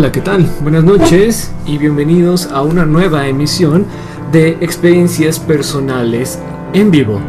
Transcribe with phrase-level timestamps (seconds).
[0.00, 0.48] Hola, ¿qué tal?
[0.62, 3.84] Buenas noches y bienvenidos a una nueva emisión
[4.32, 6.38] de experiencias personales
[6.72, 7.20] en vivo.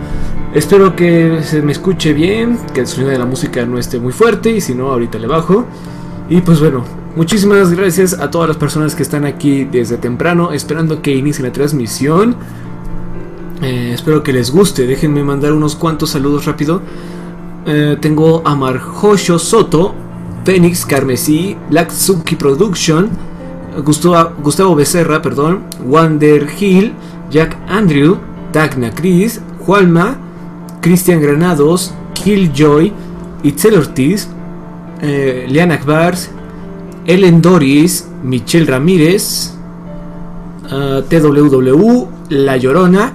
[0.53, 4.13] Espero que se me escuche bien, que el sonido de la música no esté muy
[4.13, 5.65] fuerte y si no, ahorita le bajo.
[6.29, 6.85] Y pues bueno,
[7.17, 11.51] muchísimas gracias a todas las personas que están aquí desde temprano esperando que inicie la
[11.51, 12.37] transmisión.
[13.61, 16.81] Eh, espero que les guste, déjenme mandar unos cuantos saludos rápido.
[17.65, 19.93] Eh, tengo a Marjocho Soto,
[20.43, 21.55] Phoenix Carmesí,
[21.89, 23.09] Suki Production,
[23.83, 26.93] Gustavo, Gustavo Becerra, perdón, Wander Hill,
[27.29, 28.17] Jack Andrew,
[28.51, 30.17] Dagna Chris, Jualma,
[30.81, 32.91] Cristian Granados, Killjoy,
[33.43, 34.27] Itzel Ortiz,
[35.01, 36.29] eh, Akbars,
[37.05, 39.53] Ellen Doris, Michelle Ramírez,
[40.65, 43.13] uh, TWW, La Llorona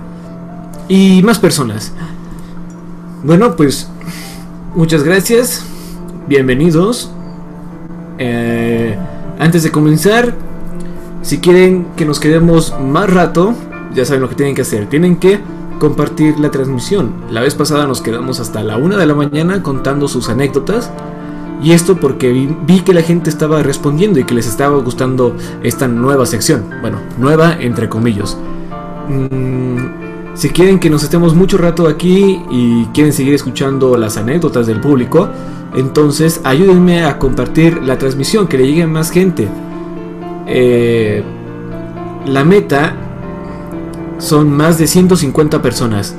[0.88, 1.92] y más personas.
[3.22, 3.88] Bueno, pues
[4.74, 5.64] muchas gracias,
[6.28, 7.10] bienvenidos.
[8.18, 8.96] Eh,
[9.38, 10.34] antes de comenzar,
[11.22, 13.54] si quieren que nos quedemos más rato,
[13.94, 14.86] ya saben lo que tienen que hacer.
[14.88, 15.40] Tienen que
[15.78, 17.12] compartir la transmisión.
[17.30, 20.90] La vez pasada nos quedamos hasta la una de la mañana contando sus anécdotas.
[21.62, 22.32] Y esto porque
[22.66, 26.64] vi, que la gente estaba respondiendo y que les estaba gustando esta nueva sección.
[26.80, 28.36] Bueno, nueva entre comillas.
[29.08, 29.65] Mm,
[30.36, 34.80] si quieren que nos estemos mucho rato aquí y quieren seguir escuchando las anécdotas del
[34.80, 35.28] público,
[35.76, 39.46] entonces, ayúdenme a compartir la transmisión, que le llegue a más gente.
[40.46, 41.22] Eh,
[42.24, 42.94] la meta
[44.18, 46.14] son más de 150 personas.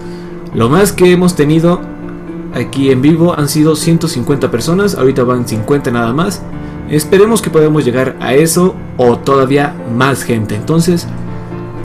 [0.53, 1.81] Lo más que hemos tenido
[2.53, 4.93] aquí en vivo han sido 150 personas.
[4.93, 6.43] Ahorita van 50 nada más.
[6.89, 10.55] Esperemos que podamos llegar a eso o todavía más gente.
[10.55, 11.07] Entonces,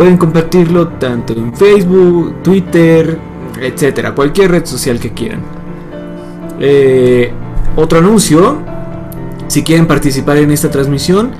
[0.02, 3.16] pueden compartirlo tanto en Facebook, Twitter,
[3.60, 5.42] etcétera, cualquier red social que quieran.
[6.58, 7.30] Eh,
[7.76, 8.58] otro anuncio,
[9.46, 11.30] si quieren participar en esta transmisión,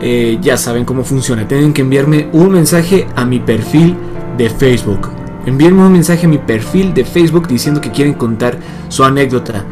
[0.00, 1.46] eh, ya saben cómo funciona.
[1.46, 3.94] Tienen que enviarme un mensaje a mi perfil
[4.38, 5.10] de Facebook.
[5.44, 8.56] Envíenme un mensaje a mi perfil de Facebook diciendo que quieren contar
[8.88, 9.62] su anécdota.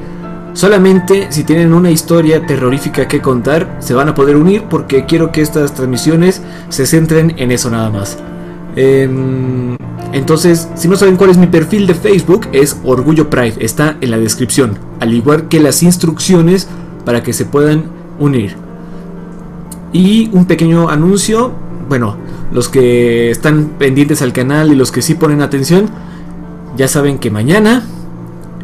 [0.58, 5.30] Solamente si tienen una historia terrorífica que contar, se van a poder unir porque quiero
[5.30, 8.18] que estas transmisiones se centren en eso nada más.
[8.74, 9.76] Em,
[10.12, 14.10] entonces, si no saben cuál es mi perfil de Facebook, es Orgullo Pride, está en
[14.10, 16.66] la descripción, al igual que las instrucciones
[17.04, 17.84] para que se puedan
[18.18, 18.56] unir.
[19.92, 21.52] Y un pequeño anuncio,
[21.88, 22.16] bueno,
[22.52, 25.88] los que están pendientes al canal y los que sí ponen atención,
[26.76, 27.84] ya saben que mañana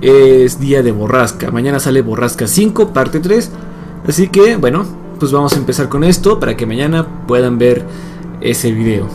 [0.04, 3.50] es día de borrasca, mañana sale borrasca 5, parte 3,
[4.06, 4.84] así que bueno,
[5.18, 7.84] pues vamos a empezar con esto para que mañana puedan ver
[8.42, 9.08] ese video.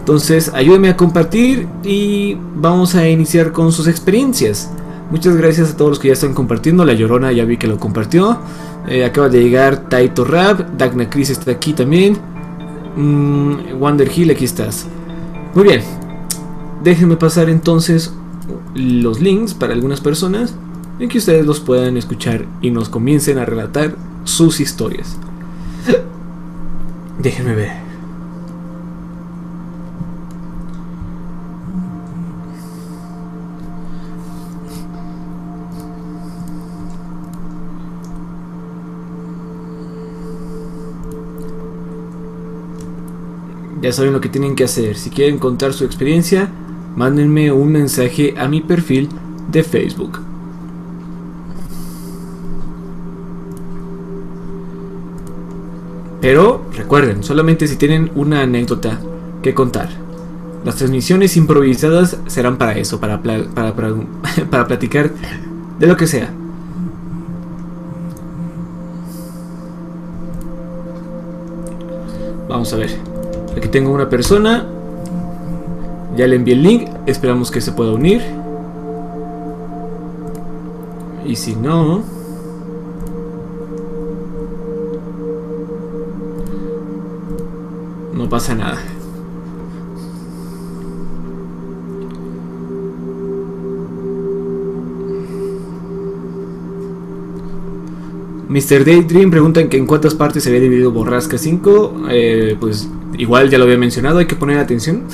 [0.00, 4.68] Entonces, ayúdenme a compartir y vamos a iniciar con sus experiencias.
[5.10, 6.84] Muchas gracias a todos los que ya están compartiendo.
[6.84, 8.38] La Llorona ya vi que lo compartió.
[8.88, 10.70] Eh, acaba de llegar Taito Rap.
[10.76, 12.16] Dagna Chris está aquí también.
[12.96, 14.86] Mm, Wander Hill, aquí estás.
[15.54, 15.82] Muy bien.
[16.82, 18.12] Déjenme pasar entonces
[18.74, 20.54] los links para algunas personas
[20.98, 25.16] y que ustedes los puedan escuchar y nos comiencen a relatar sus historias.
[27.18, 27.90] Déjenme ver.
[43.82, 44.96] Ya saben lo que tienen que hacer.
[44.96, 46.50] Si quieren contar su experiencia,
[46.96, 49.08] mándenme un mensaje a mi perfil
[49.50, 50.20] de Facebook.
[56.20, 59.00] Pero recuerden, solamente si tienen una anécdota
[59.42, 59.88] que contar.
[60.64, 63.44] Las transmisiones improvisadas serán para eso, para, para,
[64.50, 65.10] para platicar
[65.78, 66.30] de lo que sea.
[72.48, 72.90] Vamos a ver.
[73.56, 74.66] Aquí tengo una persona.
[76.20, 78.20] Ya le envié el link, esperamos que se pueda unir.
[81.24, 82.02] Y si no...
[88.12, 88.82] No pasa nada.
[98.46, 98.84] Mr.
[98.84, 102.02] Daydream pregunta en cuántas partes se había dividido Borrasca 5.
[102.10, 102.90] Eh, pues
[103.20, 105.04] igual ya lo había mencionado, hay que poner atención.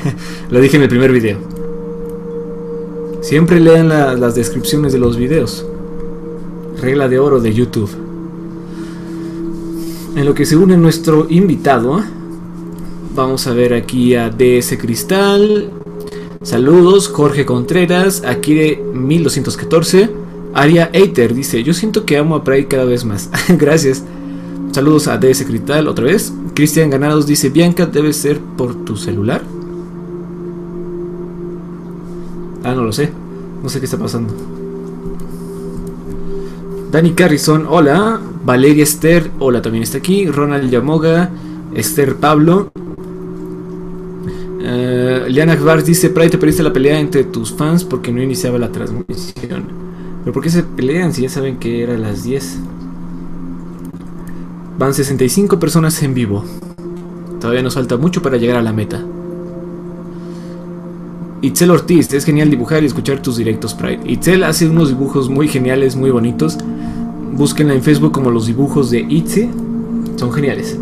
[0.50, 1.38] lo dije en el primer video.
[3.20, 5.66] Siempre lean las descripciones de los videos.
[6.80, 7.90] Regla de oro de YouTube.
[10.14, 12.02] En lo que se une nuestro invitado,
[13.14, 15.70] vamos a ver aquí a DS Cristal.
[16.42, 20.08] Saludos, Jorge Contreras, aquí de 1214.
[20.54, 23.28] Aria Eiter dice, yo siento que amo a Pride cada vez más.
[23.48, 24.04] Gracias.
[24.76, 26.34] Saludos a DS Crital otra vez.
[26.52, 29.40] Cristian Ganados dice, Bianca debe ser por tu celular.
[32.62, 33.10] Ah, no lo sé.
[33.62, 34.34] No sé qué está pasando.
[36.92, 38.20] Dani Carrison, hola.
[38.44, 40.26] Valeria Esther, hola, también está aquí.
[40.26, 41.30] Ronald Yamoga,
[41.74, 42.70] Esther Pablo.
[44.60, 48.58] Uh, Liana Akbar dice, Pride, te perdiste la pelea entre tus fans porque no iniciaba
[48.58, 49.68] la transmisión.
[50.20, 52.58] ¿Pero por qué se pelean si ya saben que era las 10?
[54.78, 56.44] Van 65 personas en vivo.
[57.40, 59.02] Todavía nos falta mucho para llegar a la meta.
[61.40, 64.00] Itzel Ortiz, es genial dibujar y escuchar tus directos, Pride.
[64.04, 66.58] Itzel hace unos dibujos muy geniales, muy bonitos.
[67.32, 69.48] Búsquenla en Facebook como los dibujos de Itze.
[70.16, 70.78] Son geniales.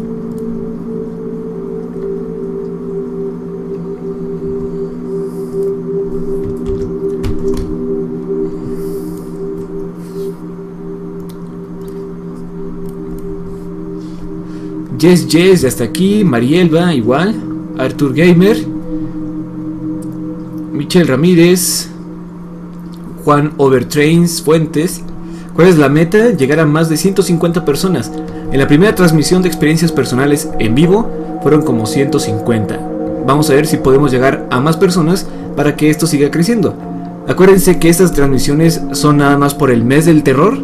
[15.05, 16.25] Yes Yes, hasta aquí.
[16.25, 17.35] Marielba, igual.
[17.77, 18.57] Arthur Gamer.
[20.73, 21.91] Michel Ramírez.
[23.23, 25.03] Juan Overtrains Fuentes.
[25.55, 26.31] ¿Cuál es la meta?
[26.31, 28.11] Llegar a más de 150 personas.
[28.51, 31.11] En la primera transmisión de experiencias personales en vivo
[31.43, 32.81] fueron como 150.
[33.27, 36.75] Vamos a ver si podemos llegar a más personas para que esto siga creciendo.
[37.29, 40.59] Acuérdense que estas transmisiones son nada más por el mes del terror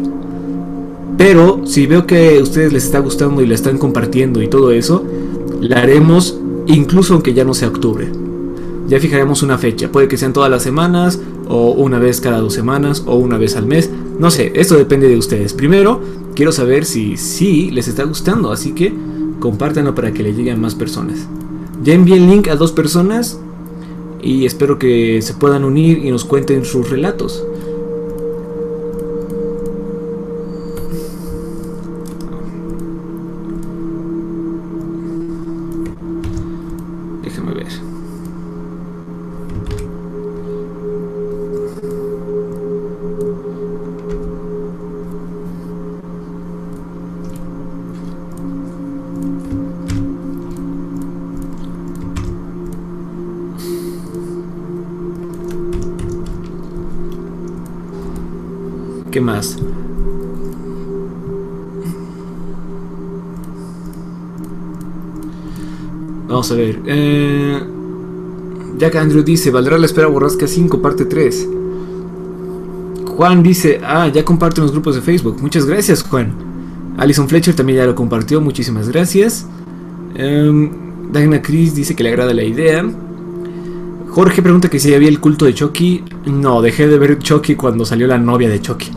[1.23, 4.71] pero si veo que a ustedes les está gustando y la están compartiendo y todo
[4.71, 5.05] eso,
[5.59, 8.11] la haremos incluso aunque ya no sea octubre.
[8.87, 12.55] Ya fijaremos una fecha, puede que sean todas las semanas, o una vez cada dos
[12.55, 13.87] semanas, o una vez al mes.
[14.17, 15.53] No sé, esto depende de ustedes.
[15.53, 16.01] Primero,
[16.33, 18.91] quiero saber si sí les está gustando, así que
[19.39, 21.27] compártanlo para que le lleguen más personas.
[21.83, 23.39] Ya envié el link a dos personas
[24.23, 27.43] y espero que se puedan unir y nos cuenten sus relatos.
[66.51, 66.79] A ver.
[66.85, 67.59] Eh,
[68.77, 71.49] Jack Andrew dice, ¿valdrá la espera borrasca 5 parte 3?
[73.05, 75.37] Juan dice, ah, ya comparte en los grupos de Facebook.
[75.41, 76.33] Muchas gracias, Juan.
[76.97, 78.41] Alison Fletcher también ya lo compartió.
[78.41, 79.45] Muchísimas gracias.
[80.15, 80.71] Eh,
[81.11, 82.83] Diana Chris dice que le agrada la idea.
[84.09, 86.03] Jorge pregunta que si había el culto de Chucky.
[86.25, 88.89] No, dejé de ver Chucky cuando salió la novia de Chucky.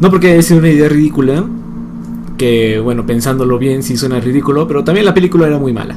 [0.00, 1.44] No porque haya sido una idea ridícula,
[2.38, 5.96] que bueno, pensándolo bien sí suena ridículo, pero también la película era muy mala.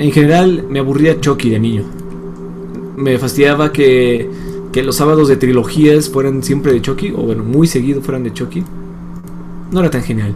[0.00, 1.84] En general me aburría Chucky de niño.
[2.96, 4.30] Me fastidiaba que,
[4.72, 8.32] que los sábados de trilogías fueran siempre de Chucky, o bueno, muy seguido fueran de
[8.32, 8.64] Chucky.
[9.70, 10.34] No era tan genial.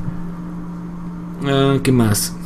[1.47, 2.37] Ah, ¿Qué más?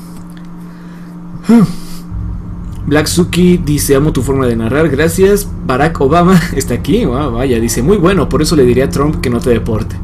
[2.87, 5.49] Black Suki dice, amo tu forma de narrar, gracias.
[5.67, 9.29] Barack Obama está aquí, vaya, dice, muy bueno, por eso le diría a Trump que
[9.29, 9.97] no te deporte.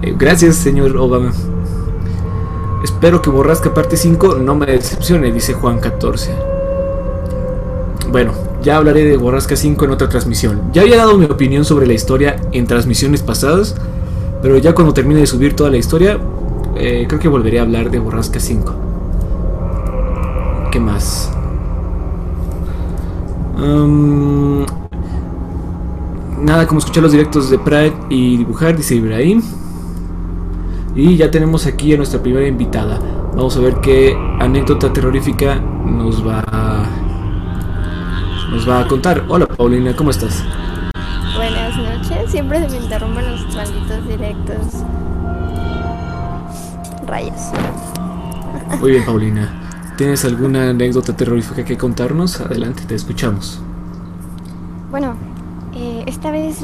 [0.00, 1.32] Eh, gracias, señor Obama.
[2.82, 6.51] Espero que Borrasca parte 5 no me decepcione, dice Juan 14.
[8.12, 10.60] Bueno, ya hablaré de Borrasca 5 en otra transmisión.
[10.74, 13.74] Ya había dado mi opinión sobre la historia en transmisiones pasadas,
[14.42, 16.18] pero ya cuando termine de subir toda la historia,
[16.76, 18.74] eh, creo que volveré a hablar de Borrasca 5.
[20.70, 21.30] ¿Qué más?
[26.42, 29.40] nada como escuchar los directos de Pride y dibujar, dice Ibrahim.
[30.94, 32.98] Y ya tenemos aquí a nuestra primera invitada.
[33.34, 37.01] Vamos a ver qué anécdota terrorífica nos va a,
[38.52, 39.24] nos va a contar.
[39.28, 40.44] Hola Paulina, ¿cómo estás?
[41.34, 42.30] Buenas noches.
[42.30, 44.82] Siempre se me interrumpen los malditos directos.
[47.06, 47.40] Rayos.
[48.78, 49.48] Muy bien, Paulina.
[49.96, 52.40] ¿Tienes alguna anécdota terrorífica que contarnos?
[52.40, 53.60] Adelante, te escuchamos.
[54.90, 55.16] Bueno,
[55.74, 56.58] eh, esta vez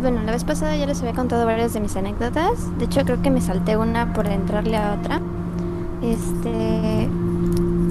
[0.00, 2.78] bueno, la vez pasada ya les había contado varias de mis anécdotas.
[2.78, 5.20] De hecho, creo que me salté una por entrarle a otra.
[6.00, 7.10] Este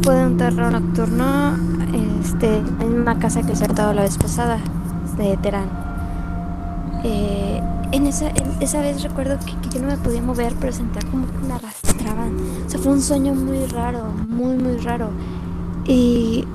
[0.02, 1.79] fue de un terror nocturno
[2.22, 4.60] este, en una casa que he contado la vez pasada,
[5.18, 5.70] de Terán.
[7.04, 8.30] Eh, en esa,
[8.60, 12.36] esa vez recuerdo que, yo no me podía mover, pero sentía como que me arrastraban.
[12.66, 15.10] O sea, fue un sueño muy raro, muy, muy raro.
[15.86, 16.46] Y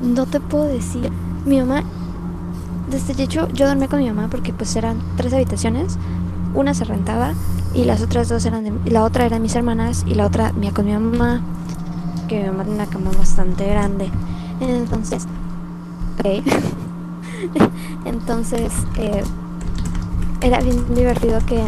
[0.00, 1.10] no te puedo decir.
[1.44, 1.84] Mi mamá,
[2.90, 5.98] desde hecho, yo dormía con mi mamá porque pues eran tres habitaciones.
[6.54, 7.34] Una se rentaba
[7.74, 10.72] y las otras dos eran de, la otra eran mis hermanas y la otra mía
[10.72, 11.40] con mi mamá.
[12.28, 14.10] Que mi mamá tenía una cama bastante grande.
[14.60, 15.26] Entonces,
[16.18, 16.42] ok.
[18.04, 19.22] Entonces, eh,
[20.40, 21.62] era bien divertido que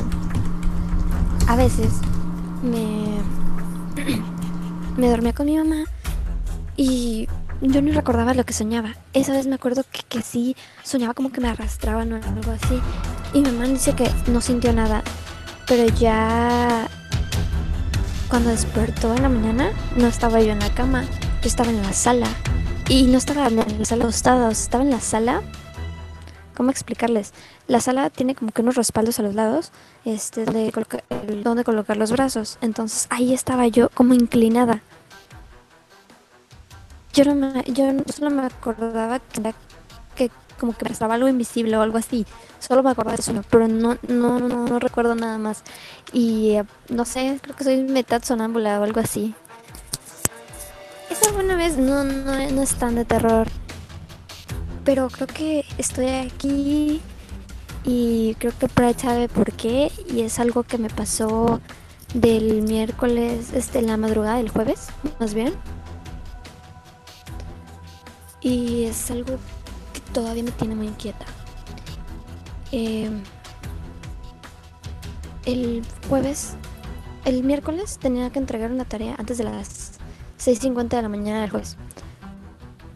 [1.46, 2.00] a veces
[2.62, 3.18] me,
[4.96, 5.84] me dormía con mi mamá
[6.76, 7.28] y
[7.60, 8.94] yo no recordaba lo que soñaba.
[9.12, 12.80] Esa vez me acuerdo que, que sí soñaba como que me arrastraban o algo así.
[13.34, 15.02] Y mi mamá dice que no sintió nada.
[15.66, 16.88] Pero ya
[18.28, 21.04] cuando despertó en la mañana, no estaba yo en la cama.
[21.42, 22.28] Yo estaba en la sala.
[22.88, 25.42] Y no estaba en la sala acostada, estaba en la sala.
[26.56, 27.32] ¿Cómo explicarles?
[27.66, 29.72] La sala tiene como que unos respaldos a los lados,
[30.04, 30.72] este, de
[31.44, 32.58] donde colocar los brazos.
[32.60, 34.82] Entonces ahí estaba yo como inclinada
[37.18, 39.52] yo no me, yo solo me acordaba que
[40.58, 42.26] como que estaba algo invisible o algo así.
[42.58, 45.62] Solo me acordaba de eso, pero no, no, no, recuerdo nada más.
[46.12, 49.34] Y eh, no sé, creo que soy metad sonámbula o algo así.
[51.10, 53.46] Esa buena vez no, no, no es tan de terror.
[54.84, 57.00] Pero creo que estoy aquí
[57.84, 59.90] y creo que Pride sabe por qué.
[60.12, 61.60] Y es algo que me pasó
[62.14, 64.88] del miércoles, este, la madrugada del jueves,
[65.20, 65.54] más bien.
[68.40, 69.38] Y es algo
[70.18, 71.24] todavía me tiene muy inquieta.
[72.72, 73.22] Em,
[75.46, 76.54] el jueves,
[77.24, 80.00] el miércoles tenía que entregar una tarea antes de las
[80.40, 81.76] 6.50 de la mañana del jueves.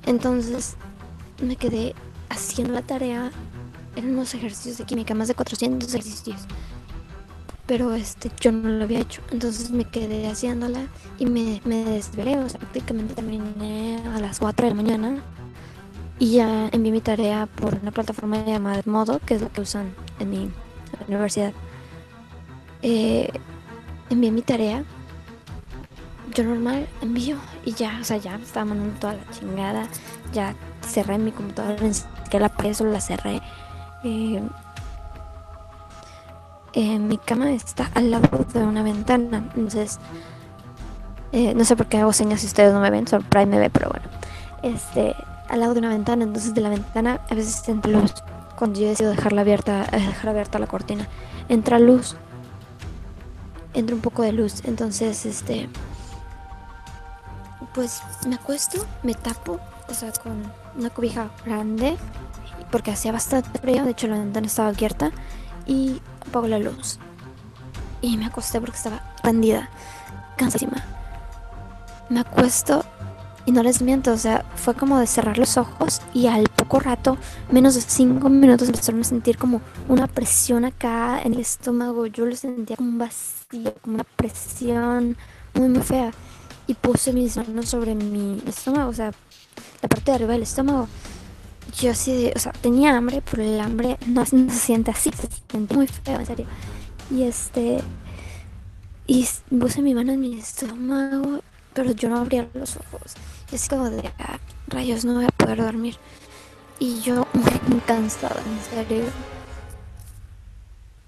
[0.05, 0.75] Entonces
[1.41, 1.95] me quedé
[2.29, 3.31] haciendo la tarea.
[3.95, 6.41] en unos ejercicios de química, más de 400 ejercicios.
[7.67, 9.23] Pero este, yo no lo había hecho.
[9.31, 10.89] Entonces me quedé haciéndola
[11.21, 12.39] y me, me desvelé.
[12.39, 15.23] O sea, prácticamente terminé a las 4 de la mañana
[16.19, 19.95] y ya envié mi tarea por una plataforma llamada Modo, que es la que usan
[20.19, 20.51] en mi
[21.09, 21.53] universidad.
[22.83, 23.31] Eh,
[24.11, 24.85] envié mi tarea.
[26.35, 29.89] Yo normal envío y ya, o sea, ya estaba mandando toda la chingada.
[30.33, 30.55] Ya
[30.87, 31.77] cerré mi computadora,
[32.31, 33.41] que la pared la cerré.
[34.05, 34.43] Eh,
[36.75, 39.99] eh, mi cama está al lado de una ventana, entonces
[41.33, 43.71] no sé por qué hago señas si ustedes no me ven, solo Prime me ve,
[43.71, 44.07] pero bueno.
[44.63, 45.15] Este,
[45.53, 48.15] al lado de una ventana, entonces de la ventana a veces entra luz.
[48.59, 51.07] Cuando yo decido dejarla abierta, eh, dejar abierta la cortina,
[51.49, 52.17] entra luz.
[53.75, 55.69] Entra un poco de luz, entonces este
[57.75, 60.43] pues me acuesto, me tapo, o sea, con
[60.77, 61.97] una cobija grande,
[62.71, 65.11] porque hacía bastante frío, de hecho la ventana estaba abierta,
[65.67, 66.99] y apago la luz.
[68.01, 69.71] Y me acosté porque estaba rendida,
[70.37, 70.83] cansadísima.
[72.09, 72.85] Me acuesto
[73.45, 76.79] y no les miento, o sea, fue como de cerrar los ojos y al poco
[76.79, 77.19] rato,
[77.51, 82.07] menos de cinco minutos, empezaron a sentir como una presión acá en el estómago.
[82.07, 85.17] Yo lo sentía como un vacío, como una presión
[85.55, 86.13] muy, muy fea.
[86.69, 89.13] Y puse mis manos sobre mi estómago, o sea,
[89.83, 90.89] la parte de arriba del estómago.
[91.81, 95.75] Yo de, o sea, tenía hambre, pero el hambre no, se siente así, se siente
[95.75, 96.47] muy feo, en serio.
[97.11, 97.81] Y este,
[99.07, 99.27] y
[99.59, 101.41] puse mi mano en mi estómago
[101.75, 103.15] pero yo no abría los ojos.
[103.53, 105.97] Es como de, ah, rayos, no voy a poder dormir.
[106.79, 107.27] Y yo
[107.69, 109.05] muy cansada, en serio.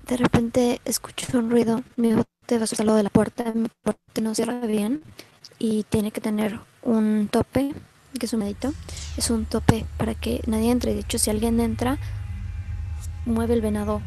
[0.07, 4.21] De repente escucho un ruido, mi bote va a lado de la puerta, mi puerta
[4.21, 5.03] no cierra bien
[5.59, 7.73] y tiene que tener un tope,
[8.21, 8.75] que es un medito,
[9.17, 10.93] es un tope para que nadie entre.
[10.93, 11.97] De hecho, si alguien entra,
[13.25, 14.03] mueve el venado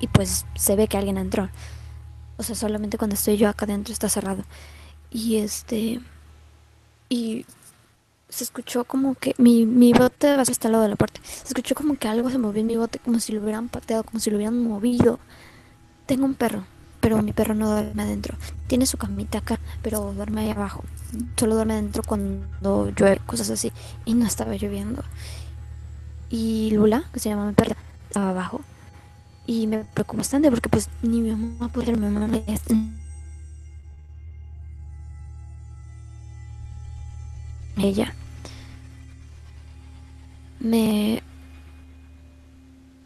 [0.00, 1.48] y pues se ve que alguien entró.
[2.36, 4.44] O sea, solamente cuando estoy yo acá adentro está cerrado.
[5.10, 6.00] Y este.
[7.08, 7.46] Y
[8.28, 11.20] se escuchó como que mi, mi bote hasta el lado de la puerta.
[11.22, 14.04] Se escuchó como que algo se movió en mi bote, como si lo hubieran pateado,
[14.04, 15.18] como si lo hubieran movido.
[16.06, 16.64] Tengo un perro,
[17.00, 18.36] pero mi perro no duerme adentro.
[18.66, 20.84] Tiene su camita acá, pero duerme ahí abajo.
[21.36, 23.72] Solo duerme adentro cuando llueve, cosas así.
[24.04, 25.02] Y no estaba lloviendo.
[26.28, 27.76] Y Lula, que se llama mi perra,
[28.08, 28.60] estaba abajo.
[29.46, 32.28] Y me preocupó bastante porque pues ni mi mamá puede mi mamá
[37.80, 38.14] ella
[40.60, 41.22] me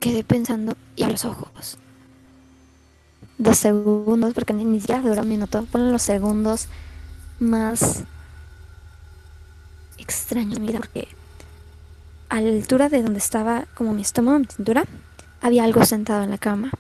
[0.01, 1.79] quedé pensando y a los ojos.
[3.39, 5.65] Dos segundos, porque ni, siquiera dura un minuto.
[5.71, 6.69] Ponen los segundos
[7.39, 8.05] más
[9.99, 11.09] extraños mira porque
[12.29, 14.85] a la altura de donde estaba como mi estómago, mi cintura,
[15.41, 16.71] había algo sentado en la cama.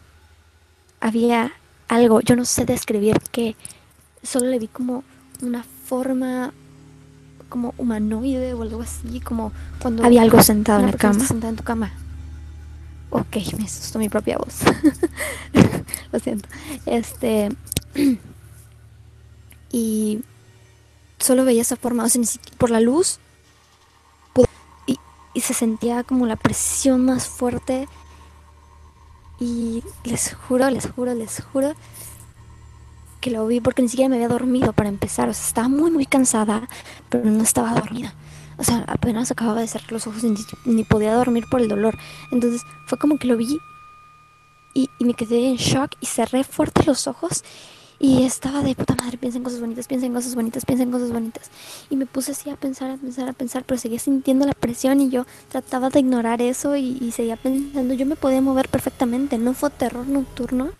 [1.00, 1.52] Había
[1.88, 3.54] algo, yo no sé describir qué,
[4.22, 5.04] solo le vi como
[5.42, 6.52] una forma
[7.52, 11.22] como humanoide o algo así, como cuando había algo sentado en la cama.
[11.22, 11.92] Sentada en tu cama.
[13.10, 14.60] Ok, me asustó mi propia voz.
[16.12, 16.48] Lo siento.
[16.86, 17.50] Este.
[19.70, 20.22] y
[21.18, 22.22] solo veía esa forma, o sea,
[22.56, 23.18] por la luz.
[24.86, 24.98] Y,
[25.34, 27.86] y se sentía como la presión más fuerte.
[29.38, 31.74] Y les juro, les juro, les juro
[33.22, 35.30] que lo vi porque ni siquiera me había dormido para empezar.
[35.30, 36.68] O sea, estaba muy, muy cansada,
[37.08, 38.14] pero no estaba dormida.
[38.58, 40.22] O sea, apenas acababa de cerrar los ojos
[40.66, 41.96] ni, podía dormir por el dolor.
[42.30, 43.58] Entonces fue como que lo vi
[44.74, 47.44] y, me quedé en shock y cerré fuerte los ojos
[47.98, 50.90] y estaba de puta madre, piensa en cosas bonitas, piensa en cosas bonitas, piensa en
[50.90, 51.50] cosas bonitas.
[51.88, 55.00] Y me puse así a pensar, a pensar, a pensar, pero seguía sintiendo la presión
[55.00, 59.54] y yo trataba de ignorar eso y seguía pensando, yo me podía mover perfectamente, no
[59.54, 60.72] fue terror nocturno,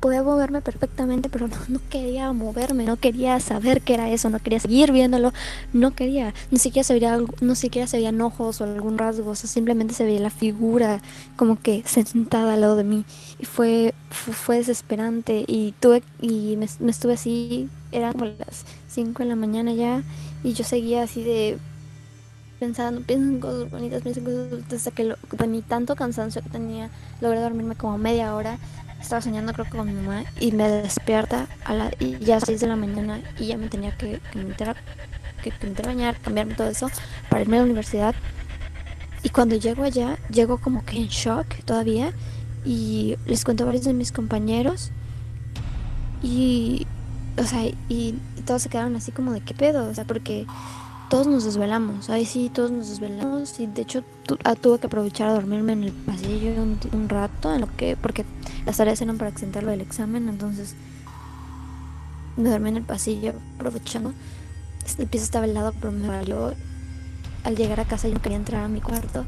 [0.00, 4.58] podía moverme perfectamente, pero no, quería moverme, no quería saber qué era eso, no quería
[4.58, 5.32] seguir viéndolo,
[5.72, 9.34] no quería, ni siquiera se veía, no siquiera se veían ojos o algún rasgo, o
[9.34, 11.02] sea, simplemente se veía la figura
[11.36, 13.04] como que sentada al lado de mí.
[13.38, 19.28] Y fue, fue, desesperante y tuve, y me, estuve así, eran como las 5 de
[19.28, 20.02] la mañana ya
[20.42, 21.58] y yo seguía así de
[22.58, 26.50] pensando, pienso en cosas bonitas, pienso en cosas hasta que lo, de tanto cansancio que
[26.50, 26.90] tenía,
[27.20, 28.58] logré dormirme como media hora
[29.00, 32.40] estaba soñando creo que con mi mamá y me despierta a la, y ya a
[32.40, 34.76] 6 de la mañana y ya me tenía que, que, meter,
[35.42, 35.52] que,
[35.82, 36.90] bañar, cambiarme todo eso
[37.28, 38.14] para irme a la universidad.
[39.22, 42.12] Y cuando llego allá, llego como que en shock todavía
[42.64, 44.90] y les cuento a varios de mis compañeros
[46.22, 46.86] y,
[47.38, 48.14] o sea, y
[48.46, 50.46] todos se quedaron así como de qué pedo, o sea, porque
[51.10, 54.04] todos nos desvelamos, ahí sí, todos nos desvelamos y de hecho
[54.44, 58.24] ah, tuve que aprovechar a dormirme en el pasillo un, rato, en lo que, porque
[58.64, 60.76] las tareas eran para exentarlo del examen, entonces
[62.36, 64.14] me dormí en el pasillo aprovechando.
[64.98, 66.54] El piso estaba helado, pero me valió.
[67.42, 69.24] Al llegar a casa yo quería entrar a mi cuarto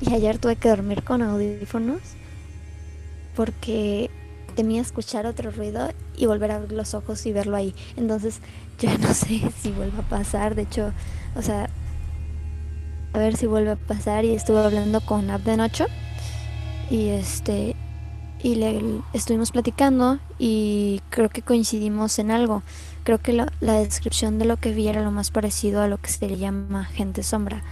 [0.00, 2.00] y ayer tuve que dormir con audífonos
[3.34, 4.10] porque
[4.58, 7.76] temía escuchar otro ruido y volver a abrir los ojos y verlo ahí.
[7.96, 8.40] Entonces
[8.80, 10.92] yo no sé si vuelva a pasar, de hecho
[11.36, 11.70] o sea,
[13.12, 14.24] a ver si vuelve a pasar.
[14.24, 15.86] Y estuve hablando con Abden 8
[16.90, 17.76] y este
[18.42, 18.80] y le
[19.12, 22.64] estuvimos platicando y creo que coincidimos en algo.
[23.04, 25.98] Creo que la, la, descripción de lo que vi era lo más parecido a lo
[25.98, 27.62] que se le llama gente sombra.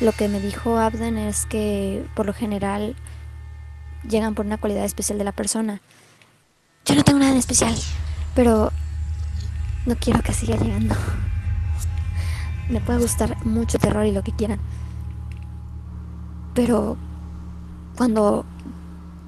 [0.00, 2.96] Lo que me dijo Abden es que por lo general
[4.08, 5.80] llegan por una cualidad especial de la persona.
[6.88, 7.76] Yo no tengo nada en especial,
[8.34, 8.72] pero
[9.86, 10.96] no quiero que siga llegando
[12.68, 14.58] me puede gustar mucho terror y lo que quieran.
[16.54, 16.96] Pero
[17.96, 18.44] cuando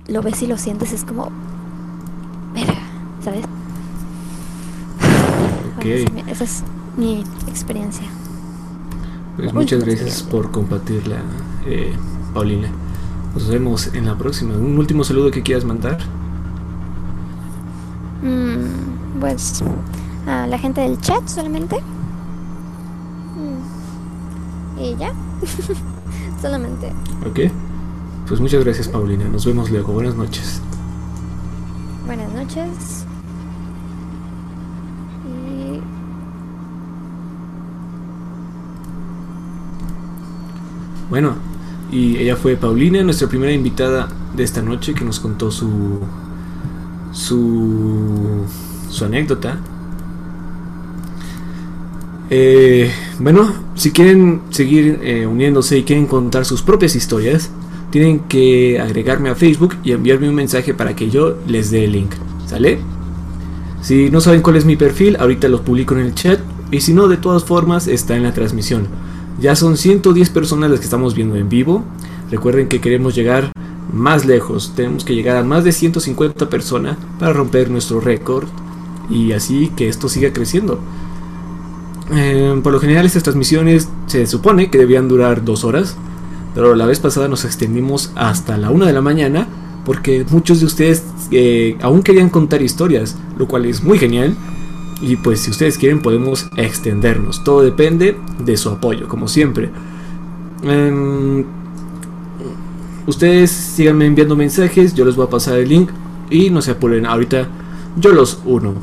[0.09, 1.31] lo ves y lo sientes es como...
[2.55, 2.75] Verga,
[3.23, 3.45] ¿sabes?
[5.77, 5.85] Ok.
[6.29, 6.63] esa es
[6.97, 8.07] mi experiencia.
[9.37, 11.17] Pues muchas gracias por compartirla,
[11.67, 11.95] eh,
[12.35, 12.69] Paulina.
[13.33, 14.55] Nos vemos en la próxima.
[14.55, 15.99] ¿Un último saludo que quieras mandar?
[18.23, 19.63] Mm, pues
[20.27, 21.81] a la gente del chat solamente.
[24.81, 25.13] Y ya.
[26.41, 26.89] Solamente.
[27.27, 27.53] Ok.
[28.27, 29.25] Pues muchas gracias, Paulina.
[29.25, 29.93] Nos vemos luego.
[29.93, 30.63] Buenas noches.
[32.07, 33.05] Buenas noches.
[35.27, 35.81] Y...
[41.11, 41.35] Bueno,
[41.93, 46.01] y ella fue Paulina, nuestra primera invitada de esta noche que nos contó su
[47.13, 48.47] su
[49.05, 49.59] anécdota.
[52.33, 57.51] Eh, bueno, si quieren seguir eh, uniéndose y quieren contar sus propias historias,
[57.91, 61.93] tienen que agregarme a Facebook y enviarme un mensaje para que yo les dé el
[61.93, 62.13] link.
[62.47, 62.79] ¿Sale?
[63.83, 66.39] Si no saben cuál es mi perfil, ahorita lo publico en el chat.
[66.71, 68.87] Y si no, de todas formas, está en la transmisión.
[69.41, 71.85] Ya son 110 personas las que estamos viendo en vivo.
[72.31, 73.51] Recuerden que queremos llegar
[73.93, 74.73] más lejos.
[74.75, 78.49] Tenemos que llegar a más de 150 personas para romper nuestro récord.
[79.09, 80.81] Y así que esto siga creciendo.
[82.13, 85.97] Eh, por lo general estas transmisiones se supone que debían durar dos horas,
[86.55, 89.47] pero la vez pasada nos extendimos hasta la una de la mañana
[89.85, 94.37] porque muchos de ustedes eh, aún querían contar historias, lo cual es muy genial.
[95.03, 97.43] Y pues si ustedes quieren podemos extendernos.
[97.43, 99.71] Todo depende de su apoyo, como siempre.
[100.63, 101.45] Em,
[103.07, 105.91] ustedes síganme enviando mensajes, yo les voy a pasar el link
[106.31, 107.49] y no se apuren, ahorita
[107.97, 108.75] yo los uno.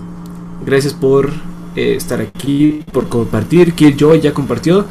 [0.66, 1.30] Gracias por
[1.76, 3.74] eh, estar aquí, por compartir.
[3.74, 4.86] Killjoy ya compartió.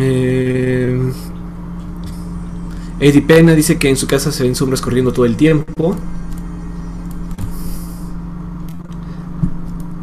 [0.00, 1.12] Eh,
[3.00, 5.96] Eddie Pena dice que en su casa se ven sombras corriendo todo el tiempo.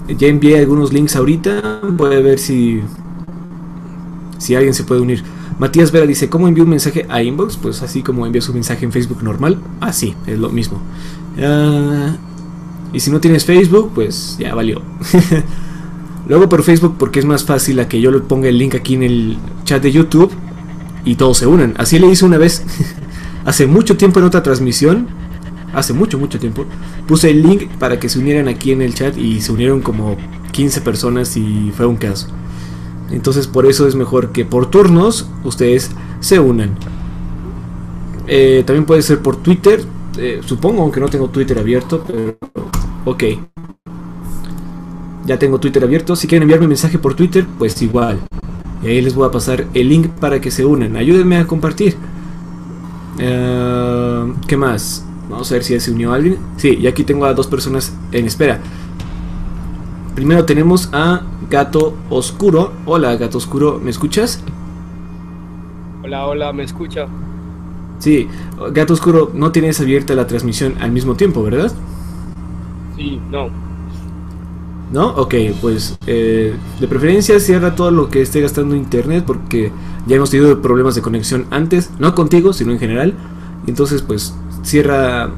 [0.08, 1.82] Ya envié algunos links ahorita.
[1.92, 2.82] Voy a ver si.
[4.38, 5.24] Si alguien se puede unir.
[5.60, 7.58] Matías Vera dice: ¿Cómo envío un mensaje a inbox?
[7.58, 9.60] Pues así como envío su mensaje en Facebook normal.
[9.82, 10.82] Así, es lo mismo.
[11.38, 12.16] Ah,
[12.94, 14.82] y si no tienes Facebook, pues ya valió.
[16.28, 18.94] Luego por Facebook porque es más fácil a que yo le ponga el link aquí
[18.94, 20.32] en el chat de YouTube
[21.04, 21.74] y todos se unan.
[21.78, 22.64] Así le hice una vez,
[23.46, 25.08] hace mucho tiempo en otra transmisión,
[25.74, 26.66] hace mucho, mucho tiempo,
[27.08, 30.18] puse el link para que se unieran aquí en el chat y se unieron como
[30.52, 32.28] 15 personas y fue un caso.
[33.12, 36.76] Entonces por eso es mejor que por turnos ustedes se unan.
[38.28, 39.84] Eh, también puede ser por Twitter,
[40.18, 42.38] eh, supongo, aunque no tengo Twitter abierto, pero
[43.06, 43.24] ok.
[45.26, 48.20] Ya tengo Twitter abierto, si quieren enviarme mensaje por Twitter, pues igual.
[48.84, 50.96] Y ahí les voy a pasar el link para que se unan.
[50.96, 51.96] Ayúdenme a compartir.
[53.20, 55.06] Eh, ¿Qué más?
[55.30, 56.38] Vamos a ver si ya se unió alguien.
[56.58, 58.60] Sí, y aquí tengo a dos personas en espera.
[60.16, 62.74] Primero tenemos a Gato Oscuro.
[62.86, 64.44] Hola, Gato Oscuro, ¿me escuchas?
[66.04, 67.08] Hola, hola, ¿me escucha?
[67.98, 68.28] Sí,
[68.72, 71.72] Gato Oscuro, no tienes abierta la transmisión al mismo tiempo, ¿verdad?
[72.96, 73.50] Sí, no.
[74.92, 75.10] ¿No?
[75.16, 79.72] Ok, pues eh, de preferencia cierra todo lo que esté gastando internet porque
[80.08, 83.14] ya hemos tenido problemas de conexión antes, no contigo, sino en general.
[83.68, 85.30] Entonces, pues cierra,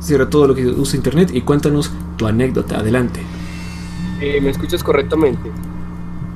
[0.00, 2.78] cierra todo lo que usa internet y cuéntanos tu anécdota.
[2.78, 3.20] Adelante.
[4.20, 5.50] Eh, ¿Me escuchas correctamente?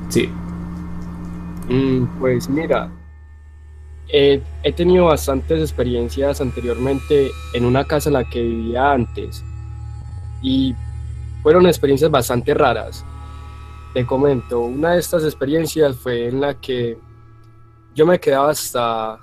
[0.09, 0.29] Sí.
[1.67, 2.91] Mm, pues mira,
[4.09, 9.43] eh, he tenido bastantes experiencias anteriormente en una casa en la que vivía antes
[10.41, 10.75] y
[11.41, 13.05] fueron experiencias bastante raras.
[13.93, 16.97] Te comento, una de estas experiencias fue en la que
[17.95, 19.19] yo me quedaba hasta,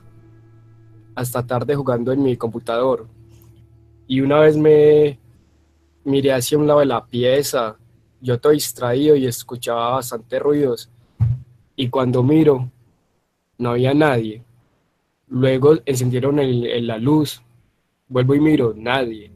[1.15, 3.07] hasta tarde jugando en mi computador.
[4.07, 5.19] Y una vez me
[6.05, 7.77] miré hacia un lado de la pieza,
[8.21, 10.91] yo todo distraído y escuchaba bastante ruidos.
[11.77, 12.71] Y cuando miro,
[13.59, 14.43] no había nadie.
[15.29, 17.43] Luego encendieron el, la luz,
[18.09, 19.31] vuelvo y miro, nadie.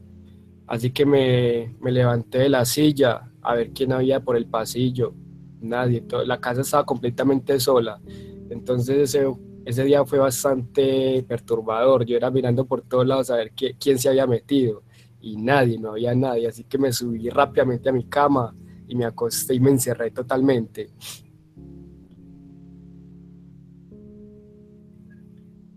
[0.67, 5.13] Así que me, me, levanté de la silla a ver quién había por el pasillo.
[5.61, 8.01] Nadie, la casa estaba completamente sola.
[8.49, 9.27] Entonces ese,
[9.65, 12.05] ese día fue bastante perturbador.
[12.05, 14.83] Yo era mirando por todos lados a ver quién se había metido
[15.21, 16.47] y nadie, no había nadie.
[16.47, 18.53] Así que me subí rápidamente a mi cama
[18.87, 20.89] y me acosté y me encerré totalmente.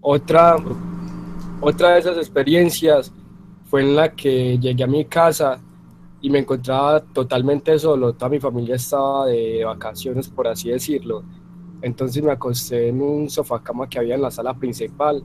[0.00, 0.56] Otra,
[1.60, 3.12] otra de esas experiencias
[3.64, 5.60] fue en la que llegué a mi casa
[6.20, 11.24] y me encontraba totalmente solo, toda mi familia estaba de vacaciones, por así decirlo.
[11.82, 15.22] Entonces me acosté en un sofá cama que había en la sala principal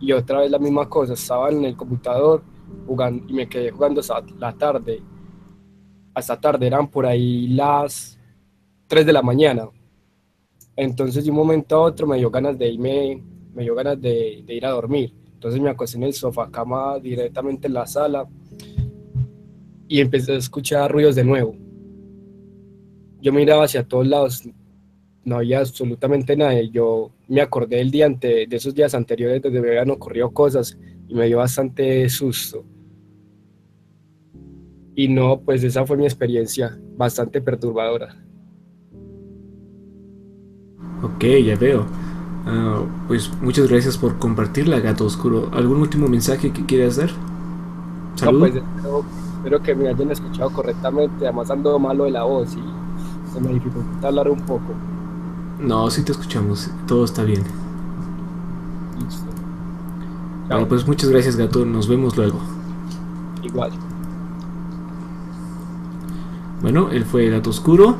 [0.00, 2.42] y otra vez la misma cosa, estaba en el computador
[2.86, 5.02] jugando y me quedé jugando hasta la tarde.
[6.14, 8.18] Hasta tarde eran por ahí las
[8.86, 9.68] 3 de la mañana.
[10.76, 13.22] Entonces de un momento a otro me dio ganas de irme,
[13.54, 15.12] me dio ganas de, ir a dormir
[15.44, 18.26] entonces me acosté en el sofá cama directamente en la sala
[19.86, 21.54] y empecé a escuchar ruidos de nuevo.
[23.20, 24.48] Yo miraba hacia todos lados,
[25.22, 26.70] no había absolutamente nadie.
[26.70, 30.78] Yo me acordé del día ante, de esos días anteriores donde me habían ocurrido cosas
[31.06, 32.64] y me dio bastante susto.
[34.96, 38.14] Y no, pues esa fue mi experiencia, bastante perturbadora.
[41.02, 41.84] Ok, ya veo.
[42.46, 45.50] Ah, pues muchas gracias por compartirla, Gato Oscuro.
[45.52, 47.10] ¿Algún último mensaje que quieras dar?
[48.14, 48.50] Saludos.
[48.50, 49.04] pues
[49.36, 51.26] espero, que me hayan escuchado correctamente.
[51.26, 54.74] Además ando malo de la voz y se me dificulta hablar un poco.
[55.58, 56.70] No, sí te escuchamos.
[56.86, 57.42] Todo está bien.
[59.02, 59.26] Listo.
[60.48, 61.64] Bueno, pues muchas gracias, Gato.
[61.64, 62.38] Nos vemos luego.
[63.42, 63.72] Igual.
[66.60, 67.96] Bueno, él fue Gato Oscuro.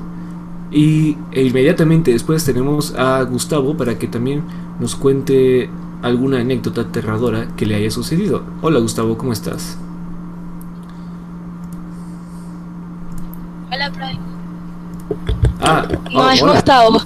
[0.71, 4.43] Y e inmediatamente después tenemos a Gustavo para que también
[4.81, 5.71] nos cuente
[6.03, 8.43] alguna anécdota aterradora que le haya sucedido.
[8.61, 9.79] Hola Gustavo, ¿cómo estás?
[13.73, 14.19] Hola, Brian.
[15.61, 16.97] Ah, no oh, es Gustavo.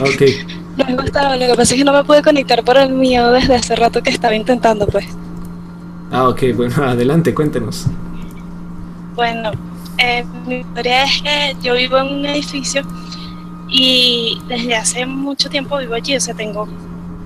[0.00, 0.22] Ok.
[0.78, 3.30] no es Gustavo, lo que pasa es que no me pude conectar por el mío
[3.32, 5.06] desde hace rato que estaba intentando, pues.
[6.10, 7.86] Ah, ok, bueno, adelante, cuéntenos.
[9.14, 9.52] Bueno,
[9.98, 12.82] eh, mi historia es que yo vivo en un edificio
[13.68, 16.68] y desde hace mucho tiempo vivo allí, o sea, tengo,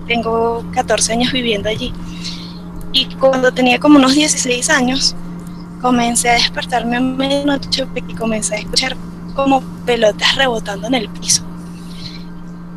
[0.06, 1.92] tengo 14 años viviendo allí.
[2.92, 5.14] Y cuando tenía como unos 16 años,
[5.80, 8.96] comencé a despertarme a medianoche y comencé a escuchar
[9.34, 11.42] como pelotas rebotando en el piso.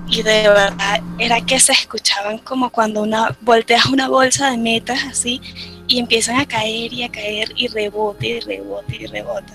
[0.08, 5.04] Y de verdad era que se escuchaban como cuando una volteas una bolsa de metas
[5.10, 5.42] así
[5.88, 9.54] y empiezan a caer y a caer y rebote y rebote y rebota.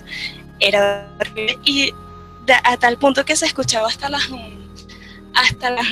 [0.59, 1.07] Era
[1.63, 1.91] y
[2.63, 4.29] a tal punto que se escuchaba hasta las
[5.33, 5.87] hasta las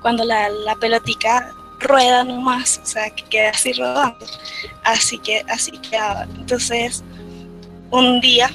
[0.00, 4.26] cuando la, la pelotica rueda nomás, o sea, que queda así rodando.
[4.84, 6.24] Así que así quedaba.
[6.36, 7.04] Entonces,
[7.90, 8.50] un día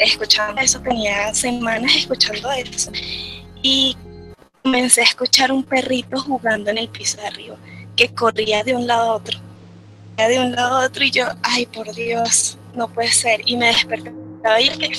[0.00, 2.90] escuchando eso, tenía semanas escuchando eso
[3.62, 3.96] y
[4.62, 7.56] comencé a escuchar un perrito jugando en el piso de arriba,
[7.96, 9.38] que corría de un lado a otro,
[10.16, 13.66] de un lado a otro y yo, ay por Dios, no puede ser, y me
[13.68, 14.92] despertaba y que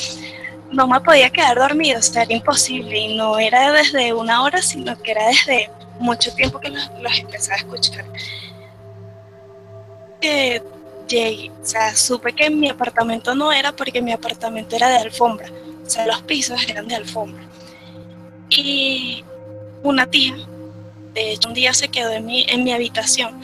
[0.72, 4.62] no me podía quedar dormido, o sea, era imposible, y no era desde una hora,
[4.62, 8.06] sino que era desde mucho tiempo que los, los empecé a escuchar.
[10.22, 10.62] Eh,
[11.08, 15.48] llegué, o sea, supe que mi apartamento no era porque mi apartamento era de alfombra,
[15.86, 17.44] o sea, los pisos eran de alfombra.
[18.50, 19.24] Y
[19.84, 20.36] una tía,
[21.18, 23.42] de hecho, un día se quedó en mi, en mi habitación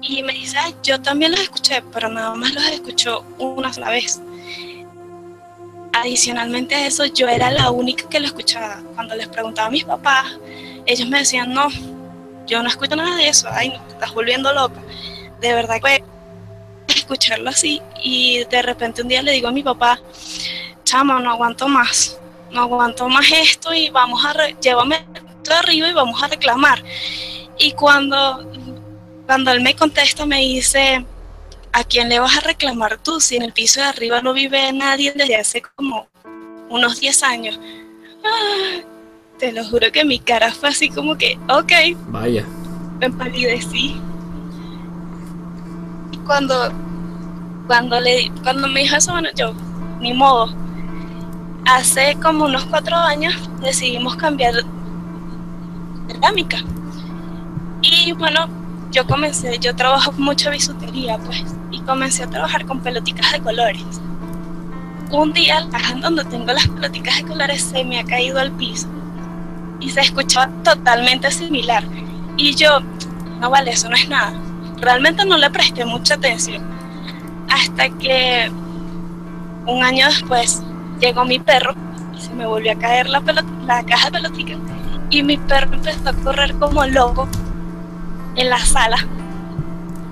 [0.00, 4.18] y me dice, yo también los escuché, pero nada más los escuchó una sola vez.
[5.92, 8.80] Adicionalmente a eso, yo era la única que lo escuchaba.
[8.94, 10.38] Cuando les preguntaba a mis papás,
[10.86, 11.68] ellos me decían, no,
[12.46, 14.80] yo no escucho nada de eso, ay, no, te estás volviendo loca.
[15.42, 16.02] De verdad que
[16.88, 20.00] escucharlo así y de repente un día le digo a mi papá,
[20.84, 22.18] chama, no aguanto más,
[22.50, 25.04] no aguanto más esto y vamos a, llévame
[25.58, 26.82] arriba y vamos a reclamar.
[27.58, 28.50] Y cuando,
[29.26, 31.04] cuando él me contesta me dice,
[31.72, 34.72] ¿a quién le vas a reclamar tú si en el piso de arriba no vive
[34.72, 36.08] nadie desde hace como
[36.68, 37.60] unos 10 años?
[38.24, 38.80] Ah,
[39.38, 41.72] te lo juro que mi cara fue así como que, ok.
[42.08, 42.46] Vaya.
[42.98, 43.96] Me empalidecí.
[46.12, 46.72] Y cuando,
[47.66, 49.54] cuando, le, cuando me dijo eso, bueno, yo,
[50.00, 50.54] ni modo.
[51.66, 54.54] Hace como unos cuatro años decidimos cambiar
[56.12, 56.58] cerámica.
[57.82, 58.48] Y bueno,
[58.90, 63.84] yo comencé, yo trabajo mucha bisutería, pues y comencé a trabajar con pelotitas de colores.
[65.10, 68.52] Un día la caja donde tengo las pelotitas de colores se me ha caído al
[68.52, 68.88] piso
[69.80, 71.84] y se escuchaba totalmente similar.
[72.36, 72.80] Y yo,
[73.40, 74.32] no vale, eso no es nada.
[74.80, 76.62] Realmente no le presté mucha atención.
[77.48, 78.50] Hasta que
[79.66, 80.62] un año después
[81.00, 81.74] llegó mi perro
[82.16, 83.20] y se me volvió a caer la,
[83.66, 84.58] la caja de pelotitas.
[85.10, 87.28] Y mi perro empezó a correr como loco
[88.36, 88.96] en la sala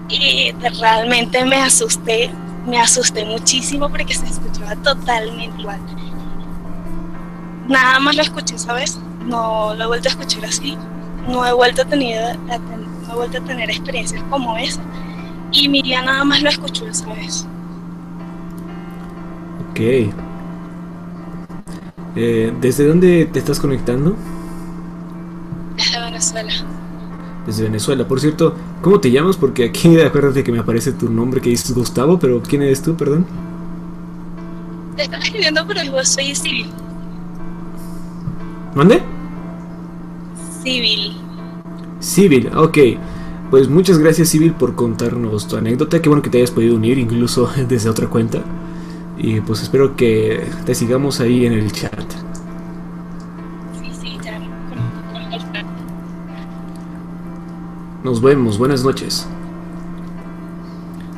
[0.08, 2.30] y realmente me asusté,
[2.66, 5.80] me asusté muchísimo porque se escuchaba totalmente igual.
[7.68, 8.98] Nada más lo escuché, ¿sabes?
[9.26, 10.76] No lo he vuelto a escuchar así,
[11.28, 14.80] no he vuelto a tener, no he vuelto a tener experiencias como esa.
[15.52, 17.46] Y Miriam nada más lo escuchó esa vez.
[19.70, 19.80] Ok.
[22.16, 24.16] Eh, ¿Desde dónde te estás conectando?
[26.18, 26.78] Venezuela
[27.48, 28.06] desde Venezuela.
[28.06, 29.36] Por cierto, ¿cómo te llamas?
[29.36, 32.94] Porque aquí acuérdate que me aparece tu nombre que dices Gustavo, pero ¿quién eres tú,
[32.94, 33.26] perdón?
[34.96, 36.66] Te estaba escribiendo, pero yo soy civil.
[38.74, 39.02] ¿Mande?
[40.62, 41.16] Civil.
[42.00, 42.78] Civil, ok.
[43.50, 46.02] Pues muchas gracias Civil por contarnos tu anécdota.
[46.02, 48.42] Qué bueno que te hayas podido unir incluso desde otra cuenta.
[49.16, 52.27] Y pues espero que te sigamos ahí en el chat.
[58.04, 59.26] Nos vemos, buenas noches.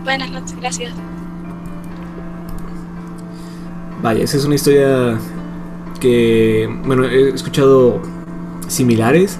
[0.02, 0.92] Buenas noches, gracias.
[4.02, 5.18] Vaya, esa es una historia
[6.00, 8.00] que, bueno, he escuchado
[8.66, 9.36] similares,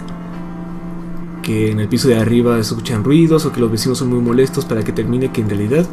[1.43, 4.21] que en el piso de arriba se escuchan ruidos o que los vecinos son muy
[4.21, 5.87] molestos para que termine que en realidad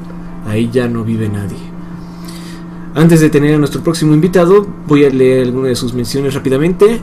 [0.46, 1.58] ahí ya no vive nadie.
[2.94, 7.00] Antes de tener a nuestro próximo invitado, voy a leer algunas de sus menciones rápidamente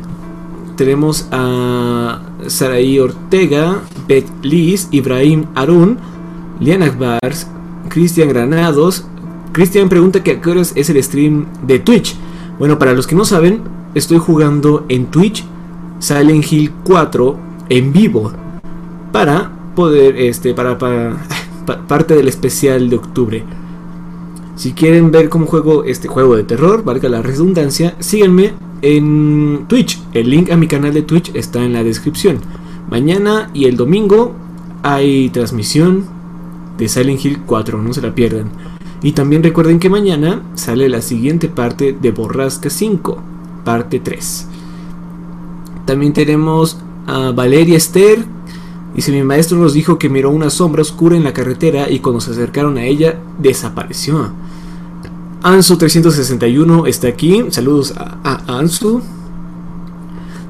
[0.76, 5.98] tenemos a Saraí Ortega, Beth Liz, Ibrahim Arun,
[6.60, 7.46] Liana Bars,
[7.88, 9.04] Cristian Granados.
[9.52, 12.16] Cristian pregunta que a qué horas es el stream de Twitch.
[12.58, 13.62] Bueno, para los que no saben,
[13.94, 15.44] estoy jugando en Twitch
[15.98, 18.32] Silent Hill 4 en vivo
[19.12, 21.16] para poder, este, para, para
[21.88, 23.44] parte del especial de octubre.
[24.56, 28.52] Si quieren ver cómo juego este juego de terror, valga la redundancia, síganme
[28.84, 29.98] en Twitch.
[30.12, 32.40] El link a mi canal de Twitch está en la descripción.
[32.90, 34.34] Mañana y el domingo
[34.82, 36.04] hay transmisión
[36.76, 38.50] de Silent Hill 4, no se la pierdan.
[39.02, 43.22] Y también recuerden que mañana sale la siguiente parte de Borrasca 5,
[43.64, 44.48] parte 3.
[45.86, 48.24] También tenemos a Valeria Esther,
[48.98, 52.20] si mi maestro nos dijo que miró una sombra oscura en la carretera y cuando
[52.20, 54.30] se acercaron a ella, desapareció.
[55.44, 57.44] Ansu361 está aquí.
[57.50, 59.02] Saludos a, Ansu.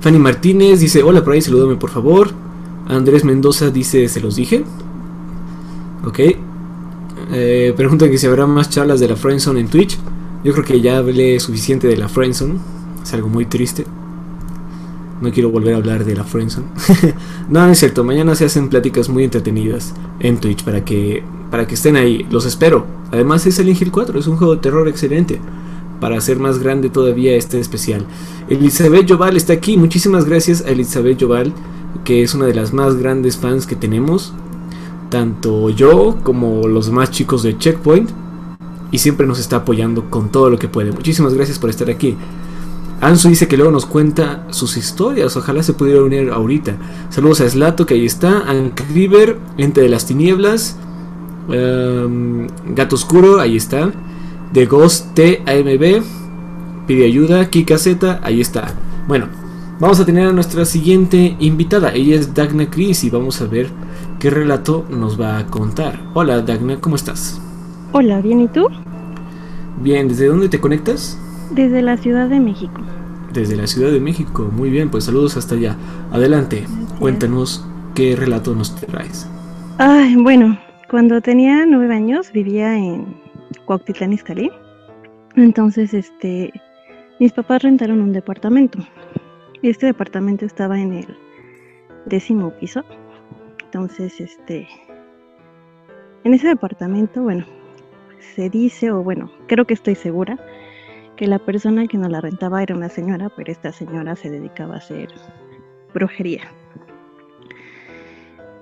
[0.01, 2.31] Fanny Martínez dice: Hola por ahí, salúdame por favor.
[2.87, 4.65] Andrés Mendoza dice: Se los dije.
[6.05, 6.21] Ok.
[7.33, 9.99] Eh, pregunta que si habrá más charlas de la Friendzone en Twitch.
[10.45, 12.55] Yo creo que ya hablé suficiente de la Friendzone.
[13.03, 13.85] Es algo muy triste.
[15.21, 16.67] No quiero volver a hablar de la Friendzone.
[17.49, 18.05] no, no es cierto.
[18.05, 21.25] Mañana se hacen pláticas muy entretenidas en Twitch para que,
[21.55, 22.27] para que estén ahí.
[22.33, 22.85] Los espero.
[23.13, 24.19] Además es el Hill 4.
[24.19, 25.41] Es un juego de terror excelente.
[26.01, 28.05] Para hacer más grande todavía este especial.
[28.49, 29.77] Elizabeth Joval está aquí.
[29.77, 31.53] Muchísimas gracias a Elizabeth Joval.
[32.03, 34.33] Que es una de las más grandes fans que tenemos.
[35.11, 38.11] Tanto yo como los más chicos de Checkpoint.
[38.91, 40.91] Y siempre nos está apoyando con todo lo que puede.
[40.91, 42.17] Muchísimas gracias por estar aquí.
[43.01, 45.37] Ansu dice que luego nos cuenta sus historias.
[45.37, 46.79] Ojalá se pudiera unir ahorita.
[47.11, 48.43] Saludos a Slato, que ahí está.
[48.93, 50.79] River, Ente de las Tinieblas.
[51.49, 53.91] Em, Gato Oscuro, ahí está.
[54.53, 56.03] The Ghost TAMB.
[56.87, 57.49] Pide ayuda.
[57.49, 58.75] Kika Z, ahí está.
[59.09, 59.27] Bueno,
[59.81, 61.93] vamos a tener a nuestra siguiente invitada.
[61.93, 63.69] Ella es Dagna Cris y vamos a ver
[64.19, 66.01] qué relato nos va a contar.
[66.15, 67.41] Hola Dagna, ¿cómo estás?
[67.93, 68.67] Hola, bien, ¿y tú?
[69.81, 71.19] Bien, ¿desde dónde te conectas?
[71.51, 72.81] Desde la Ciudad de México.
[73.33, 75.77] Desde la Ciudad de México, muy bien, pues saludos hasta allá.
[76.13, 76.67] Adelante,
[76.99, 79.27] cuéntanos qué relato nos traes.
[79.79, 80.57] Ay, bueno,
[80.95, 83.17] cuando tenía nueve años vivía en
[83.65, 84.49] Cuautitlán Izcalli.
[85.35, 86.53] Entonces, este,
[87.19, 88.79] mis papás rentaron un departamento.
[89.61, 91.17] Este departamento estaba en el
[92.07, 92.85] décimo piso.
[93.65, 94.69] Entonces, este,
[96.23, 97.45] en ese departamento, bueno,
[98.37, 100.39] se dice, o bueno, creo que estoy segura,
[101.17, 104.75] que la persona que nos la rentaba era una señora, pero esta señora se dedicaba
[104.75, 105.09] a hacer
[105.93, 106.43] brujería.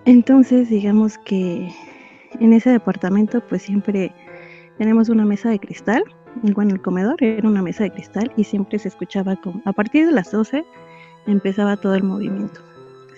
[0.06, 1.68] Entonces, digamos que
[2.40, 4.12] en ese departamento pues siempre
[4.78, 6.02] tenemos una mesa de cristal,
[6.42, 9.72] igual en el comedor era una mesa de cristal y siempre se escuchaba como, a
[9.72, 10.64] partir de las 12
[11.26, 12.60] empezaba todo el movimiento.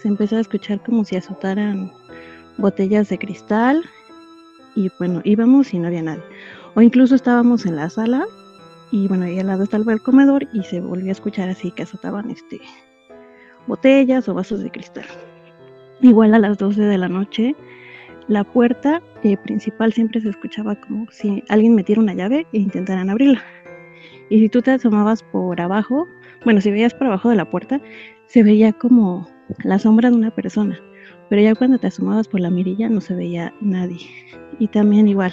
[0.03, 1.91] Se empezó a escuchar como si azotaran
[2.59, 3.85] botellas de cristal
[4.75, 6.23] y bueno, íbamos y no había nadie.
[6.75, 8.25] O incluso estábamos en la sala
[8.91, 11.85] y bueno, ahí al lado estaba el comedor y se volvió a escuchar así que
[11.85, 12.61] azotaban este
[13.67, 15.07] botellas o vasos de cristal.
[16.01, 17.57] Igual a las 12 de la noche,
[18.29, 23.11] la puerta eh, principal siempre se escuchaba como si alguien metiera una llave e intentaran
[23.11, 23.43] abrirla.
[24.31, 26.07] Y si tú te asomabas por abajo,
[26.45, 27.81] bueno, si veías por abajo de la puerta,
[28.27, 29.29] se veía como
[29.63, 30.79] la sombra de una persona.
[31.29, 34.01] Pero ya cuando te asomabas por la mirilla no se veía nadie.
[34.59, 35.33] Y también igual,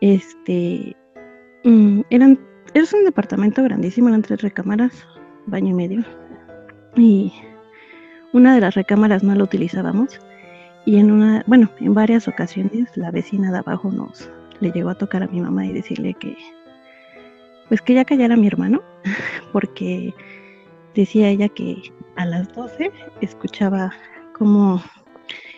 [0.00, 0.96] este,
[1.64, 2.38] mm, eran
[2.74, 5.06] es un departamento grandísimo, eran tres recámaras,
[5.46, 6.04] baño y medio.
[6.96, 7.32] Y
[8.32, 10.20] una de las recámaras no la utilizábamos.
[10.88, 14.94] Y en una, bueno, en varias ocasiones la vecina de abajo nos le llegó a
[14.94, 16.34] tocar a mi mamá y decirle que,
[17.68, 18.80] pues que ya callara a mi hermano,
[19.52, 20.14] porque
[20.94, 23.92] decía ella que a las 12 escuchaba
[24.32, 24.82] como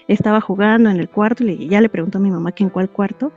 [0.08, 2.90] estaba jugando en el cuarto y ya le preguntó a mi mamá que en cuál
[2.90, 3.32] cuarto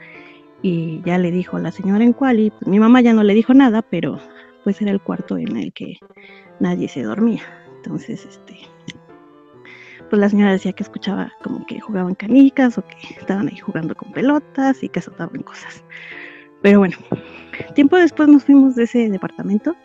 [0.64, 3.36] y ya le dijo la señora en cual y pues, mi mamá ya no le
[3.36, 4.18] dijo nada, pero
[4.64, 6.00] pues era el cuarto en el que
[6.60, 7.44] nadie se dormía.
[7.76, 8.73] Entonces, este,
[10.14, 13.96] pues la señora decía que escuchaba como que jugaban canicas o que estaban ahí jugando
[13.96, 15.84] con pelotas y que azotaban cosas.
[16.62, 16.96] Pero bueno,
[17.74, 19.76] tiempo después nos fuimos de ese departamento.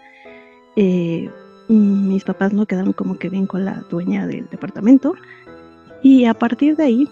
[0.77, 1.31] Eh,
[1.69, 5.15] mis papás no quedaron como que bien con la dueña del departamento.
[6.03, 7.09] Y a partir de ahí,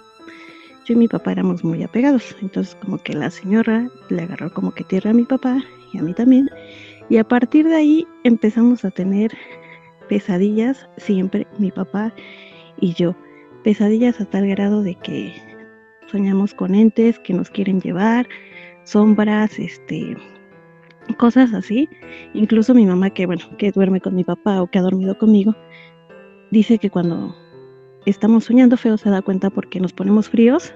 [0.85, 2.37] yo y mi papá éramos muy apegados.
[2.43, 6.03] Entonces como que la señora le agarró como que tierra a mi papá y a
[6.03, 6.51] mí también.
[7.09, 9.33] Y a partir de ahí empezamos a tener
[10.07, 12.13] pesadillas siempre mi papá
[12.81, 13.15] y yo.
[13.65, 15.35] Pesadillas a tal grado de que
[16.07, 18.29] soñamos con entes que nos quieren llevar,
[18.85, 20.17] sombras, este,
[21.19, 21.89] cosas así.
[22.35, 25.55] Incluso mi mamá que bueno, que duerme con mi papá o que ha dormido conmigo,
[26.51, 27.35] dice que cuando
[28.07, 30.72] estamos soñando feo se da cuenta porque nos ponemos fríos,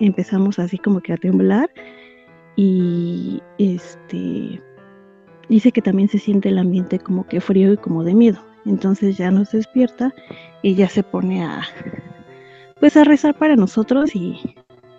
[0.00, 1.70] empezamos así como que a temblar
[2.56, 4.60] y este
[5.48, 8.51] dice que también se siente el ambiente como que frío y como de miedo.
[8.66, 10.14] Entonces ya nos despierta
[10.62, 11.62] y ya se pone a
[12.80, 14.56] pues a rezar para nosotros y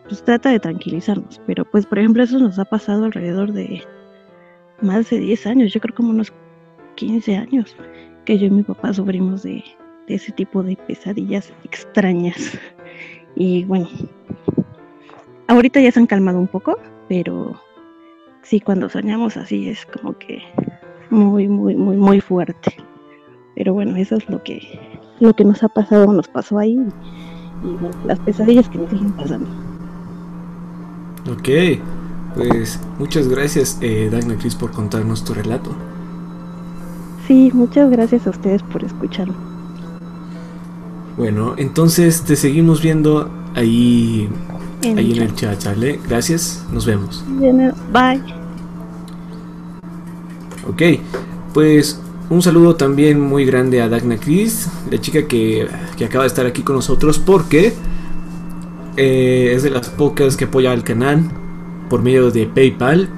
[0.07, 1.41] pues trata de tranquilizarnos.
[1.47, 3.83] Pero pues por ejemplo eso nos ha pasado alrededor de
[4.81, 6.33] más de 10 años, yo creo como unos
[6.95, 7.75] 15 años
[8.25, 9.63] que yo y mi papá sufrimos de,
[10.07, 12.57] de ese tipo de pesadillas extrañas.
[13.35, 13.87] Y bueno,
[15.47, 16.77] ahorita ya se han calmado un poco,
[17.09, 17.59] pero
[18.43, 20.43] sí, cuando soñamos así es como que
[21.09, 22.75] muy, muy, muy, muy fuerte.
[23.55, 24.79] Pero bueno, eso es lo que,
[25.19, 26.73] lo que nos ha pasado, nos pasó ahí.
[26.73, 29.47] y las pesadillas que me siguen pasando.
[31.31, 31.49] Ok,
[32.35, 35.71] pues muchas gracias eh, Dagna Cris por contarnos tu relato.
[37.27, 39.35] Sí, muchas gracias a ustedes por escucharlo.
[41.17, 44.27] Bueno, entonces te seguimos viendo ahí
[44.81, 45.99] En ahí el en el chat, ¿sale?
[46.07, 47.23] Gracias, nos vemos.
[47.39, 48.21] Bye.
[50.67, 50.99] Ok,
[51.53, 55.67] pues un saludo también muy grande a Dagna Cris, la chica que,
[55.97, 57.73] que acaba de estar aquí con nosotros porque
[58.95, 61.23] eh, es de las pocas que apoya al canal
[61.89, 63.09] por medio de PayPal,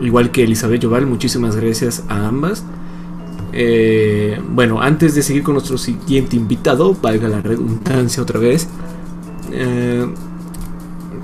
[0.00, 2.64] igual que Elizabeth Joval, muchísimas gracias a ambas.
[3.52, 8.68] Eh, bueno, antes de seguir con nuestro siguiente invitado, valga la redundancia otra vez,
[9.52, 10.06] eh,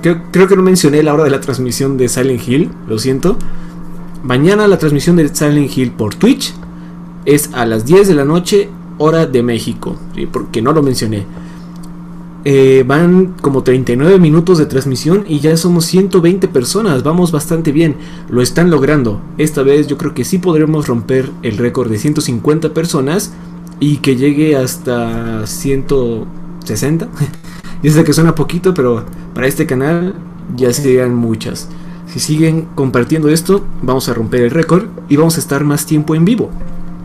[0.03, 3.39] creo, creo que no mencioné la hora de la transmisión de Silent Hill, lo siento.
[4.23, 6.53] Mañana la transmisión de Silent Hill por Twitch
[7.29, 9.97] es a las 10 de la noche, hora de México,
[10.33, 11.27] porque no lo mencioné.
[12.47, 17.97] Eh, van como 39 minutos de transmisión y ya somos 120 personas, vamos bastante bien,
[18.31, 19.21] lo están logrando.
[19.37, 23.35] Esta vez yo creo que sí podremos romper el récord de 150 personas
[23.79, 27.09] y que llegue hasta 160.
[27.83, 29.05] Yo sé que suena poquito, pero
[29.35, 30.15] para este canal
[30.57, 31.69] ya serían muchas.
[32.07, 36.17] Si siguen compartiendo esto, vamos a romper el récord y vamos a estar más tiempo
[36.17, 36.51] en vivo.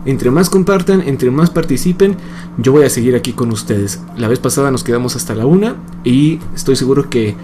[0.05, 2.17] Entre más compartan, entre más participen,
[2.57, 4.01] yo voy a seguir aquí con ustedes.
[4.17, 7.35] La vez pasada nos quedamos hasta la una y estoy seguro que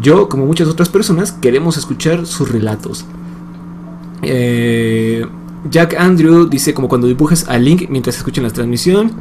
[0.00, 3.04] yo, como muchas otras personas, queremos escuchar sus relatos.
[4.22, 5.26] Eh,
[5.68, 9.12] Jack Andrew dice como cuando dibujas a Link mientras escuchan la transmisión.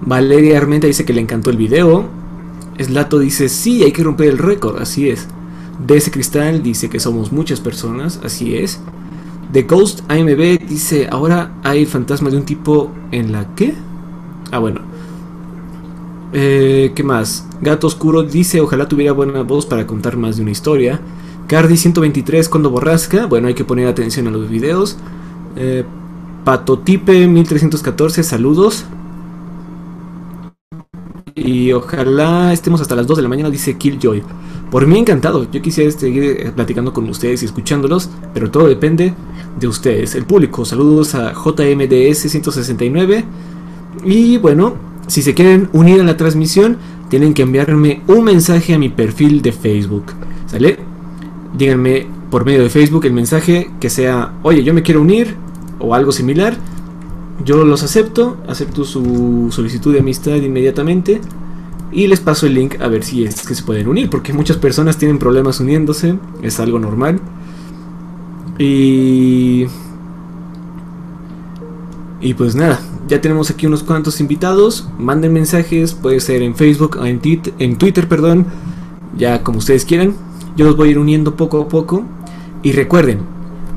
[0.00, 2.08] Valeria Armenta dice que le encantó el video.
[2.78, 5.26] Slato dice sí, hay que romper el récord, así es.
[5.86, 8.80] DS Cristal dice que somos muchas personas, así es.
[9.52, 13.74] The Ghost AMB dice, ahora hay fantasma de un tipo en la qué?
[14.50, 14.80] Ah, bueno.
[16.32, 17.46] Eh, ¿Qué más?
[17.62, 21.00] Gato Oscuro dice, ojalá tuviera buena voz para contar más de una historia.
[21.46, 24.98] Cardi 123 cuando borrasca, bueno, hay que poner atención a los videos.
[25.56, 25.84] Eh,
[26.44, 28.84] Patotipe 1314, saludos.
[31.34, 34.22] Y ojalá estemos hasta las 2 de la mañana, dice Killjoy.
[34.70, 39.14] Por mí encantado, yo quisiera seguir eh, platicando con ustedes y escuchándolos, pero todo depende
[39.58, 40.64] de ustedes, el público.
[40.66, 43.24] Saludos a JMDS 169.
[44.04, 44.74] Y bueno,
[45.06, 46.76] si se quieren unir a la transmisión,
[47.08, 50.12] tienen que enviarme un mensaje a mi perfil de Facebook.
[50.46, 50.78] ¿Sale?
[51.56, 55.34] Díganme por medio de Facebook el mensaje que sea, oye, yo me quiero unir
[55.78, 56.54] o algo similar.
[57.42, 61.22] Yo los acepto, acepto su solicitud de amistad inmediatamente
[61.90, 64.56] y les paso el link a ver si es que se pueden unir, porque muchas
[64.56, 67.20] personas tienen problemas uniéndose, es algo normal.
[68.58, 69.66] Y
[72.20, 76.98] y pues nada, ya tenemos aquí unos cuantos invitados, manden mensajes, puede ser en Facebook
[77.00, 77.20] o en,
[77.58, 78.46] en Twitter, perdón,
[79.16, 80.14] ya como ustedes quieran.
[80.56, 82.04] Yo los voy a ir uniendo poco a poco
[82.64, 83.20] y recuerden,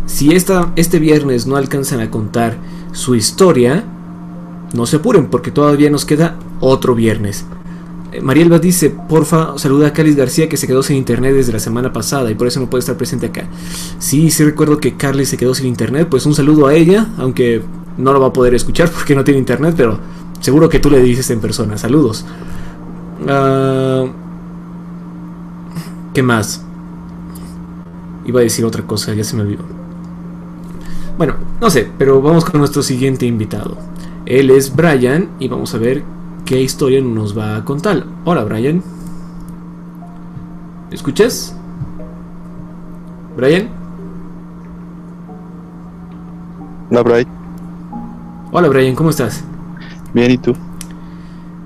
[0.08, 2.58] si esta, este viernes no alcanzan a contar
[2.94, 3.84] su historia,
[4.74, 7.46] no se apuren porque todavía nos queda otro viernes.
[8.12, 11.60] Eh, Marielba dice, porfa, saluda a Carlis García que se quedó sin internet desde la
[11.60, 13.48] semana pasada y por eso no puede estar presente acá.
[14.00, 17.62] Sí, sí recuerdo que Carly se quedó sin internet, pues un saludo a ella, aunque
[17.98, 20.00] no lo va a poder escuchar porque no tiene internet, pero
[20.42, 21.78] seguro que tú le dices en persona.
[21.78, 22.26] Saludos.
[23.28, 24.06] Ah,
[26.14, 26.66] ¿Qué más?
[28.26, 29.64] Iba a decir otra cosa, ya se me olvidó.
[31.18, 33.78] Bueno, no sé, pero vamos con nuestro siguiente invitado.
[34.26, 36.04] Él es Brian y vamos a ver
[36.52, 38.04] qué historia nos va a contar.
[38.26, 38.84] Hola, Brian.
[40.90, 41.56] ¿Me escuchas?
[43.38, 43.70] Brian.
[46.90, 47.28] Hola, Bray.
[48.52, 49.46] Hola, Brian, ¿cómo estás?
[50.14, 50.54] Bien, ¿y tú?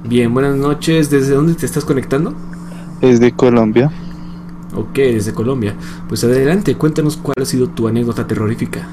[0.04, 1.10] Bien, buenas noches.
[1.10, 2.36] ¿Desde dónde te estás conectando?
[3.02, 3.92] Es de Colombia.
[4.76, 5.74] Ok, desde Colombia.
[6.08, 8.88] Pues adelante, cuéntanos cuál ha sido tu anécdota terrorífica.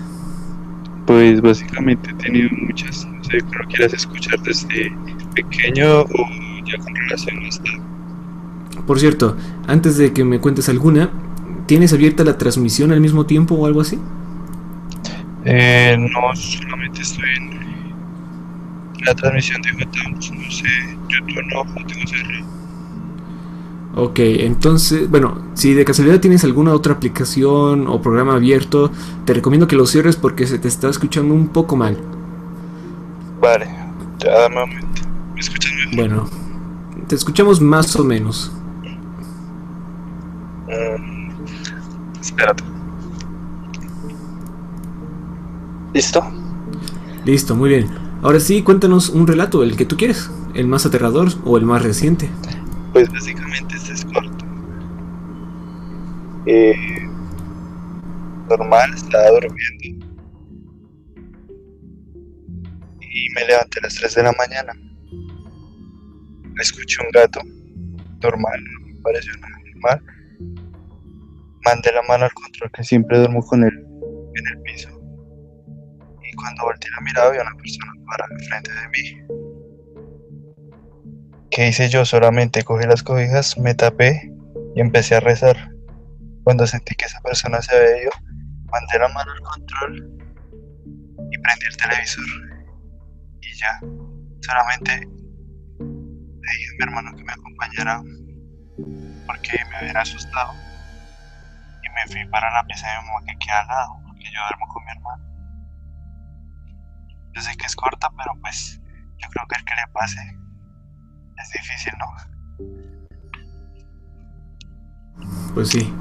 [1.04, 3.06] Pues básicamente he tenido muchas.
[3.06, 4.90] No sé, ¿cómo quieras escuchar desde
[5.34, 6.26] pequeño o
[6.64, 7.70] ya con relación a esta?
[8.86, 11.10] Por cierto, antes de que me cuentes alguna,
[11.66, 13.98] ¿tienes abierta la transmisión al mismo tiempo o algo así?
[15.44, 20.68] Eh, no, solamente estoy en la transmisión de Jotamos, no sé,
[21.08, 22.52] YouTube no, no tengo cerrado.
[23.94, 28.90] Ok, entonces, bueno, si de casualidad tienes alguna otra aplicación o programa abierto,
[29.26, 31.98] te recomiendo que lo cierres porque se te está escuchando un poco mal.
[33.40, 33.66] Vale,
[34.18, 35.01] ya dame un momento.
[35.94, 36.26] Bueno,
[37.06, 38.50] te escuchamos más o menos.
[40.66, 41.44] Mm,
[42.18, 42.64] espérate.
[45.92, 46.24] ¿Listo?
[47.26, 47.90] Listo, muy bien.
[48.22, 51.82] Ahora sí, cuéntanos un relato, el que tú quieres, el más aterrador o el más
[51.82, 52.30] reciente.
[52.94, 54.46] pues básicamente este es corto.
[56.46, 56.74] Eh,
[58.48, 60.08] normal, estaba durmiendo.
[63.00, 64.72] Y me levanté a las 3 de la mañana.
[66.60, 67.40] Escuché un gato,
[68.20, 70.02] normal, no me pareció nada normal.
[71.64, 73.72] Mandé la mano al control que siempre duermo con él
[74.34, 74.88] en el piso.
[76.22, 79.42] Y cuando volteé la mirada había una persona para enfrente de mí.
[81.50, 82.04] ¿Qué hice yo?
[82.04, 84.32] Solamente cogí las cobijas, me tapé
[84.74, 85.70] y empecé a rezar.
[86.44, 88.10] Cuando sentí que esa persona se había ido,
[88.70, 90.18] mandé la mano al control
[91.30, 92.24] y prendí el televisor.
[93.42, 93.80] Y ya,
[94.40, 95.08] solamente
[96.42, 98.02] le dije a mi hermano que me acompañara
[99.26, 100.52] porque me hubiera asustado.
[101.82, 104.40] Y me fui para la pieza de mi mamá que queda al lado, porque yo
[104.40, 105.24] duermo con mi hermano.
[107.34, 108.80] Yo sé que es corta, pero pues
[109.18, 110.20] yo creo que el que le pase
[111.38, 112.06] es difícil, ¿no?
[115.54, 115.92] Pues sí.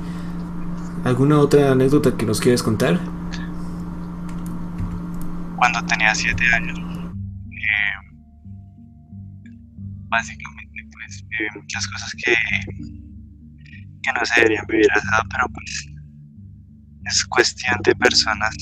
[1.04, 3.00] ¿Alguna otra anécdota que nos quieres contar?
[5.56, 6.80] Cuando tenía 7 años,
[10.12, 12.34] básicamente, pues, viví muchas cosas que,
[14.04, 15.88] que no se deberían vivir a esa edad, pero pues
[17.06, 18.56] es cuestión de personas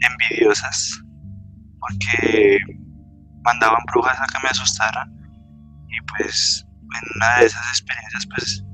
[0.00, 1.00] envidiosas,
[1.78, 2.58] porque
[3.44, 5.08] mandaban brujas a que me asustaran
[5.88, 8.64] y pues en una de esas experiencias pues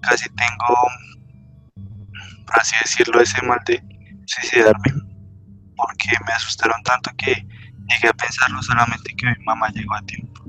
[0.00, 0.76] casi tengo
[2.46, 3.82] por así decirlo ese mal de
[4.26, 4.90] suicidarme
[5.76, 7.46] porque me asustaron tanto que
[7.90, 10.42] llegué a pensarlo solamente que mi mamá llegó a tiempo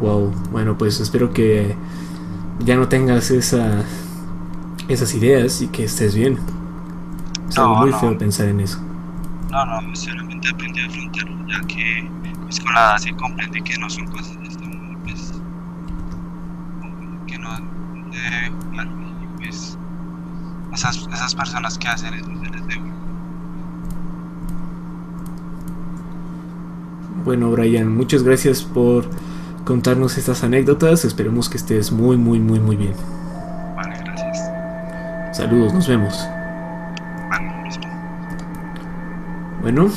[0.00, 1.74] Wow, bueno pues espero que
[2.60, 3.84] ya no tengas esa,
[4.88, 6.38] esas ideas y que estés bien.
[7.48, 7.98] Es algo No, muy no.
[8.00, 8.80] feo pensar en eso.
[9.50, 13.78] no no solamente aprendí a afrontarlo ya que pues con la edad sí comprendí que
[13.78, 15.42] no son cosas de este mundo pues
[17.26, 17.50] que no
[18.10, 18.88] debe jugar
[19.36, 19.78] pues
[20.76, 22.82] esas, esas personas que hacen eso se les debe
[27.24, 29.04] Bueno, Brian, muchas gracias por
[29.64, 31.04] contarnos estas anécdotas.
[31.04, 32.94] Esperemos que estés muy, muy, muy, muy bien.
[33.74, 34.50] vale gracias
[35.32, 36.28] Saludos, nos vemos.
[37.64, 37.88] mismo
[39.62, 39.90] Bueno,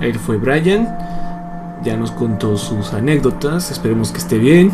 [0.00, 0.96] él fue Brian.
[1.84, 3.70] Ya nos contó sus anécdotas.
[3.70, 4.72] Esperemos que esté bien.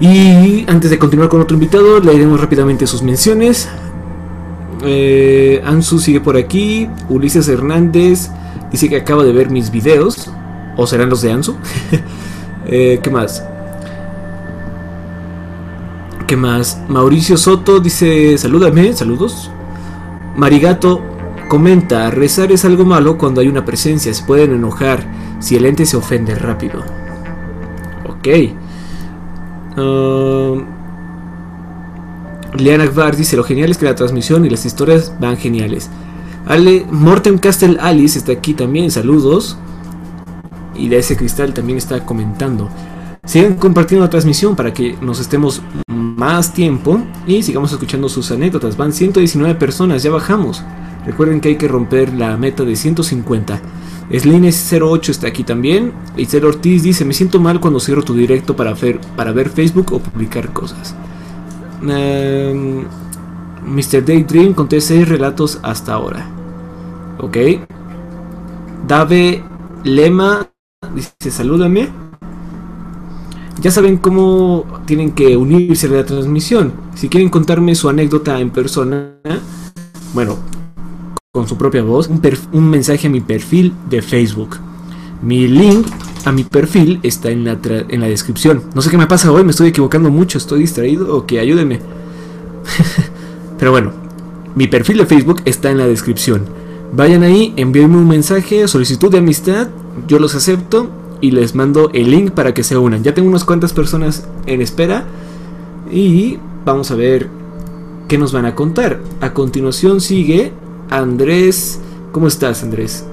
[0.00, 3.68] Y antes de continuar con otro invitado, leeremos rápidamente sus menciones.
[4.84, 6.88] Eh, Ansu sigue por aquí.
[7.08, 8.30] Ulises Hernández
[8.70, 10.30] dice que acaba de ver mis videos.
[10.76, 11.56] ¿O serán los de Ansu?
[12.66, 13.44] Eh, ¿Qué más?
[16.26, 16.80] ¿Qué más?
[16.88, 19.50] Mauricio Soto dice: Salúdame, saludos.
[20.34, 21.02] Marigato
[21.50, 24.14] comenta: Rezar es algo malo cuando hay una presencia.
[24.14, 25.04] Se pueden enojar
[25.40, 26.82] si el ente se ofende rápido.
[28.08, 28.28] Ok.
[29.76, 30.73] Um,
[32.56, 35.90] Liana Akbar dice: Lo genial es que la transmisión y las historias van geniales.
[36.46, 38.90] Ale, Morten Castle Alice está aquí también.
[38.90, 39.58] Saludos.
[40.74, 42.68] Y de ese cristal también está comentando.
[43.24, 48.76] Sigan compartiendo la transmisión para que nos estemos más tiempo y sigamos escuchando sus anécdotas.
[48.76, 50.62] Van 119 personas, ya bajamos.
[51.06, 53.60] Recuerden que hay que romper la meta de 150.
[54.10, 55.92] Slines08 está aquí también.
[56.16, 59.92] Itzel Ortiz dice: Me siento mal cuando cierro tu directo para ver, para ver Facebook
[59.92, 60.94] o publicar cosas.
[61.88, 62.84] Em,
[63.66, 64.02] Mr.
[64.02, 66.26] Daydream conté 6 relatos hasta ahora.
[67.18, 67.36] Ok.
[68.86, 69.42] Dave
[69.84, 70.48] Lema
[70.94, 71.88] dice: Salúdame.
[73.60, 76.72] Ya saben cómo tienen que unirse a la transmisión.
[76.94, 79.14] Si quieren contarme su anécdota en persona,
[80.12, 80.36] bueno,
[81.32, 82.10] con su propia voz,
[82.52, 84.58] un mensaje a mi perfil de Facebook.
[85.24, 85.86] Mi link
[86.26, 88.62] a mi perfil está en la, en la descripción.
[88.74, 91.80] No sé qué me pasa hoy, me estoy equivocando mucho, estoy distraído o que ayúdenme.
[93.58, 93.92] Pero bueno,
[94.54, 96.44] mi perfil de Facebook está en la descripción.
[96.92, 99.68] Vayan ahí, envíenme un mensaje, solicitud de amistad,
[100.06, 100.90] yo los acepto
[101.22, 103.02] y les mando el link para que se unan.
[103.02, 105.06] Ya tengo unas cuantas personas en espera
[105.90, 107.30] y vamos a ver
[108.08, 109.00] qué nos van a contar.
[109.22, 110.52] A continuación sigue
[110.90, 111.80] Andrés.
[112.12, 113.06] ¿Cómo estás, Andrés?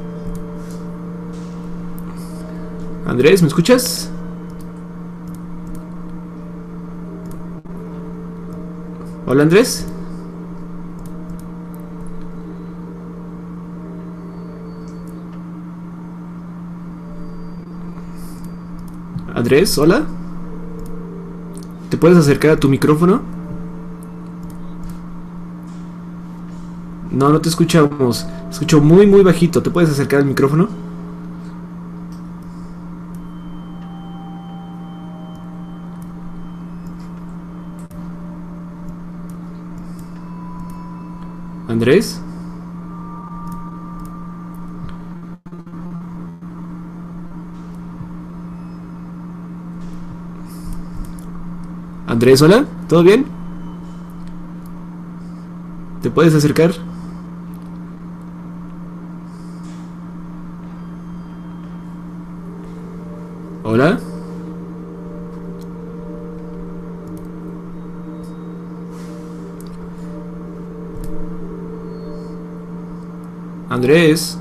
[3.06, 4.10] Andrés, ¿me escuchas?
[9.26, 9.88] Hola, Andrés.
[19.34, 20.04] Andrés, hola.
[21.90, 23.22] ¿Te puedes acercar a tu micrófono?
[27.12, 28.28] No, no te escuchamos.
[28.50, 29.62] Escucho muy, muy bajito.
[29.64, 30.91] ¿Te puedes acercar al micrófono?
[41.72, 42.22] Andrés.
[52.08, 53.26] Andrés, hola, ¿todo bien?
[56.02, 56.72] ¿Te puedes acercar?
[63.64, 63.98] Hola.
[73.82, 74.38] Andrés.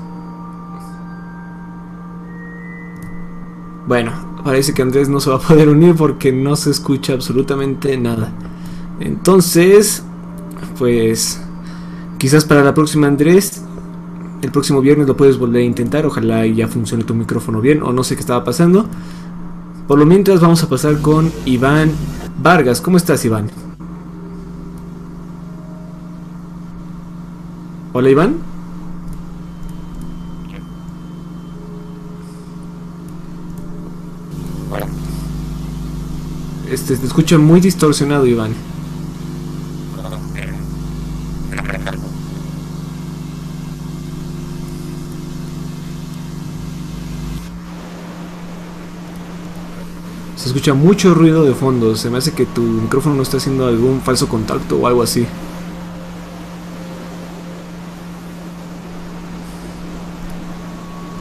[3.87, 4.11] Bueno,
[4.43, 8.31] parece que Andrés no se va a poder unir porque no se escucha absolutamente nada.
[8.99, 10.03] Entonces,
[10.77, 11.41] pues
[12.19, 13.63] quizás para la próxima Andrés,
[14.43, 16.05] el próximo viernes lo puedes volver a intentar.
[16.05, 18.85] Ojalá ya funcione tu micrófono bien o no sé qué estaba pasando.
[19.87, 21.89] Por lo mientras vamos a pasar con Iván
[22.43, 22.79] Vargas.
[22.79, 23.49] ¿Cómo estás Iván?
[27.91, 28.50] Hola Iván.
[36.71, 38.53] Este, te escucha muy distorsionado Iván.
[50.37, 51.97] Se escucha mucho ruido de fondo.
[51.97, 55.27] Se me hace que tu micrófono no está haciendo algún falso contacto o algo así.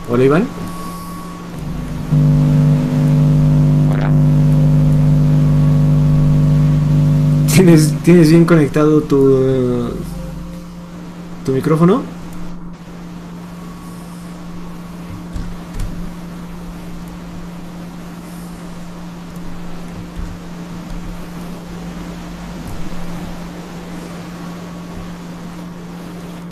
[0.09, 0.46] Hola Iván.
[3.92, 4.11] Hola.
[7.61, 9.90] ¿Tienes, ¿Tienes bien conectado tu,
[11.44, 12.00] tu micrófono?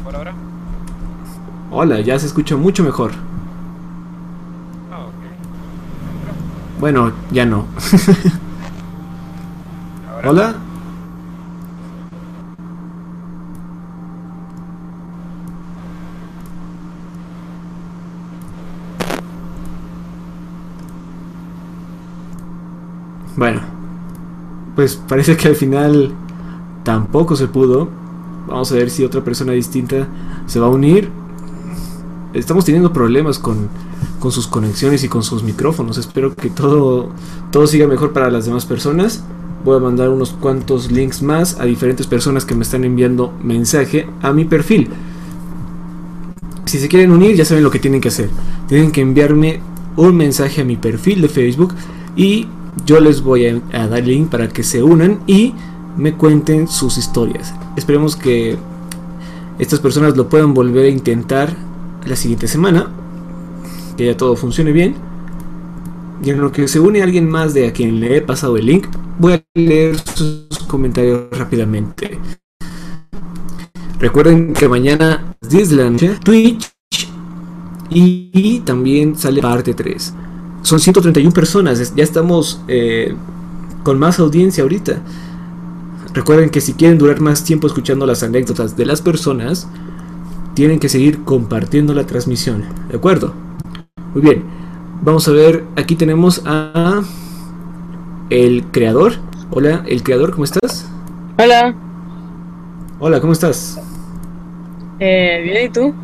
[0.04, 0.34] ¿Por ahora?
[1.70, 3.12] Hola, ya se escucha mucho mejor.
[4.92, 6.80] Ah, ok.
[6.80, 7.64] Bueno, ya no.
[10.12, 10.28] Ahora.
[10.28, 10.67] Hola.
[23.38, 23.60] Bueno,
[24.74, 26.10] pues parece que al final
[26.82, 27.88] tampoco se pudo.
[28.48, 30.08] Vamos a ver si otra persona distinta
[30.46, 31.08] se va a unir.
[32.34, 33.68] Estamos teniendo problemas con,
[34.18, 35.98] con sus conexiones y con sus micrófonos.
[35.98, 37.10] Espero que todo,
[37.52, 39.22] todo siga mejor para las demás personas.
[39.64, 44.08] Voy a mandar unos cuantos links más a diferentes personas que me están enviando mensaje
[44.20, 44.88] a mi perfil.
[46.64, 48.30] Si se quieren unir, ya saben lo que tienen que hacer.
[48.66, 49.60] Tienen que enviarme
[49.94, 51.72] un mensaje a mi perfil de Facebook
[52.16, 52.48] y
[52.84, 55.54] yo les voy a, dar link para que se unan y
[55.96, 57.54] me cuenten sus historias.
[57.76, 58.56] Esperemos que
[59.58, 61.54] estas personas lo puedan volver a intentar
[62.06, 62.90] la siguiente semana.
[63.96, 64.94] Que ya todo funcione bien.
[66.22, 68.66] Y en lo que se une alguien más de a quien le he pasado el
[68.66, 68.86] link,
[69.18, 72.18] voy a leer sus comentarios rápidamente.
[73.98, 76.70] Recuerden que mañana 10 de la noche Twitch
[77.90, 80.14] y también sale parte 3.
[80.62, 83.14] Son 131 personas, ya estamos eh,
[83.84, 85.00] con más audiencia ahorita.
[86.14, 89.68] Recuerden que si quieren durar más tiempo escuchando las anécdotas de las personas,
[90.54, 92.64] tienen que seguir compartiendo la transmisión.
[92.90, 93.32] ¿De acuerdo?
[94.14, 94.42] Muy bien.
[95.02, 97.02] Vamos a ver, aquí tenemos a
[98.30, 99.14] el creador.
[99.50, 100.88] Hola, el creador, ¿cómo estás?
[101.38, 101.74] Hola,
[103.00, 103.78] Hola, ¿cómo estás?
[104.98, 105.94] eh, bien, ¿y tú?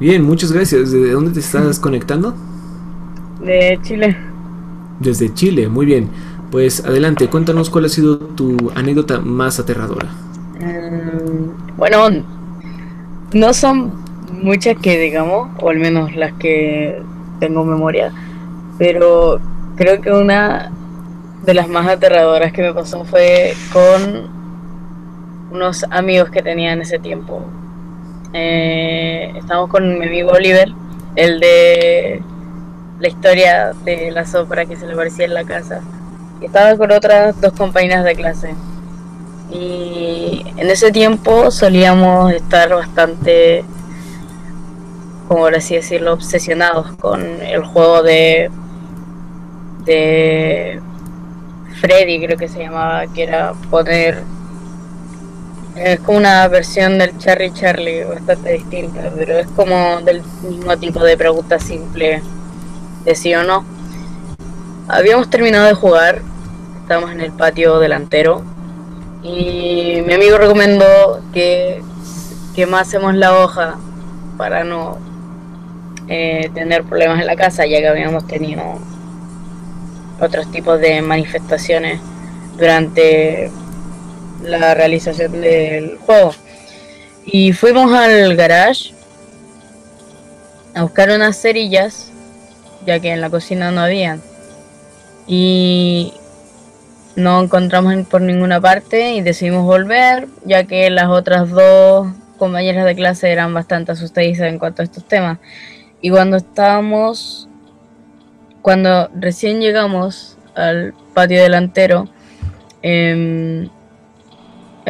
[0.00, 0.92] Bien, muchas gracias.
[0.92, 2.34] ¿De dónde te estás conectando?
[3.38, 4.16] De Chile.
[4.98, 6.10] Desde Chile, muy bien.
[6.50, 10.08] Pues adelante, cuéntanos cuál ha sido tu anécdota más aterradora.
[10.58, 12.08] Mm, bueno,
[13.34, 13.92] no son
[14.32, 17.02] muchas que digamos, o al menos las que
[17.38, 18.12] tengo memoria,
[18.78, 19.38] pero
[19.76, 20.72] creo que una
[21.44, 24.28] de las más aterradoras que me pasó fue con
[25.52, 27.44] unos amigos que tenía en ese tiempo.
[28.32, 30.72] Eh, estábamos con mi amigo Oliver,
[31.16, 32.22] el de
[33.00, 35.80] la historia de la sopra que se le parecía en la casa.
[36.40, 38.54] Y estaba con otras dos compañeras de clase.
[39.50, 43.64] Y en ese tiempo solíamos estar bastante,
[45.26, 48.50] como por así decirlo, obsesionados con el juego de,
[49.84, 50.80] de
[51.80, 54.22] Freddy, creo que se llamaba, que era poner.
[55.82, 61.02] Es como una versión del Charlie Charlie bastante distinta, pero es como del mismo tipo
[61.02, 62.22] de pregunta simple
[63.06, 63.64] de sí o no.
[64.88, 66.20] Habíamos terminado de jugar,
[66.82, 68.42] estábamos en el patio delantero
[69.22, 71.82] Y mi amigo recomendó que
[72.54, 73.78] quemásemos la hoja
[74.36, 74.98] para no
[76.08, 78.62] eh, tener problemas en la casa, ya que habíamos tenido
[80.20, 82.00] otros tipos de manifestaciones
[82.58, 83.50] durante
[84.42, 86.32] la realización del juego.
[87.24, 88.92] Y fuimos al garage
[90.74, 92.10] a buscar unas cerillas,
[92.86, 94.22] ya que en la cocina no habían.
[95.26, 96.14] Y
[97.16, 102.94] no encontramos por ninguna parte y decidimos volver, ya que las otras dos compañeras de
[102.94, 105.38] clase eran bastante asustadizas en cuanto a estos temas.
[106.00, 107.48] Y cuando estábamos,
[108.62, 112.08] cuando recién llegamos al patio delantero,
[112.82, 113.68] em,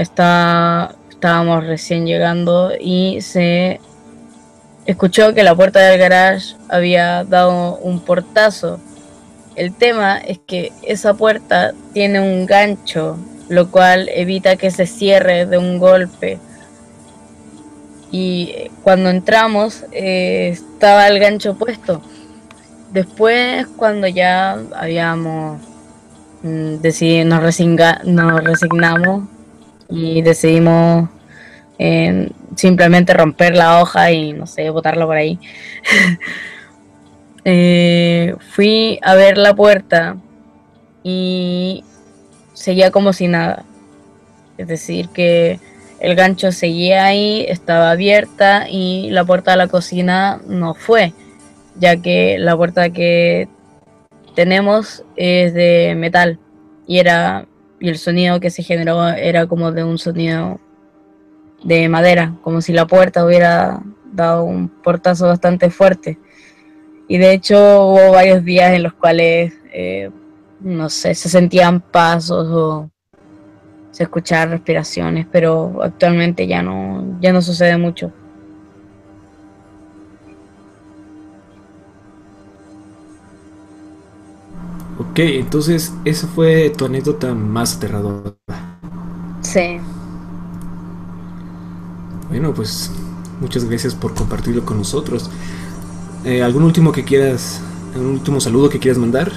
[0.00, 3.80] está, estábamos recién llegando y se
[4.86, 8.80] escuchó que la puerta del garage había dado un portazo.
[9.56, 15.46] El tema es que esa puerta tiene un gancho, lo cual evita que se cierre
[15.46, 16.38] de un golpe.
[18.10, 22.00] Y cuando entramos eh, estaba el gancho puesto.
[22.92, 25.60] Después, cuando ya habíamos
[26.42, 27.60] mm, decidido, nos,
[28.04, 29.28] nos resignamos
[29.90, 31.08] y decidimos
[31.78, 35.38] eh, simplemente romper la hoja y no sé, botarla por ahí.
[37.46, 40.18] Eh, fui a ver la puerta
[41.02, 41.82] y
[42.52, 43.64] seguía como si nada.
[44.58, 45.58] Es decir, que
[46.00, 51.14] el gancho seguía ahí, estaba abierta y la puerta de la cocina no fue,
[51.76, 53.48] ya que la puerta que
[54.34, 56.38] tenemos es de metal
[56.86, 57.46] y era
[57.80, 60.60] y el sonido que se generó era como de un sonido
[61.64, 66.18] de madera, como si la puerta hubiera dado un portazo bastante fuerte.
[67.08, 70.10] Y de hecho hubo varios días en los cuales, eh,
[70.60, 72.90] no sé, se sentían pasos o
[73.90, 78.12] se escuchaban respiraciones, pero actualmente ya no, ya no sucede mucho.
[85.10, 88.36] Ok, entonces esa fue tu anécdota más aterradora.
[89.42, 89.80] Sí.
[92.28, 92.92] Bueno, pues
[93.40, 95.28] muchas gracias por compartirlo con nosotros.
[96.24, 97.60] Eh, ¿Algún último que quieras,
[97.94, 99.32] algún último saludo que quieras mandar?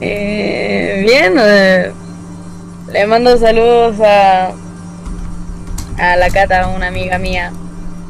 [0.00, 1.92] Eh, bien, eh,
[2.86, 4.54] le mando saludos a,
[5.98, 7.52] a la Cata, una amiga mía.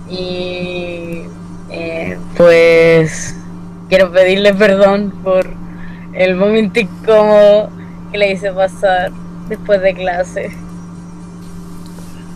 [0.09, 1.22] Y
[1.70, 3.34] eh, pues
[3.88, 5.64] quiero pedirle perdón por
[6.15, 7.71] el momento incómodo
[8.11, 9.12] que le hice pasar
[9.49, 10.51] después de clase.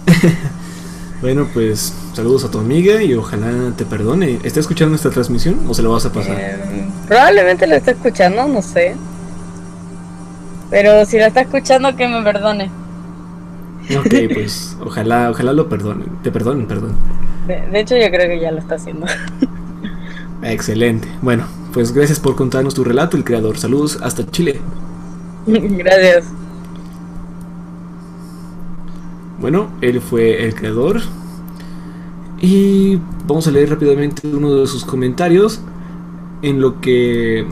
[1.20, 4.39] Bueno, pues saludos a tu amiga y ojalá te perdone.
[4.45, 6.37] ¿Está escuchando esta transmisión o se lo vas a pasar?
[6.39, 6.57] Eh,
[7.09, 8.95] probablemente lo está escuchando, no sé.
[10.70, 12.70] Pero si lo está escuchando, que me perdone.
[13.99, 16.07] Ok, pues ojalá, ojalá lo perdonen.
[16.22, 16.95] Te perdonen, perdón.
[17.49, 19.07] De, de hecho, yo creo que ya lo está haciendo.
[20.43, 21.09] Excelente.
[21.20, 23.58] Bueno, pues gracias por contarnos tu relato, el creador.
[23.58, 24.60] Saludos hasta Chile.
[25.46, 26.24] Gracias.
[29.40, 31.00] Bueno, él fue el creador.
[32.40, 35.60] Y vamos a leer rápidamente uno de sus comentarios.
[36.42, 37.46] En lo que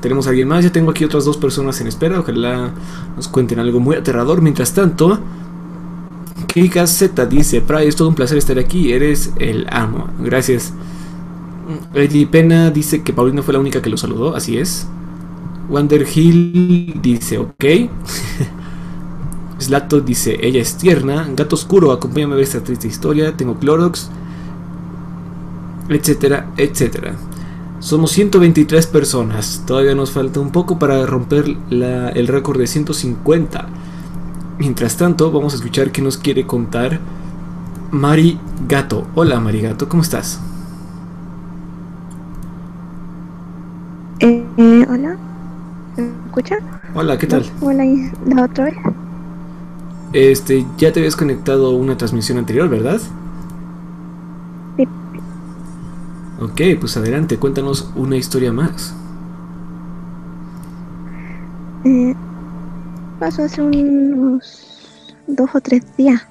[0.00, 0.64] tenemos a alguien más.
[0.64, 2.20] Ya tengo aquí otras dos personas en espera.
[2.20, 2.72] Ojalá
[3.16, 4.42] nos cuenten algo muy aterrador.
[4.42, 5.18] Mientras tanto,
[6.48, 8.92] Kika Z dice: Pray, es todo un placer estar aquí.
[8.92, 10.08] Eres el amo.
[10.20, 10.74] Gracias.
[11.94, 14.34] Eddie Pena dice que Paulina fue la única que lo saludó.
[14.34, 14.86] Así es.
[15.68, 17.64] Wander Hill dice: Ok.
[19.58, 21.28] Slato dice, ella es tierna.
[21.36, 23.36] Gato Oscuro, acompáñame a ver esta triste historia.
[23.36, 24.10] Tengo Clorox.
[25.88, 27.14] Etcétera, etcétera.
[27.78, 29.62] Somos 123 personas.
[29.66, 33.68] Todavía nos falta un poco para romper el récord de 150.
[34.58, 37.00] Mientras tanto, vamos a escuchar qué nos quiere contar
[37.90, 39.06] Mari Gato.
[39.14, 40.40] Hola Mari Gato, ¿cómo estás?
[44.22, 45.16] Eh, eh, hola,
[45.96, 46.56] ¿me escucha?
[46.94, 47.44] Hola, ¿qué tal?
[47.60, 47.84] Hola,
[48.24, 48.76] la otra vez.
[50.12, 53.00] Este, ya te habías conectado a una transmisión anterior, ¿verdad?
[54.76, 54.86] Sí.
[56.40, 58.94] Ok, pues adelante, cuéntanos una historia más.
[61.84, 62.14] Eh,
[63.18, 66.24] pasó hace unos dos o tres días.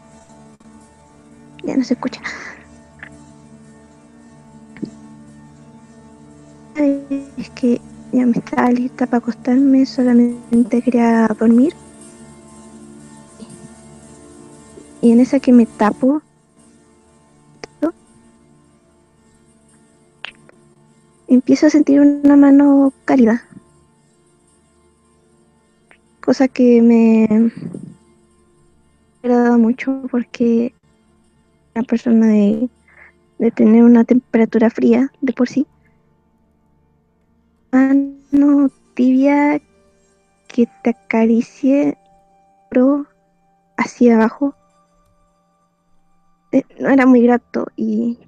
[1.65, 2.21] Ya no se escucha.
[6.81, 7.79] Es que
[8.11, 11.73] ya me estaba lista para acostarme, solamente quería dormir.
[15.01, 16.21] Y en esa que me tapo,
[21.27, 23.43] empiezo a sentir una mano cálida.
[26.19, 27.51] Cosa que me,
[29.21, 30.73] agradado mucho porque
[31.75, 32.69] una persona de,
[33.37, 35.67] de tener una temperatura fría de por sí.
[37.71, 39.61] Mano tibia
[40.47, 41.97] que te acaricie
[42.69, 43.05] pero
[43.77, 44.55] hacia abajo.
[46.51, 48.19] Eh, No era muy grato y,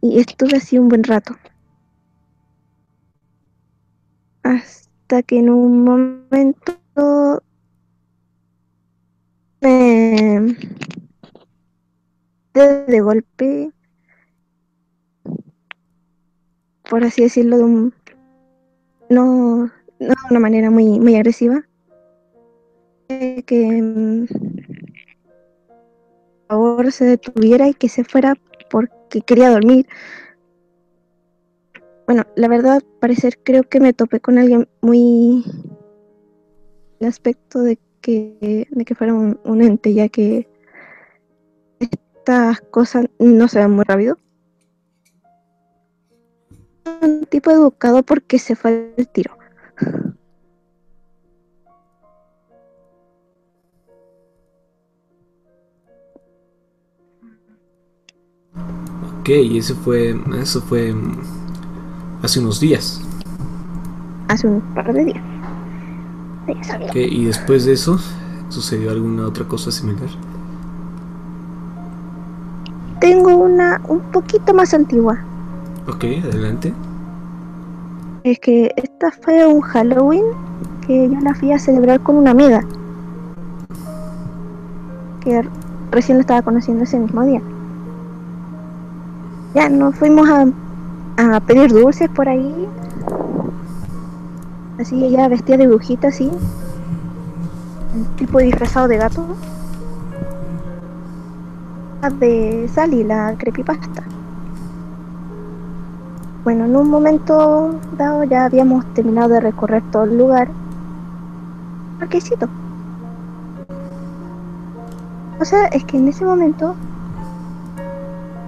[0.00, 1.36] y estuve así un buen rato.
[4.44, 6.78] Hasta que en un momento
[9.60, 10.54] me
[12.54, 13.72] de, de golpe,
[16.88, 17.94] por así decirlo, de un,
[19.14, 21.64] no, no de una manera muy, muy agresiva,
[23.08, 24.26] que mm,
[26.46, 28.34] por favor se detuviera y que se fuera
[28.70, 29.86] porque quería dormir.
[32.06, 35.44] Bueno, la verdad, parecer creo que me topé con alguien muy
[37.00, 40.46] el aspecto de que, de que fuera un, ente, ya que
[41.80, 44.18] estas cosas no se ven muy rápido.
[47.00, 49.36] Un tipo educado porque se fue al tiro.
[59.20, 60.94] Ok, y eso fue, eso fue
[62.22, 63.00] hace unos días.
[64.28, 65.24] Hace un par de días.
[66.46, 66.90] Sí, sabía.
[66.90, 67.98] Ok, y después de eso,
[68.50, 70.10] ¿sucedió alguna otra cosa similar?
[73.00, 75.24] Tengo una un poquito más antigua.
[75.86, 76.72] Ok, adelante.
[78.22, 80.24] Es que esta fue un Halloween
[80.86, 82.64] que yo la fui a celebrar con una amiga.
[85.20, 85.46] Que
[85.90, 87.42] recién la estaba conociendo ese mismo día.
[89.54, 90.46] Ya nos fuimos a,
[91.18, 92.66] a pedir dulces por ahí.
[94.80, 96.30] Así ella vestida de brujita así.
[97.94, 99.26] Un tipo disfrazado de gato.
[102.18, 104.13] De Sally, la creepypasta.
[106.44, 110.48] Bueno, en un momento dado ya habíamos terminado de recorrer todo el lugar.
[111.98, 112.46] Parquecito.
[115.40, 116.74] O sea, es que en ese momento,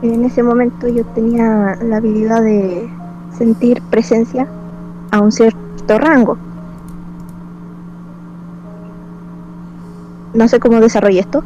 [0.02, 2.86] en ese momento yo tenía la habilidad de
[3.36, 4.46] sentir presencia
[5.10, 6.36] a un cierto rango.
[10.34, 11.42] No sé cómo desarrollé esto,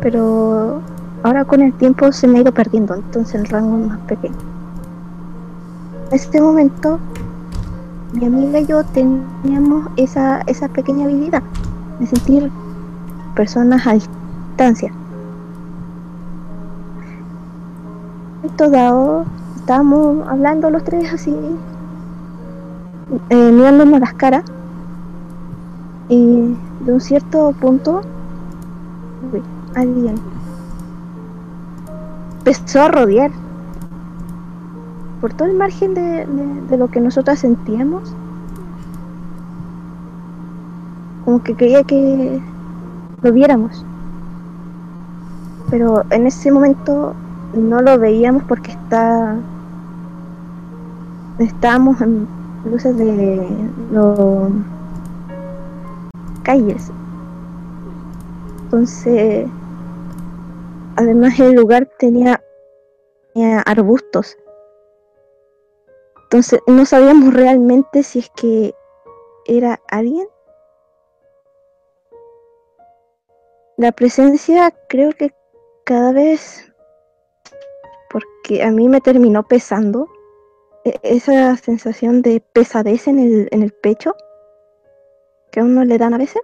[0.00, 0.80] pero
[1.24, 4.55] ahora con el tiempo se me ha ido perdiendo, entonces el rango es más pequeño.
[6.08, 7.00] En este momento,
[8.12, 11.42] mi amiga y yo teníamos esa, esa pequeña habilidad
[11.98, 12.52] de sentir
[13.34, 14.92] personas a distancia.
[18.44, 19.24] En dado,
[19.56, 21.34] estábamos hablando los tres así,
[23.30, 24.44] eh, mirándonos las caras,
[26.08, 26.54] y
[26.84, 28.02] de un cierto punto,
[29.74, 30.14] alguien
[32.38, 33.32] empezó a rodear
[35.20, 36.26] por todo el margen de,
[36.68, 38.14] de- lo que nosotras sentíamos.
[41.24, 42.40] Como que quería que
[43.22, 43.84] lo viéramos.
[45.70, 47.14] Pero en ese momento
[47.54, 49.36] no lo veíamos porque está
[51.38, 52.26] estábamos en
[52.70, 53.46] luces de
[53.92, 54.50] los
[56.42, 56.90] calles.
[58.64, 59.46] Entonces,
[60.96, 62.40] además el lugar tenía,
[63.34, 64.36] tenía arbustos.
[66.26, 68.74] Entonces no sabíamos realmente si es que
[69.46, 70.26] era alguien.
[73.76, 75.32] La presencia creo que
[75.84, 76.72] cada vez,
[78.10, 80.08] porque a mí me terminó pesando,
[80.84, 84.16] e- esa sensación de pesadez en el, en el pecho
[85.52, 86.42] que a uno le dan a veces,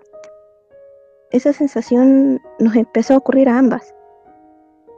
[1.33, 3.93] esa sensación nos empezó a ocurrir a ambas.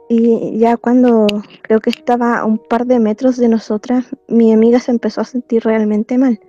[0.07, 1.25] Y ya cuando
[1.63, 5.25] creo que estaba a un par de metros de nosotras, mi amiga se empezó a
[5.25, 6.39] sentir realmente mal.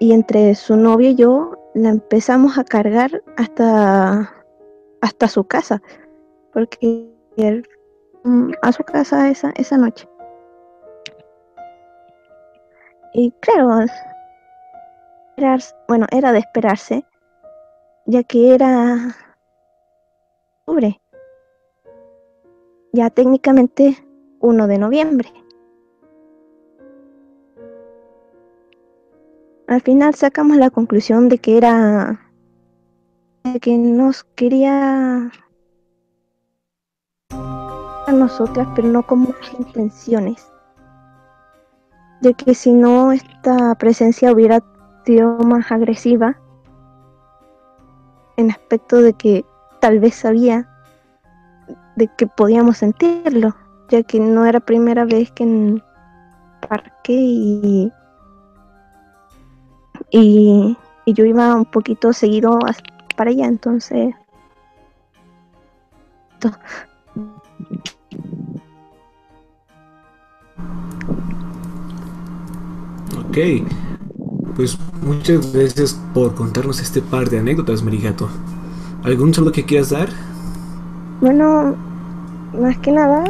[0.00, 4.34] Y entre su novio y yo la empezamos a cargar hasta,
[5.00, 5.80] hasta su casa,
[6.52, 7.66] porque él
[8.24, 10.08] mm, a su casa esa, esa noche.
[13.12, 13.86] Y claro,
[15.86, 17.04] bueno, era de esperarse,
[18.06, 19.14] ya que era
[20.66, 21.00] octubre
[22.94, 24.06] ya técnicamente
[24.38, 25.28] 1 de noviembre.
[29.66, 32.20] Al final sacamos la conclusión de que era
[33.42, 35.28] de que nos quería
[37.30, 40.52] a nosotras, pero no con muchas intenciones.
[42.20, 44.62] De que si no esta presencia hubiera
[45.04, 46.38] sido más agresiva,
[48.36, 49.44] en aspecto de que
[49.80, 50.73] tal vez sabía
[51.96, 53.54] de que podíamos sentirlo,
[53.88, 55.82] ya que no era primera vez que en
[57.06, 57.92] y,
[60.10, 62.58] y, y yo iba un poquito seguido
[63.16, 64.14] para allá, entonces
[73.18, 73.38] Ok.
[74.56, 78.28] Pues muchas gracias por contarnos este par de anécdotas, Marigato.
[79.02, 80.08] ¿Algún saludo que quieras dar?
[81.20, 81.76] Bueno,
[82.52, 83.24] más que nada,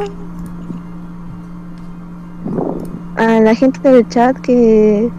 [3.16, 5.10] a la gente del chat que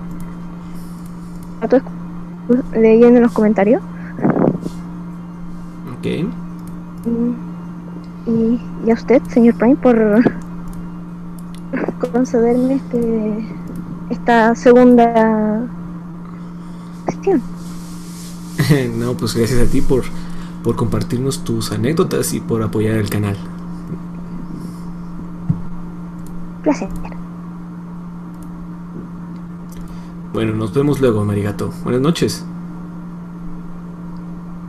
[2.74, 3.82] leyendo en los comentarios
[5.86, 6.06] Ok.
[7.06, 7.36] y,
[8.26, 10.24] y- y a usted, señor Prime, por
[12.12, 13.58] concederme este
[14.10, 15.70] esta segunda
[17.06, 17.44] cuestión.
[18.98, 20.04] no, pues gracias a ti por,
[20.66, 23.38] por compartirnos tus anécdotas y por apoyar el canal.
[26.64, 26.90] Placer.
[30.34, 31.72] Bueno, nos vemos luego, Marigato.
[31.84, 32.44] Buenas noches.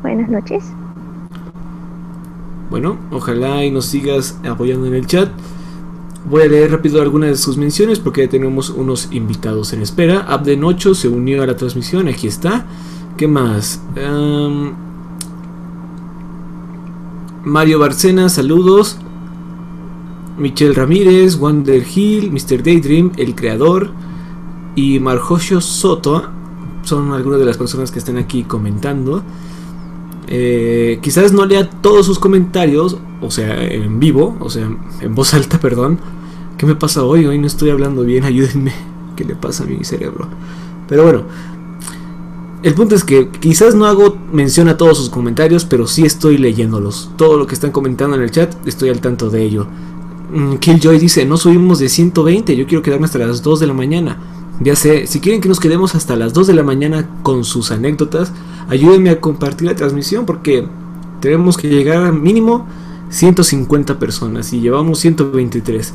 [0.02, 0.64] Buenas noches.
[2.68, 5.30] Bueno, ojalá y nos sigas apoyando en el chat.
[6.28, 10.26] Voy a leer rápido algunas de sus menciones porque ya tenemos unos invitados en espera.
[10.28, 12.66] Abden 8 se unió a la transmisión, aquí está.
[13.16, 13.80] ¿Qué más?
[13.96, 14.85] Am,
[17.46, 18.96] Mario Barcena, saludos.
[20.36, 22.60] Michelle Ramírez, Wander Hill, Mr.
[22.60, 23.92] Daydream, el creador.
[24.74, 26.24] Y Marjocio Soto
[26.82, 29.22] son algunas de las personas que están aquí comentando.
[30.26, 34.68] Eh, quizás no lea todos sus comentarios, o sea, en vivo, o sea,
[35.00, 36.00] en voz alta, perdón.
[36.58, 37.26] ¿Qué me pasa hoy?
[37.26, 38.72] Hoy no estoy hablando bien, ayúdenme.
[39.14, 40.26] ¿Qué le pasa a mi cerebro?
[40.88, 41.22] Pero bueno,
[42.62, 46.38] el punto es que quizás no hago mención a todos sus comentarios, pero sí estoy
[46.38, 47.10] leyéndolos.
[47.16, 49.66] Todo lo que están comentando en el chat, estoy al tanto de ello.
[50.32, 53.74] Mm, Killjoy dice, no subimos de 120, yo quiero quedarme hasta las 2 de la
[53.74, 54.18] mañana.
[54.60, 57.70] Ya sé, si quieren que nos quedemos hasta las 2 de la mañana con sus
[57.70, 58.32] anécdotas,
[58.68, 60.66] ayúdenme a compartir la transmisión porque
[61.20, 62.66] tenemos que llegar a mínimo
[63.10, 65.92] 150 personas y llevamos 123.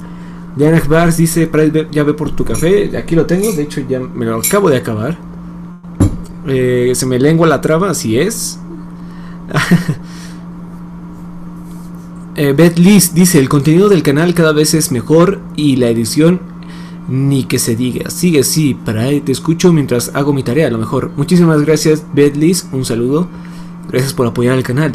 [0.56, 3.82] Diana Bars dice, "Price, ve- ya ve por tu café, aquí lo tengo, de hecho
[3.90, 5.18] ya me lo acabo de acabar.
[6.48, 8.60] Eh, se me lengua la traba, así es.
[12.38, 16.40] Eh, Beth Liz dice, el contenido del canal cada vez es mejor y la edición
[17.10, 18.10] ni que se diga.
[18.10, 21.12] Sigue así, para ahí te escucho mientras hago mi tarea, a lo mejor.
[21.18, 23.28] Muchísimas gracias, Beth Liz, un saludo.
[23.90, 24.94] Gracias por apoyar el canal.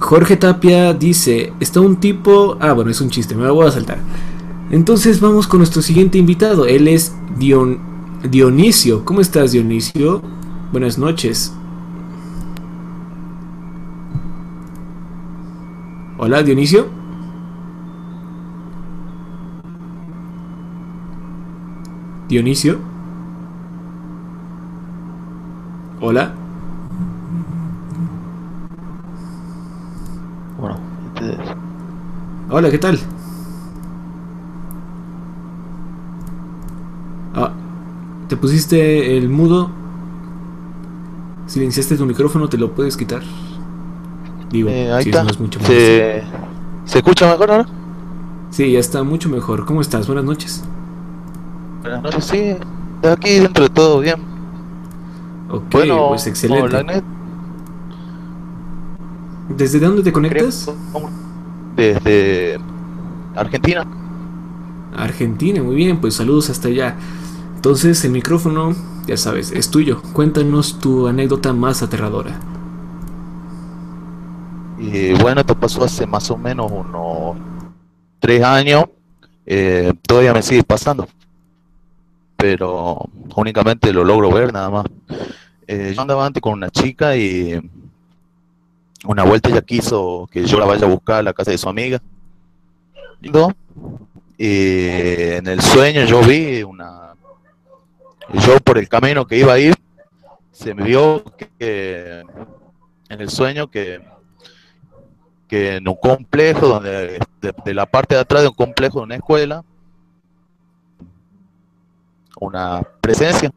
[0.00, 2.56] Jorge Tapia dice, está un tipo...
[2.60, 3.98] Ah, bueno, es un chiste, me lo voy a saltar.
[4.70, 6.66] Entonces vamos con nuestro siguiente invitado.
[6.66, 7.91] Él es Dion...
[8.28, 9.04] Dionisio.
[9.04, 10.22] ¿Cómo estás, Dionisio?
[10.70, 11.54] Buenas noches.
[16.18, 16.86] Hola, Dionisio.
[22.28, 22.78] Dionisio.
[26.00, 26.32] Hola.
[30.58, 31.56] Bueno, entonces,
[32.50, 32.98] Hola, ¿qué tal?
[37.34, 37.50] Ah,
[38.32, 39.68] te pusiste el mudo.
[41.44, 43.20] Silenciaste tu micrófono, ¿te lo puedes quitar?
[44.50, 45.22] Digo, eh, ahí si está.
[45.22, 45.68] no es mucho más.
[45.68, 46.22] ¿Se,
[46.86, 47.66] ¿Se escucha mejor ahora?
[48.48, 49.66] Sí, ya está mucho mejor.
[49.66, 50.06] ¿Cómo estás?
[50.06, 50.64] Buenas noches.
[51.82, 52.56] Buenas noches, sí.
[53.06, 54.16] Aquí dentro de todo bien.
[55.50, 56.84] Ok, bueno, pues excelente.
[56.84, 57.04] Net.
[59.50, 60.72] ¿Desde dónde te conectas?
[61.76, 62.58] Desde
[63.36, 63.86] Argentina.
[64.96, 66.96] Argentina, muy bien, pues saludos hasta allá.
[67.62, 68.74] Entonces, el micrófono,
[69.06, 70.02] ya sabes, es tuyo.
[70.14, 72.40] Cuéntanos tu anécdota más aterradora.
[74.80, 77.36] Y bueno, esto pasó hace más o menos unos
[78.18, 78.86] tres años.
[79.46, 81.06] Eh, todavía me sigue pasando.
[82.36, 84.86] Pero únicamente lo logro ver nada más.
[85.68, 87.60] Eh, yo andaba antes con una chica y
[89.06, 91.68] una vuelta ella quiso que yo la vaya a buscar a la casa de su
[91.68, 92.02] amiga.
[94.36, 97.01] Y en el sueño yo vi una...
[98.32, 99.74] Yo por el camino que iba a ir,
[100.50, 101.24] se me vio
[101.58, 102.24] que
[103.08, 104.00] en el sueño que
[105.48, 109.16] que en un complejo donde de, la parte de atrás de un complejo de una
[109.16, 109.62] escuela
[112.40, 113.52] una presencia.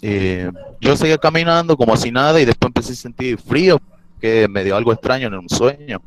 [0.00, 0.50] Eh,
[0.80, 3.80] yo seguía caminando como si nada y después empecé a sentir frío
[4.20, 6.00] que me dio algo extraño en un sueño.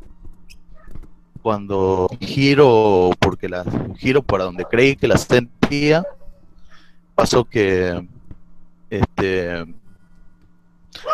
[1.42, 3.66] Cuando giro porque la
[3.98, 6.06] giro para donde creí que la sentía
[7.18, 8.08] pasó que
[8.92, 9.66] este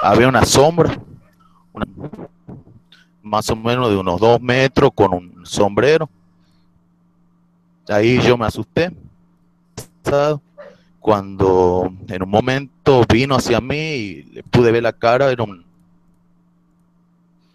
[0.04, 0.99] había una sombra
[3.22, 6.10] más o menos de unos dos metros con un sombrero.
[7.88, 8.91] Ahí yo me asusté.
[10.99, 15.66] Cuando en un momento vino hacia mí y le pude ver la cara, era un-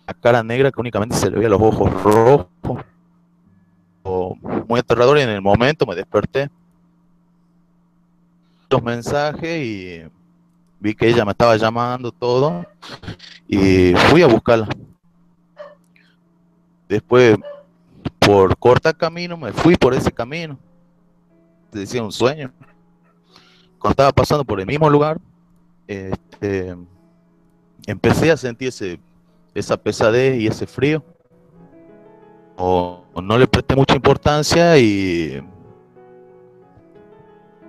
[0.05, 2.47] una cara negra que únicamente se le veía los ojos rojos.
[4.67, 6.49] Muy aterrador y en el momento me desperté.
[8.83, 10.03] Mensajes y
[10.79, 12.67] vi que ella me estaba llamando todo
[13.49, 14.69] y fui a buscarla.
[16.87, 17.37] Después,
[18.19, 20.59] por corta camino, me fui por ese camino.
[21.73, 22.53] Decía un sueño.
[23.79, 25.19] Cuando estaba pasando por el mismo lugar,
[25.87, 26.77] este,
[27.87, 29.01] empecé a sentir ese,
[29.55, 31.03] esa pesadez y ese frío.
[32.59, 35.43] No le presté mucha importancia y,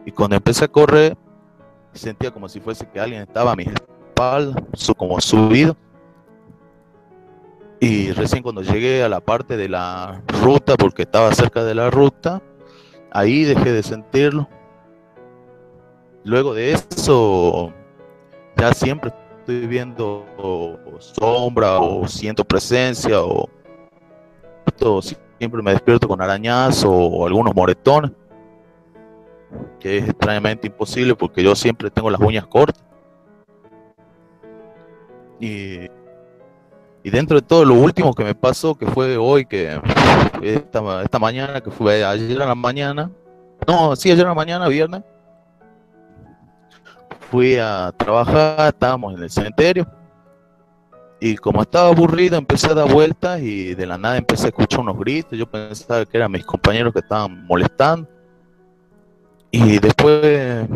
[0.10, 1.16] y cuando empecé a correr,
[1.93, 4.60] sentía como si fuese que alguien estaba a mi espalda,
[4.97, 5.78] como subido.
[7.80, 11.91] Y recién cuando llegué a la parte de la ruta, porque estaba cerca de la
[11.91, 12.41] ruta,
[13.12, 14.49] ahí dejé de sentirlo.
[16.24, 17.72] Luego de eso,
[18.57, 23.47] ya siempre estoy viendo o- sombra o siento presencia o
[25.38, 28.10] siempre me despierto con arañazos o algunos moretones,
[29.80, 32.84] que es extrañamente imposible porque yo siempre tengo las uñas cortas.
[35.39, 35.88] Y,
[37.04, 39.80] y dentro de todo lo último que me pasó, que fue hoy, que
[40.41, 43.10] esta, esta mañana, que fue ayer a la mañana,
[43.68, 45.04] no, sí, ayer a la mañana, viernes,
[47.32, 49.88] fui a trabajar, estábamos en el cementerio,
[51.22, 54.80] y como estaba aburrido, empecé a dar vueltas y de la nada empecé a escuchar
[54.80, 58.08] unos gritos, yo pensaba que eran mis compañeros que estaban molestando.
[59.52, 60.68] Y después,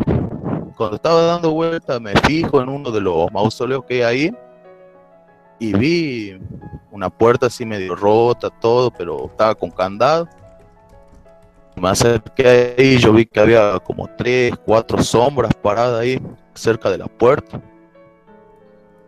[0.76, 4.36] cuando estaba dando vueltas, me fijo en uno de los mausoleos que hay ahí
[5.58, 6.38] y vi
[6.90, 10.28] una puerta así medio rota, todo, pero estaba con candado.
[11.76, 16.20] Me acerqué ahí, yo vi que había como tres, cuatro sombras paradas ahí
[16.54, 17.60] cerca de la puerta.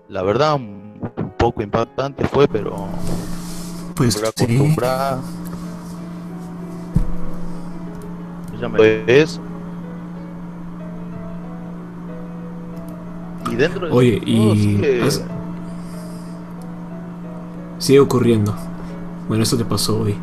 [0.09, 2.89] La verdad, un poco impactante fue, pero
[3.95, 4.77] Pues sí.
[8.61, 9.41] Ya me eso.
[13.51, 15.25] Y dentro de Oye, y sigue- has-
[17.79, 18.55] sigue ocurriendo.
[19.29, 20.15] Bueno, esto te pasó hoy.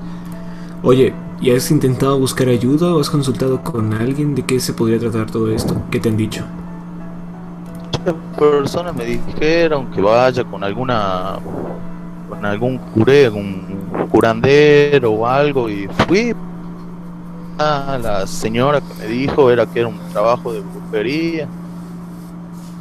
[0.81, 4.99] Oye, ¿y has intentado buscar ayuda o has consultado con alguien de qué se podría
[4.99, 5.75] tratar todo esto?
[5.91, 6.43] ¿Qué te han dicho?
[8.37, 11.39] personas me dijeron que vaya con alguna
[12.27, 13.61] con algún curé, algún
[14.11, 16.35] curandero o algo y fui
[17.57, 21.47] a la señora que me dijo era que era un trabajo de brujería.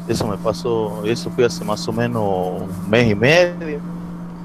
[0.08, 3.80] Eso me pasó, eso fue hace más o menos un mes y medio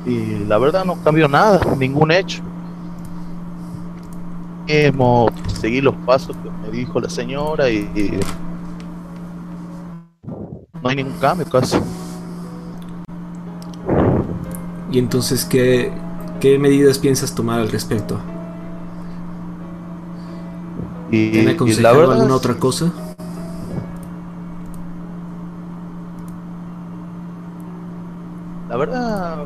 [0.06, 2.42] y la verdad no cambió nada, ningún hecho.
[4.68, 5.30] Mismo
[5.60, 8.20] seguí los pasos que me dijo la señora y, y
[10.82, 11.78] no hay ningún cambio casi.
[14.92, 15.92] Y entonces, ¿qué,
[16.40, 18.20] qué medidas piensas tomar al respecto?
[21.12, 22.92] Y, ¿Te han y aconsejado la verdad, alguna otra cosa?
[28.70, 29.38] la verdad,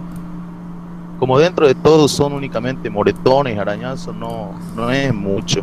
[1.22, 5.62] como dentro de todo son únicamente moretones, arañazos, no, no es mucho.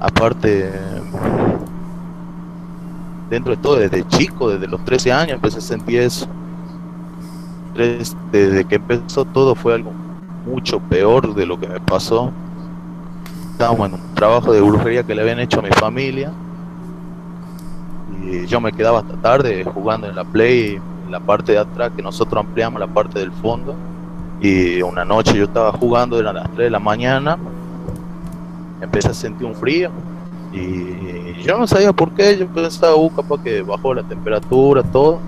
[0.00, 0.72] Aparte,
[3.30, 6.26] dentro de todo, desde chico, desde los 13 años empecé a sentir eso.
[8.32, 9.92] Desde que empezó todo fue algo
[10.44, 12.32] mucho peor de lo que me pasó.
[13.52, 16.32] Estábamos en un trabajo de brujería que le habían hecho a mi familia.
[18.24, 22.02] Y yo me quedaba hasta tarde jugando en la play, la parte de atrás, que
[22.02, 23.74] nosotros ampliamos la parte del fondo.
[24.40, 27.38] Y una noche yo estaba jugando, eran las 3 de la mañana,
[28.80, 29.90] empecé a sentir un frío.
[30.52, 35.18] Y yo no sabía por qué, yo pensaba, uh, capaz que bajó la temperatura, todo.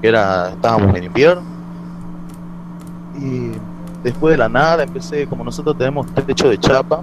[0.00, 1.42] Era, estábamos en invierno.
[3.20, 3.52] Y
[4.02, 7.02] después de la nada empecé, como nosotros tenemos techo de chapa,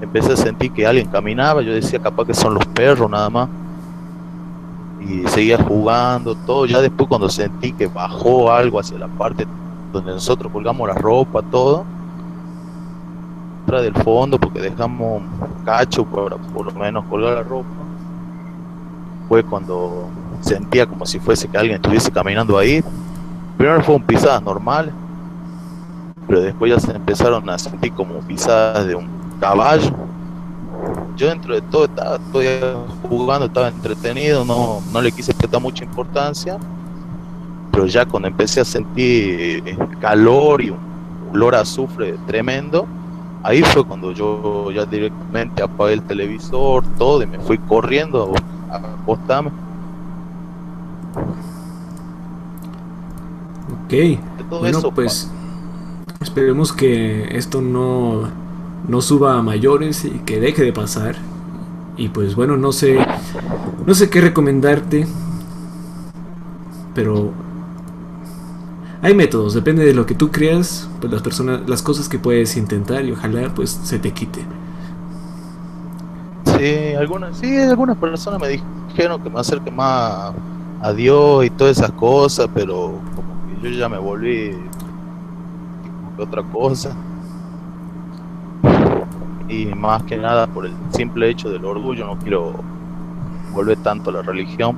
[0.00, 3.48] empecé a sentir que alguien caminaba, yo decía capaz que son los perros nada más.
[5.00, 9.46] Y seguía jugando, todo, ya después cuando sentí que bajó algo hacia la parte
[9.92, 11.84] donde nosotros colgamos la ropa, todo,
[13.78, 17.68] del fondo, porque dejamos un cacho para por lo menos colgar la ropa,
[19.28, 20.08] fue cuando
[20.40, 22.82] sentía como si fuese que alguien estuviese caminando ahí.
[23.56, 24.92] Primero fueron pisadas normales,
[26.26, 29.06] pero después ya se empezaron a sentir como pisadas de un
[29.38, 29.92] caballo.
[31.16, 32.18] Yo dentro de todo estaba
[33.08, 36.58] jugando, estaba entretenido, no, no le quise prestar mucha importancia,
[37.70, 40.78] pero ya cuando empecé a sentir eh, calor y un
[41.32, 42.86] olor a azufre tremendo,
[43.42, 48.32] ahí fue cuando yo ya directamente apagué el televisor, todo, y me fui corriendo
[48.70, 49.50] a acostarme.
[53.84, 54.20] Ok.
[54.48, 55.30] Todo Bueno, eso, pues
[56.20, 58.28] esperemos que esto no,
[58.88, 61.16] no suba a mayores y que deje de pasar.
[61.96, 62.98] Y pues bueno, no sé,
[63.86, 65.06] no sé qué recomendarte,
[66.94, 67.32] pero
[69.02, 72.56] hay métodos, depende de lo que tú creas, pues las personas, las cosas que puedes
[72.56, 74.44] intentar y ojalá pues se te quite.
[76.58, 80.32] Sí, algunas, sí, algunas personas me dijeron que me acerque más
[80.82, 84.56] a Dios y todas esas cosas, pero como que yo ya me volví
[86.18, 86.94] otra cosa.
[89.50, 92.54] Y más que nada por el simple hecho del orgullo, no quiero
[93.52, 94.76] volver tanto a la religión.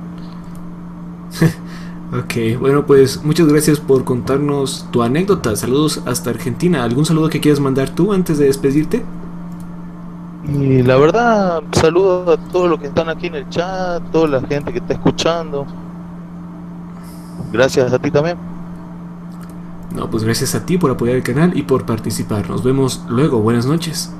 [2.13, 5.55] Ok, bueno pues muchas gracias por contarnos tu anécdota.
[5.55, 6.83] Saludos hasta Argentina.
[6.83, 9.03] ¿Algún saludo que quieras mandar tú antes de despedirte?
[10.47, 14.41] Y la verdad, saludo a todos los que están aquí en el chat, toda la
[14.41, 15.65] gente que está escuchando.
[17.51, 18.37] Gracias a ti también.
[19.95, 22.47] No, pues gracias a ti por apoyar el canal y por participar.
[22.47, 23.39] Nos vemos luego.
[23.39, 24.13] Buenas noches.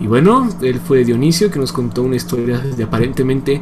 [0.00, 3.60] Y bueno, él fue Dionisio que nos contó una historia de aparentemente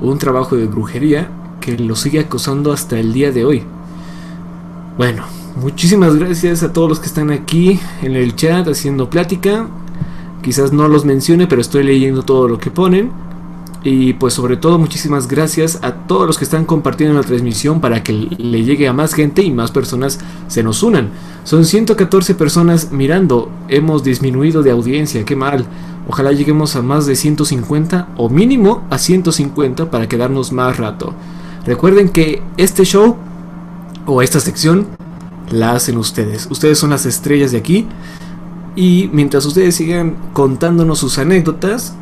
[0.00, 1.28] un trabajo de brujería
[1.60, 3.64] que lo sigue acosando hasta el día de hoy.
[4.96, 5.24] Bueno,
[5.56, 9.66] muchísimas gracias a todos los que están aquí en el chat haciendo plática.
[10.42, 13.10] Quizás no los mencione, pero estoy leyendo todo lo que ponen.
[13.82, 18.02] Y pues sobre todo muchísimas gracias a todos los que están compartiendo la transmisión para
[18.02, 21.10] que le llegue a más gente y más personas se nos unan.
[21.44, 23.50] Son 114 personas mirando.
[23.68, 25.64] Hemos disminuido de audiencia, qué mal.
[26.08, 31.14] Ojalá lleguemos a más de 150 o mínimo a 150 para quedarnos más rato.
[31.64, 33.16] Recuerden que este show
[34.06, 34.88] o esta sección
[35.50, 36.48] la hacen ustedes.
[36.50, 37.86] Ustedes son las estrellas de aquí.
[38.76, 41.94] Y mientras ustedes sigan contándonos sus anécdotas,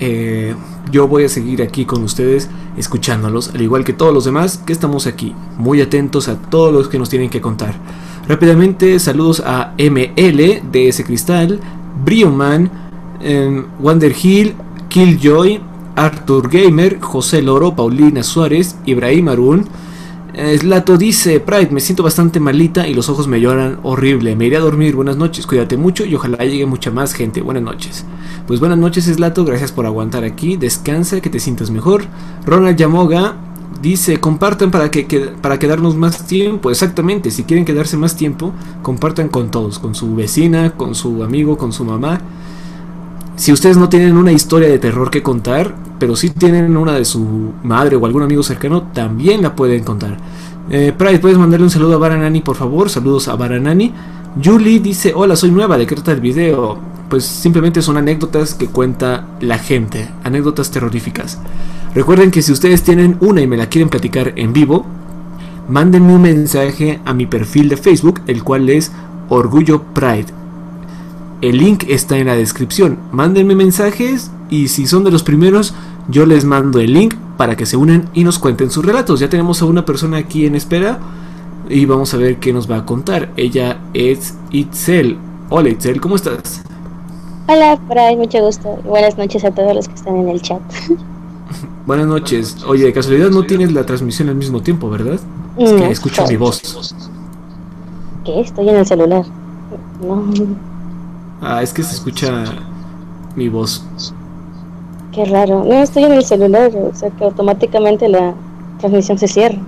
[0.00, 0.54] eh,
[0.90, 4.72] yo voy a seguir aquí con ustedes escuchándolos, al igual que todos los demás que
[4.72, 7.74] estamos aquí, muy atentos a todos los que nos tienen que contar.
[8.26, 11.60] Rápidamente, saludos a ML de ese cristal,
[12.04, 12.70] Brioman,
[13.20, 14.54] eh, Wander Hill,
[14.88, 15.60] Killjoy,
[15.96, 19.68] Arthur Gamer, José Loro, Paulina Suárez, Ibrahim Arun.
[20.32, 24.36] Eh, Slato dice, Pride, me siento bastante malita y los ojos me lloran horrible.
[24.36, 27.42] Me iré a dormir, buenas noches, cuídate mucho y ojalá llegue mucha más gente.
[27.42, 28.04] Buenas noches.
[28.46, 30.56] Pues buenas noches, Slato, gracias por aguantar aquí.
[30.56, 32.04] Descansa, que te sientas mejor.
[32.46, 33.36] Ronald Yamoga
[33.82, 35.04] dice, compartan para, que,
[35.40, 36.70] para quedarnos más tiempo.
[36.70, 38.52] Exactamente, si quieren quedarse más tiempo,
[38.82, 42.20] compartan con todos, con su vecina, con su amigo, con su mamá.
[43.36, 47.04] Si ustedes no tienen una historia de terror que contar, pero sí tienen una de
[47.04, 50.18] su madre o algún amigo cercano, también la pueden contar.
[50.70, 52.90] Eh, Pride, ¿puedes mandarle un saludo a Baranani, por favor?
[52.90, 53.92] Saludos a Baranani.
[54.42, 56.78] Julie dice, hola, soy nueva, ¿de qué trata el video?
[57.08, 61.38] Pues simplemente son anécdotas que cuenta la gente, anécdotas terroríficas.
[61.94, 64.86] Recuerden que si ustedes tienen una y me la quieren platicar en vivo,
[65.68, 68.92] mándenme un mensaje a mi perfil de Facebook, el cual es
[69.28, 70.39] Orgullo Pride.
[71.40, 72.98] El link está en la descripción.
[73.12, 75.74] Mándenme mensajes y si son de los primeros,
[76.08, 79.20] yo les mando el link para que se unan y nos cuenten sus relatos.
[79.20, 80.98] Ya tenemos a una persona aquí en espera
[81.68, 83.30] y vamos a ver qué nos va a contar.
[83.36, 85.16] Ella es Itzel.
[85.48, 86.62] Hola Itzel, ¿cómo estás?
[87.48, 88.78] Hola, Brian, mucho gusto.
[88.84, 90.60] Buenas noches a todos los que están en el chat.
[91.86, 92.58] Buenas noches.
[92.66, 95.18] Oye, de casualidad no tienes la transmisión al mismo tiempo, ¿verdad?
[95.56, 96.94] Es No, que escucho mi voz.
[98.24, 98.40] ¿Qué?
[98.42, 99.24] Estoy en el celular.
[100.06, 100.22] No,
[101.40, 102.44] Ah, es que se escucha
[103.36, 103.84] mi voz.
[105.12, 105.64] qué raro.
[105.64, 108.34] No, estoy en el celular, o sea que automáticamente la
[108.78, 109.58] transmisión se cierra.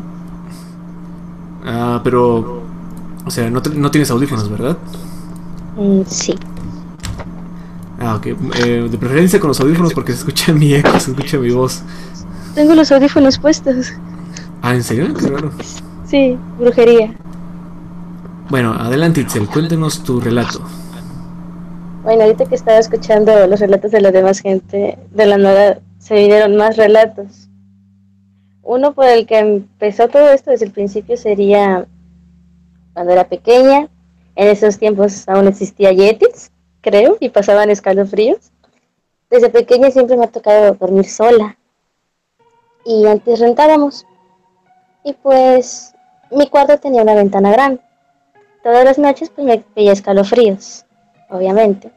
[1.64, 2.62] Ah, pero...
[3.24, 4.76] O sea, no, te- no tienes audífonos, ¿verdad?
[5.76, 6.34] Mm, sí.
[8.00, 8.26] Ah, ok.
[8.26, 11.82] Eh, de preferencia con los audífonos porque se escucha mi eco, se escucha mi voz.
[12.54, 13.92] Tengo los audífonos puestos.
[14.60, 15.14] Ah, ¿en serio?
[15.14, 15.50] Qué raro.
[16.06, 17.14] Sí, brujería.
[18.50, 20.60] Bueno, adelante Itzel, cuéntenos tu relato.
[22.02, 26.16] Bueno, ahorita que estaba escuchando los relatos de la demás gente, de la nada se
[26.16, 27.48] vinieron más relatos.
[28.64, 31.86] Uno por el que empezó todo esto desde el principio sería
[32.92, 33.88] cuando era pequeña.
[34.34, 36.50] En esos tiempos aún existía Yetis,
[36.80, 38.50] creo, y pasaban escalofríos.
[39.30, 41.56] Desde pequeña siempre me ha tocado dormir sola.
[42.84, 44.04] Y antes rentábamos.
[45.04, 45.94] Y pues
[46.32, 47.80] mi cuarto tenía una ventana grande.
[48.64, 50.84] Todas las noches pues me veía escalofríos
[51.32, 51.92] obviamente,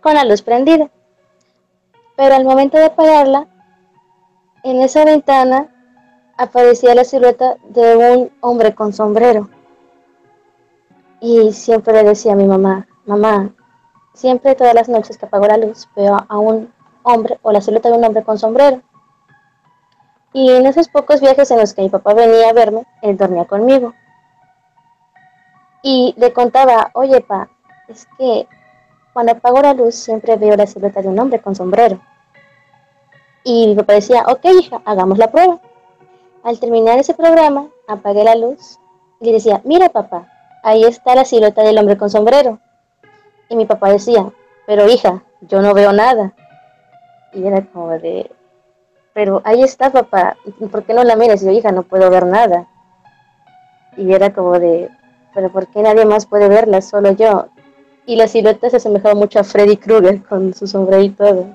[0.00, 0.90] con la luz prendida.
[2.16, 3.48] Pero al momento de apagarla,
[4.62, 5.68] en esa ventana
[6.36, 9.48] aparecía la silueta de un hombre con sombrero.
[11.20, 13.50] Y siempre le decía a mi mamá, mamá,
[14.12, 17.90] siempre todas las noches que apago la luz veo a un hombre o la silueta
[17.90, 18.82] de un hombre con sombrero.
[20.32, 23.44] Y en esos pocos viajes en los que mi papá venía a verme, él dormía
[23.44, 23.94] conmigo.
[25.82, 27.48] Y le contaba, oye, pa,
[27.88, 28.48] es que
[29.14, 32.00] cuando apago la luz siempre veo la silueta de un hombre con sombrero.
[33.44, 35.60] Y mi papá decía, ok, hija, hagamos la prueba.
[36.42, 38.78] Al terminar ese programa, apagué la luz
[39.20, 40.26] y le decía, mira papá,
[40.64, 42.58] ahí está la silueta del hombre con sombrero.
[43.48, 44.32] Y mi papá decía,
[44.66, 46.32] pero hija, yo no veo nada.
[47.32, 48.30] Y era como de,
[49.12, 50.36] pero ahí está papá,
[50.72, 51.40] ¿por qué no la miras?
[51.42, 52.66] Y yo, hija, no puedo ver nada.
[53.96, 54.90] Y era como de,
[55.34, 56.80] pero ¿por qué nadie más puede verla?
[56.80, 57.46] Solo yo.
[58.06, 61.46] Y la silueta se asemejaba mucho a Freddy Krueger con su sombrero y todo.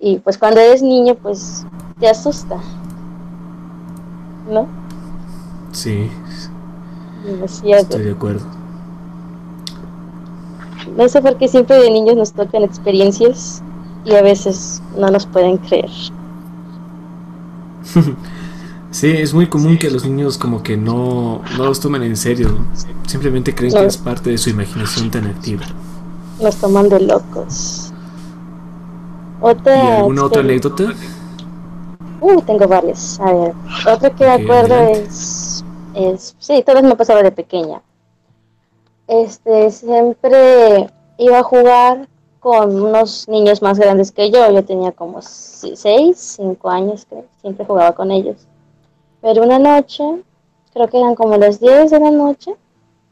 [0.00, 1.66] Y pues cuando eres niño, pues
[2.00, 2.56] te asusta.
[4.50, 4.66] ¿No?
[5.72, 6.10] Sí,
[7.24, 7.82] Demasiado.
[7.82, 8.46] estoy de acuerdo.
[10.96, 13.62] No sé por qué siempre de niños nos tocan experiencias
[14.04, 15.90] y a veces no nos pueden creer.
[18.90, 22.68] Sí, es muy común que los niños como que no, no los tomen en serio.
[23.06, 25.66] Simplemente creen que es parte de su imaginación tan activa.
[26.38, 27.94] Nos toman de locos.
[29.78, 30.94] ¿Y Otra alguna otra anécdota?
[32.20, 33.18] Uh, tengo varias.
[33.20, 35.04] A ver, otra que Ok, me acuerdo adelante.
[35.06, 37.82] es, es, sí, todo me pasaba de pequeña.
[39.08, 42.08] Este, siempre iba a jugar
[42.40, 44.50] con unos niños más grandes que yo.
[44.50, 47.26] Yo tenía como 6, 5 años, creo.
[47.40, 48.46] Siempre jugaba con ellos.
[49.26, 50.04] Pero una noche,
[50.72, 52.54] creo que eran como las 10 de la noche,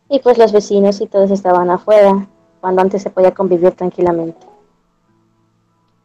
[0.09, 2.29] y pues los vecinos y todos estaban afuera,
[2.61, 4.47] cuando antes se podía convivir tranquilamente.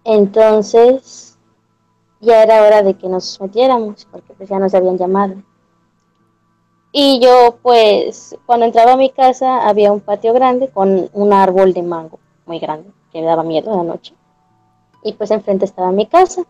[0.03, 1.37] Entonces,
[2.21, 5.35] ya era hora de que nos metiéramos, porque pues ya nos habían llamado.
[6.91, 11.71] Y yo, pues, cuando entraba a mi casa, había un patio grande con un árbol
[11.71, 12.17] de mango
[12.47, 14.15] muy grande, que me daba miedo en la noche.
[15.03, 16.45] Y pues enfrente estaba mi casa.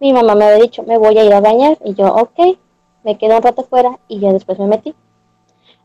[0.00, 1.78] Mi mamá me había dicho, me voy a ir a bañar.
[1.84, 2.58] Y yo, ok,
[3.04, 4.94] me quedé un rato fuera y ya después me metí.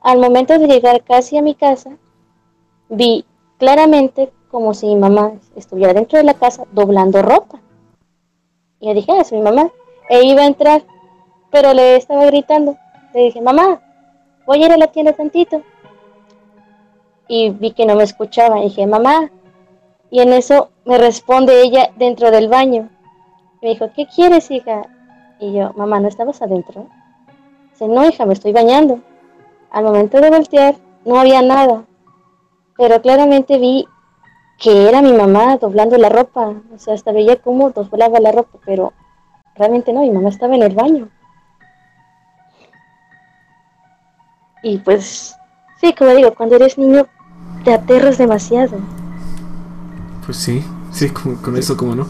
[0.02, 1.92] Al momento de llegar casi a mi casa,
[2.90, 3.26] vi
[3.58, 7.62] claramente como si mi mamá estuviera dentro de la casa doblando ropa.
[8.80, 9.70] Y yo dije, ah, es mi mamá.
[10.10, 10.84] E iba a entrar,
[11.52, 12.78] pero le estaba gritando.
[13.14, 13.82] Le dije, mamá,
[14.46, 15.62] voy a ir a la tienda tantito.
[17.28, 18.60] Y vi que no me escuchaba.
[18.60, 19.32] Y dije, mamá.
[20.10, 22.90] Y en eso me responde ella dentro del baño.
[23.62, 24.82] Me dijo, ¿qué quieres, hija?
[25.40, 26.88] Y yo, mamá, ¿no estabas adentro?
[27.72, 29.00] Dice, no, hija, me estoy bañando.
[29.72, 30.76] Al momento de voltear,
[31.06, 31.86] no había nada.
[32.76, 33.88] Pero claramente vi
[34.58, 36.54] que era mi mamá doblando la ropa.
[36.74, 38.94] O sea, hasta veía cómo doblaba la ropa, pero
[39.56, 41.10] realmente no, mi mamá estaba en el baño.
[44.64, 45.36] Y pues,
[45.80, 47.08] sí, como digo, cuando eres niño
[47.64, 48.78] te aterras demasiado.
[50.26, 52.08] Pues sí, sí, con, con eso como no.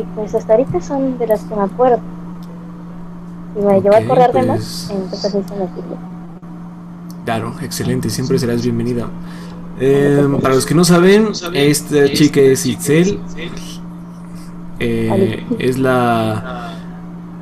[0.00, 1.98] Y pues hasta ahorita son de las que me acuerdo.
[3.54, 5.68] Si me llevo a acordar de pues- más, entonces sí se me.
[7.24, 9.08] Claro, excelente, siempre serás bienvenida.
[9.78, 13.20] Eh, para los que no saben, esta chica es Itzel.
[14.78, 16.72] Eh, es la,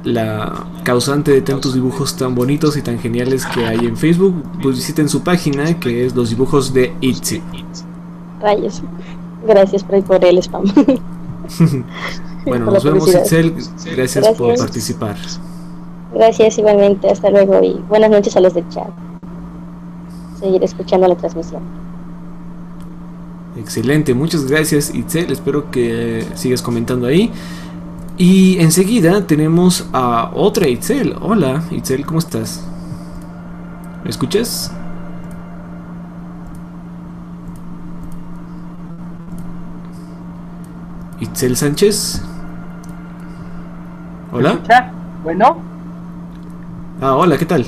[0.02, 4.42] la causante de tantos dibujos tan bonitos y tan geniales que hay en Facebook.
[4.62, 7.40] Pues visiten su página que es los dibujos de Itzy.
[8.40, 8.82] Rayos.
[9.46, 10.64] Gracias por el spam.
[12.44, 13.14] Bueno, nos vemos.
[13.14, 13.54] Itzel.
[13.96, 15.16] Gracias por participar.
[16.14, 18.88] Gracias igualmente, hasta luego y buenas noches a los del chat.
[20.40, 21.62] Seguir escuchando la transmisión.
[23.56, 27.30] Excelente, muchas gracias Itzel, espero que sigas comentando ahí.
[28.16, 31.14] Y enseguida tenemos a otra Itzel.
[31.20, 32.64] Hola Itzel, ¿cómo estás?
[34.04, 34.72] ¿Me escuchas?
[41.20, 42.22] Itzel Sánchez.
[44.32, 44.58] Hola.
[45.22, 45.58] Bueno,
[47.00, 47.64] Ah, hola, ¿qué tal?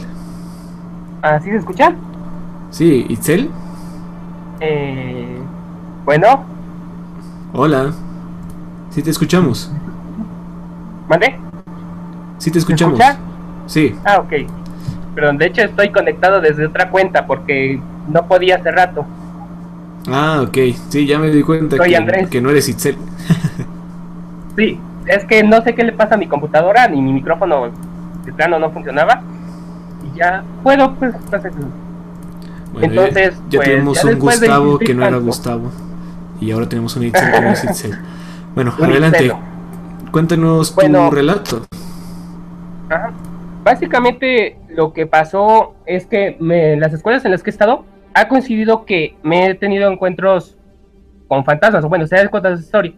[1.23, 1.93] ¿así se escucha?
[2.71, 3.51] Sí, Itzel.
[4.61, 5.39] Eh,
[6.05, 6.45] bueno,
[7.53, 7.93] Hola.
[8.91, 9.71] Sí te escuchamos.
[11.09, 11.39] ¿mande?
[12.39, 12.99] Sí te escuchamos.
[12.99, 13.19] escucha?
[13.67, 13.95] Sí.
[14.05, 14.33] Ah, ok.
[15.15, 19.05] Perdón, de hecho estoy conectado desde otra cuenta porque no podía hace rato.
[20.09, 20.57] Ah, ok.
[20.89, 22.29] Sí, ya me di cuenta Soy que, Andrés.
[22.31, 22.97] que no eres Itzel.
[24.57, 27.71] Sí, es que no sé qué le pasa a mi computadora, ni mi micrófono
[28.25, 29.23] de plano no funcionaba.
[30.13, 31.57] Y ya puedo, pues, pues, eso.
[32.73, 35.17] Bueno, Entonces, ya, ya pues, tenemos ya un Gustavo que no era.
[35.19, 35.71] Gustavo.
[36.41, 37.99] Y ahora tenemos un Itzel que no es Itzel.
[38.55, 39.33] Bueno, Un adelante.
[40.11, 41.09] Cuéntanos Bueno.
[41.09, 41.67] tu relato.
[42.89, 43.13] Ajá.
[43.63, 47.85] Básicamente lo que pasó es que me- en las escuelas en las que he estado
[48.15, 50.57] ha coincidido que me he tenido encuentros
[51.29, 52.93] con fantasmas, o bueno, se de esa historia.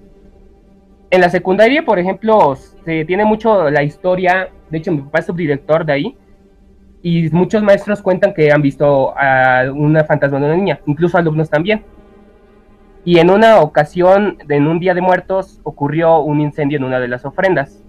[1.12, 5.26] En la secundaria, por ejemplo, se tiene mucho la historia, de hecho mi papá es
[5.26, 6.16] subdirector de ahí,
[7.02, 11.50] y muchos maestros cuentan que han visto a una fantasma de una niña, incluso alumnos
[11.50, 11.84] también.
[13.04, 17.08] Y en una ocasión, en un día de muertos, ocurrió un incendio en una de
[17.08, 17.84] las ofrendas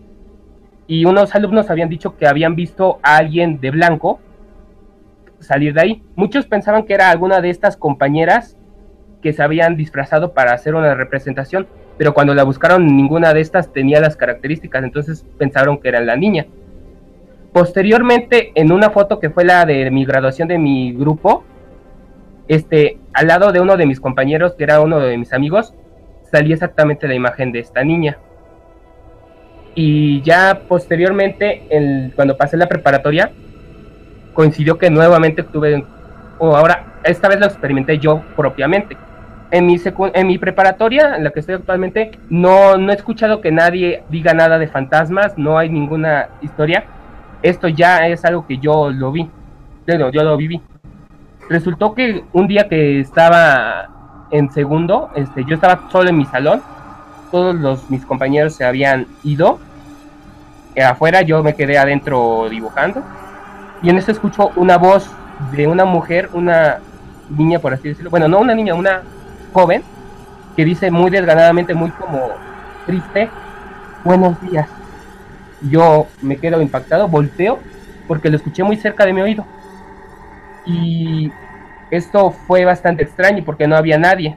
[0.86, 4.20] y unos alumnos habían dicho que habían visto a alguien de blanco
[5.40, 6.04] salir de ahí.
[6.18, 8.58] Muchos pensaban que era alguna de estas compañeras
[9.22, 11.68] que se habían disfrazado para hacer una representación,
[11.98, 16.15] pero cuando la buscaron ninguna de estas tenía las características, entonces pensaron que era la
[16.15, 16.45] niña.
[17.52, 21.44] Posteriormente, en una foto que fue la de mi graduación de mi grupo,
[22.48, 25.74] este, al lado de uno de mis compañeros, que era uno de mis amigos,
[26.32, 28.18] salía exactamente la imagen de esta niña
[29.76, 33.32] y ya posteriormente, cuando pasé la preparatoria,
[34.34, 35.84] coincidió que nuevamente tuve,
[36.38, 38.95] o ahora, esta vez lo experimenté yo propiamente.
[39.54, 39.80] En mi,
[40.16, 44.34] en mi preparatoria, en la que estoy actualmente, no, no he escuchado que nadie diga
[44.34, 46.86] nada de fantasmas, no hay ninguna historia.
[47.44, 49.30] Esto ya es algo que yo lo vi,
[49.86, 50.60] bueno, yo lo viví.
[51.50, 56.64] Resultó que un día que estaba en segundo, este, yo estaba solo en mi salón,
[57.30, 59.60] todos los, mis compañeros se habían ido.
[60.74, 63.04] Eh, afuera yo me quedé adentro dibujando.
[63.84, 65.12] Y en eso escucho una voz
[65.56, 66.80] de una mujer, una
[67.30, 68.10] niña por así decirlo.
[68.10, 69.04] Bueno, no una niña, una
[69.54, 69.84] joven,
[70.56, 72.32] que dice muy desganadamente, muy como
[72.86, 73.30] triste,
[74.04, 74.68] buenos días.
[75.70, 77.60] Yo me quedo impactado, volteo,
[78.08, 79.46] porque lo escuché muy cerca de mi oído.
[80.66, 81.32] Y
[81.92, 84.36] esto fue bastante extraño porque no había nadie.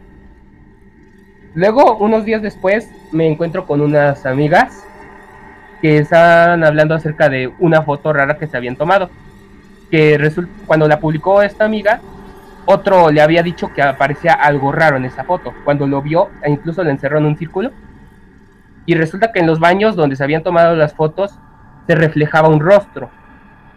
[1.54, 4.84] Luego, unos días después, me encuentro con unas amigas
[5.80, 9.10] que estaban hablando acerca de una foto rara que se habían tomado.
[9.90, 12.00] Que resulta, cuando la publicó esta amiga,
[12.66, 15.54] otro le había dicho que aparecía algo raro en esa foto.
[15.64, 17.70] Cuando lo vio, e incluso lo encerró en un círculo.
[18.84, 21.38] Y resulta que en los baños donde se habían tomado las fotos,
[21.86, 23.10] se reflejaba un rostro.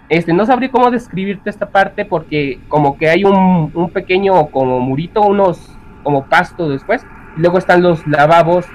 [0.10, 4.80] Este, no sabría cómo describirte esta parte porque como que hay un, un pequeño como
[4.80, 5.72] murito, unos
[6.04, 7.06] como pasto después,
[7.38, 8.66] y luego están los lavabos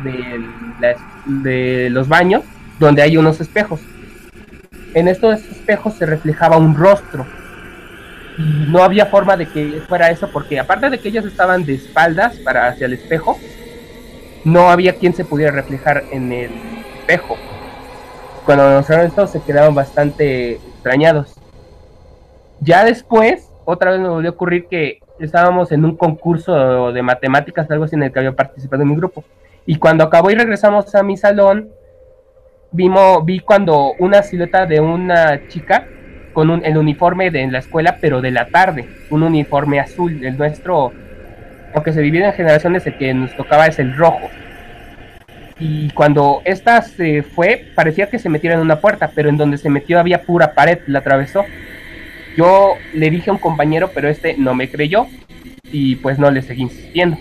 [1.26, 2.44] de los baños
[2.78, 3.80] donde hay unos espejos.
[4.94, 7.26] En estos espejos se reflejaba un rostro.
[8.36, 12.36] No había forma de que fuera eso porque aparte de que ellas estaban de espaldas
[12.38, 13.38] para hacia el espejo,
[14.44, 16.50] no había quien se pudiera reflejar en el
[16.98, 17.36] espejo.
[18.44, 21.34] Cuando notaron esto se quedaron bastante extrañados.
[22.60, 27.70] Ya después, otra vez me volvió a ocurrir que estábamos en un concurso de matemáticas,
[27.70, 29.24] algo así en el que había participado en mi grupo.
[29.66, 31.70] Y cuando acabó y regresamos a mi salón,
[32.70, 35.86] vimos, vi cuando una silueta de una chica
[36.34, 40.22] con el uniforme de la escuela, pero de la tarde, un uniforme azul.
[40.22, 40.92] El nuestro,
[41.72, 44.28] aunque se divide en generaciones, el que nos tocaba es el rojo.
[45.58, 49.56] Y cuando esta se fue, parecía que se metiera en una puerta, pero en donde
[49.56, 51.44] se metió había pura pared, la atravesó.
[52.36, 55.06] Yo le dije a un compañero, pero este no me creyó
[55.70, 57.16] y pues no le seguí insistiendo.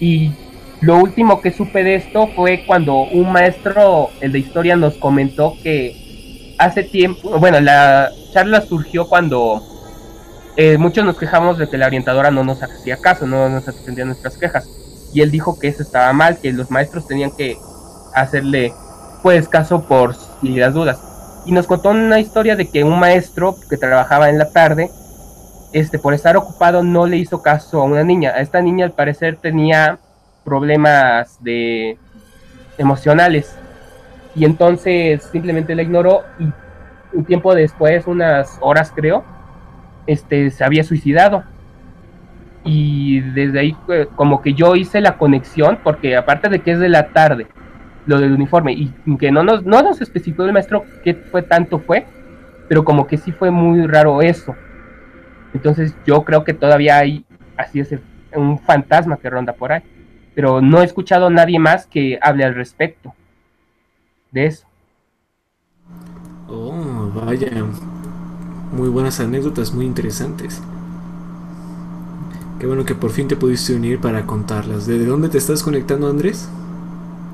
[0.00, 0.32] Y
[0.80, 5.54] lo último que supe de esto fue cuando un maestro, el de historia, nos comentó
[5.62, 6.07] que
[6.58, 9.62] hace tiempo, bueno, la charla surgió cuando
[10.56, 14.04] eh, muchos nos quejamos de que la orientadora no nos hacía caso, no nos atendía
[14.04, 14.68] nuestras quejas.
[15.14, 17.56] Y él dijo que eso estaba mal, que los maestros tenían que
[18.14, 18.72] hacerle
[19.22, 20.98] pues caso por si las dudas.
[21.46, 24.90] Y nos contó una historia de que un maestro que trabajaba en la tarde,
[25.72, 28.30] este, por estar ocupado, no le hizo caso a una niña.
[28.30, 29.98] A esta niña al parecer tenía
[30.44, 31.96] problemas de
[32.78, 33.54] emocionales.
[34.38, 36.44] Y entonces simplemente la ignoró y
[37.12, 39.24] un tiempo después, unas horas creo,
[40.06, 41.42] este, se había suicidado.
[42.62, 46.78] Y desde ahí eh, como que yo hice la conexión, porque aparte de que es
[46.78, 47.48] de la tarde,
[48.06, 51.80] lo del uniforme, y que no nos, no nos especificó el maestro qué fue tanto
[51.80, 52.06] fue,
[52.68, 54.54] pero como que sí fue muy raro eso.
[55.52, 57.24] Entonces yo creo que todavía hay
[57.56, 57.92] así es
[58.36, 59.82] un fantasma que ronda por ahí.
[60.36, 63.12] Pero no he escuchado a nadie más que hable al respecto
[64.30, 64.66] de eso.
[66.48, 67.50] Oh, vaya.
[68.72, 70.60] Muy buenas anécdotas, muy interesantes.
[72.58, 74.86] Qué bueno que por fin te pudiste unir para contarlas.
[74.86, 76.48] ¿De dónde te estás conectando, Andrés?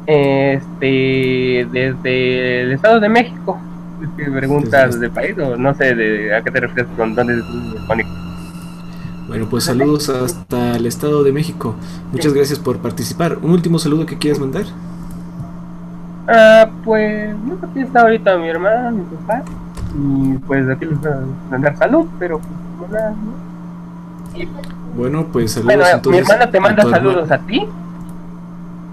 [0.07, 3.59] Este, desde el Estado de México.
[4.17, 7.87] ¿Te preguntas del país o no sé de, a qué te refieres con dónde me
[7.87, 8.13] conecto?
[9.27, 11.75] Bueno, pues saludos hasta el Estado de México.
[12.13, 13.39] Muchas gracias por participar.
[13.41, 14.67] ¿Un último saludo que quieras mandar?
[16.27, 19.43] Ah, pues no aquí está ahorita mi hermana, mi papá.
[19.97, 21.21] Y pues aquí les voy a
[21.51, 22.41] mandar salud, pero
[22.79, 24.39] pues nada, ¿no?
[24.39, 24.49] Y,
[24.97, 27.67] Bueno, pues saludos bueno, mi entonces hermana te manda saludos a ti.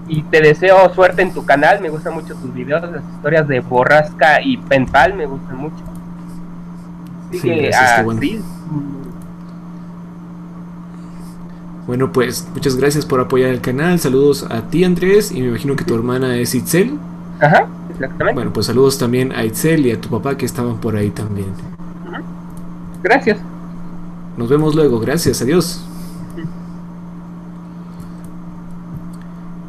[0.08, 1.80] Y te deseo suerte en tu canal.
[1.80, 5.82] Me gustan mucho tus videos, las historias de Borrasca y Penpal me gustan mucho.
[7.28, 8.18] Así Sí, que gracias, bueno.
[8.18, 8.42] así.
[11.86, 13.98] Bueno, pues muchas gracias por apoyar el canal.
[13.98, 15.32] Saludos a ti, Andrés.
[15.32, 16.98] Y me imagino que tu hermana es Itzel.
[17.42, 18.34] Ajá, exactamente.
[18.34, 21.48] Bueno, pues saludos también a Itzel y a tu papá que estaban por ahí también.
[23.02, 23.38] Gracias.
[24.36, 25.00] Nos vemos luego.
[25.00, 25.42] Gracias.
[25.42, 25.84] Adiós.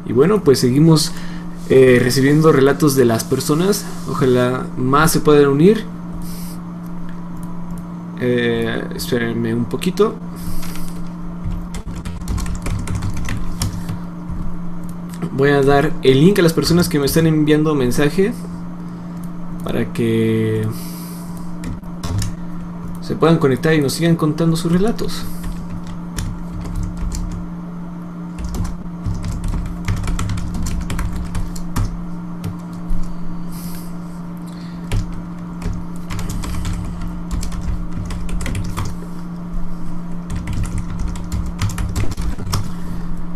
[0.06, 1.12] Y bueno, pues seguimos
[1.68, 3.84] eh, recibiendo relatos de las personas.
[4.08, 5.84] Ojalá más se puedan unir.
[8.20, 10.14] Eh, espérenme un poquito.
[15.36, 18.32] Voy a dar el link a las personas que me están enviando mensaje
[19.64, 20.64] para que
[23.00, 25.24] se puedan conectar y nos sigan contando sus relatos.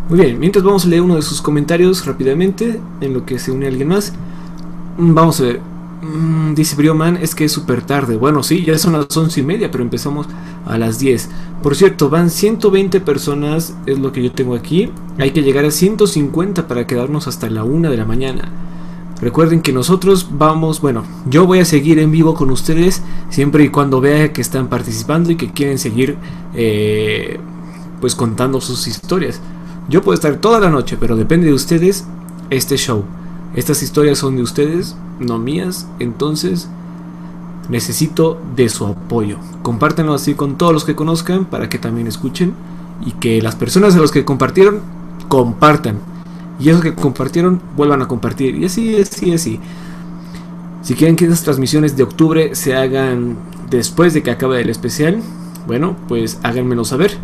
[0.09, 3.51] Muy bien, mientras vamos a leer uno de sus comentarios rápidamente, en lo que se
[3.52, 4.14] une alguien más.
[4.97, 5.60] Mm, Vamos a ver.
[6.01, 8.16] Mm, dice Brioman, es que es súper tarde.
[8.16, 10.26] Bueno, sí, ya son las once y media, pero empezamos
[10.64, 11.28] a las 10.
[11.62, 14.90] Por cierto, van 120 personas, es lo que yo tengo aquí.
[15.18, 18.51] Hay que llegar a 150 para quedarnos hasta la 1 de la mañana.
[19.20, 23.68] Recuerden que nosotros vamos, bueno, yo voy a seguir en vivo con ustedes siempre y
[23.68, 26.16] cuando vea que están participando y que quieren seguir
[26.55, 27.40] eh,
[28.01, 29.40] pues contando sus historias.
[29.89, 32.06] Yo puedo estar toda la noche, pero depende de ustedes
[32.51, 33.05] este show.
[33.55, 36.69] Estas historias son de ustedes, no mías, entonces
[37.70, 39.39] necesito de su apoyo.
[39.62, 42.55] Compártanlo así con todos los que conozcan para que también escuchen
[43.05, 44.81] y que las personas a los que compartieron
[45.28, 45.98] compartan.
[46.60, 48.56] Y esos que compartieron vuelvan a compartir.
[48.56, 49.60] Y así, así, así.
[50.82, 53.36] Si quieren que esas transmisiones de octubre se hagan
[53.70, 55.23] después de que acabe el especial,
[55.66, 57.16] bueno, pues háganmelo saber.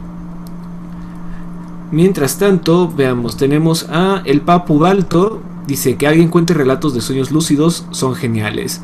[1.95, 5.41] Mientras tanto, veamos, tenemos a El Papu Balto.
[5.69, 8.81] Dice que alguien cuente relatos de sueños lúcidos, son geniales.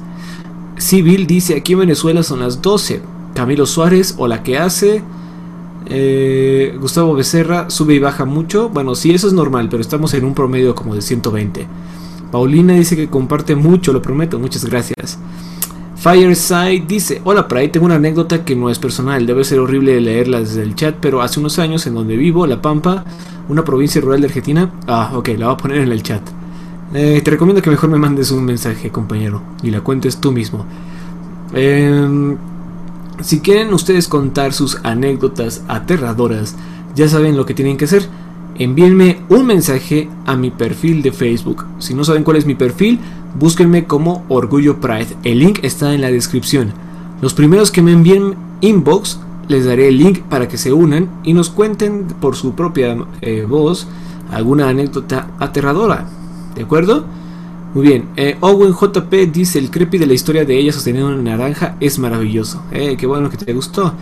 [0.76, 3.02] Civil dice, aquí en Venezuela son las 12.
[3.34, 5.02] Camilo Suárez, o la que hace.
[5.86, 8.68] Eh, Gustavo Becerra, sube y baja mucho.
[8.68, 11.66] Bueno, sí, eso es normal, pero estamos en un promedio como de 120.
[12.30, 15.18] Paulina dice que comparte mucho, lo prometo, muchas gracias.
[16.00, 20.40] Fireside dice, hola, ahí tengo una anécdota que no es personal, debe ser horrible leerla
[20.40, 23.04] desde el chat, pero hace unos años en donde vivo, La Pampa,
[23.50, 26.22] una provincia rural de Argentina, ah, ok, la voy a poner en el chat.
[26.94, 30.64] Eh, te recomiendo que mejor me mandes un mensaje, compañero, y la cuentes tú mismo.
[31.52, 32.38] Em,
[33.20, 36.56] si quieren ustedes contar sus anécdotas aterradoras,
[36.94, 38.08] ya saben lo que tienen que hacer.
[38.58, 41.66] Envíenme un mensaje a mi perfil de Facebook.
[41.78, 42.98] Si no saben cuál es mi perfil,
[43.38, 45.16] búsquenme como Orgullo Pride.
[45.24, 46.72] El link está en la descripción.
[47.20, 51.32] Los primeros que me envíen inbox, les daré el link para que se unan y
[51.32, 53.88] nos cuenten por su propia eh, voz
[54.30, 56.06] alguna anécdota aterradora.
[56.54, 57.04] ¿De acuerdo?
[57.74, 58.08] Muy bien.
[58.16, 61.98] eh, Owen JP dice: El creepy de la historia de ella sosteniendo una naranja es
[61.98, 62.62] maravilloso.
[62.70, 63.92] Eh, qué bueno que te gustó.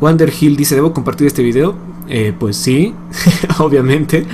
[0.00, 1.74] Wander Hill dice: ¿Debo compartir este video?
[2.08, 2.94] Eh, pues sí,
[3.58, 4.26] obviamente.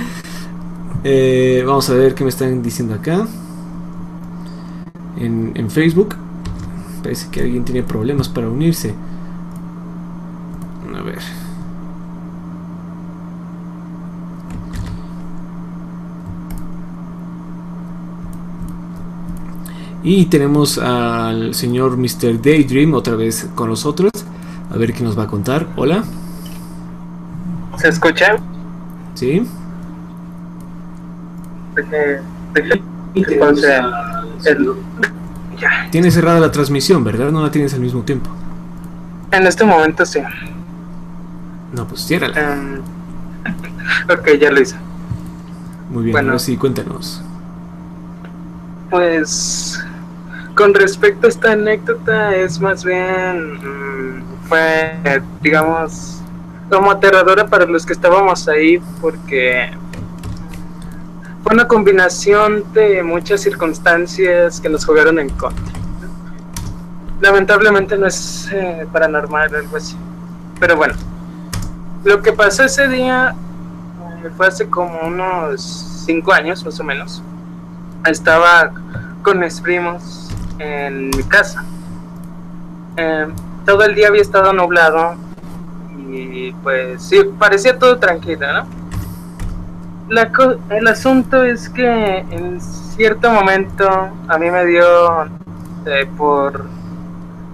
[1.65, 3.27] Vamos a ver qué me están diciendo acá.
[5.17, 6.15] En, en Facebook.
[7.03, 8.93] Parece que alguien tiene problemas para unirse.
[10.97, 11.19] A ver.
[20.03, 22.41] Y tenemos al señor Mr.
[22.41, 24.11] Daydream otra vez con nosotros.
[24.73, 25.67] A ver qué nos va a contar.
[25.75, 26.03] Hola.
[27.77, 28.37] ¿Se escucha?
[29.13, 29.45] ¿Sí?
[31.75, 32.21] Deje-
[32.53, 32.81] deje
[33.27, 33.67] que pause
[34.45, 34.73] el-
[35.59, 35.87] Ya.
[35.91, 37.29] Tienes cerrada la transmisión, ¿verdad?
[37.31, 38.29] No la tienes al mismo tiempo.
[39.31, 40.19] En este momento sí.
[41.71, 42.53] No, pues ciérrala.
[42.53, 42.79] Em,
[44.09, 44.75] ok, ya lo hice.
[45.89, 46.29] Muy bien, bueno.
[46.29, 47.21] ahora sí, cuéntanos.
[48.89, 49.83] Pues
[50.55, 56.21] con respecto a esta anécdota es más bien mm, fue digamos
[56.69, 59.71] como aterradora para los que estábamos ahí porque
[61.43, 65.73] fue una combinación de muchas circunstancias que nos jugaron en contra.
[67.19, 69.95] Lamentablemente no es eh, paranormal algo así.
[70.59, 70.93] Pero bueno,
[72.03, 73.35] lo que pasó ese día
[74.23, 77.23] eh, fue hace como unos cinco años más o menos
[78.09, 78.71] estaba
[79.21, 81.63] con mis primos en mi casa.
[82.97, 83.27] Eh,
[83.65, 85.15] todo el día había estado nublado
[86.09, 88.80] y pues sí, parecía todo tranquilo, ¿no?
[90.11, 90.29] La
[90.71, 95.23] el asunto es que en cierto momento a mí me dio
[95.85, 96.65] eh, por,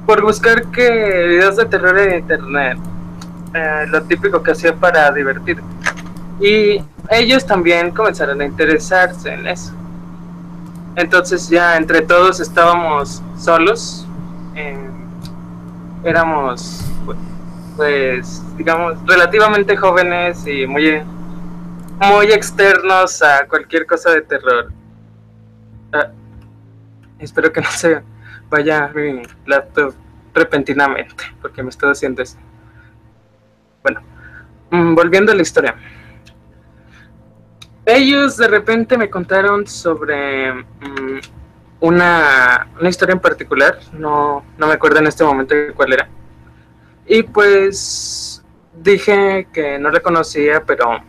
[0.08, 0.90] por buscar que
[1.28, 2.80] videos de terror en internet,
[3.54, 5.62] eh, lo típico que hacía para divertir.
[6.42, 6.82] Y
[7.12, 9.72] ellos también comenzaron a interesarse en eso.
[10.96, 14.08] Entonces ya entre todos estábamos solos.
[14.56, 14.76] eh,
[16.04, 16.84] éramos
[17.76, 21.04] pues digamos relativamente jóvenes y muy
[22.00, 24.72] muy externos a cualquier cosa de terror.
[25.92, 26.12] Ah,
[27.20, 28.02] espero que no se
[28.50, 29.94] vaya mi laptop
[30.34, 32.38] repentinamente, porque me estoy haciendo eso.
[33.82, 34.02] Bueno,
[34.70, 35.76] mm, volviendo a la historia.
[37.86, 41.20] Ellos de repente me contaron sobre mm,
[41.80, 46.10] una, una historia en particular, no, no me acuerdo en este momento cuál era.
[47.06, 48.44] Y pues
[48.76, 51.00] dije que no la conocía, pero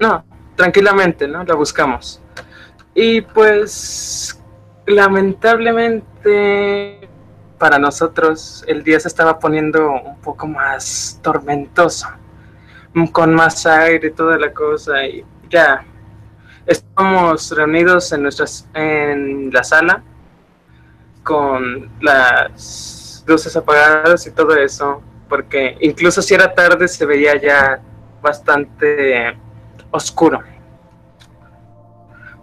[0.00, 0.24] no,
[0.56, 1.44] tranquilamente, ¿no?
[1.44, 2.20] La buscamos.
[2.94, 4.42] Y pues
[4.86, 7.08] lamentablemente
[7.58, 12.08] para nosotros el día se estaba poniendo un poco más tormentoso,
[13.12, 15.84] con más aire y toda la cosa y ya
[16.66, 20.02] estamos reunidos en nuestras en la sala
[21.22, 27.80] con las luces apagadas y todo eso, porque incluso si era tarde se veía ya
[28.22, 29.36] bastante
[29.90, 30.40] oscuro.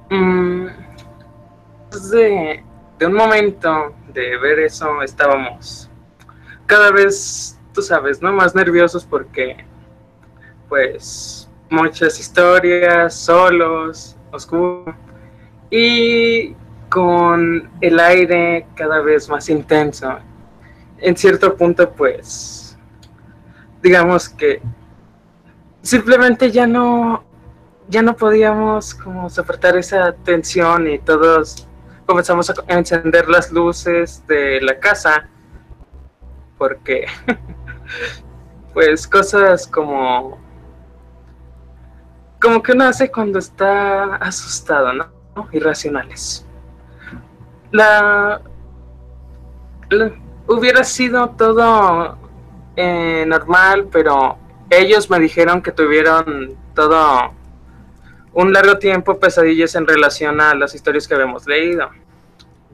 [0.09, 0.67] Mm,
[1.89, 2.63] después de,
[2.99, 5.89] de un momento de ver eso estábamos
[6.67, 8.31] cada vez, tú sabes, ¿no?
[8.33, 9.57] Más nerviosos porque,
[10.69, 14.95] pues, muchas historias, solos, oscuro,
[15.71, 16.53] y
[16.89, 20.19] con el aire cada vez más intenso.
[20.99, 22.77] En cierto punto, pues,
[23.81, 24.61] digamos que
[25.81, 27.23] simplemente ya no,
[27.89, 31.67] ya no podíamos como soportar esa tensión y todos
[32.05, 35.27] comenzamos a encender las luces de la casa
[36.57, 37.05] porque
[38.73, 40.37] pues cosas como
[42.41, 45.07] como que uno hace cuando está asustado, ¿no?
[45.51, 46.45] Irracionales.
[47.71, 48.41] La,
[50.47, 52.17] hubiera sido todo
[52.75, 54.37] eh, normal, pero
[54.69, 57.33] ellos me dijeron que tuvieron todo
[58.37, 61.89] un largo tiempo pesadillas en relación a las historias que habíamos leído.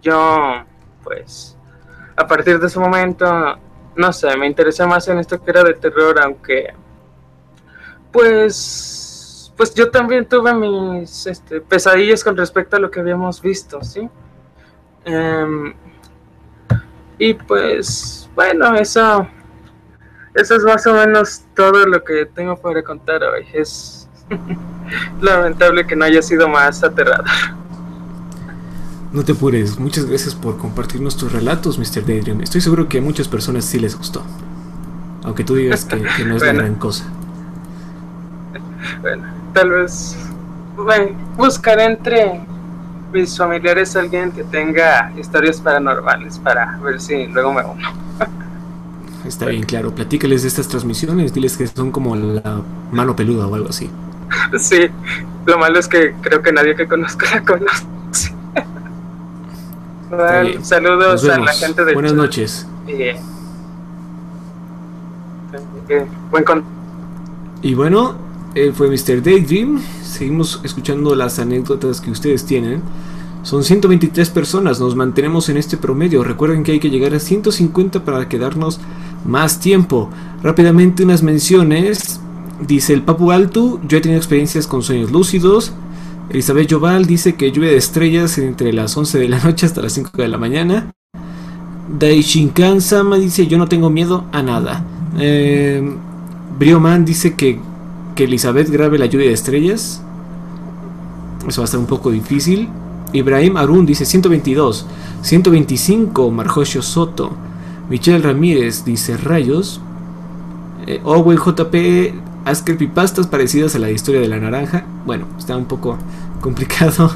[0.01, 0.65] Yo,
[1.01, 1.57] pues,
[2.17, 3.25] a partir de ese momento,
[3.95, 6.73] no sé, me interesé más en esto que era de terror, aunque,
[8.11, 13.81] pues, pues yo también tuve mis este, pesadillas con respecto a lo que habíamos visto,
[13.81, 14.09] ¿sí?
[15.05, 15.73] Em,
[17.17, 19.25] y pues, bueno, eso,
[20.33, 23.47] eso es más o menos todo lo que tengo para contar hoy.
[23.53, 24.02] Es
[25.21, 27.25] lamentable que no haya sido más aterrador.
[29.11, 32.05] No te apures, muchas gracias por compartirnos tus relatos, Mr.
[32.05, 32.41] Daydream.
[32.41, 34.23] Estoy seguro que a muchas personas sí les gustó.
[35.23, 37.05] Aunque tú digas que, que no es la gran cosa.
[39.01, 39.23] Bueno,
[39.53, 40.17] tal vez
[40.75, 42.41] bueno, buscaré entre
[43.11, 47.89] mis familiares alguien que tenga historias paranormales para ver si luego me uno.
[49.25, 49.93] Está bien, claro.
[49.93, 52.61] Platícales de estas transmisiones, diles que son como la
[52.91, 53.89] mano peluda o algo así.
[54.59, 54.87] Sí,
[55.45, 57.85] lo malo es que creo que nadie que conozca la conoce.
[60.09, 62.67] Bueno, saludos a la gente de Buenas noches.
[62.87, 63.19] eh,
[65.89, 66.63] eh, buen con
[67.61, 68.15] Y bueno,
[68.53, 69.23] él fue Mr.
[69.23, 69.81] Daydream.
[70.03, 72.83] Seguimos escuchando las anécdotas que ustedes tienen.
[73.41, 76.23] Son 123 personas, nos mantenemos en este promedio.
[76.23, 78.79] Recuerden que hay que llegar a 150 para quedarnos
[79.25, 80.09] más tiempo.
[80.41, 82.21] Rápidamente unas menciones.
[82.67, 85.73] Dice el Papu Altu, yo he tenido experiencias con sueños lúcidos.
[86.29, 89.91] Elizabeth Joval dice que lluvia de estrellas entre las 11 de la noche hasta las
[89.93, 90.93] 5 de la mañana.
[91.99, 94.85] Daishinkan Sama dice yo no tengo miedo a nada.
[95.19, 95.83] Eh,
[96.57, 97.59] Brioman dice que,
[98.15, 100.01] que Elizabeth grabe la lluvia de estrellas.
[101.45, 102.69] Eso va a estar un poco difícil.
[103.11, 104.85] Ibrahim Arun dice 122.
[105.21, 107.31] 125 Marjosio Soto.
[107.89, 109.81] Michelle Ramírez dice rayos.
[110.87, 114.85] Eh, Owen JP haz creepypastas parecidas a la historia de la naranja.
[115.05, 115.97] Bueno, está un poco
[116.41, 117.11] complicado.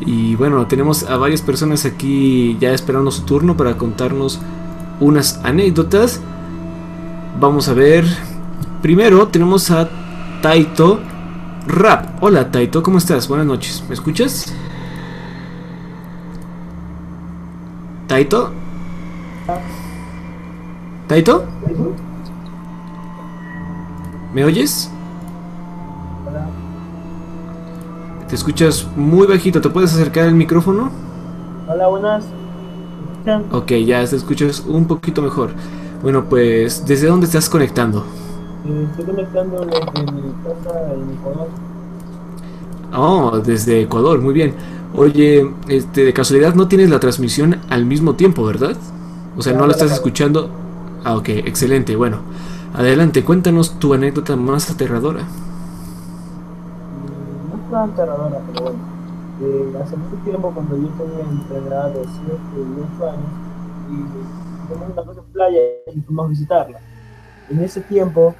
[0.00, 4.40] Y bueno, tenemos a varias personas aquí ya esperando su turno para contarnos
[5.00, 6.20] unas anécdotas.
[7.40, 8.04] Vamos a ver.
[8.82, 9.88] Primero tenemos a
[10.40, 11.00] Taito
[11.66, 12.22] Rap.
[12.22, 13.28] Hola Taito, ¿cómo estás?
[13.28, 13.84] Buenas noches.
[13.88, 14.52] ¿Me escuchas?
[18.06, 18.52] ¿Taito?
[21.06, 21.44] ¿Taito?
[24.30, 24.90] ¿Me oyes?
[28.26, 30.92] Te escuchas muy bajito, ¿te puedes acercar el micrófono?
[31.66, 32.34] Hola, buenas.
[33.50, 35.56] Ok, ya te escuchas un poquito mejor.
[36.02, 38.06] Bueno, pues, ¿desde dónde estás conectando?
[38.64, 41.52] Eh, Estoy conectando desde mi casa en Ecuador.
[42.92, 44.54] Oh, desde Ecuador, muy bien.
[44.94, 48.76] Oye, este, de casualidad no tienes la transmisión al mismo tiempo, ¿verdad?
[49.36, 50.50] O sea, no la estás escuchando.
[51.04, 51.96] Ah, ok, excelente.
[51.96, 52.18] Bueno,
[52.74, 55.22] adelante, cuéntanos tu anécdota más aterradora.
[57.50, 58.78] No es tan aterradora, pero bueno.
[59.40, 62.12] Eh, hace mucho tiempo, cuando yo tenía entre edad de 7
[62.56, 63.30] y 8 años,
[63.88, 65.60] y teníamos una casa en playa
[65.94, 66.80] y fuimos a visitarla.
[67.48, 68.34] En ese tiempo,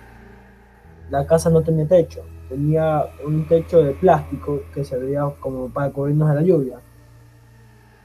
[1.11, 6.29] la casa no tenía techo, tenía un techo de plástico que servía como para cubrirnos
[6.31, 6.81] de la lluvia.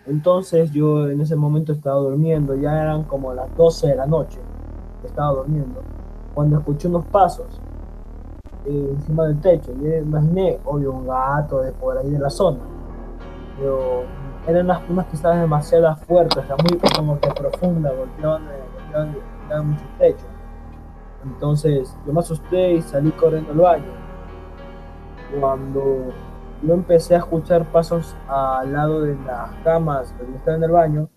[0.05, 4.39] Entonces yo en ese momento estaba durmiendo, ya eran como las 12 de la noche,
[5.03, 5.81] estaba durmiendo,
[6.33, 7.61] cuando escuché unos pasos
[8.65, 9.71] eh, encima del techo.
[9.81, 12.59] Yo imaginé, obvio, un gato de por ahí de la zona,
[13.57, 14.03] pero
[14.47, 19.13] eran unas, unas pisadas demasiado fuertes, o sea, muy como que profundas, golpeaban, eh, golpeaban,
[19.13, 20.25] golpeaban mucho el techo.
[21.23, 23.91] Entonces yo me asusté y salí corriendo al baño.
[25.39, 26.11] Cuando
[26.61, 31.09] yo empecé a escuchar pasos al lado de las camas donde estaba en el baño,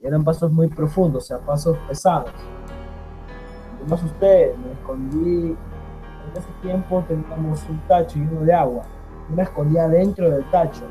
[0.00, 2.30] eran pasos muy profundos, o sea, pasos pesados.
[3.88, 5.56] Me asusté, me escondí.
[6.26, 8.82] En ese tiempo teníamos un tacho lleno de agua.
[9.28, 10.84] Yo me escondía dentro del tacho.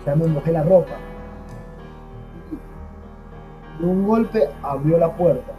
[0.00, 0.92] O sea, me mojé la ropa.
[3.78, 5.58] Y de un golpe abrió la puerta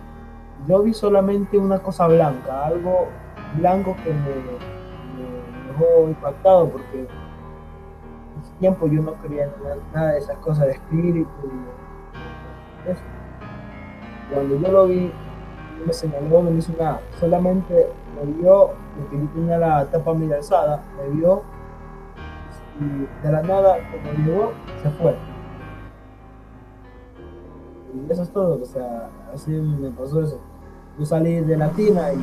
[0.67, 3.07] yo vi solamente una cosa blanca, algo
[3.57, 4.29] blanco que me,
[5.67, 9.49] dejó impactado porque en ese tiempo yo no en
[9.93, 11.29] nada- de esas cosas de espíritu
[12.85, 13.01] y eso.
[14.33, 15.28] Cuando yo lo vi, no
[15.85, 21.15] me señaló, me hizo nada, solamente me vio, porque yo tenía la tapa alzada, me
[21.15, 21.43] vio
[22.79, 24.51] y de la nada, como llegó,
[24.81, 25.15] se fue.
[27.93, 30.39] Y eso es todo, o sea, así me pasó eso.
[30.97, 32.17] Yo salí de la tina y,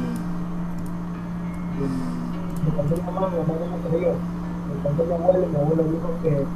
[2.64, 4.12] me contó mi mamá, mi mamá no me creyó.
[4.12, 6.46] Me contó mi abuelo y mi abuelo dijo que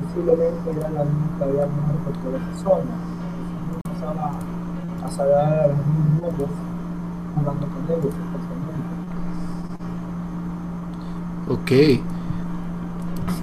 [0.00, 2.94] posiblemente era la niña que había muerto por zona.
[3.84, 4.63] Entonces,
[5.04, 6.50] empezaba a los niños nuevos
[7.34, 8.84] jugando con ellos, supuestamente.
[11.48, 11.70] Ok.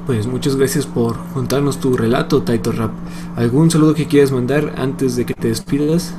[0.06, 2.92] Pues muchas gracias por contarnos tu relato, Taito Rap.
[3.36, 6.16] ¿Algún saludo que quieras mandar antes de que te despidas?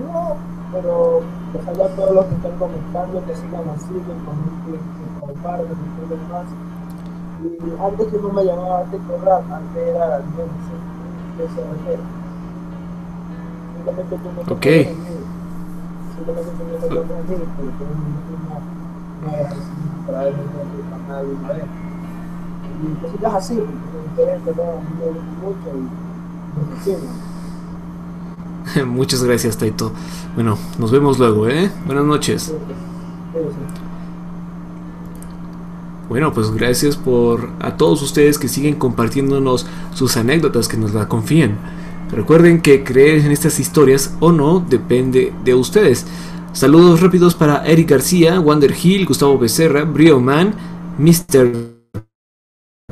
[0.00, 0.36] No,
[0.72, 1.22] pero
[1.54, 4.78] ojalá a todos los que están comentando que sigan así, que que
[5.20, 6.46] compartan y todo lo demás.
[7.40, 7.46] Y
[7.84, 10.22] antes yo no me llamaba Teco Rap, antes era
[11.38, 12.17] SRG.
[13.88, 14.66] Simplemente tú no Ok.
[28.86, 29.92] Muchas gracias, Taito.
[30.34, 31.70] Bueno, nos vemos luego, ¿eh?
[31.86, 32.54] Buenas noches.
[36.08, 41.08] Bueno, pues gracias por a todos ustedes que siguen compartiéndonos sus anécdotas, que nos la
[41.08, 41.58] confían.
[42.10, 46.06] Recuerden que creer en estas historias o no depende de ustedes.
[46.52, 50.54] Saludos rápidos para Eric García, Wander Hill, Gustavo Becerra, Brio Man,
[50.98, 51.52] Mr.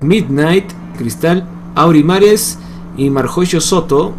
[0.03, 2.59] Midnight, Cristal, Auri Mares
[2.97, 4.13] y Marjocho Soto.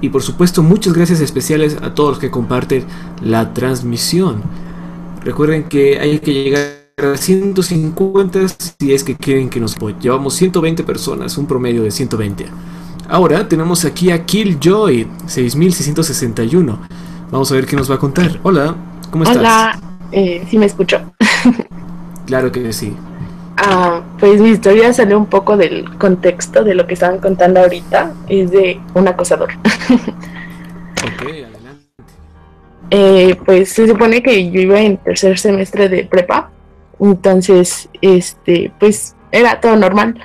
[0.00, 2.84] Y por supuesto, muchas gracias especiales a todos los que comparten
[3.22, 4.42] la transmisión.
[5.22, 10.00] Recuerden que hay que llegar a 150 si es que quieren que nos apoyen.
[10.00, 12.46] Llevamos 120 personas, un promedio de 120.
[13.08, 16.78] Ahora tenemos aquí a Killjoy, 6661.
[17.30, 18.40] Vamos a ver qué nos va a contar.
[18.42, 18.74] Hola,
[19.10, 19.38] ¿cómo estás?
[19.38, 19.80] Hola,
[20.12, 21.00] eh, sí me escucho.
[22.26, 22.96] Claro que sí.
[23.58, 28.14] Ah, pues mi historia salió un poco del contexto de lo que estaban contando ahorita.
[28.28, 29.50] Es de un acosador.
[31.04, 31.84] Ok, adelante.
[32.88, 36.50] Eh, pues se supone que yo iba en tercer semestre de prepa.
[36.98, 40.18] Entonces, este, pues era todo normal.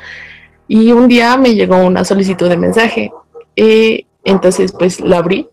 [0.69, 3.11] Y un día me llegó una solicitud de mensaje.
[3.55, 5.49] Eh, entonces, pues la abrí.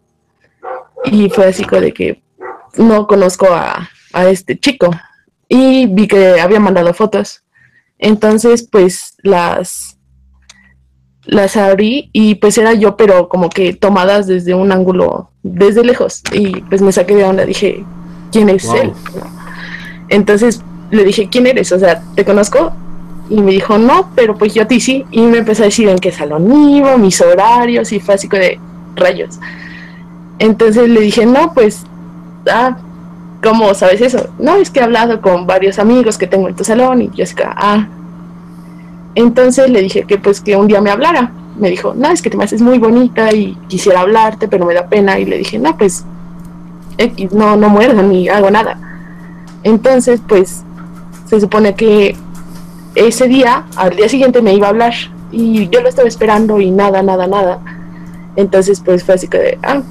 [1.07, 2.23] Y fue así como de que
[2.77, 4.91] no conozco a, a este chico.
[5.49, 7.43] Y vi que había mandado fotos.
[7.99, 9.95] Entonces, pues las
[11.25, 16.23] las abrí y pues era yo, pero como que tomadas desde un ángulo, desde lejos.
[16.33, 17.85] Y pues me saqué de onda, dije,
[18.31, 18.77] ¿quién es Wow.
[18.77, 18.93] él?
[20.09, 21.73] Entonces le dije, ¿quién eres?
[21.73, 22.73] O sea, ¿te conozco?
[23.29, 25.05] Y me dijo, no, pero pues yo a ti sí.
[25.11, 28.61] Y me empezó a decir en qué salón iba, mis horarios y fue así de
[28.95, 29.39] rayos.
[30.39, 31.85] Entonces le dije, no, pues,
[32.51, 32.77] ah,
[33.43, 34.29] ¿cómo sabes eso?
[34.39, 37.55] No, es que he hablado con varios amigos que tengo en tu salón y Jessica,
[37.57, 37.89] ah.
[39.15, 41.33] Entonces le dije que pues que un día me hablara.
[41.59, 44.75] Me dijo, no, es que te me haces muy bonita y quisiera hablarte, pero me
[44.75, 45.19] da pena.
[45.19, 46.05] Y le dije, no, pues,
[47.33, 48.79] no, no muerdo ni hago nada.
[49.63, 50.63] Entonces, pues,
[51.25, 52.15] se supone que
[52.97, 54.95] ese día, al día siguiente me iba a hablar
[55.31, 57.61] y yo lo estaba esperando y nada, nada, nada.
[58.37, 59.83] Entonces, pues fue así que de, ah,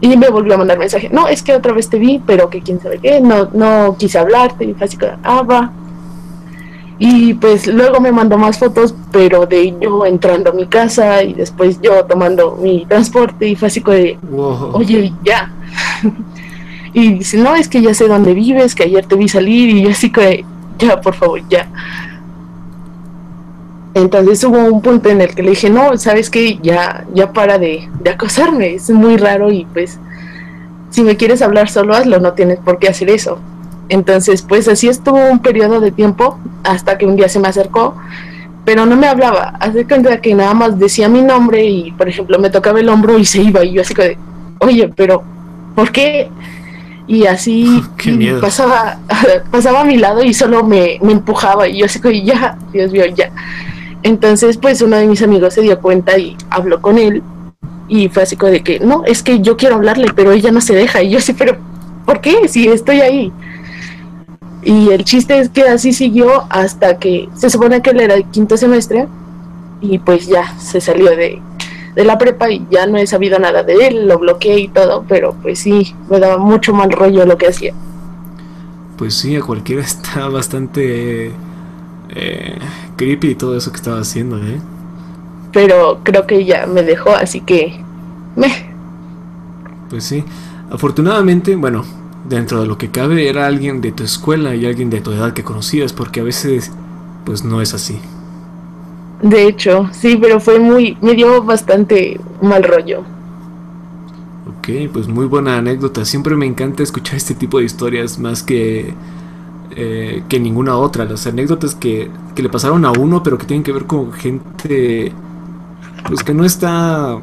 [0.00, 2.60] y me volvió a mandar mensaje, no, es que otra vez te vi, pero que
[2.60, 5.72] quién sabe qué, no, no quise hablarte, y fue así que, ah, va.
[6.98, 11.34] Y pues luego me mandó más fotos, pero de yo entrando a mi casa y
[11.34, 14.18] después yo tomando mi transporte y fue así que de,
[14.72, 15.52] oye, ya.
[16.92, 19.82] y dice, no, es que ya sé dónde vives, que ayer te vi salir y
[19.82, 20.44] yo así que,
[20.78, 21.68] ya, por favor, ya.
[23.94, 27.58] Entonces hubo un punto en el que le dije, no, sabes que ya, ya para
[27.58, 29.98] de, de, acosarme, es muy raro y pues
[30.90, 33.38] si me quieres hablar solo hazlo, no tienes por qué hacer eso.
[33.90, 37.94] Entonces pues así estuvo un periodo de tiempo hasta que un día se me acercó,
[38.64, 42.38] pero no me hablaba, hace cuenta que nada más decía mi nombre y por ejemplo
[42.38, 44.16] me tocaba el hombro y se iba y yo así que,
[44.60, 45.22] oye, pero
[45.74, 46.30] ¿por qué?
[47.06, 48.98] Y así y pasaba,
[49.50, 52.90] pasaba a mi lado y solo me, me empujaba y yo así que ya, Dios
[52.90, 53.30] mío, ya.
[54.02, 57.22] Entonces, pues uno de mis amigos se dio cuenta y habló con él.
[57.88, 60.60] Y fue así como de que, no, es que yo quiero hablarle, pero ella no
[60.60, 61.02] se deja.
[61.02, 61.56] Y yo sí, pero
[62.04, 62.48] ¿por qué?
[62.48, 63.32] Si estoy ahí.
[64.64, 68.24] Y el chiste es que así siguió hasta que se supone que él era el
[68.26, 69.08] quinto semestre.
[69.80, 71.40] Y pues ya se salió de,
[71.94, 74.08] de la prepa y ya no he sabido nada de él.
[74.08, 77.74] Lo bloqueé y todo, pero pues sí, me daba mucho mal rollo lo que hacía.
[78.96, 81.32] Pues sí, a cualquiera está bastante
[82.14, 82.58] eh,
[82.96, 84.60] creepy y todo eso que estaba haciendo, ¿eh?
[85.52, 87.80] Pero creo que ya me dejó, así que...
[88.36, 88.48] Me.
[89.90, 90.24] Pues sí.
[90.70, 91.84] Afortunadamente, bueno,
[92.28, 95.34] dentro de lo que cabe era alguien de tu escuela y alguien de tu edad
[95.34, 96.72] que conocías, porque a veces,
[97.24, 98.00] pues no es así.
[99.20, 100.96] De hecho, sí, pero fue muy...
[101.02, 103.04] me dio bastante mal rollo.
[104.58, 106.04] Ok, pues muy buena anécdota.
[106.04, 108.94] Siempre me encanta escuchar este tipo de historias más que
[109.76, 111.04] eh, que ninguna otra.
[111.04, 115.12] Las anécdotas que, que, le pasaron a uno, pero que tienen que ver con gente
[116.06, 117.18] pues que no está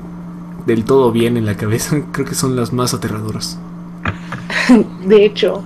[0.65, 3.59] del todo bien en la cabeza, creo que son las más aterradoras.
[5.05, 5.63] De hecho,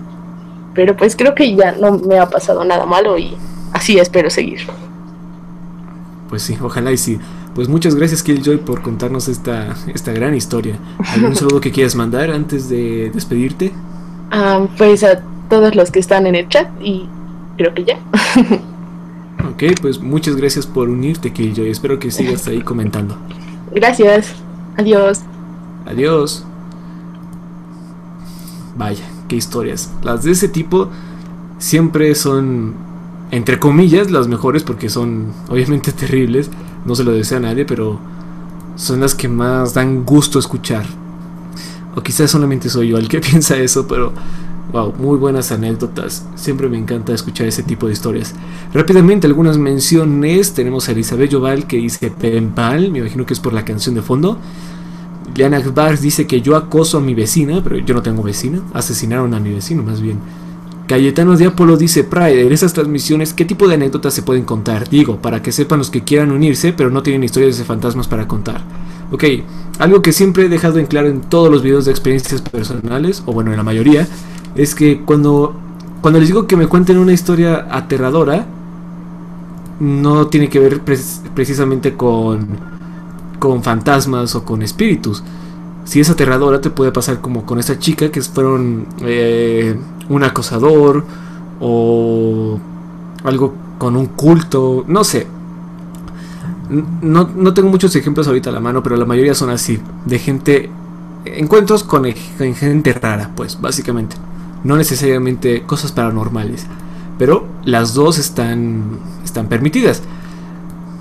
[0.74, 3.36] pero pues creo que ya no me ha pasado nada malo y
[3.74, 4.62] así espero seguir.
[6.30, 7.20] Pues sí, ojalá y sí.
[7.54, 10.80] Pues muchas gracias Killjoy por contarnos esta, esta gran historia.
[11.14, 13.72] ¿Algún saludo que quieras mandar antes de despedirte?
[14.32, 17.08] Ah, pues a todos los que están en el chat y
[17.58, 18.00] creo que ya.
[19.50, 21.70] ok, pues muchas gracias por unirte, Killjoy.
[21.70, 23.18] Espero que sigas ahí comentando.
[23.74, 24.34] Gracias.
[24.78, 25.22] Adiós.
[25.86, 26.46] Adiós.
[28.76, 29.92] Vaya, qué historias.
[30.04, 30.90] Las de ese tipo
[31.60, 32.74] siempre son,
[33.32, 36.50] entre comillas, las mejores porque son obviamente terribles.
[36.86, 38.00] No se lo desea a nadie, pero
[38.76, 40.86] son las que más dan gusto escuchar.
[41.96, 44.14] O quizás solamente soy yo el que piensa eso, pero
[44.72, 46.26] Wow, muy buenas anécdotas.
[46.36, 48.34] Siempre me encanta escuchar ese tipo de historias.
[48.74, 50.54] Rápidamente, algunas menciones.
[50.54, 52.92] Tenemos a Elizabeth Joval que dice Pempal.
[52.92, 54.38] Me imagino que es por la canción de fondo.
[55.36, 58.62] Liana Akbar dice que yo acoso a mi vecina, pero yo no tengo vecina.
[58.74, 60.18] Asesinaron a mi vecino, más bien.
[60.88, 64.90] Cayetano de Apolo dice, Pride, en esas transmisiones, ¿qué tipo de anécdotas se pueden contar?
[64.90, 68.28] Digo, para que sepan los que quieran unirse, pero no tienen historias de fantasmas para
[68.28, 68.62] contar.
[69.12, 69.24] Ok,
[69.80, 73.32] algo que siempre he dejado en claro en todos los videos de experiencias personales, o
[73.32, 74.08] bueno, en la mayoría,
[74.56, 75.56] es que cuando,
[76.02, 78.46] cuando les digo que me cuenten una historia aterradora,
[79.80, 82.48] no tiene que ver precisamente con,
[83.40, 85.24] con fantasmas o con espíritus.
[85.86, 89.76] Si es aterradora, te puede pasar como con esta chica que fueron eh,
[90.08, 91.04] un acosador
[91.60, 92.60] o
[93.24, 95.28] algo con un culto, no sé.
[97.02, 100.18] No, no, tengo muchos ejemplos ahorita a la mano, pero la mayoría son así, de
[100.18, 100.70] gente,
[101.26, 104.16] encuentros con gente rara, pues, básicamente
[104.64, 106.66] no necesariamente cosas paranormales,
[107.18, 110.02] pero las dos están, están permitidas.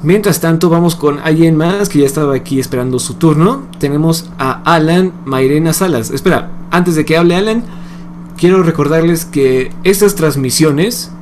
[0.02, 3.68] Mientras tanto, vamos con alguien más que ya estaba aquí esperando su turno.
[3.78, 6.10] Tenemos a Alan Mairena Salas.
[6.10, 7.62] Espera, antes de que hable Alan,
[8.36, 11.12] quiero recordarles que estas transmisiones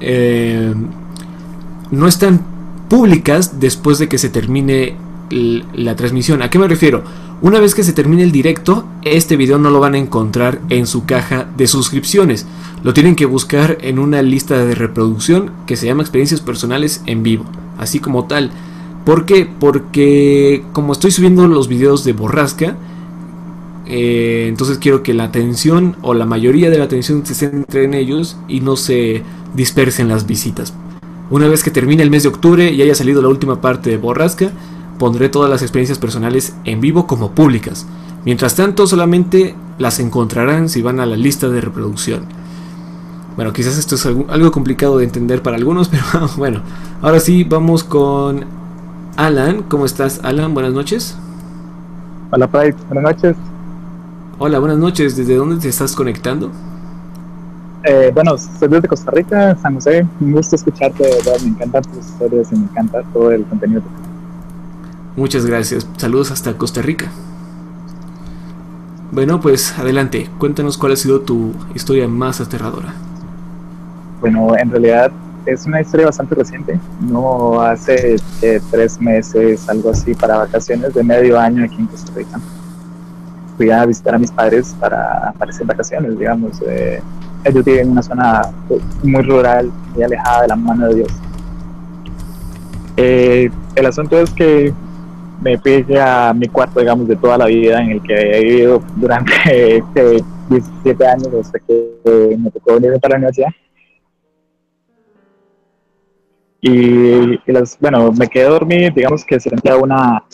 [0.00, 0.74] eh,
[1.92, 2.40] no están
[2.88, 4.96] públicas después de que se termine
[5.30, 6.42] la transmisión.
[6.42, 7.04] ¿A qué me refiero?
[7.42, 10.86] Una vez que se termine el directo, este video no lo van a encontrar en
[10.86, 12.46] su caja de suscripciones.
[12.82, 17.22] Lo tienen que buscar en una lista de reproducción que se llama Experiencias Personales en
[17.22, 17.44] Vivo,
[17.76, 18.52] así como tal.
[19.04, 19.46] ¿Por qué?
[19.46, 22.78] Porque como estoy subiendo los videos de Borrasca,
[23.84, 27.92] eh, entonces quiero que la atención o la mayoría de la atención se centre en
[27.92, 29.22] ellos y no se
[29.54, 30.72] dispersen las visitas.
[31.28, 33.98] Una vez que termine el mes de octubre y haya salido la última parte de
[33.98, 34.52] Borrasca,
[34.98, 37.86] pondré todas las experiencias personales en vivo como públicas.
[38.24, 42.22] Mientras tanto, solamente las encontrarán si van a la lista de reproducción.
[43.36, 46.02] Bueno, quizás esto es algo, complicado de entender para algunos, pero
[46.36, 46.62] bueno.
[47.02, 48.46] Ahora sí, vamos con
[49.16, 49.62] Alan.
[49.64, 50.54] ¿Cómo estás, Alan?
[50.54, 51.16] Buenas noches.
[52.30, 52.74] Hola, Pride.
[52.88, 53.36] Buenas noches.
[54.38, 55.16] Hola, buenas noches.
[55.16, 56.50] ¿Desde dónde te estás conectando?
[57.84, 60.04] Eh, bueno, soy desde Costa Rica, San José.
[60.20, 61.40] Un gusto escucharte, verdad.
[61.42, 63.82] Me encantan tus historias y me encanta todo el contenido.
[65.16, 65.86] Muchas gracias.
[65.96, 67.06] Saludos hasta Costa Rica.
[69.12, 70.28] Bueno, pues adelante.
[70.38, 72.92] Cuéntanos cuál ha sido tu historia más aterradora.
[74.20, 75.10] Bueno, en realidad
[75.46, 76.78] es una historia bastante reciente.
[77.00, 82.12] No hace eh, tres meses, algo así, para vacaciones de medio año aquí en Costa
[82.14, 82.38] Rica.
[83.56, 86.60] Fui a visitar a mis padres para, hacer vacaciones, digamos.
[86.66, 87.00] eh,
[87.44, 88.42] ellos viven en una zona
[89.02, 91.08] muy rural, muy alejada de la mano de Dios.
[92.96, 94.74] Eh, el asunto es que
[95.40, 98.82] me fui a mi cuarto, digamos, de toda la vida en el que he vivido
[98.96, 99.32] durante
[99.76, 103.50] este, 17 años hasta que eh, me tocó venir para la universidad.
[106.60, 110.24] Y, las, bueno, me quedé a dormir, digamos que sentía una,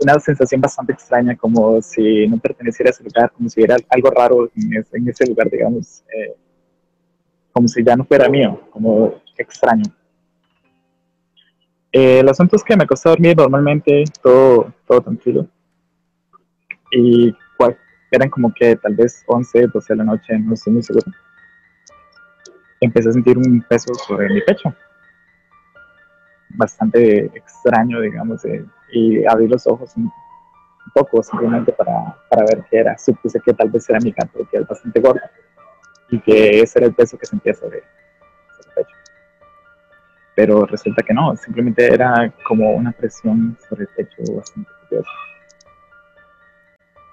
[0.00, 4.10] una sensación bastante extraña, como si no perteneciera a ese lugar, como si hubiera algo
[4.10, 6.34] raro en ese, en ese lugar, digamos, eh,
[7.52, 9.84] como si ya no fuera mío, como extraño.
[11.98, 15.46] Eh, el asunto es que me acosté a dormir normalmente, todo, todo tranquilo.
[16.90, 17.34] Y
[18.10, 21.06] eran como que tal vez 11, 12 de la noche, no estoy muy seguro.
[22.82, 24.74] Empecé a sentir un peso sobre mi pecho.
[26.50, 28.62] Bastante extraño, digamos, eh,
[28.92, 32.98] y abrí los ojos un, un poco simplemente para, para ver qué era.
[32.98, 35.22] Supuse que tal vez era mi gato, que es bastante gordo,
[36.10, 38.05] y que ese era el peso que sentía sobre, pecho
[40.36, 45.10] pero resulta que no, simplemente era como una presión sobre el pecho bastante curiosa.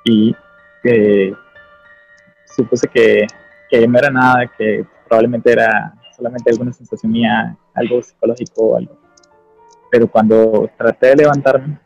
[0.03, 0.35] Y
[0.83, 1.33] eh,
[2.45, 3.25] supuse que,
[3.69, 8.99] que no era nada, que probablemente era solamente alguna sensación mía, algo psicológico o algo.
[9.89, 11.79] Pero cuando traté de levantarme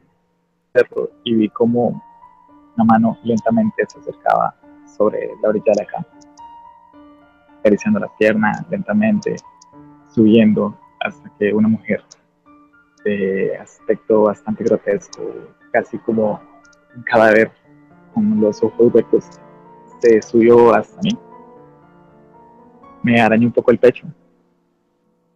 [1.23, 2.01] y vi como
[2.75, 4.55] una mano lentamente se acercaba
[4.85, 6.07] sobre la orilla de la cama,
[7.59, 9.35] acariciando la pierna lentamente,
[10.13, 12.03] subiendo hasta que una mujer
[13.03, 15.21] de aspecto bastante grotesco,
[15.71, 16.41] casi como
[16.95, 17.51] un cadáver
[18.13, 19.25] con los ojos huecos,
[19.99, 21.17] se subió hasta mí.
[23.03, 24.07] Me arañó un poco el pecho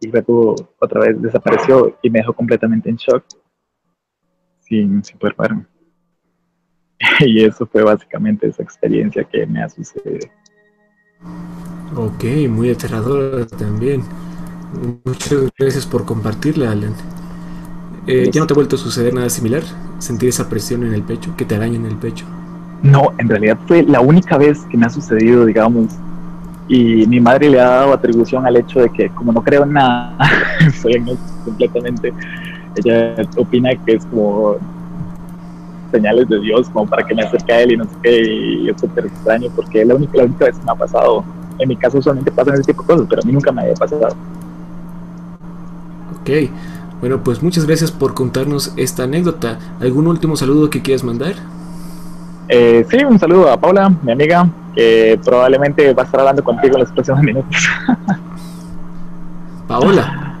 [0.00, 3.24] y luego otra vez desapareció y me dejó completamente en shock,
[4.60, 5.34] sin, sin poder
[7.20, 10.28] y eso fue básicamente esa experiencia que me ha sucedido.
[11.96, 14.02] Ok, muy aterradora también.
[15.04, 16.94] Muchas gracias por compartirla, Alan.
[18.06, 19.62] Eh, ¿Ya no te ha vuelto a suceder nada similar?
[19.98, 21.34] ¿Sentir esa presión en el pecho?
[21.36, 22.24] ¿Que te araña en el pecho?
[22.82, 25.92] No, en realidad fue la única vez que me ha sucedido, digamos.
[26.68, 29.74] Y mi madre le ha dado atribución al hecho de que, como no creo en
[29.74, 30.16] nada,
[30.82, 32.12] soy agnóstico completamente.
[32.76, 34.56] Ella opina que es como
[35.92, 38.22] señales de Dios, como para que me acerque a él y no sé qué.
[38.22, 41.24] Y es súper extraño porque es la única, la única vez que me ha pasado.
[41.58, 43.74] En mi caso, solamente pasan ese tipo de cosas, pero a mí nunca me había
[43.74, 44.16] pasado.
[46.22, 46.30] Ok,
[47.00, 49.58] bueno, pues muchas gracias por contarnos esta anécdota.
[49.80, 51.34] ¿Algún último saludo que quieras mandar?
[52.48, 56.74] Eh, sí, un saludo a Paula, mi amiga, que probablemente va a estar hablando contigo
[56.76, 57.68] en los próximos minutos.
[59.66, 60.36] Paola.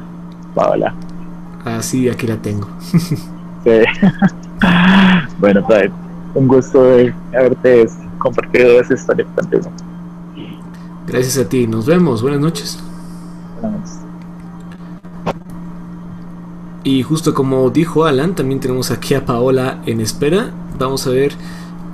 [0.54, 0.94] Paola.
[1.64, 2.68] Ah, sí, aquí la tengo.
[3.64, 3.70] Sí.
[5.38, 5.90] bueno, pues,
[6.34, 7.88] un gusto de haberte
[8.18, 9.64] compartido esa historia contigo.
[11.08, 12.78] Gracias a ti, nos vemos, buenas noches.
[13.60, 14.01] Buenas noches.
[16.84, 20.50] Y justo como dijo Alan, también tenemos aquí a Paola en espera.
[20.78, 21.32] Vamos a ver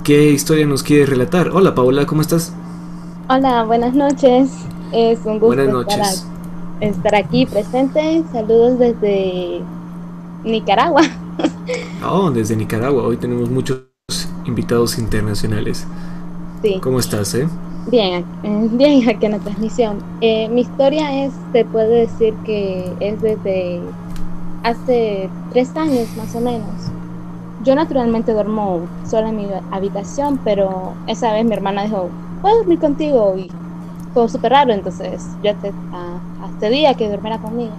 [0.03, 1.49] qué historia nos quiere relatar.
[1.49, 2.53] Hola Paola, ¿cómo estás?
[3.29, 4.49] Hola, buenas noches.
[4.91, 8.23] Es un gusto a- estar aquí presente.
[8.31, 9.61] Saludos desde
[10.43, 11.01] Nicaragua.
[12.05, 13.03] Oh, desde Nicaragua.
[13.03, 13.83] Hoy tenemos muchos
[14.45, 15.87] invitados internacionales.
[16.61, 17.47] Sí, ¿Cómo estás, eh?
[17.89, 19.99] bien, eh, bien aquí en la transmisión.
[20.19, 23.79] Eh, mi historia es, se puede decir que es desde
[24.63, 26.69] hace tres años más o menos.
[27.63, 32.09] Yo naturalmente duermo sola en mi habitación, pero esa vez mi hermana dijo,
[32.41, 33.35] ¿puedo dormir contigo?
[33.37, 33.51] Y
[34.13, 37.73] fue súper raro, entonces yo te, a, a este día que durmiera conmigo.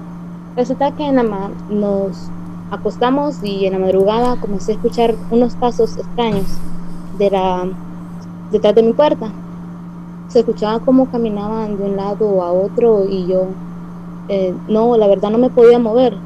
[0.56, 2.30] Resulta que en la nos
[2.70, 6.46] acostamos y en la madrugada comencé a escuchar unos pasos extraños
[7.18, 7.68] de la,
[8.50, 9.30] detrás de mi puerta.
[10.28, 13.46] Se escuchaba cómo caminaban de un lado a otro y yo,
[14.28, 16.16] eh, no, la verdad no me podía mover.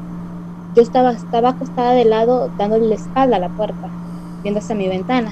[0.75, 3.89] Yo estaba, estaba acostada de lado dándole la espalda a la puerta,
[4.43, 5.31] viendo hacia mi ventana,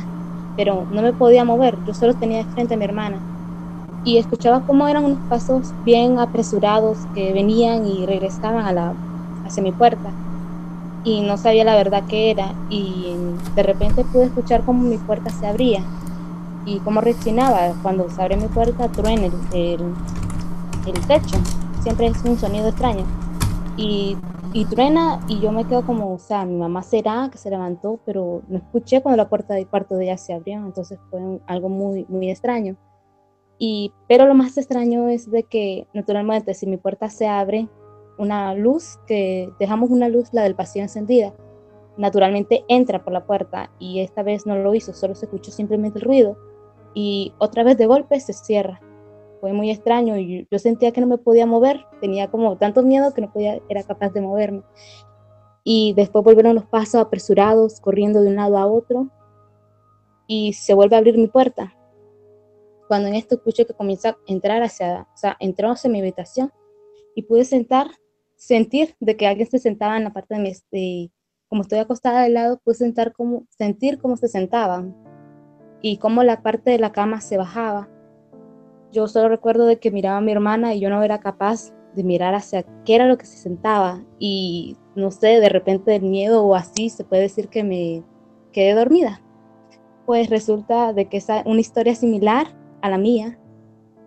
[0.56, 1.78] pero no me podía mover.
[1.86, 3.18] Yo solo tenía de frente a mi hermana.
[4.06, 8.94] Y escuchaba cómo eran unos pasos bien apresurados que venían y regresaban a la,
[9.46, 10.12] hacia mi puerta.
[11.04, 13.14] Y no sabía la verdad qué era y
[13.54, 15.82] de repente pude escuchar cómo mi puerta se abría
[16.66, 19.80] y cómo reaccionaba cuando se abre mi puerta truena el,
[20.86, 21.36] el techo.
[21.82, 23.04] Siempre es un sonido extraño.
[23.76, 24.16] Y,
[24.56, 28.00] y truena y yo me quedo como o sea mi mamá será que se levantó
[28.06, 31.42] pero no escuché cuando la puerta del cuarto de ella se abrió entonces fue un-
[31.48, 32.76] algo muy muy extraño.
[33.60, 37.68] Y pero lo más extraño es de que naturalmente si mi puerta se abre
[38.18, 41.34] una luz que dejamos una luz la del pasillo encendida
[41.98, 46.00] naturalmente entra por la puerta y esta vez no lo hizo solo se escuchó simplemente
[46.00, 46.38] el ruido
[46.94, 48.82] y otra vez de golpe se cierra
[49.44, 53.14] fue muy extraño y yo sentía que no me podía mover tenía como tanto miedo
[53.14, 54.64] que no podía era capaz de moverme
[55.66, 59.10] y después volvieron los pasos apresurados corriendo de un lado a otro
[60.28, 61.76] y se vuelve a abrir mi puerta
[62.88, 66.50] cuando en esto escucho que comienza a entrar hacia, o sea, entró hacia mi habitación
[67.14, 67.88] y pude sentar,
[68.38, 71.12] sentir de que alguien se sentaba en la parte de mi, de-
[71.50, 74.96] como estoy acostada de lado, pude sentar como, sentir cómo se sentaban
[75.82, 77.90] y cómo la parte de la cama se bajaba.
[78.94, 82.04] Yo solo recuerdo de que miraba a mi hermana y yo no era capaz de
[82.04, 86.44] mirar hacia qué era lo que se sentaba y no sé, de repente del miedo
[86.46, 88.04] o así se puede decir que me
[88.52, 89.20] quedé dormida.
[90.06, 92.46] Pues resulta de que es una historia similar
[92.84, 93.40] a la mía.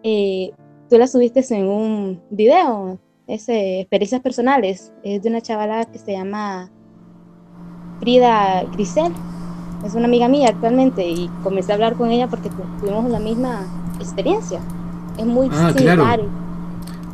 [0.05, 0.53] Eh,
[0.89, 5.99] tú la subiste en un video, es eh, experiencias personales, es de una chavala que
[5.99, 6.71] se llama
[7.99, 9.13] Frida Grisel,
[9.85, 13.19] es una amiga mía actualmente y comencé a hablar con ella porque tu- tuvimos la
[13.19, 13.67] misma
[14.01, 14.61] experiencia.
[15.19, 15.97] Es muy Ah, similar.
[15.99, 16.25] claro.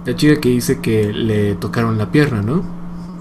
[0.05, 2.63] La chica que dice que le tocaron la pierna, ¿no?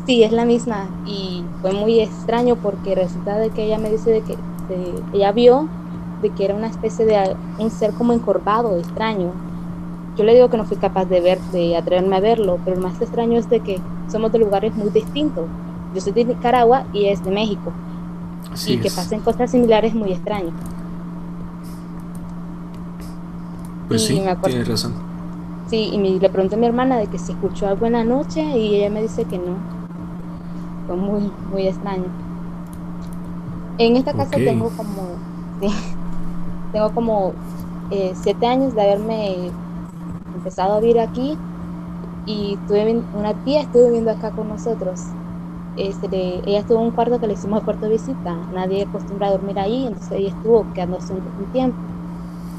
[0.08, 4.10] Sí, es la misma y fue muy extraño porque resulta de que ella me dice
[4.10, 4.36] de que
[4.68, 5.68] de- ella vio
[6.24, 9.30] de que era una especie de un ser como encorvado, extraño.
[10.18, 12.88] Yo le digo que no fui capaz de ver, de atreverme a verlo, pero lo
[12.88, 13.80] más extraño es de que
[14.12, 15.46] somos de lugares muy distintos.
[15.94, 17.72] Yo soy de Nicaragua y es de México.
[18.52, 18.96] Así y que es.
[18.96, 20.52] pasen cosas similares muy extraño.
[23.92, 24.96] Pues y sí, me acuerdo- tienes razón.
[25.68, 28.04] Sí, y me- le pregunté a mi hermana de que si escuchó algo en la
[28.04, 29.64] noche y ella me dice que no.
[30.86, 32.12] Fue muy, muy extraño.
[33.78, 35.20] En esta casa tengo como,
[35.60, 35.68] sí,
[36.72, 37.34] tengo como
[37.90, 39.54] eh, siete años de haberme
[40.34, 41.40] empezado a vivir aquí
[42.26, 45.12] y tuve una tía estuvo viviendo acá con nosotros.
[45.76, 48.46] Este, le- ella estuvo en un cuarto que le hicimos el cuarto de visita.
[48.52, 51.80] Nadie acostumbra a dormir ahí, entonces ella estuvo quedándose un, un tiempo.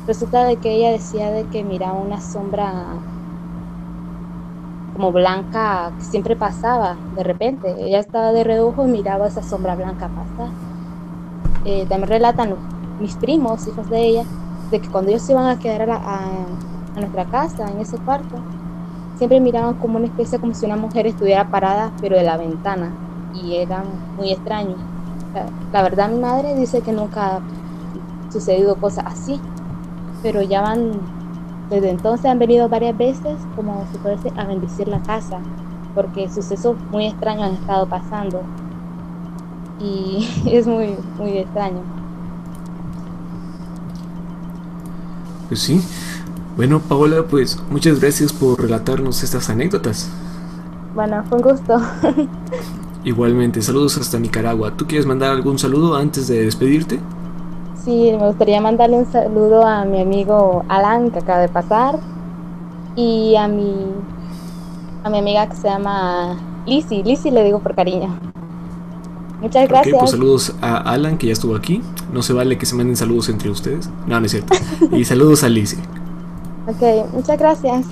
[0.06, 3.04] Resulta de que ella decía de que miraba una sombra
[4.92, 7.74] como blanca que siempre pasaba de repente.
[7.84, 10.54] Ella estaba de reojo y miraba esa sombra blanca pasar.
[11.64, 12.60] Eh, también relatan
[12.98, 14.24] mis primos, hijos de ella,
[14.70, 15.96] de que cuando ellos se iban a quedar a, la-
[16.94, 18.46] a nuestra casa, en ese cuarto,
[19.14, 23.00] siempre miraban como una especie, como si una mujer estuviera parada, pero de la ventana.
[23.32, 23.84] Y era
[24.16, 24.84] muy extraño.
[25.32, 27.46] La, la verdad, mi madre dice que nunca ha
[28.28, 29.51] sucedido cosas así,
[30.22, 30.92] pero ya van,
[31.68, 35.40] desde entonces han venido varias veces, como se puede decir, a bendecir la casa,
[35.94, 38.42] porque sucesos muy extraños han estado pasando.
[39.80, 41.82] Y es muy, muy extraño.
[45.48, 45.82] Pues sí.
[46.56, 50.10] Bueno, Paola, pues muchas gracias por relatarnos estas anécdotas.
[50.94, 51.80] Bueno, fue un gusto.
[53.04, 54.76] Igualmente, saludos hasta Nicaragua.
[54.76, 57.00] ¿Tú quieres mandar algún saludo antes de despedirte?
[57.74, 61.98] Sí, me gustaría mandarle un saludo a mi amigo Alan que acaba de pasar
[62.94, 63.74] y a mi
[65.04, 66.36] a mi amiga que se llama
[66.66, 68.16] Lizzy, Lizzy le digo por cariño.
[69.40, 69.96] Muchas Ok, gracias.
[69.98, 71.82] pues saludos a Alan que ya estuvo aquí.
[72.12, 73.90] No se vale que se manden saludos entre ustedes.
[74.06, 74.54] No, no es cierto.
[74.92, 75.80] Y saludos a Lizzie.
[76.68, 77.86] Ok, muchas gracias.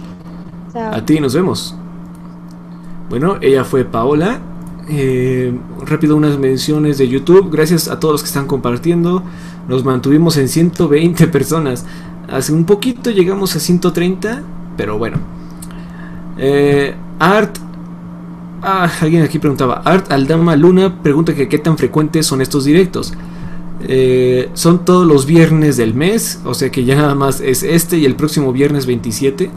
[0.73, 0.95] Chao.
[0.95, 1.75] A ti, nos vemos.
[3.09, 4.39] Bueno, ella fue Paola.
[4.89, 7.51] Eh, rápido unas menciones de YouTube.
[7.51, 9.25] Gracias a todos los que están compartiendo.
[9.71, 11.87] Nos mantuvimos en 120 personas.
[12.29, 14.43] Hace un poquito llegamos a 130,
[14.77, 15.19] pero bueno.
[16.37, 17.57] Eh, Art
[18.63, 19.81] Ah, alguien aquí preguntaba.
[19.85, 23.15] Art Aldama Luna pregunta que qué tan frecuentes son estos directos.
[23.83, 27.97] Eh, son todos los viernes del mes, o sea que ya nada más es este
[27.97, 29.51] y el próximo viernes 27.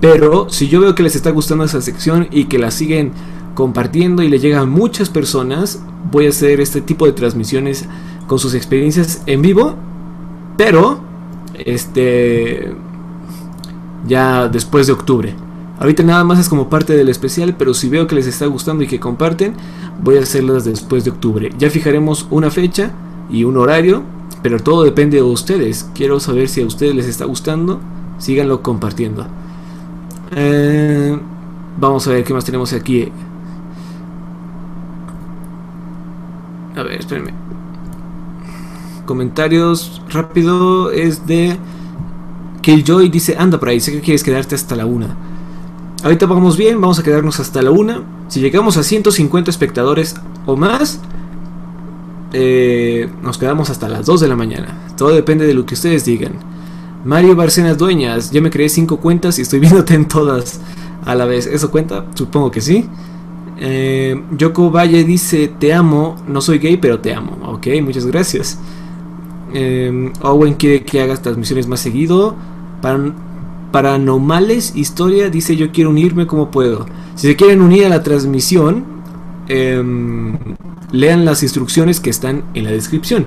[0.00, 3.10] Pero si yo veo que les está gustando esa sección y que la siguen
[3.58, 5.82] compartiendo y le llegan a muchas personas,
[6.12, 7.86] voy a hacer este tipo de transmisiones
[8.28, 9.74] con sus experiencias en vivo.
[10.56, 11.00] Pero,
[11.54, 12.72] este,
[14.06, 15.34] ya después de octubre.
[15.80, 18.84] Ahorita nada más es como parte del especial, pero si veo que les está gustando
[18.84, 19.54] y que comparten,
[20.00, 21.50] voy a hacerlas después de octubre.
[21.58, 22.92] Ya fijaremos una fecha
[23.28, 24.04] y un horario,
[24.40, 25.90] pero todo depende de ustedes.
[25.96, 27.80] Quiero saber si a ustedes les está gustando,
[28.18, 29.26] síganlo compartiendo.
[30.30, 31.18] Eh,
[31.76, 33.10] vamos a ver qué más tenemos aquí.
[36.78, 37.34] A ver, espérenme.
[39.04, 41.56] Comentarios rápido es de
[42.62, 45.16] Killjoy dice, anda por ahí, sé que quieres quedarte hasta la una.
[46.04, 48.02] Ahorita vamos bien, vamos a quedarnos hasta la una.
[48.28, 50.14] Si llegamos a 150 espectadores
[50.46, 51.00] o más,
[52.32, 54.78] eh, nos quedamos hasta las 2 de la mañana.
[54.96, 56.34] Todo depende de lo que ustedes digan.
[57.04, 60.60] Mario Barcenas Dueñas, ya me creé 5 cuentas y estoy viéndote en todas
[61.04, 61.48] a la vez.
[61.48, 62.04] ¿Eso cuenta?
[62.14, 62.88] Supongo que sí.
[63.60, 67.38] Eh, Yoko Valle dice, te amo, no soy gay, pero te amo.
[67.44, 68.58] Ok, muchas gracias.
[69.52, 72.36] Eh, Owen quiere que hagas transmisiones más seguido.
[72.80, 73.12] Para,
[73.72, 76.86] paranormales, historia, dice yo quiero unirme como puedo.
[77.14, 78.84] Si se quieren unir a la transmisión,
[79.48, 80.36] em,
[80.92, 83.26] lean las instrucciones que están en la descripción.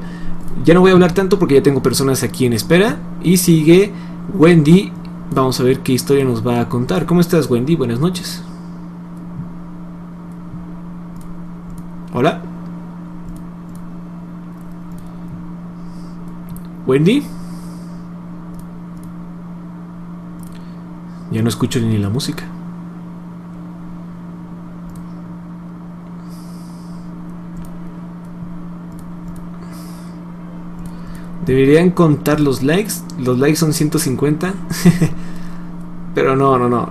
[0.66, 2.98] Ya no voy a hablar tanto porque ya tengo personas aquí en espera.
[3.24, 3.91] Y sigue
[4.34, 4.91] Wendy.
[5.34, 7.06] Vamos a ver qué historia nos va a contar.
[7.06, 7.76] ¿Cómo estás, Wendy?
[7.76, 8.44] Buenas noches.
[12.14, 12.42] Hola.
[16.86, 17.24] Wendy.
[21.32, 22.44] Ya no escucho ni la música.
[31.46, 32.96] Deberían contar los likes.
[33.18, 34.54] Los likes son 150.
[36.16, 36.90] Pero no, no, no.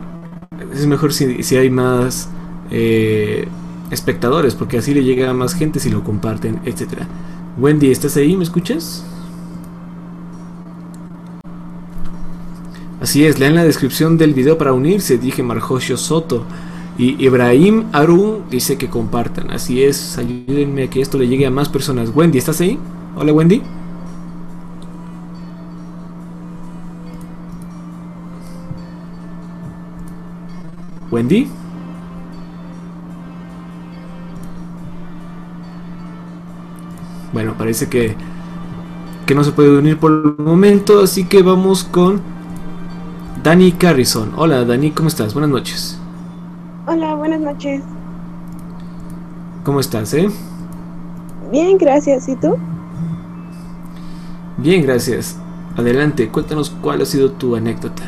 [0.72, 2.30] Es mejor si, si hay más
[2.70, 3.46] eh,
[3.90, 7.02] espectadores, porque así le llega a más gente si lo comparten, etc.
[7.58, 8.36] Wendy, ¿estás ahí?
[8.36, 9.04] ¿Me escuchas?
[13.00, 16.44] Así es, lean la descripción del video para unirse, dije Marjosio Soto.
[16.98, 19.50] Y Ibrahim Arun dice que compartan.
[19.50, 22.10] Así es, ayúdenme a que esto le llegue a más personas.
[22.14, 22.78] Wendy, ¿estás ahí?
[23.16, 23.62] Hola Wendy.
[31.10, 31.59] Wendy.
[37.32, 38.16] Bueno, parece que,
[39.26, 42.20] que no se puede unir por el momento, así que vamos con
[43.42, 44.32] Dani Carrison.
[44.36, 45.32] Hola Dani, ¿cómo estás?
[45.32, 45.98] Buenas noches.
[46.86, 47.82] Hola, buenas noches.
[49.64, 50.28] ¿Cómo estás, eh?
[51.52, 52.28] Bien, gracias.
[52.28, 52.56] ¿Y tú?
[54.56, 55.38] Bien, gracias.
[55.76, 58.02] Adelante, cuéntanos cuál ha sido tu anécdota.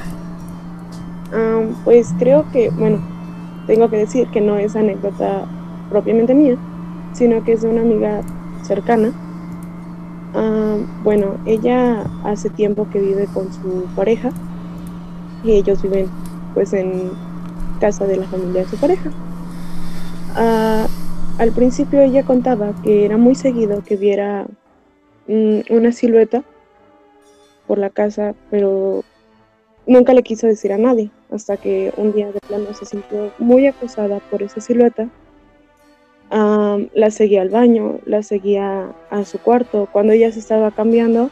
[1.32, 2.99] Um, pues creo que, bueno,
[3.66, 5.47] tengo que decir que no es anécdota
[5.90, 6.57] propiamente mía,
[7.12, 8.20] sino que es de una amiga
[8.63, 9.13] cercana.
[10.35, 14.31] Um, bueno, ella hace tiempo que vive con su pareja
[15.45, 16.09] y ellos viven
[16.55, 17.11] pues en
[17.81, 19.11] casa de la familia de su pareja.
[20.37, 20.87] Ah,
[21.39, 24.47] al principio ella contaba que era muy seguido que viera
[25.27, 26.43] mm, una silueta
[27.67, 29.03] por la casa, pero
[29.87, 33.67] nunca le quiso decir a nadie, hasta que un día de plano se sintió muy
[33.67, 35.09] acosada por esa silueta.
[36.33, 39.89] La seguía al baño, la seguía a su cuarto.
[39.93, 41.31] Cuando ella se estaba cambiando,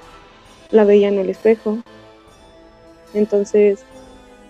[0.71, 1.79] la veía en el espejo.
[3.15, 3.85] Entonces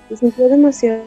[0.08, 1.02] se sintió demasiado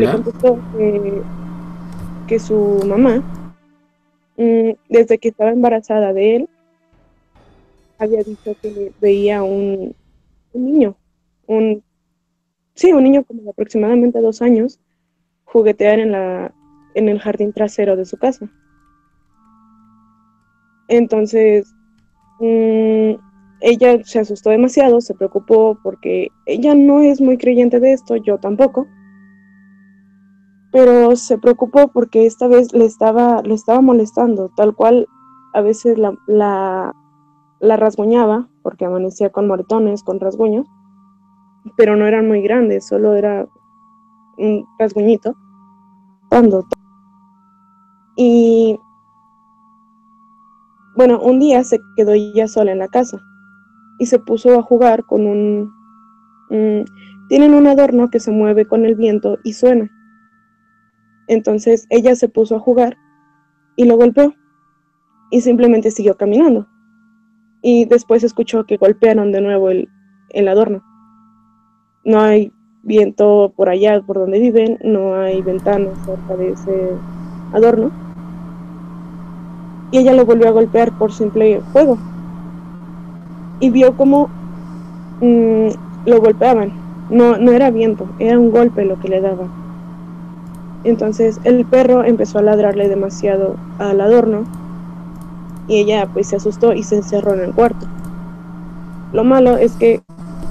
[0.00, 1.22] le contestó que,
[2.26, 3.22] que su mamá,
[4.36, 6.48] desde que estaba embarazada de él,
[7.98, 9.94] había dicho que veía un,
[10.52, 10.96] un niño,
[11.46, 11.82] un
[12.74, 14.80] sí, un niño como de aproximadamente dos años,
[15.44, 16.52] juguetear en la
[16.94, 18.48] en el jardín trasero de su casa.
[20.88, 21.66] Entonces,
[22.40, 23.14] mm,
[23.60, 28.38] ella se asustó demasiado, se preocupó porque ella no es muy creyente de esto, yo
[28.38, 28.86] tampoco
[30.74, 35.06] pero se preocupó porque esta vez le estaba, le estaba molestando, tal cual
[35.52, 40.66] a veces la, la, rasguñaba, porque amanecía con moretones, con rasguños,
[41.76, 43.46] pero no eran muy grandes, solo era
[44.36, 45.36] un rasguñito.
[46.28, 46.66] Cuando
[48.16, 48.76] y
[50.96, 53.20] bueno, un día se quedó ella sola en la casa
[54.00, 55.72] y se puso a jugar con un...
[57.28, 59.88] tienen un adorno que se mueve con el viento y suena.
[61.28, 62.96] Entonces ella se puso a jugar
[63.76, 64.34] y lo golpeó
[65.30, 66.66] y simplemente siguió caminando.
[67.62, 69.88] Y después escuchó que golpearon de nuevo el,
[70.30, 70.82] el adorno.
[72.04, 72.52] No hay
[72.82, 76.90] viento por allá por donde viven, no hay ventanas cerca de ese
[77.52, 77.90] adorno.
[79.90, 81.98] Y ella lo volvió a golpear por simple juego.
[83.60, 84.28] Y vio como
[85.20, 85.68] mm,
[86.06, 86.72] lo golpeaban.
[87.10, 89.63] No, no era viento, era un golpe lo que le daban.
[90.84, 94.44] Entonces el perro empezó a ladrarle demasiado al adorno
[95.66, 97.86] y ella pues se asustó y se encerró en el cuarto.
[99.12, 100.02] Lo malo es que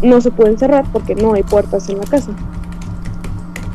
[0.02, 2.32] no se puede encerrar porque no hay puertas en la casa.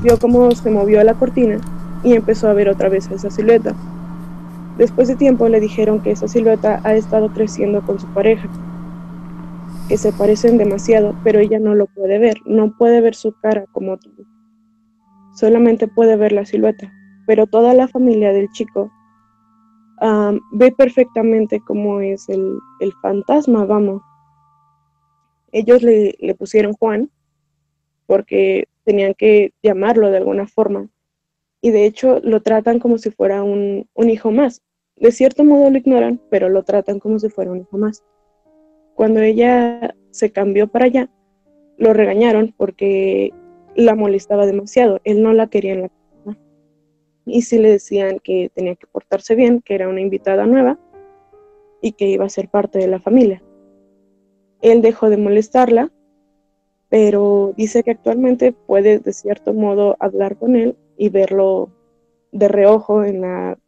[0.02, 1.59] Vio cómo se movió la cortina
[2.02, 3.74] y empezó a ver otra vez esa silueta.
[4.76, 8.48] Después de tiempo le dijeron que esa silueta ha estado creciendo con su pareja,
[9.89, 13.64] que se parecen demasiado, pero ella no lo puede ver, no puede ver su cara
[13.72, 14.10] como tú.
[15.39, 16.93] Solamente puede ver la silueta,
[17.24, 18.90] pero toda la familia del chico
[20.51, 24.02] ve perfectamente cómo es el, el fantasma, vamos.
[25.52, 27.09] Ellos le, le pusieron Juan
[28.06, 30.89] porque tenían que llamarlo de alguna forma.
[31.60, 34.60] Y de hecho lo tratan como si fuera un, un hijo más.
[34.97, 38.02] De cierto modo lo ignoran, pero lo tratan como si fuera un hijo más.
[38.97, 41.09] Cuando ella se cambió para allá,
[41.77, 43.32] lo regañaron porque
[43.78, 45.00] la molestaba demasiado.
[45.05, 46.38] Él no la quería en la casa.
[47.24, 50.78] Y sí le decían que tenía que portarse bien, que era una invitada nueva
[51.80, 53.40] y que iba a ser parte de la familia.
[54.62, 55.92] Él dejó de molestarla,
[56.88, 61.70] pero dice que actualmente puede de cierto modo hablar con él y verlo
[62.32, 63.59] de reojo en la,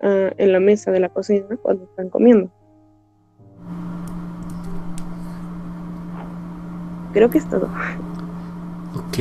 [0.00, 2.50] ah, en la mesa de la cocina cuando están comiendo.
[7.12, 7.68] Creo que es todo.
[8.94, 9.18] Ok.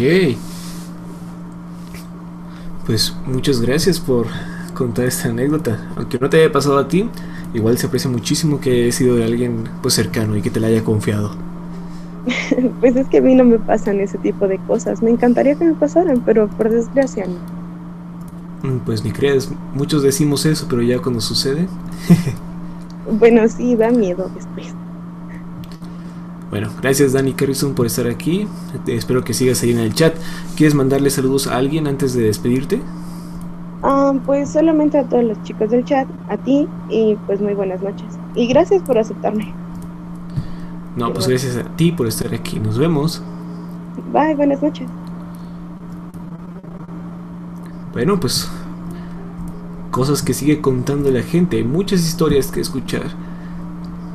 [2.85, 4.27] Pues muchas gracias por
[4.73, 5.91] contar esta anécdota.
[5.95, 7.09] Aunque no te haya pasado a ti,
[7.53, 10.67] igual se aprecia muchísimo que haya sido de alguien pues cercano y que te la
[10.67, 11.35] haya confiado.
[12.79, 15.01] Pues es que a mí no me pasan ese tipo de cosas.
[15.01, 17.49] Me encantaría que me pasaran, pero por desgracia no.
[18.63, 21.67] Mm, Pues ni crees, muchos decimos eso, pero ya cuando sucede.
[23.05, 24.78] Bueno, sí, da miedo después.
[26.49, 28.47] Bueno, gracias Dani Carrison por estar aquí.
[28.85, 30.15] Te- espero que sigas ahí en el chat.
[30.55, 32.81] ¿Quieres mandarle saludos a alguien antes de despedirte?
[33.81, 37.81] Ah, pues solamente a todos los chicos del chat, a ti y pues muy buenas
[37.81, 38.19] noches.
[38.33, 39.59] Y gracias por aceptarme.
[40.95, 42.59] No, pues gracias a ti por estar aquí.
[42.59, 43.23] Nos vemos.
[43.95, 44.91] Bye, buenas noches.
[47.93, 48.49] Bueno, pues
[49.91, 53.17] cosas que sigue contando la gente, hay muchas historias que escuchar.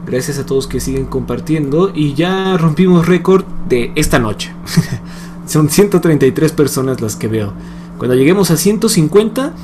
[0.06, 4.52] Gracias a todos que siguen compartiendo y ya rompimos récord de esta noche.
[5.47, 7.52] Son 133 personas las que veo.
[7.98, 9.55] Cuando lleguemos a 150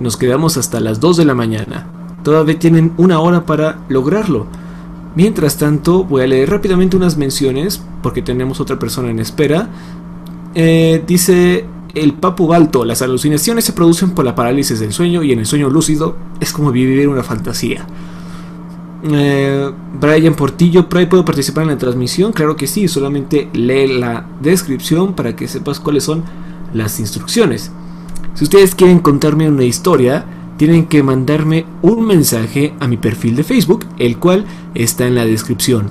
[0.00, 1.86] nos quedamos hasta las 2 de la mañana.
[2.24, 4.46] Todavía tienen una hora para lograrlo.
[5.14, 9.68] Mientras tanto, voy a leer rápidamente unas menciones porque tenemos otra persona en espera.
[10.54, 15.32] Eh, dice el Papu Balto, las alucinaciones se producen por la parálisis del sueño y
[15.32, 17.86] en el sueño lúcido es como vivir una fantasía.
[19.02, 22.32] Eh, Brian Portillo, Pray, ¿puedo participar en la transmisión?
[22.32, 26.22] Claro que sí, solamente lee la descripción para que sepas cuáles son
[26.74, 27.70] las instrucciones.
[28.34, 30.24] Si ustedes quieren contarme una historia,
[30.56, 34.44] tienen que mandarme un mensaje a mi perfil de Facebook, el cual
[34.74, 35.90] está en la descripción.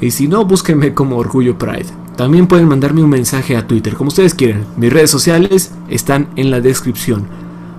[0.00, 1.86] Y si no, búsquenme como Orgullo Pride.
[2.16, 4.66] También pueden mandarme un mensaje a Twitter, como ustedes quieran.
[4.76, 7.26] Mis redes sociales están en la descripción.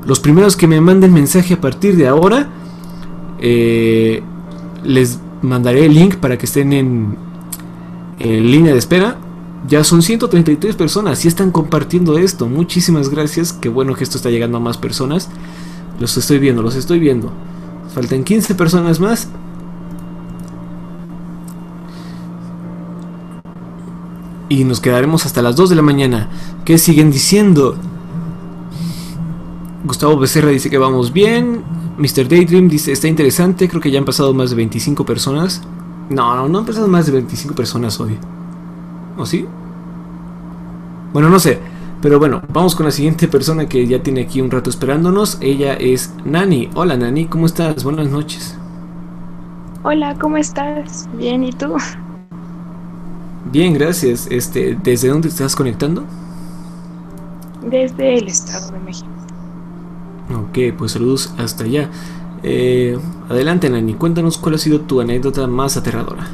[0.06, 2.50] Los primeros que me manden mensaje a partir de ahora,
[3.40, 4.24] eh,
[4.84, 7.18] les mandaré el link para que estén en,
[8.20, 9.18] en línea de espera.
[9.68, 12.48] Ya son 133 personas y están compartiendo esto.
[12.48, 13.54] Muchísimas gracias.
[13.54, 15.30] Qué bueno que esto está llegando a más personas.
[16.00, 17.32] Los estoy viendo, los estoy viendo.
[17.94, 19.30] Faltan 15 personas más.
[24.50, 26.30] Y nos quedaremos hasta las 2 de la mañana.
[26.66, 27.76] ¿Qué siguen diciendo?
[29.84, 31.64] Gustavo Becerra dice que vamos bien.
[32.02, 32.28] Mr.
[32.28, 33.70] Daydream dice, está interesante.
[33.70, 35.62] Creo que ya han pasado más de 25 personas.
[36.10, 38.18] No, no, no han pasado más de 25 personas hoy.
[39.18, 39.46] ¿O sí?
[41.14, 41.60] Bueno, no sé.
[42.02, 45.38] Pero bueno, vamos con la siguiente persona que ya tiene aquí un rato esperándonos.
[45.42, 46.72] Ella es Nani.
[46.74, 47.84] Hola Nani, ¿cómo estás?
[47.84, 48.58] Buenas noches.
[49.84, 51.08] Hola, ¿cómo estás?
[51.20, 51.76] Bien, ¿y tú?
[53.52, 54.26] Bien, gracias.
[54.32, 56.04] Este, ¿desde dónde estás conectando?
[57.62, 59.21] Desde el Estado de México.
[60.36, 61.90] Ok, pues saludos hasta allá.
[62.44, 62.98] Eh,
[63.30, 66.28] adelante, Nani, cuéntanos cuál ha sido tu anécdota más aterradora.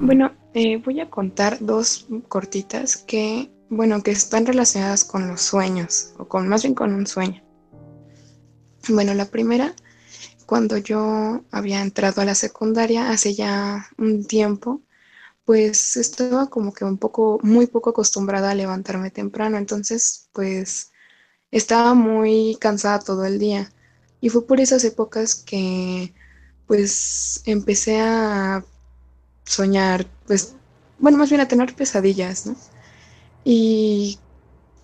[0.00, 6.12] Bueno, eh, voy a contar dos cortitas que, bueno, que están relacionadas con los sueños,
[6.18, 7.42] o con más bien con un sueño.
[8.88, 9.74] Bueno, la primera,
[10.46, 14.82] cuando yo había entrado a la secundaria hace ya un tiempo,
[15.44, 20.90] pues estaba como que un poco, muy poco acostumbrada a levantarme temprano, entonces pues
[21.54, 23.70] estaba muy cansada todo el día.
[24.20, 26.12] Y fue por esas épocas que
[26.66, 28.64] pues empecé a
[29.44, 30.56] soñar, pues,
[30.98, 32.56] bueno, más bien a tener pesadillas, ¿no?
[33.44, 34.18] Y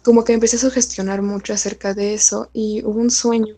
[0.05, 3.57] como que empecé a sugestionar mucho acerca de eso y hubo un sueño,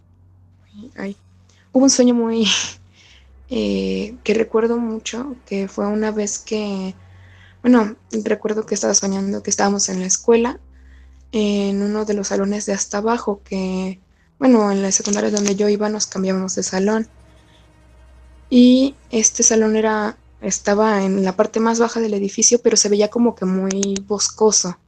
[1.72, 2.47] hubo un sueño muy
[3.51, 6.94] eh, que recuerdo mucho, que fue una vez que,
[7.62, 10.60] bueno, recuerdo que estaba soñando que estábamos en la escuela,
[11.33, 13.99] en uno de los salones de hasta abajo, que,
[14.39, 17.09] bueno, en la secundaria donde yo iba nos cambiamos de salón.
[18.51, 23.09] Y este salón era, estaba en la parte más baja del edificio, pero se veía
[23.09, 24.79] como que muy boscoso.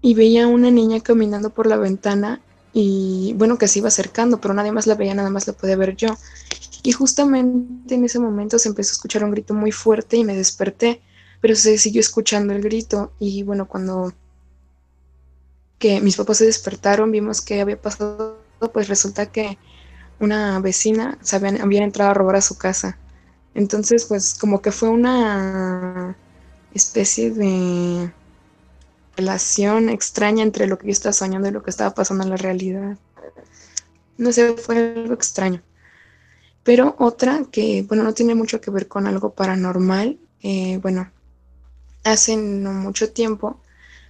[0.00, 2.40] Y veía una niña caminando por la ventana
[2.72, 5.76] y bueno, que se iba acercando, pero nadie más la veía, nada más la podía
[5.76, 6.16] ver yo.
[6.82, 10.36] Y justamente en ese momento se empezó a escuchar un grito muy fuerte y me
[10.36, 11.02] desperté,
[11.40, 14.12] pero se siguió escuchando el grito y bueno, cuando
[15.78, 18.38] que mis papás se despertaron, vimos que había pasado,
[18.72, 19.58] pues resulta que
[20.20, 22.98] una vecina se habían, entrado a robar a su casa.
[23.54, 26.16] Entonces, pues como que fue una
[26.74, 28.12] especie de
[29.16, 32.36] relación extraña entre lo que yo estaba soñando y lo que estaba pasando en la
[32.36, 32.98] realidad.
[34.16, 35.62] No sé, fue algo extraño.
[36.64, 41.10] Pero otra que, bueno, no tiene mucho que ver con algo paranormal, eh, bueno,
[42.04, 43.60] hace no mucho tiempo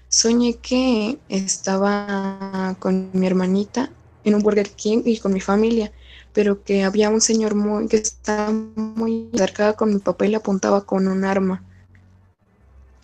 [0.08, 3.90] soñé que estaba con mi hermanita
[4.24, 5.92] en un Burger King y con mi familia,
[6.32, 10.36] pero que había un señor muy, que estaba muy cerca con mi papá y le
[10.36, 11.62] apuntaba con un arma.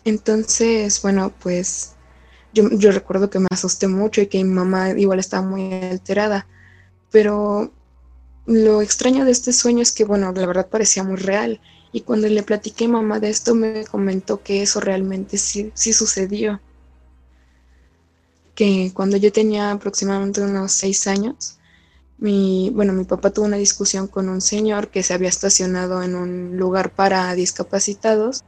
[0.05, 1.94] Entonces, bueno, pues
[2.52, 6.47] yo, yo recuerdo que me asusté mucho y que mi mamá igual estaba muy alterada,
[7.10, 7.72] pero
[8.47, 11.60] lo extraño de este sueño es que, bueno, la verdad parecía muy real.
[11.93, 15.93] Y cuando le platiqué a mamá de esto, me comentó que eso realmente sí, sí
[15.93, 16.60] sucedió.
[18.55, 21.59] Que cuando yo tenía aproximadamente unos seis años,
[22.18, 26.14] mi, bueno, mi papá tuvo una discusión con un señor que se había estacionado en
[26.14, 28.44] un lugar para discapacitados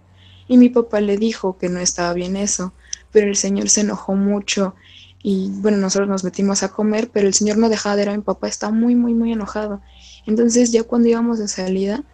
[0.49, 2.73] y mi papá le dijo que no estaba bien eso,
[3.13, 4.75] pero el señor se enojó mucho
[5.23, 8.17] y bueno, nosotros nos metimos a comer, pero el señor no dejaba de ir a
[8.17, 9.81] mi papá, estaba muy, muy, muy enojado.
[10.25, 12.05] Entonces ya cuando íbamos de salida,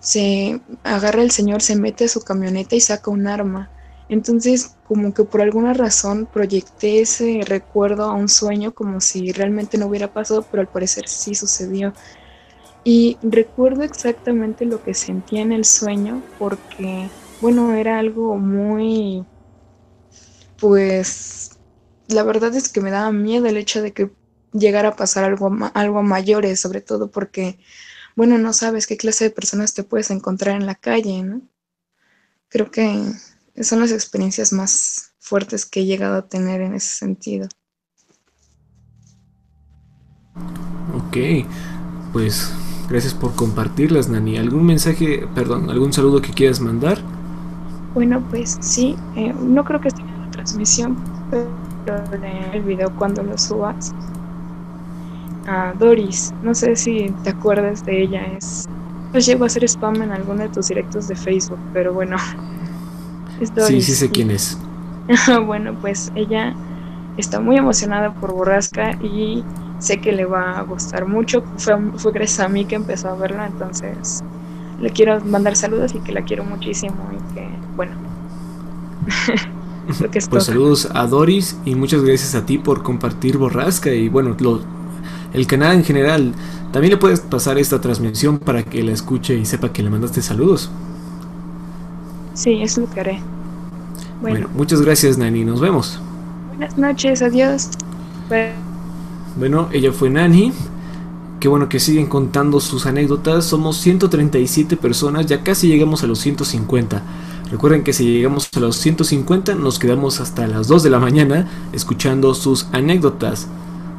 [0.00, 3.70] se agarra el señor, se mete a su camioneta y saca un arma.
[4.08, 9.78] Entonces, como que por alguna razón proyecté ese recuerdo a un sueño como si realmente
[9.78, 11.94] no hubiera pasado, pero al parecer sí sucedió.
[12.84, 17.10] Y recuerdo exactamente lo que sentía en el sueño porque,
[17.40, 19.26] bueno, era algo muy,
[20.56, 21.58] pues,
[22.06, 24.10] la verdad es que me daba miedo el hecho de que
[24.52, 27.58] llegara a pasar algo, algo a mayores, sobre todo porque,
[28.16, 31.42] bueno, no sabes qué clase de personas te puedes encontrar en la calle, ¿no?
[32.48, 33.02] Creo que
[33.60, 37.48] son las experiencias más fuertes que he llegado a tener en ese sentido.
[40.94, 41.46] Ok,
[42.12, 42.52] pues
[42.88, 44.38] gracias por compartirlas, Nani.
[44.38, 47.00] ¿Algún mensaje, perdón, algún saludo que quieras mandar?
[47.94, 50.96] Bueno, pues sí, eh, no creo que esté en la transmisión,
[51.30, 51.48] pero
[52.52, 53.94] el video cuando lo subas.
[55.46, 58.66] A Doris, no sé si te acuerdas de ella, es.
[59.12, 62.16] Pues llegó a hacer spam en alguno de tus directos de Facebook, pero bueno.
[63.40, 63.66] Doris.
[63.66, 64.58] Sí, sí sé quién es.
[65.46, 66.54] bueno, pues ella
[67.16, 69.44] está muy emocionada por Borrasca y
[69.78, 71.44] sé que le va a gustar mucho.
[71.56, 74.22] Fue, fue gracias a mí que empezó a verla, entonces
[74.80, 77.92] le quiero mandar saludos y que la quiero muchísimo y que, bueno.
[80.30, 84.36] pues saludos a Doris y muchas gracias a ti por compartir Borrasca y bueno,
[85.32, 86.34] el canal en general.
[86.72, 90.22] También le puedes pasar esta transmisión para que la escuche y sepa que le mandaste
[90.22, 90.70] saludos.
[92.34, 93.20] Sí, es lo que haré.
[94.20, 96.00] Bueno, muchas gracias Nani, nos vemos.
[96.48, 97.70] Buenas noches, adiós.
[99.36, 100.52] Bueno, ella fue Nani.
[101.40, 103.44] Qué bueno que siguen contando sus anécdotas.
[103.44, 107.02] Somos 137 personas, ya casi llegamos a los 150.
[107.50, 111.48] Recuerden que si llegamos a los 150 nos quedamos hasta las 2 de la mañana
[111.72, 113.46] escuchando sus anécdotas.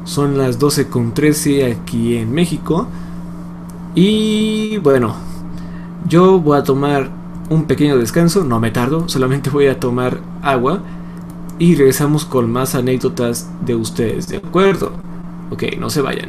[0.04, 2.88] Son las 12 con 13 aquí en México.
[3.94, 5.14] Y bueno,
[6.08, 7.10] yo voy a tomar
[7.48, 10.80] un pequeño descanso, no me tardo, solamente voy a tomar agua
[11.58, 14.92] y regresamos con más anécdotas de ustedes, ¿de acuerdo?
[15.50, 16.28] Ok, no se vayan.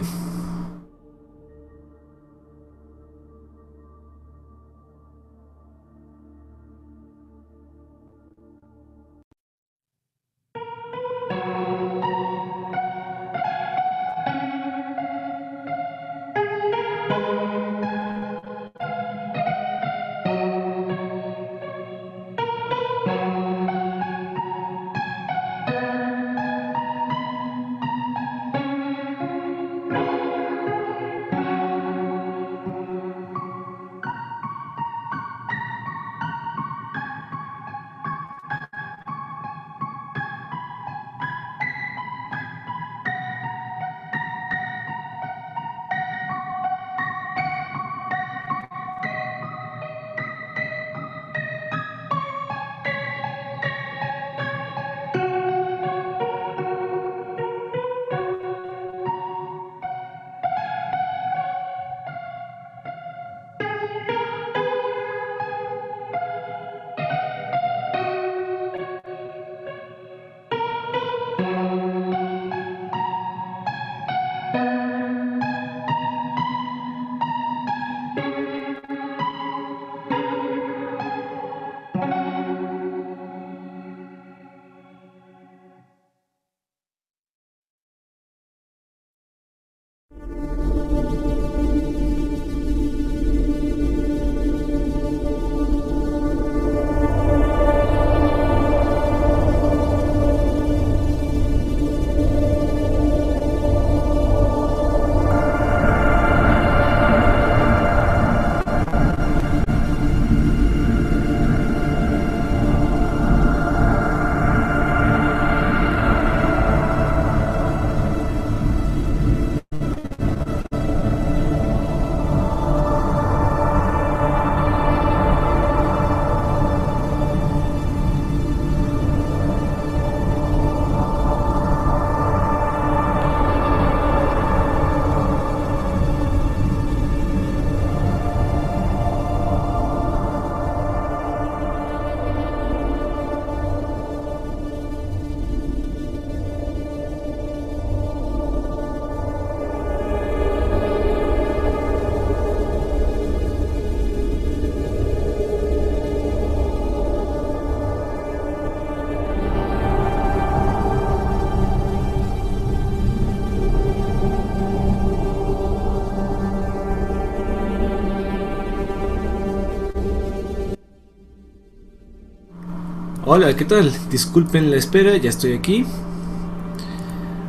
[173.55, 173.93] ¿Qué tal?
[174.11, 175.85] Disculpen la espera, ya estoy aquí.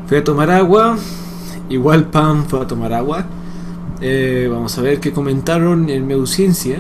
[0.07, 0.97] Fui a tomar agua.
[1.69, 3.27] Igual Pam fue a tomar agua.
[4.01, 6.79] Eh, vamos a ver qué comentaron en mi ausencia.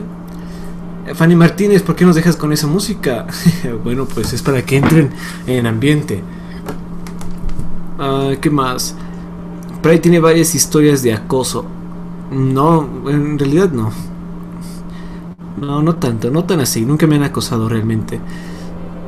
[1.07, 3.27] Eh, Fanny Martínez, ¿por qué nos dejas con esa música?
[3.85, 5.11] bueno, pues es para que entren
[5.47, 6.23] en ambiente.
[7.99, 8.95] Ah, ¿Qué más?
[9.83, 11.65] Por tiene varias historias de acoso.
[12.31, 13.91] No, en realidad no.
[15.61, 16.85] No, no tanto, no tan así.
[16.85, 18.21] Nunca me han acosado realmente.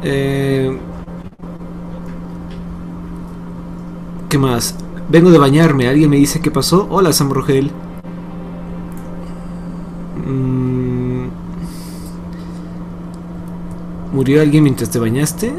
[0.03, 0.79] Eh,
[4.29, 4.77] ¿Qué más?
[5.09, 5.89] Vengo de bañarme.
[5.89, 6.87] ¿Alguien me dice qué pasó?
[6.89, 7.71] Hola, Sam Rogel.
[10.25, 11.27] Mm.
[14.13, 15.53] ¿Murió alguien mientras te bañaste?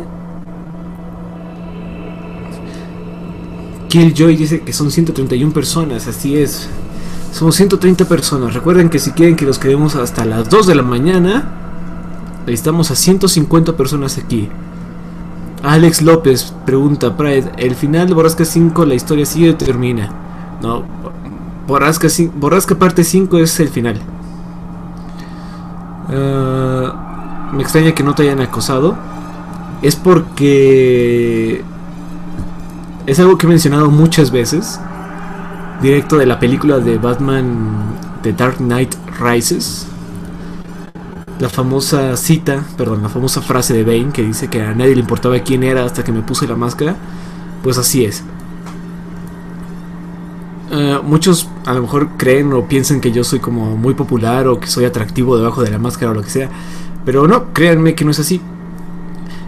[3.90, 6.70] Killjoy dice que son 131 personas, así es.
[7.34, 8.54] Somos 130 personas.
[8.54, 11.71] Recuerden que si quieren que los quedemos hasta las 2 de la mañana,
[12.48, 14.50] estamos a 150 personas aquí.
[15.64, 20.10] Alex López pregunta, Pride, ¿el final de Borrasca 5 la historia sigue o termina?
[20.62, 20.84] No,
[21.68, 24.02] Borrasca, Borrasca parte 5 es el final.
[26.10, 28.96] Ah, me extraña que no te hayan acosado.
[29.82, 31.64] Es porque
[33.06, 34.80] es algo que he mencionado muchas veces
[35.82, 39.88] directo de la película de Batman The Dark Knight Rises.
[41.42, 45.00] La famosa cita, perdón, la famosa frase de Bane que dice que a nadie le
[45.00, 46.96] importaba quién era hasta que me puse la máscara.
[47.64, 48.24] Pues así es.
[50.70, 54.60] Eh, muchos a lo mejor creen o piensan que yo soy como muy popular o
[54.60, 56.52] que soy atractivo debajo de la máscara o lo que sea.
[57.06, 58.40] Pero no, créanme que no es así.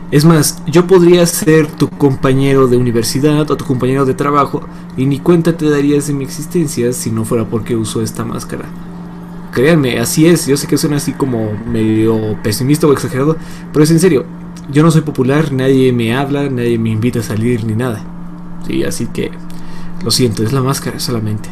[0.10, 4.64] Es más, yo podría ser tu compañero de universidad o tu compañero de trabajo
[4.98, 8.66] y ni cuenta te darías de mi existencia si no fuera porque uso esta máscara.
[9.54, 10.48] Créanme, así es.
[10.48, 13.38] Yo sé que suena así como medio pesimista o exagerado,
[13.72, 14.26] pero es en serio.
[14.72, 18.04] Yo no soy popular, nadie me habla, nadie me invita a salir ni nada.
[18.66, 19.32] Sí, así que
[20.04, 21.50] lo siento, es la máscara solamente.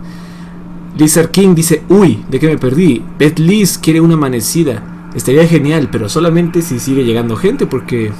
[0.98, 3.04] Lizard King dice, uy, ¿de qué me perdí?
[3.18, 5.10] Beth Liz quiere una amanecida.
[5.14, 8.12] Estaría genial, pero solamente si sigue llegando gente, porque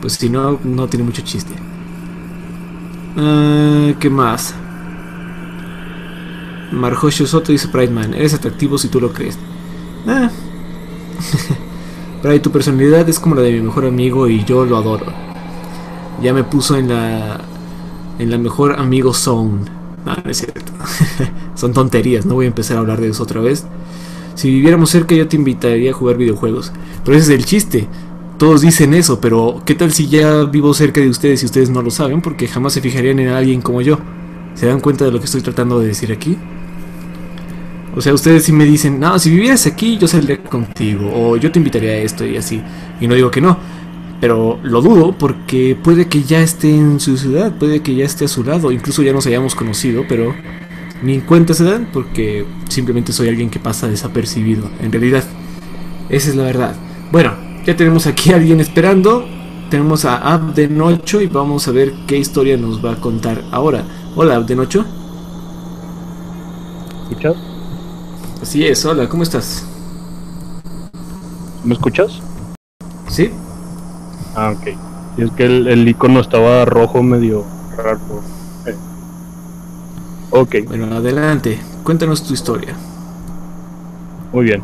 [0.00, 1.54] pues si no, no tiene mucho chiste.
[3.16, 4.54] Uh, ¿Qué más?
[6.72, 9.38] Marjocho Soto dice Prideman, eres atractivo si tú lo crees.
[10.06, 10.30] Ah.
[12.22, 15.06] Pride, tu personalidad es como la de mi mejor amigo y yo lo adoro.
[16.22, 17.40] Ya me puso en la
[18.18, 19.64] en la mejor amigo zone.
[20.04, 20.72] No, no es cierto.
[21.54, 23.66] Son tonterías, no voy a empezar a hablar de eso otra vez.
[24.34, 26.72] Si viviéramos cerca yo te invitaría a jugar videojuegos.
[27.04, 27.88] Pero ese es el chiste.
[28.38, 31.82] Todos dicen eso, pero ¿qué tal si ya vivo cerca de ustedes y ustedes no
[31.82, 32.22] lo saben?
[32.22, 33.98] Porque jamás se fijarían en alguien como yo.
[34.54, 36.36] ¿Se dan cuenta de lo que estoy tratando de decir aquí?
[37.94, 41.52] O sea, ustedes sí me dicen, no, si vivieras aquí yo saldría contigo, o yo
[41.52, 42.62] te invitaría a esto y así.
[43.00, 43.58] Y no digo que no,
[44.20, 48.24] pero lo dudo porque puede que ya esté en su ciudad, puede que ya esté
[48.24, 50.34] a su lado, incluso ya nos hayamos conocido, pero
[51.02, 54.70] ni cuenta se dan porque simplemente soy alguien que pasa desapercibido.
[54.80, 55.24] En realidad,
[56.08, 56.76] esa es la verdad.
[57.10, 57.32] Bueno,
[57.66, 59.26] ya tenemos aquí a alguien esperando.
[59.68, 63.84] Tenemos a Abdenocho y vamos a ver qué historia nos va a contar ahora.
[64.14, 64.84] Hola, Abdenocho.
[67.10, 67.51] ¿Escuchas?
[68.42, 69.64] Así es, hola, ¿cómo estás?
[71.62, 72.20] ¿Me escuchas?
[73.06, 73.30] Sí.
[74.34, 74.66] Ah, ok.
[75.16, 77.46] Y es que el, el icono estaba rojo medio
[77.76, 78.00] raro.
[80.30, 80.56] Ok.
[80.66, 81.60] Bueno, adelante.
[81.84, 82.74] Cuéntanos tu historia.
[84.32, 84.62] Muy bien.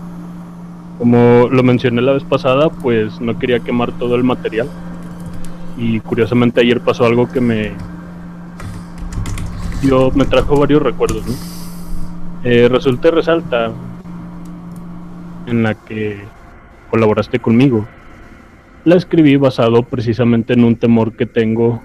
[0.99, 4.69] Como lo mencioné la vez pasada, pues no quería quemar todo el material.
[5.77, 7.75] Y curiosamente ayer pasó algo que me
[9.81, 11.25] dio, me trajo varios recuerdos.
[11.28, 11.58] ¿no?
[12.44, 13.73] Eh, resulta resalta
[15.47, 16.20] en la que
[16.91, 17.86] colaboraste conmigo.
[18.84, 21.83] La escribí basado precisamente en un temor que tengo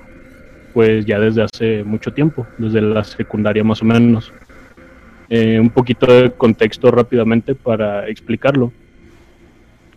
[0.73, 4.33] pues ya desde hace mucho tiempo, desde la secundaria más o menos.
[5.29, 8.71] Eh, un poquito de contexto rápidamente para explicarlo.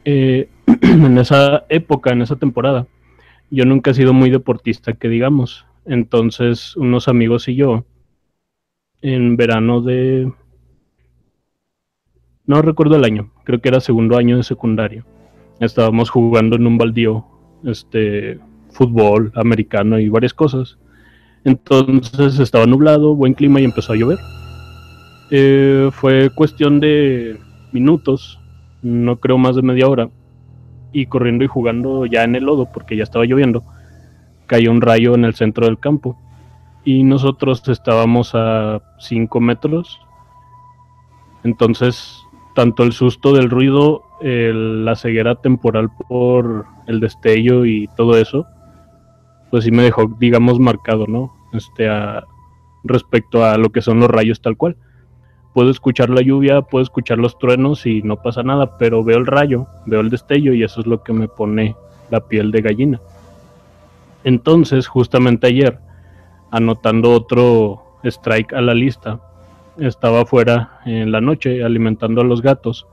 [0.05, 0.49] Eh,
[0.83, 2.87] en esa época, en esa temporada,
[3.51, 5.67] yo nunca he sido muy deportista, que digamos.
[5.85, 7.85] Entonces, unos amigos y yo,
[9.03, 10.33] en verano de...
[12.47, 15.05] No recuerdo el año, creo que era segundo año de secundaria.
[15.59, 17.25] Estábamos jugando en un baldío,
[17.65, 18.39] este,
[18.71, 20.79] fútbol americano y varias cosas.
[21.45, 24.19] Entonces estaba nublado, buen clima y empezó a llover.
[25.31, 27.39] Eh, fue cuestión de
[27.73, 28.39] minutos,
[28.83, 30.09] no creo más de media hora,
[30.93, 33.65] y corriendo y jugando ya en el lodo porque ya estaba lloviendo,
[34.47, 36.17] cayó un rayo en el centro del campo
[36.85, 40.01] y nosotros estábamos a 5 metros.
[41.43, 42.23] Entonces,
[42.57, 48.47] tanto el susto del ruido el- la ceguera temporal por el destello y todo eso,
[49.51, 51.35] pues sí me dejó, digamos, marcado, ¿no?
[51.53, 51.87] Este,
[52.83, 54.77] respecto a lo que son los rayos tal cual.
[55.53, 59.27] Puedo escuchar la lluvia, puedo escuchar los truenos y no pasa nada, pero veo el
[59.27, 61.77] rayo, veo el destello y eso es lo que me pone
[62.11, 63.01] la piel de gallina.
[64.25, 65.79] Entonces, justamente ayer,
[66.51, 69.21] anotando otro strike a la lista,
[69.79, 72.87] estaba afuera en la noche alimentando a los gatos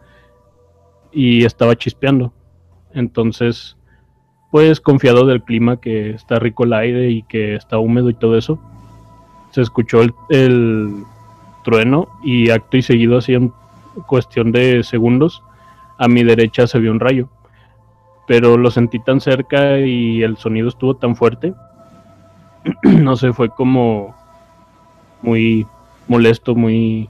[1.11, 2.33] y estaba chispeando.
[2.93, 3.77] Entonces,
[4.51, 8.37] pues confiado del clima, que está rico el aire y que está húmedo y todo
[8.37, 8.59] eso,
[9.51, 11.03] se escuchó el, el
[11.63, 13.53] trueno y acto y seguido, así en
[14.07, 15.43] cuestión de segundos,
[15.97, 17.29] a mi derecha se vio un rayo.
[18.27, 21.53] Pero lo sentí tan cerca y el sonido estuvo tan fuerte,
[22.83, 24.15] no sé, fue como
[25.21, 25.65] muy
[26.07, 27.09] molesto, muy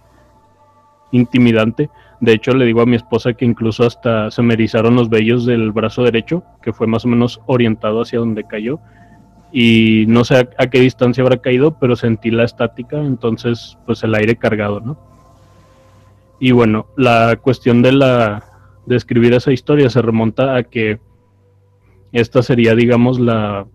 [1.11, 1.89] intimidante.
[2.19, 5.45] De hecho, le digo a mi esposa que incluso hasta se me erizaron los vellos
[5.45, 8.79] del brazo derecho, que fue más o menos orientado hacia donde cayó.
[9.51, 14.03] Y no sé a, a qué distancia habrá caído, pero sentí la estática, entonces pues
[14.03, 14.97] el aire cargado, ¿no?
[16.39, 18.43] Y bueno, la cuestión de la
[18.85, 20.99] de escribir esa historia se remonta a que
[22.11, 23.65] esta sería, digamos, la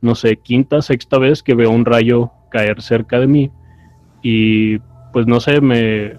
[0.00, 3.50] no sé, quinta, sexta vez que veo un rayo caer cerca de mí
[4.22, 4.78] y
[5.12, 6.14] pues no sé, me,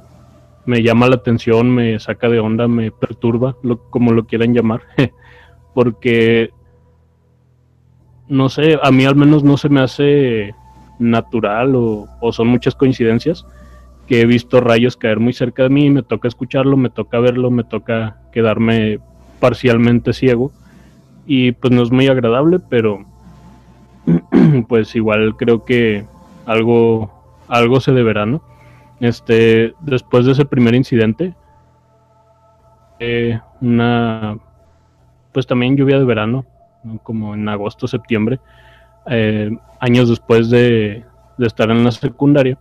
[0.66, 3.56] me llama la atención, me saca de onda, me perturba,
[3.90, 4.82] como lo quieran llamar,
[5.74, 6.52] porque
[8.28, 10.54] no sé, a mí al menos no se me hace
[11.00, 13.46] natural o, o son muchas coincidencias
[14.10, 17.52] que he visto rayos caer muy cerca de mí, me toca escucharlo, me toca verlo,
[17.52, 19.00] me toca quedarme
[19.40, 20.52] parcialmente ciego
[21.28, 23.06] y pues no es muy agradable, pero
[24.68, 26.06] pues igual creo que
[26.48, 27.19] algo
[27.50, 28.42] algo se deberá, ¿no?
[29.00, 31.36] Este, después de ese primer incidente,
[33.00, 34.38] eh, una,
[35.34, 36.46] pues también lluvia de verano,
[36.84, 37.00] ¿no?
[37.00, 38.40] como en agosto, septiembre,
[39.08, 41.06] eh, años después de,
[41.38, 42.58] de estar en la secundaria,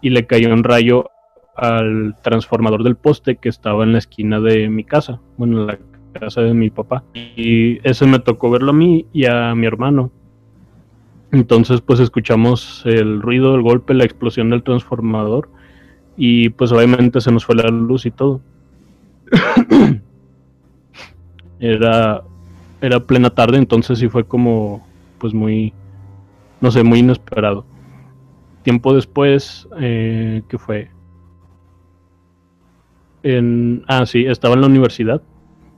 [0.00, 1.10] y le cayó un rayo
[1.56, 5.78] al transformador del poste que estaba en la esquina de mi casa, bueno, en la
[6.12, 7.04] casa de mi papá.
[7.14, 10.10] Y ese me tocó verlo a mí y a mi hermano.
[11.36, 15.50] Entonces pues escuchamos el ruido, el golpe, la explosión del transformador
[16.16, 18.40] y pues obviamente se nos fue la luz y todo.
[21.60, 22.22] era,
[22.80, 24.86] era plena tarde, entonces sí fue como
[25.18, 25.74] pues muy,
[26.62, 27.66] no sé, muy inesperado.
[28.62, 30.90] Tiempo después, eh, ¿qué fue?
[33.22, 35.20] En, ah, sí, estaba en la universidad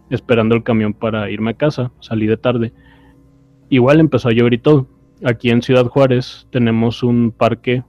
[0.09, 2.73] esperando el camión para irme a casa, salí de tarde.
[3.71, 4.87] Igual empezó a llover y todo
[5.25, 7.85] aquí en Ciudad Juárez tenemos un parque,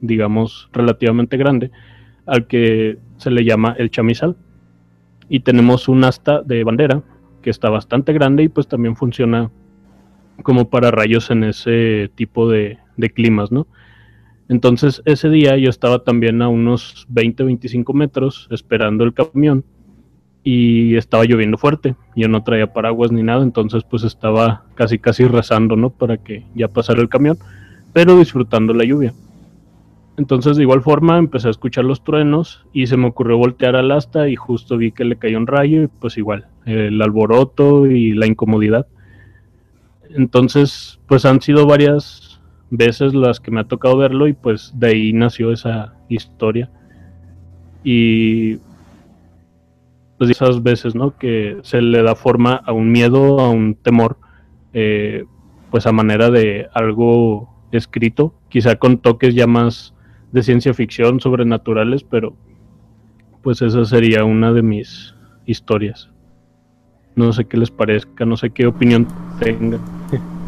[0.00, 1.70] digamos, relativamente grande,
[2.26, 4.36] al que se le llama el chamizal.
[5.28, 7.02] Y tenemos un asta de bandera
[7.42, 9.50] que está bastante grande y pues también funciona
[10.42, 12.78] como para rayos en ese tipo de,
[13.14, 13.66] climas, ¿no?
[14.48, 19.64] Entonces ese día yo estaba también a unos 20-25 metros esperando el camión
[20.44, 21.96] y estaba lloviendo fuerte.
[22.14, 25.88] Yo no traía paraguas ni nada, entonces pues estaba casi casi rezando, ¿no?
[25.90, 27.38] Para que ya pasara el camión,
[27.94, 29.14] pero disfrutando la lluvia.
[30.16, 33.90] Entonces de igual forma empecé a escuchar los truenos y se me ocurrió voltear al
[33.90, 38.12] asta y justo vi que le cayó un rayo y pues igual, el alboroto y
[38.12, 38.86] la incomodidad.
[40.10, 42.40] Entonces pues han sido varias
[42.70, 46.70] veces las que me ha tocado verlo y pues de ahí nació esa historia.
[47.82, 48.58] Y
[50.32, 51.16] esas veces, ¿no?
[51.16, 54.18] Que se le da forma a un miedo, a un temor,
[54.72, 55.24] eh,
[55.70, 59.94] pues a manera de algo escrito, quizá con toques ya más
[60.32, 62.36] de ciencia ficción, sobrenaturales, pero
[63.42, 65.14] pues esa sería una de mis
[65.46, 66.10] historias.
[67.14, 69.06] No sé qué les parezca, no sé qué opinión
[69.38, 69.80] tengan.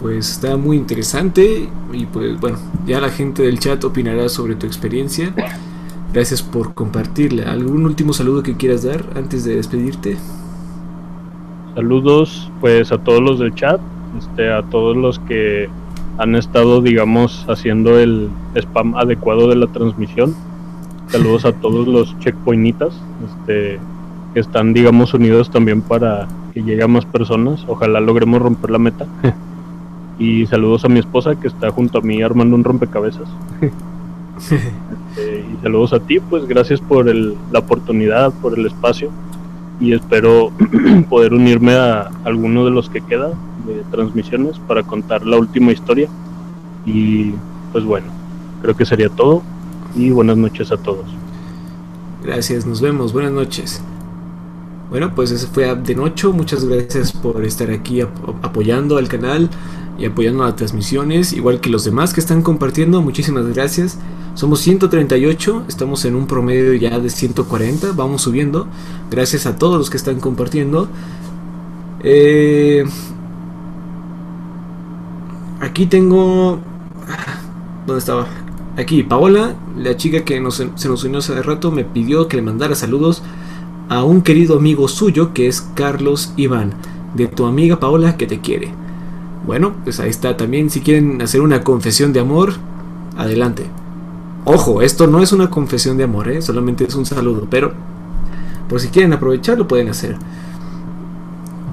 [0.00, 4.66] Pues está muy interesante y pues bueno, ya la gente del chat opinará sobre tu
[4.66, 5.32] experiencia.
[6.16, 7.52] Gracias por compartirla.
[7.52, 10.16] ¿Algún último saludo que quieras dar antes de despedirte?
[11.74, 13.78] Saludos pues a todos los del chat,
[14.18, 15.68] este, a todos los que
[16.16, 20.34] han estado, digamos, haciendo el spam adecuado de la transmisión.
[21.08, 23.78] Saludos a todos los checkpointitas, este,
[24.32, 27.62] que están, digamos, unidos también para que llegue a más personas.
[27.68, 29.06] Ojalá logremos romper la meta.
[30.18, 33.28] y saludos a mi esposa que está junto a mí armando un rompecabezas.
[35.16, 39.10] Y saludos a ti, pues gracias por la oportunidad, por el espacio
[39.80, 40.50] y espero
[41.10, 43.28] poder unirme a alguno de los que queda
[43.66, 46.08] de transmisiones para contar la última historia.
[46.84, 47.32] Y
[47.72, 48.06] pues bueno,
[48.62, 49.42] creo que sería todo
[49.94, 51.06] y buenas noches a todos.
[52.22, 53.80] Gracias, nos vemos, buenas noches.
[54.90, 56.32] Bueno, pues eso fue de Nocho.
[56.32, 58.08] Muchas gracias por estar aquí ap-
[58.42, 59.50] apoyando al canal
[59.98, 63.02] y apoyando las transmisiones, igual que los demás que están compartiendo.
[63.02, 63.98] Muchísimas gracias.
[64.36, 68.66] Somos 138, estamos en un promedio ya de 140, vamos subiendo.
[69.10, 70.88] Gracias a todos los que están compartiendo.
[72.04, 72.84] Eh,
[75.58, 76.60] aquí tengo...
[77.86, 78.26] ¿Dónde estaba?
[78.76, 82.74] Aquí, Paola, la chica que se nos unió hace rato, me pidió que le mandara
[82.74, 83.22] saludos
[83.88, 86.74] a un querido amigo suyo que es Carlos Iván,
[87.14, 88.68] de tu amiga Paola que te quiere.
[89.46, 90.68] Bueno, pues ahí está también.
[90.68, 92.52] Si quieren hacer una confesión de amor,
[93.16, 93.70] adelante.
[94.48, 96.40] Ojo, esto no es una confesión de amor, ¿eh?
[96.40, 97.72] solamente es un saludo, pero
[98.68, 100.16] por si quieren aprovechar lo pueden hacer.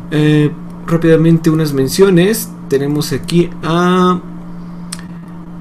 [0.10, 0.52] Eh,
[0.88, 2.50] rápidamente unas menciones.
[2.70, 4.20] Tenemos aquí a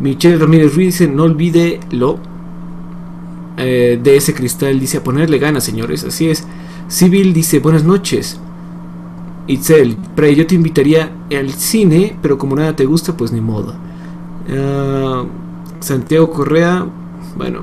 [0.01, 2.19] Michelle Ramírez Ruiz, dice, no olvide lo
[3.59, 6.47] eh, de ese cristal, dice, a ponerle ganas, señores, así es.
[6.89, 8.41] Civil dice, buenas noches.
[9.47, 13.75] Itzel, Prey, yo te invitaría al cine, pero como nada te gusta, pues ni modo.
[14.51, 15.25] Ah,
[15.81, 16.87] Santiago Correa,
[17.37, 17.61] bueno.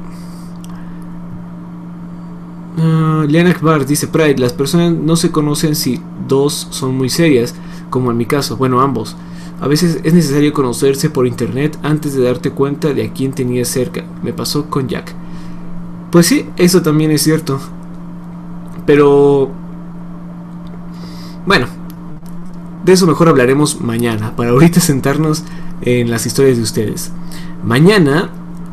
[2.77, 7.53] Uh, Liana Akbar dice Pride, las personas no se conocen si dos son muy serias,
[7.89, 9.15] como en mi caso, bueno, ambos.
[9.61, 13.67] A veces es necesario conocerse por internet antes de darte cuenta de a quién tenías
[13.67, 14.05] cerca.
[14.23, 15.13] Me pasó con Jack.
[16.11, 17.59] Pues sí, eso también es cierto.
[18.85, 19.51] Pero...
[21.45, 21.67] Bueno,
[22.85, 25.43] de eso mejor hablaremos mañana, para ahorita sentarnos
[25.81, 27.11] en las historias de ustedes.
[27.63, 28.29] Mañana,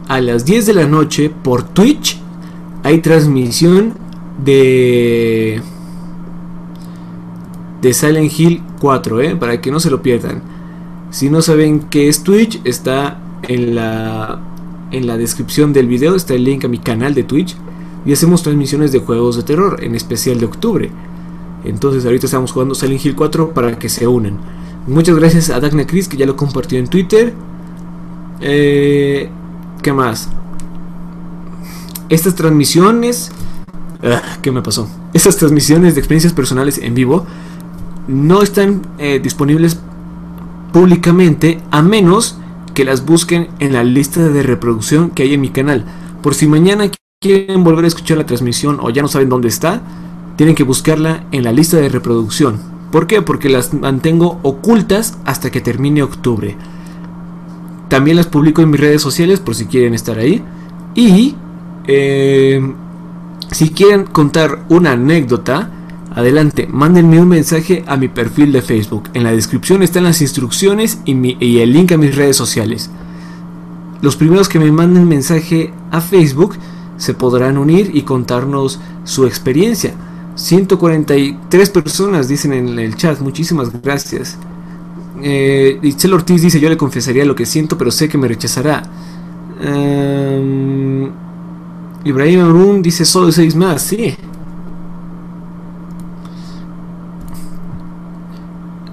[0.09, 2.21] a las 10 de la noche, por Twitch,
[2.83, 3.95] hay transmisión
[4.43, 5.61] de...
[7.83, 9.37] De Silent Hill 4, ¿eh?
[9.37, 10.43] para que no se lo pierdan.
[11.11, 14.41] Si no saben qué es Twitch, está en la,
[14.91, 17.57] en la descripción del video, está el link a mi canal de Twitch.
[18.05, 20.91] Y hacemos transmisiones de juegos de terror, en especial de octubre.
[21.65, 24.39] Entonces ahorita estamos jugando Silent Hill 4 para que se unan.
[24.87, 27.35] Muchas gracias a Dagna Chris que ya lo compartió en Twitter.
[28.41, 29.29] Eh,
[29.87, 30.29] ¿Qué más?
[32.09, 33.31] Estas transmisiones...
[34.03, 34.89] Ah, ¿Qué me pasó?
[35.13, 37.25] Estas transmisiones de experiencias personales en vivo
[38.09, 39.79] no están eh, disponibles
[40.73, 42.37] públicamente a menos
[42.75, 45.85] que las busquen en la lista de reproducción que hay en mi canal.
[46.21, 46.91] Por si mañana
[47.21, 49.83] quieren volver a escuchar la transmisión o ya no saben dónde está,
[50.35, 52.59] tienen que buscarla en la lista de reproducción.
[52.91, 53.23] ¿Por qué?
[53.23, 56.57] Porque las mantengo ocultas hasta que termine octubre.
[57.89, 60.43] También las publico en mis redes sociales por si quieren estar ahí.
[60.95, 61.37] Y
[61.87, 62.61] eh,
[63.51, 65.71] si quieren contar una anécdota,
[66.15, 69.05] adelante, mándenme un mensaje a mi perfil de Facebook.
[69.15, 72.91] En la descripción están las instrucciones y, y el link a mis redes sociales.
[74.03, 76.57] Los primeros que me manden mensaje a Facebook
[76.97, 79.95] se podrán unir y contarnos su experiencia.
[80.35, 84.37] 143 personas dicen en el chat, muchísimas gracias.
[85.23, 88.83] Eh, Itzel Ortiz dice, yo le confesaría lo que siento, pero sé que me rechazará.
[89.63, 91.09] Ehm,
[92.05, 94.15] Ibrahim Arun dice, solo seis más, sí.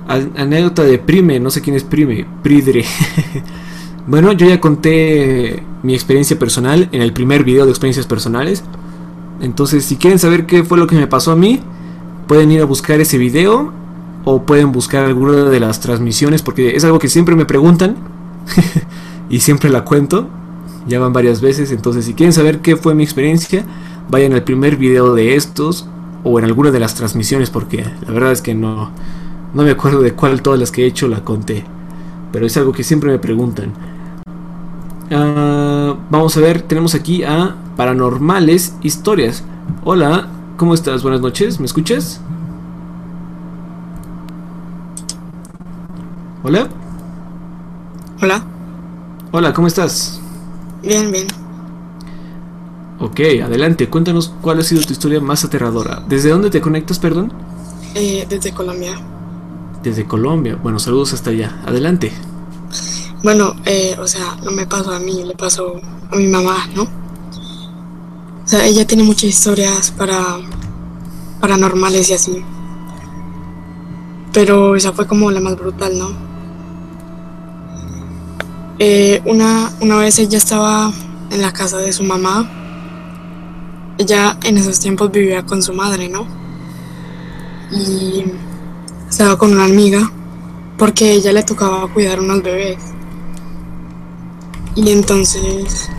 [0.08, 2.84] An- anécdota de Prime, no sé quién es Prime, Pridre.
[4.08, 8.64] bueno, yo ya conté mi experiencia personal en el primer video de experiencias personales.
[9.42, 11.60] Entonces, si quieren saber qué fue lo que me pasó a mí,
[12.27, 13.74] pueden ir a buscar ese video
[14.26, 17.95] o pueden buscar alguna de las transmisiones porque es algo que siempre me preguntan
[19.30, 20.27] y siempre la cuento.
[20.88, 23.64] Ya van varias veces, entonces si quieren saber qué fue mi experiencia,
[24.10, 25.88] vayan al primer video de estos
[26.26, 28.92] o en alguna de las transmisiones porque la verdad es que no
[29.53, 31.64] no me acuerdo de cuál todas las que he hecho la conté,
[32.32, 33.72] pero es algo que siempre me preguntan.
[35.11, 39.43] Ah, vamos a ver, tenemos aquí a Paranormales Historias.
[39.84, 40.27] Hola,
[40.58, 41.03] ¿cómo estás?
[41.03, 42.19] Buenas noches, ¿me escuchas?
[46.44, 46.68] Hola.
[48.22, 48.44] Hola,
[49.32, 50.20] Hola, ¿cómo estás?
[50.82, 51.28] bien, bien.
[53.00, 56.04] Ok, adelante, cuéntanos cuál ha sido tu historia más aterradora.
[56.08, 57.34] ¿Desde dónde te conectas, perdón?
[57.96, 58.94] Eh, desde Colombia.
[59.82, 60.58] Desde Colombia.
[60.62, 61.62] Bueno, saludos hasta allá.
[61.66, 62.12] Adelante.
[63.24, 65.80] Bueno, eh, o sea, no me pasó a mí, le pasó
[66.12, 66.84] a mi mamá, ¿no?
[66.84, 70.38] O sea, ella tiene muchas historias para
[71.40, 72.44] paranormales y así.
[74.34, 76.33] Pero esa fue como la más brutal, ¿no?
[78.80, 80.92] Eh, una, una vez ella estaba
[81.30, 82.50] en la casa de su mamá.
[83.98, 86.26] Ella en esos tiempos vivía con su madre, ¿no?
[87.72, 88.24] Y
[89.10, 90.11] estaba con una amiga
[90.77, 92.80] porque ella le tocaba cuidar unos bebés.
[94.76, 95.90] Y entonces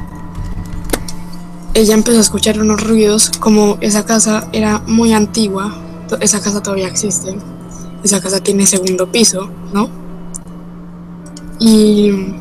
[1.75, 5.75] ella empezó a escuchar unos ruidos, como esa casa era muy antigua,
[6.21, 7.37] esa casa todavía existe,
[8.03, 9.89] esa casa tiene segundo piso, ¿no?
[11.59, 12.35] Y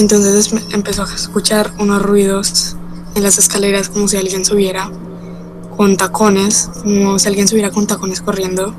[0.00, 2.76] entonces empezó a escuchar unos ruidos
[3.14, 4.90] en las escaleras como si alguien subiera
[5.76, 8.74] con tacones, como si alguien subiera con tacones corriendo.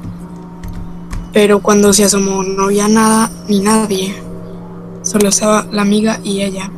[1.32, 4.16] Pero cuando se asomó no había nada ni nadie,
[5.04, 6.72] solo estaba la amiga y ella.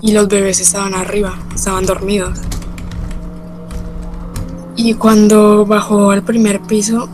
[0.00, 2.38] Y los bebés estaban arriba, estaban dormidos.
[4.76, 7.08] Y cuando bajó al primer piso,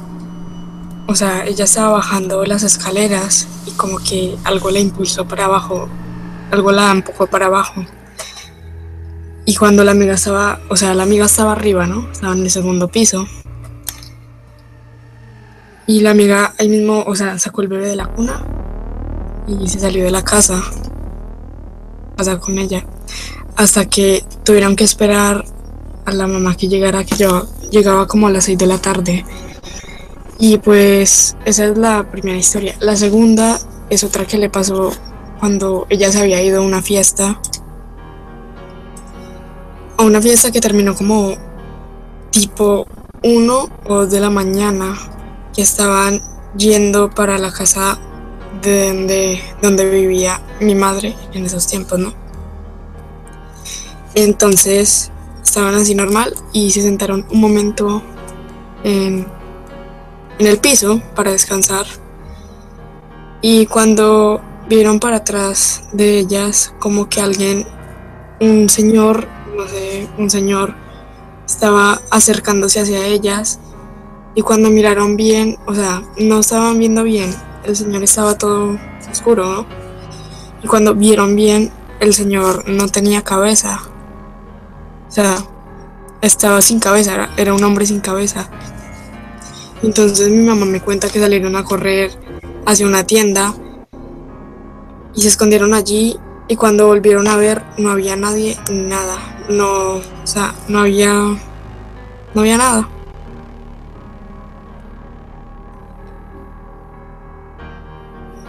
[1.06, 5.88] o sea, ella estaba bajando las escaleras y como que algo la impulsó para abajo,
[6.50, 7.84] algo la empujó para abajo.
[9.44, 12.10] Y cuando la amiga estaba, o sea, la amiga estaba arriba, ¿no?
[12.12, 13.26] Estaba en el segundo piso.
[15.86, 18.44] Y la amiga ahí mismo, o sea, sacó el bebé de la cuna
[19.46, 20.62] y se salió de la casa.
[22.16, 22.84] Casa con ella.
[23.56, 25.44] Hasta que tuvieron que esperar
[26.04, 29.24] a la mamá que llegara, que yo llegaba como a las 6 de la tarde.
[30.38, 32.74] Y pues esa es la primera historia.
[32.80, 34.92] La segunda es otra que le pasó
[35.38, 37.40] cuando ella se había ido a una fiesta.
[39.96, 41.34] A una fiesta que terminó como
[42.30, 42.86] tipo
[43.22, 44.96] 1 o 2 de la mañana.
[45.54, 46.20] Que estaban
[46.56, 47.98] yendo para la casa
[48.62, 52.12] de donde, donde vivía mi madre en esos tiempos, ¿no?
[54.14, 55.10] Entonces
[55.42, 58.02] estaban así normal y se sentaron un momento
[58.84, 59.26] en,
[60.38, 61.86] en el piso para descansar.
[63.40, 67.66] Y cuando vieron para atrás de ellas, como que alguien,
[68.40, 70.74] un señor, no sé, un señor
[71.46, 73.58] estaba acercándose hacia ellas.
[74.34, 78.78] Y cuando miraron bien, o sea, no estaban viendo bien, el señor estaba todo
[79.10, 79.66] oscuro.
[80.62, 83.80] Y cuando vieron bien, el señor no tenía cabeza.
[85.08, 85.38] O sea,
[86.20, 88.50] estaba sin cabeza, era un hombre sin cabeza.
[89.82, 92.10] Entonces mi mamá me cuenta que salieron a correr
[92.66, 93.54] hacia una tienda
[95.18, 96.16] y se escondieron allí
[96.46, 99.16] y cuando volvieron a ver no había nadie, nada.
[99.48, 101.12] No, o sea, no había
[102.34, 102.88] no había nada.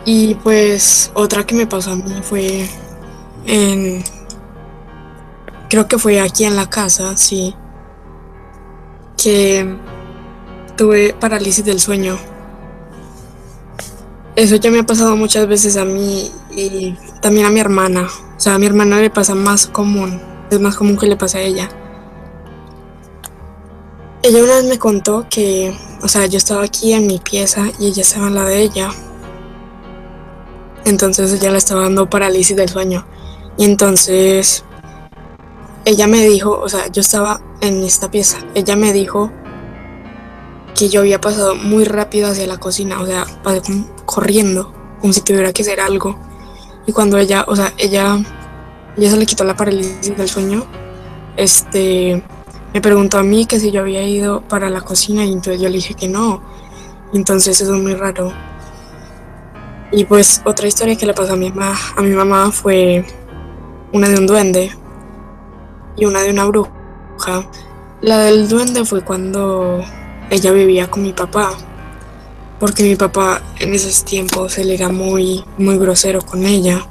[0.06, 2.70] Y pues otra que me pasó a mí fue
[3.48, 4.04] en...
[5.72, 7.56] Creo que fue aquí en la casa, sí.
[9.18, 9.76] Que
[10.78, 12.20] tuve parálisis del sueño.
[14.40, 18.08] Eso ya me ha pasado muchas veces a mí y también a mi hermana.
[18.38, 20.22] O sea, a mi hermana le pasa más común.
[20.50, 21.70] Es más común que le pase a ella.
[24.24, 27.88] Ella una vez me contó que, o sea, yo estaba aquí en mi pieza y
[27.88, 28.92] ella estaba en la de ella.
[30.86, 33.06] Entonces ella le estaba dando parálisis del sueño.
[33.58, 34.64] Y entonces
[35.84, 38.38] ella me dijo, o sea, yo estaba en esta pieza.
[38.56, 39.34] Ella me dijo
[40.76, 43.62] que yo había pasado muy rápido hacia la cocina, o sea, pasé
[44.06, 46.18] corriendo, como si tuviera que hacer algo.
[46.86, 48.18] Y cuando ella, o sea, ella,
[48.98, 50.66] ella se le quitó la parálisis del sueño,
[51.38, 52.24] este,
[52.74, 55.70] me preguntó a mí que si yo había ido para la cocina y entonces yo
[55.70, 56.42] le dije que no.
[57.14, 58.32] Entonces eso es muy raro.
[59.92, 63.06] Y pues otra historia que le pasó a mi, mamá, a mi mamá fue
[63.92, 64.72] una de un duende
[65.96, 66.72] y una de una bruja.
[68.02, 69.84] La del duende fue cuando
[70.30, 71.52] ella vivía con mi papá,
[72.60, 76.86] porque mi papá en esos tiempos él era muy, muy grosero con ella.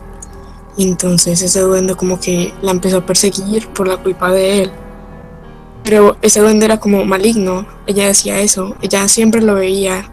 [0.77, 4.73] Y entonces ese duende como que la empezó a perseguir por la culpa de él.
[5.85, 10.11] Pero ese duende era como maligno, ella decía eso, ella siempre lo veía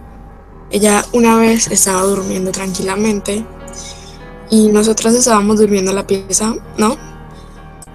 [0.71, 3.45] ella una vez estaba durmiendo tranquilamente
[4.49, 6.97] y nosotras estábamos durmiendo en la pieza, ¿no?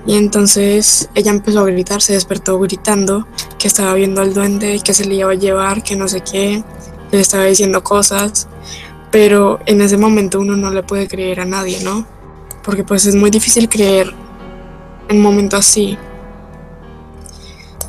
[0.06, 3.26] Y entonces ella empezó a gritar, se despertó gritando
[3.58, 6.64] que estaba viendo al duende que se le iba a llevar, que no sé qué,
[7.10, 8.48] le estaba diciendo cosas,
[9.10, 12.06] pero en ese momento uno no le puede creer a nadie, ¿no?
[12.62, 14.14] Porque pues es muy difícil creer
[15.08, 15.98] en un momento así.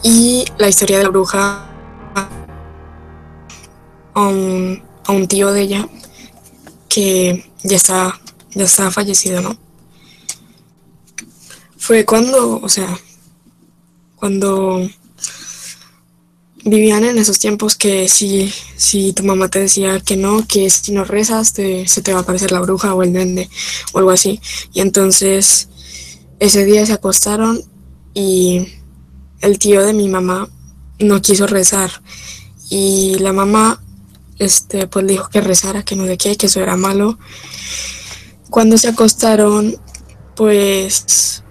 [0.04, 1.68] Y la historia de la bruja
[4.14, 5.88] a un, a tío de ella
[6.90, 8.20] que ya está,
[8.54, 9.71] ya fallecido, ¿no?
[11.82, 12.96] Fue cuando, o sea,
[14.16, 14.88] cuando
[16.64, 20.92] vivían en esos tiempos que si, si tu mamá te decía que no, que si
[20.92, 23.50] no rezas te, se te va a aparecer la bruja o el duende
[23.94, 24.40] o algo así.
[24.74, 25.70] Y entonces
[26.40, 27.64] ese día se acostaron
[28.14, 28.68] y
[29.40, 30.50] el tío de mi mamá
[31.00, 31.90] no quiso rezar.
[32.70, 33.82] Y la mamá
[34.38, 37.18] este, pues dijo que rezara, que no sé qué, que eso era malo.
[38.52, 39.82] Cuando se acostaron,
[40.36, 41.42] pues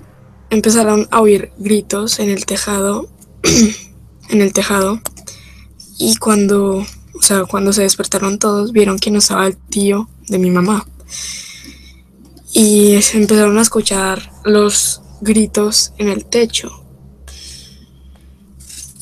[0.51, 3.09] empezaron a oír gritos en el tejado,
[4.29, 5.01] en el tejado,
[5.99, 6.79] y cuando,
[7.15, 10.87] o sea, cuando se despertaron todos, vieron que no estaba el tío de mi mamá.
[12.53, 16.85] Y empezaron a escuchar los gritos en el techo.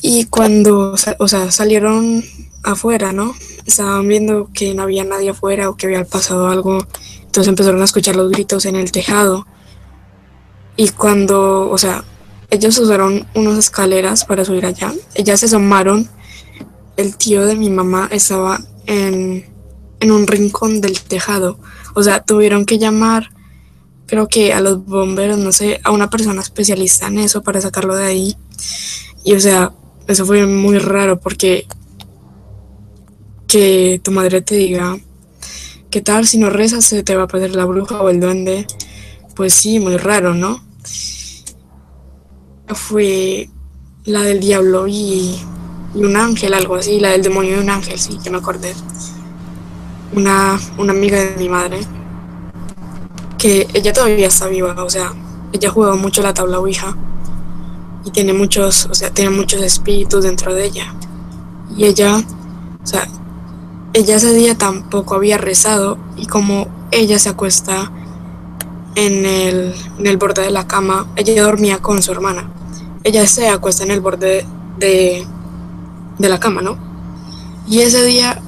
[0.02, 2.24] Y cuando, o sea, salieron
[2.62, 3.34] afuera, ¿no?
[3.64, 6.86] Estaban viendo que no había nadie afuera o que había pasado algo.
[7.22, 9.46] Entonces empezaron a escuchar los gritos en el tejado.
[10.78, 12.04] Y cuando, o sea,
[12.50, 14.94] ellos usaron unas escaleras para subir allá.
[15.16, 16.08] Ellas se asomaron.
[16.96, 19.44] El tío de mi mamá estaba en,
[19.98, 21.58] en un rincón del tejado.
[21.94, 23.30] O sea, tuvieron que llamar,
[24.06, 27.96] creo que a los bomberos, no sé, a una persona especialista en eso para sacarlo
[27.96, 28.36] de ahí.
[29.24, 29.72] Y o sea,
[30.06, 31.66] eso fue muy raro porque
[33.48, 34.96] que tu madre te diga,
[35.90, 38.64] ¿qué tal si no rezas se te va a perder la bruja o el duende?
[39.34, 40.67] Pues sí, muy raro, ¿no?
[42.68, 43.48] Fue
[44.04, 45.38] la del diablo y,
[45.94, 48.74] y un ángel, algo así, la del demonio y un ángel, sí, ya me acordé.
[50.14, 51.80] Una, una amiga de mi madre,
[53.38, 55.12] que ella todavía está viva, o sea,
[55.52, 56.96] ella jugó mucho la tabla Ouija
[58.04, 60.94] y tiene muchos, o sea, tiene muchos espíritus dentro de ella.
[61.76, 62.16] Y ella,
[62.82, 63.06] o sea,
[63.92, 67.92] ella ese día tampoco había rezado y como ella se acuesta
[68.98, 72.50] en el, en el borde de la cama, ella dormía con su hermana.
[73.04, 74.44] Ella se acuesta en el borde
[74.76, 75.24] de,
[76.18, 76.76] de la cama, ¿no?
[77.68, 78.42] Y ese día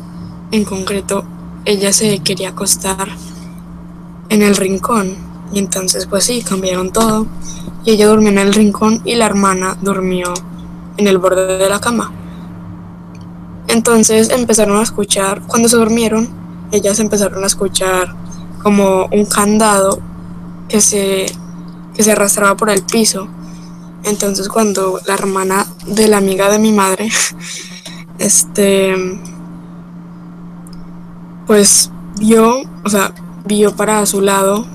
[0.50, 1.22] en concreto,
[1.64, 3.08] ella se quería acostar
[4.28, 5.14] en el rincón.
[5.52, 7.28] Y entonces, pues sí, cambiaron todo.
[7.84, 10.34] Y ella durmió en el rincón y la hermana durmió
[10.96, 12.12] en el borde de la cama.
[13.68, 16.28] Entonces empezaron a escuchar, cuando se durmieron,
[16.72, 18.16] ellas empezaron a escuchar
[18.64, 20.09] como un candado
[20.70, 21.26] que se,
[21.94, 23.28] que se arrastraba por el piso.
[24.04, 27.10] Entonces cuando la hermana de la amiga de mi madre,
[28.18, 28.94] este,
[31.46, 33.12] pues vio, o sea,
[33.44, 34.66] vio para su lado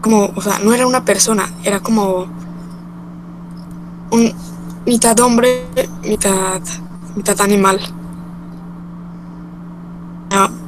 [0.00, 2.26] como, o sea, no era una persona, era como
[4.10, 4.32] un
[4.86, 5.66] mitad hombre,
[6.02, 6.60] mitad,
[7.14, 7.80] mitad animal.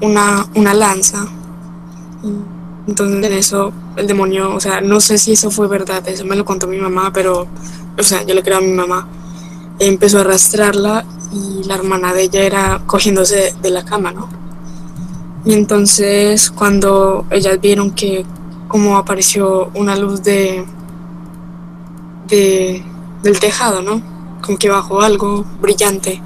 [0.00, 1.26] Una, una lanza.
[2.86, 6.36] Entonces en eso el demonio, o sea, no sé si eso fue verdad, eso me
[6.36, 7.46] lo contó mi mamá, pero,
[7.98, 9.06] o sea, yo le creo a mi mamá.
[9.78, 14.28] Empezó a arrastrarla y la hermana de ella era cogiéndose de la cama, ¿no?
[15.44, 18.24] Y entonces cuando ellas vieron que
[18.68, 20.64] como apareció una luz de,
[22.28, 22.82] de
[23.22, 24.00] del tejado, ¿no?
[24.42, 26.22] Como que bajó algo brillante.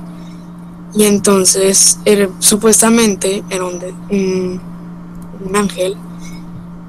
[0.95, 4.61] Y entonces era- supuestamente era un, un,
[5.49, 5.97] un ángel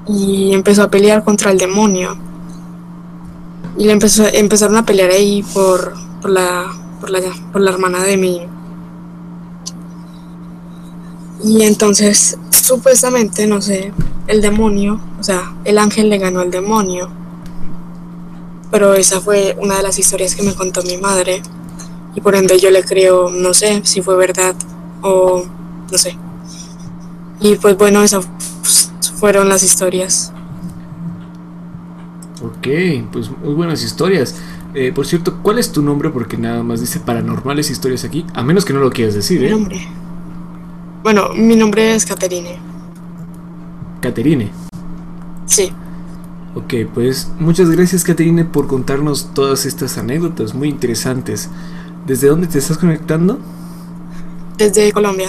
[0.08, 2.16] y empezó a pelear contra el demonio.
[3.78, 7.20] Y le empezó, empezaron a pelear ahí por, por, la, por, la,
[7.52, 8.40] por la hermana de mi.
[11.44, 13.92] Y entonces, supuestamente, no sé,
[14.26, 17.08] el demonio, o sea, el ángel le ganó al demonio.
[18.70, 21.42] Pero esa fue una de las historias que me contó mi madre.
[22.14, 24.54] Y por ende yo le creo, no sé si fue verdad
[25.02, 25.44] o
[25.90, 26.16] no sé.
[27.40, 28.26] Y pues bueno, esas
[29.16, 30.32] fueron las historias.
[32.42, 32.68] Ok,
[33.10, 34.36] pues muy buenas historias.
[34.74, 36.10] Eh, por cierto, ¿cuál es tu nombre?
[36.10, 38.26] Porque nada más dice paranormales historias aquí.
[38.34, 39.50] A menos que no lo quieras decir, Mi ¿eh?
[39.50, 39.88] nombre.
[41.02, 42.58] Bueno, mi nombre es Caterine.
[44.00, 44.50] Caterine.
[45.46, 45.72] Sí.
[46.54, 51.48] Ok, pues muchas gracias Caterine por contarnos todas estas anécdotas muy interesantes.
[52.06, 53.38] ¿Desde dónde te estás conectando?
[54.56, 55.28] Desde Colombia.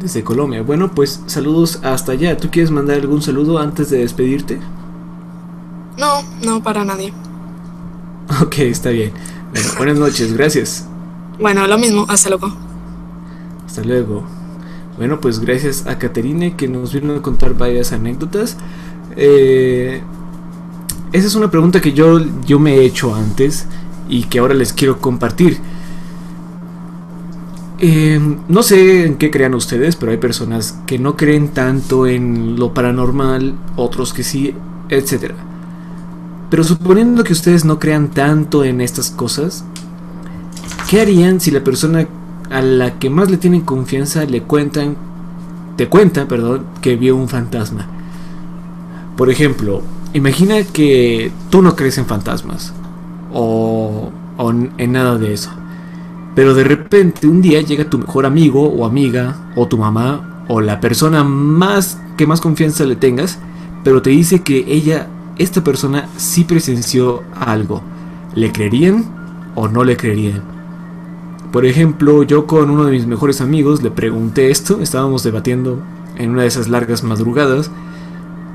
[0.00, 0.62] Desde Colombia.
[0.62, 2.36] Bueno, pues saludos hasta allá.
[2.36, 4.60] ¿Tú quieres mandar algún saludo antes de despedirte?
[5.96, 7.12] No, no para nadie.
[8.42, 9.12] Ok, está bien.
[9.52, 10.86] Bueno, buenas noches, gracias.
[11.40, 12.52] Bueno, lo mismo, hasta luego.
[13.66, 14.22] Hasta luego.
[14.98, 18.58] Bueno, pues gracias a Caterine que nos vino a contar varias anécdotas.
[19.16, 20.02] Eh,
[21.12, 23.66] esa es una pregunta que yo, yo me he hecho antes
[24.08, 25.58] y que ahora les quiero compartir.
[27.80, 32.58] Eh, no sé en qué crean ustedes, pero hay personas que no creen tanto en
[32.58, 34.54] lo paranormal, otros que sí,
[34.88, 35.32] etc.
[36.50, 39.64] Pero suponiendo que ustedes no crean tanto en estas cosas,
[40.90, 42.08] ¿qué harían si la persona
[42.50, 44.96] a la que más le tienen confianza le cuentan,
[45.76, 47.86] te cuenta, perdón, que vio un fantasma?
[49.16, 49.82] Por ejemplo,
[50.14, 52.72] imagina que tú no crees en fantasmas
[53.32, 55.57] o, o en nada de eso.
[56.38, 60.60] Pero de repente un día llega tu mejor amigo o amiga o tu mamá o
[60.60, 63.40] la persona más que más confianza le tengas,
[63.82, 67.82] pero te dice que ella, esta persona, sí presenció algo.
[68.36, 69.04] ¿Le creerían
[69.56, 70.44] o no le creerían?
[71.50, 75.82] Por ejemplo, yo con uno de mis mejores amigos le pregunté esto, estábamos debatiendo
[76.18, 77.68] en una de esas largas madrugadas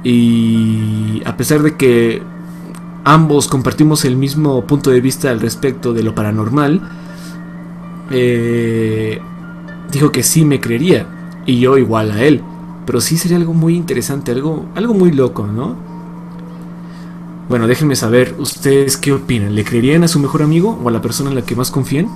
[0.05, 2.23] y a pesar de que
[3.03, 6.81] ambos compartimos el mismo punto de vista al respecto de lo paranormal,
[8.13, 9.19] eh,
[9.91, 11.07] dijo que sí me creería
[11.45, 12.41] y yo igual a él,
[12.85, 15.75] pero sí sería algo muy interesante, algo, algo muy loco, ¿no?
[17.49, 19.53] Bueno, déjenme saber, ¿ustedes qué opinan?
[19.53, 22.07] ¿Le creerían a su mejor amigo o a la persona en la que más confían?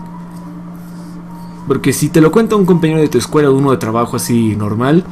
[1.67, 4.56] Porque si te lo cuenta un compañero de tu escuela o uno de trabajo así
[4.56, 5.03] normal,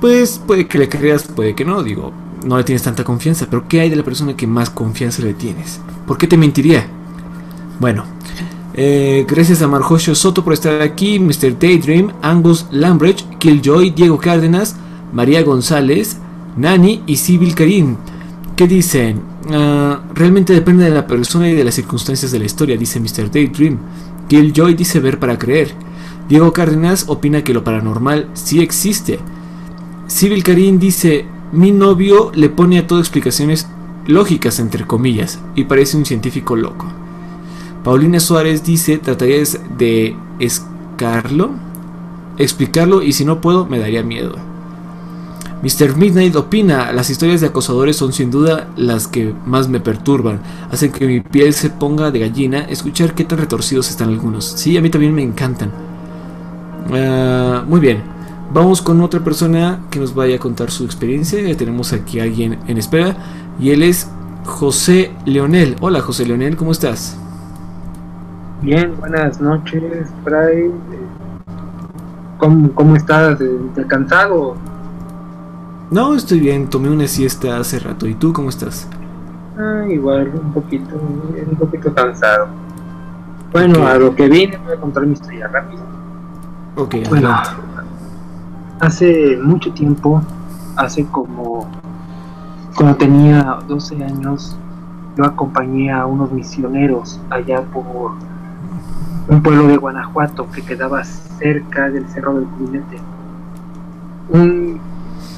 [0.00, 2.12] pues puede que le creas, puede que no, digo,
[2.46, 5.34] no le tienes tanta confianza, pero ¿qué hay de la persona que más confianza le
[5.34, 5.80] tienes?
[6.06, 6.86] ¿Por qué te mentiría?
[7.80, 8.04] Bueno,
[8.80, 11.58] eh, gracias a Marjocio Soto por estar aquí, Mr.
[11.58, 14.76] Daydream, Angus Lambridge, Killjoy, Diego Cárdenas,
[15.12, 16.18] María González,
[16.56, 17.96] Nani y Sibyl Karim.
[18.54, 19.20] ¿Qué dicen?
[19.50, 23.28] Ah, realmente depende de la persona y de las circunstancias de la historia, dice Mr.
[23.32, 23.78] Daydream.
[24.28, 25.74] Killjoy dice ver para creer.
[26.28, 29.18] Diego Cárdenas opina que lo paranormal sí existe.
[30.06, 33.66] Sibyl Karim dice, mi novio le pone a todo explicaciones
[34.06, 36.97] lógicas entre comillas y parece un científico loco.
[37.88, 39.42] Paulina Suárez dice, trataría
[39.78, 41.52] de escarlo,
[42.36, 44.36] explicarlo y si no puedo me daría miedo.
[45.62, 45.96] Mr.
[45.96, 50.92] Midnight opina, las historias de acosadores son sin duda las que más me perturban, hacen
[50.92, 54.44] que mi piel se ponga de gallina, escuchar qué tan retorcidos están algunos.
[54.44, 55.72] Sí, a mí también me encantan.
[56.92, 58.02] Ah, muy bien,
[58.52, 61.40] vamos con otra persona que nos vaya a contar su experiencia.
[61.40, 63.16] Ya tenemos aquí a alguien en espera
[63.58, 64.10] y él es
[64.44, 65.76] José Leonel.
[65.80, 67.16] Hola José Leonel, ¿cómo estás?
[68.62, 70.70] Bien, buenas noches, Fray.
[72.38, 73.38] ¿Cómo, cómo estás?
[73.74, 74.56] ¿Te cansado?
[75.90, 78.06] No, estoy bien, tomé una siesta hace rato.
[78.06, 78.88] ¿Y tú cómo estás?
[79.58, 82.48] Ah, igual, un poquito, un poquito cansado.
[83.52, 85.82] Bueno, a lo que vine voy a contar mi historia rápido.
[86.76, 87.50] Ok, Bueno, adelante.
[88.80, 90.22] hace mucho tiempo,
[90.76, 91.66] hace como
[92.76, 94.56] cuando tenía 12 años,
[95.16, 98.12] yo acompañé a unos misioneros allá por
[99.28, 102.98] un pueblo de Guanajuato que quedaba cerca del Cerro del.
[104.30, 104.80] Un-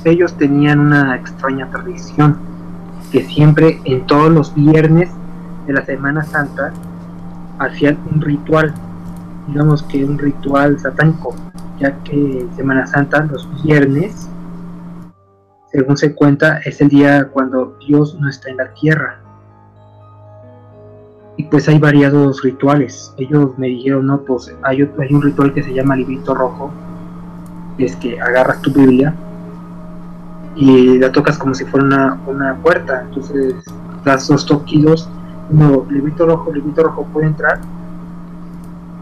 [0.04, 2.36] ellos tenían una extraña tradición
[3.12, 5.10] que siempre en todos los viernes
[5.66, 6.72] de la Semana Santa
[7.58, 8.72] hacían un ritual,
[9.48, 11.34] digamos que un ritual satánico,
[11.78, 14.28] ya que Semana Santa los viernes,
[15.70, 19.19] según se cuenta, es el día cuando Dios no está en la tierra.
[21.36, 23.14] Y pues hay variados rituales.
[23.16, 26.70] Ellos me dijeron, no, pues hay, hay un ritual que se llama librito rojo,
[27.78, 29.14] es que agarras tu Biblia
[30.54, 33.02] y la tocas como si fuera una, una puerta.
[33.08, 33.54] Entonces
[34.04, 35.08] das dos toquidos,
[35.50, 37.60] uno, librito rojo, librito rojo puede entrar,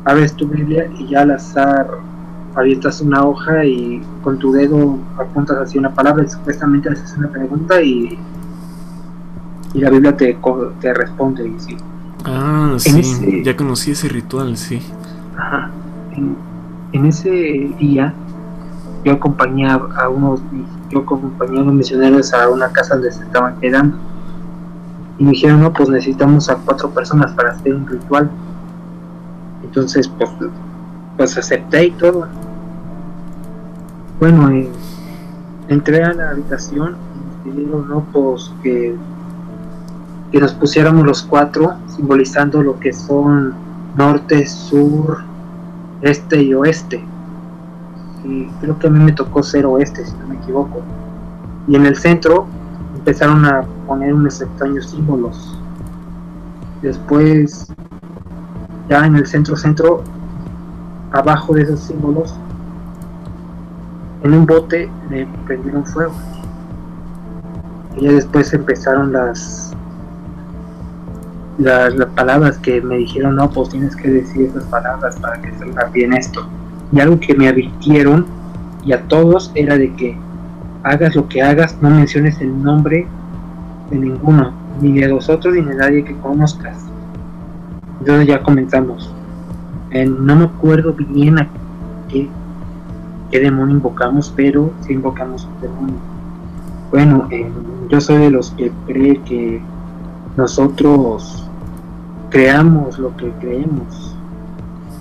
[0.04, 1.86] abres tu Biblia y ya al azar
[2.54, 7.28] avientas una hoja y con tu dedo apuntas hacia una palabra y supuestamente haces una
[7.28, 8.18] pregunta y,
[9.74, 10.36] y la Biblia te,
[10.80, 11.76] te responde y sí.
[12.24, 14.80] Ah, En sí, ese- ya conocí ese ritual, sí.
[15.36, 15.70] Ajá.
[16.12, 16.36] En,
[16.92, 17.30] en ese
[17.78, 18.12] día
[19.04, 20.40] yo acompañé a, a unos
[20.90, 23.96] yo acompañé a unos misioneros a una casa donde se estaban quedando
[25.18, 28.28] y me dijeron no pues necesitamos a cuatro personas para hacer un ritual
[29.62, 30.30] entonces pues
[31.16, 32.26] pues acepté y todo
[34.18, 34.68] bueno eh,
[35.68, 36.96] entré a la habitación
[37.44, 38.96] y me pidieron no pues que
[40.30, 43.54] que nos pusiéramos los cuatro simbolizando lo que son
[43.96, 45.18] norte, sur,
[46.02, 47.04] este y oeste.
[48.24, 50.82] Y creo que a mí me tocó ser oeste, si no me equivoco.
[51.66, 52.46] Y en el centro
[52.94, 55.58] empezaron a poner unos extraños símbolos.
[56.82, 57.72] Después,
[58.88, 60.02] ya en el centro centro,
[61.12, 62.34] abajo de esos símbolos,
[64.22, 66.12] en un bote le prendieron fuego.
[67.96, 69.67] Y ya después empezaron las
[71.58, 75.86] las, palabras que me dijeron, no, pues tienes que decir esas palabras para que salga
[75.86, 76.48] bien esto.
[76.92, 78.26] Y algo que me advirtieron
[78.84, 80.16] y a todos era de que
[80.84, 83.06] hagas lo que hagas, no menciones el nombre
[83.90, 86.78] de ninguno, ni de los otros ni de nadie que conozcas.
[88.00, 89.12] Entonces ya comenzamos.
[89.90, 91.48] Eh, no me acuerdo bien a
[92.08, 92.28] qué,
[93.30, 95.96] qué demonio invocamos, pero sí invocamos un demonio.
[96.90, 97.50] Bueno, eh,
[97.88, 99.60] yo soy de los que cree que
[100.36, 101.47] nosotros
[102.30, 104.16] creamos lo que creemos.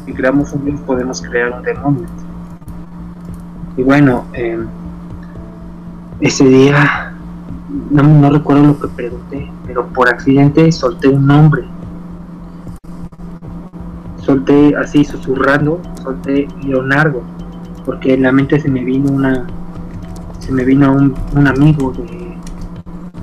[0.06, 2.06] Si creamos un Dios, podemos crear un demonio.
[3.76, 4.60] Y bueno, eh,
[6.22, 7.14] ese día
[7.92, 11.64] no, no recuerdo lo que pregunté, pero por accidente solté un nombre.
[14.18, 17.22] Solté así susurrando, solté Leonardo,
[17.86, 19.46] porque en la mente se me vino una,
[20.40, 22.27] se me vino un, un amigo de,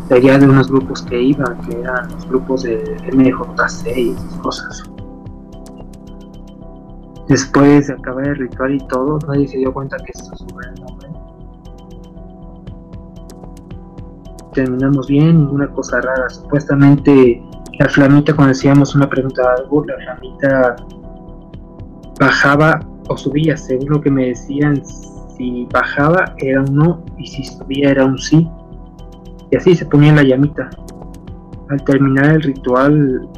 [0.09, 4.85] de de unos grupos que iba, que eran los grupos de MJC y cosas.
[7.29, 11.09] Después de acabar el ritual y todo, nadie se dio cuenta que susurré el nombre.
[14.55, 16.31] terminamos bien, ninguna cosa rara.
[16.31, 17.43] Supuestamente
[17.79, 20.77] la flamita cuando hacíamos una pregunta de algo, la flamita
[22.19, 24.81] bajaba o subía, según lo que me decían,
[25.37, 28.49] si bajaba era un no y si subía era un sí.
[29.51, 30.71] Y así se ponía la llamita.
[31.71, 33.29] Al terminar el ritual,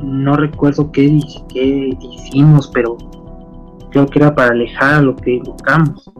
[0.00, 1.18] no recuerdo qué,
[1.48, 2.96] qué hicimos, pero
[3.90, 6.10] creo que era para alejar a lo que invocamos.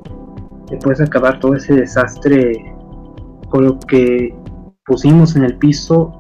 [0.71, 2.75] Después de acabar todo ese desastre
[3.51, 4.35] con lo que
[4.87, 6.13] pusimos en el piso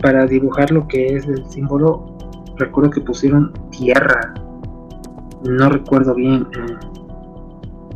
[0.00, 2.16] para dibujar lo que es el símbolo
[2.56, 4.34] recuerdo que pusieron tierra
[5.44, 6.46] no recuerdo bien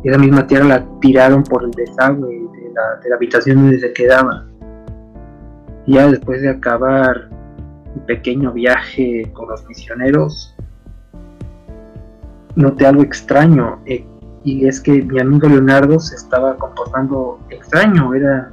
[0.03, 2.46] esa misma tierra la tiraron por el desagüe de
[3.03, 4.45] de la habitación donde se quedaba
[5.85, 7.29] ya después de acabar
[7.95, 10.55] un pequeño viaje con los misioneros
[12.55, 14.05] noté algo extraño eh,
[14.43, 18.51] y es que mi amigo Leonardo se estaba comportando extraño, era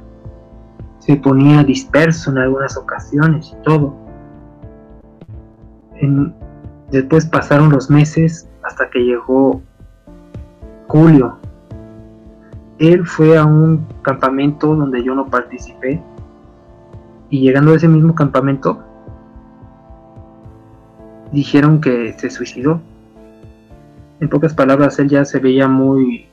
[0.99, 3.95] se ponía disperso en algunas ocasiones y todo.
[6.91, 9.61] después pasaron los meses hasta que llegó
[10.87, 11.37] Julio.
[12.79, 16.01] Él fue a un campamento donde yo no participé
[17.29, 18.83] y llegando a ese mismo campamento
[21.31, 22.81] dijeron que se suicidó
[24.19, 26.27] en pocas palabras, él ya se veía muy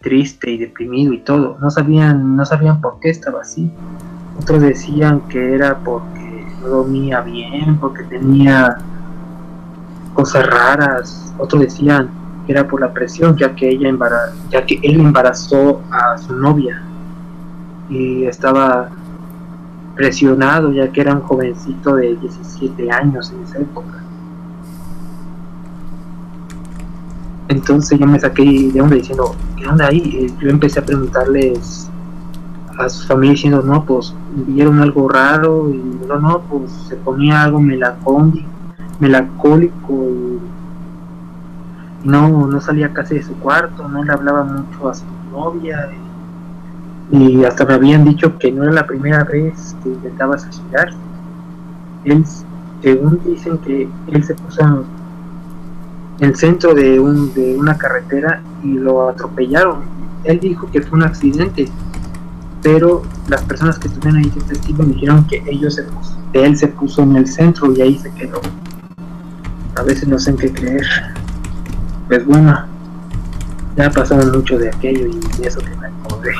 [0.00, 1.58] triste y deprimido y todo.
[1.60, 3.70] No sabían, no sabían por qué estaba así.
[4.40, 8.78] Otros decían que era porque no dormía bien, porque tenía
[10.14, 11.34] cosas raras.
[11.38, 12.08] Otros decían
[12.48, 13.90] era por la presión, ya que ella
[14.50, 16.82] ya que él embarazó a su novia
[17.88, 18.90] y estaba
[19.94, 24.02] presionado, ya que era un jovencito de 17 años en esa época.
[27.48, 30.34] Entonces yo me saqué de onda diciendo, ¿qué onda ahí?
[30.40, 31.90] Yo empecé a preguntarles
[32.78, 34.14] a su familia diciendo, no, pues
[34.46, 35.76] vieron algo raro y
[36.08, 38.46] no, no, pues se ponía algo melancólico
[39.90, 40.31] y
[42.04, 45.90] no, no salía casi de su cuarto, no le hablaba mucho a su novia
[47.12, 50.96] y, hasta me habían dicho que no era la primera vez que intentaba suicidarse.
[52.04, 52.24] Él,
[52.82, 54.84] según dicen que él se puso
[56.20, 59.80] el centro de, un, de una carretera y lo atropellaron.
[60.24, 61.68] Él dijo que fue un accidente,
[62.62, 65.84] pero las personas que estuvieron ahí de testigo dijeron que ellos se
[66.32, 68.40] él se puso en el centro y ahí se quedó.
[69.76, 70.86] A veces no sé en qué creer.
[72.08, 72.66] Pues bueno,
[73.76, 76.32] ya pasado mucho de aquello y eso que me acordé.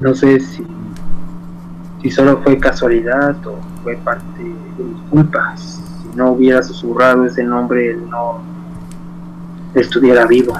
[0.00, 0.66] No sé si,
[2.02, 5.80] si solo fue casualidad o fue parte de mis culpas
[6.16, 8.40] no hubiera susurrado ese nombre, él no
[9.74, 10.56] estuviera vivo.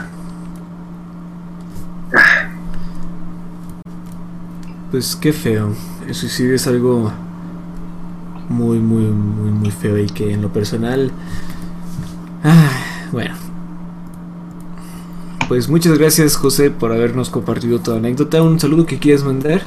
[4.90, 5.74] Pues qué feo.
[6.06, 7.10] El suicidio es algo
[8.48, 11.10] muy, muy, muy, muy feo y que en lo personal...
[12.42, 12.70] Ah,
[13.12, 13.34] bueno.
[15.48, 18.42] Pues muchas gracias José por habernos compartido toda anécdota.
[18.42, 19.62] Un saludo que quieras mandar.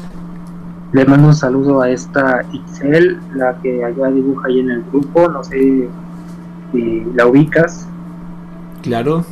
[0.91, 5.29] Le mando un saludo a esta Ixel, la que allá dibuja ahí en el grupo,
[5.29, 5.87] no sé
[6.71, 7.87] si la ubicas.
[8.81, 9.23] Claro.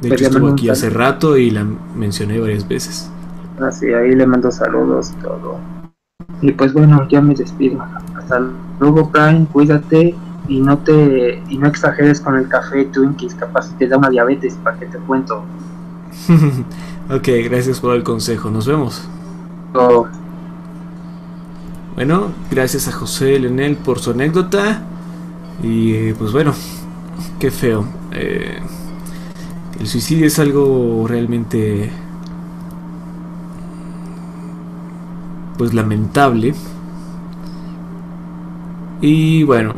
[0.00, 3.10] De pues hecho estuvo aquí hace rato y la mencioné varias veces.
[3.60, 5.58] Ah, sí, ahí le mando saludos y todo.
[6.40, 7.84] Y pues bueno, ya me despido.
[8.16, 8.42] Hasta
[8.80, 10.14] luego, Prime, cuídate
[10.50, 14.58] y no te y no exageres con el café Twinkies, capaz te da una diabetes,
[14.64, 15.44] para que te cuento.
[17.08, 19.08] ok, gracias por el consejo, nos vemos.
[21.94, 24.82] Bueno, gracias a José Leonel por su anécdota.
[25.62, 26.52] Y pues bueno,
[27.38, 27.84] qué feo.
[28.10, 28.58] Eh,
[29.78, 31.92] el suicidio es algo realmente
[35.56, 36.54] pues lamentable.
[39.00, 39.74] Y bueno,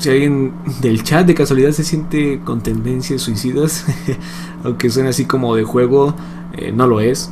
[0.00, 3.84] si alguien del chat de casualidad se siente con tendencias suicidas,
[4.64, 6.14] aunque suene así como de juego,
[6.54, 7.30] eh, no lo es,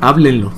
[0.00, 0.52] háblenlo.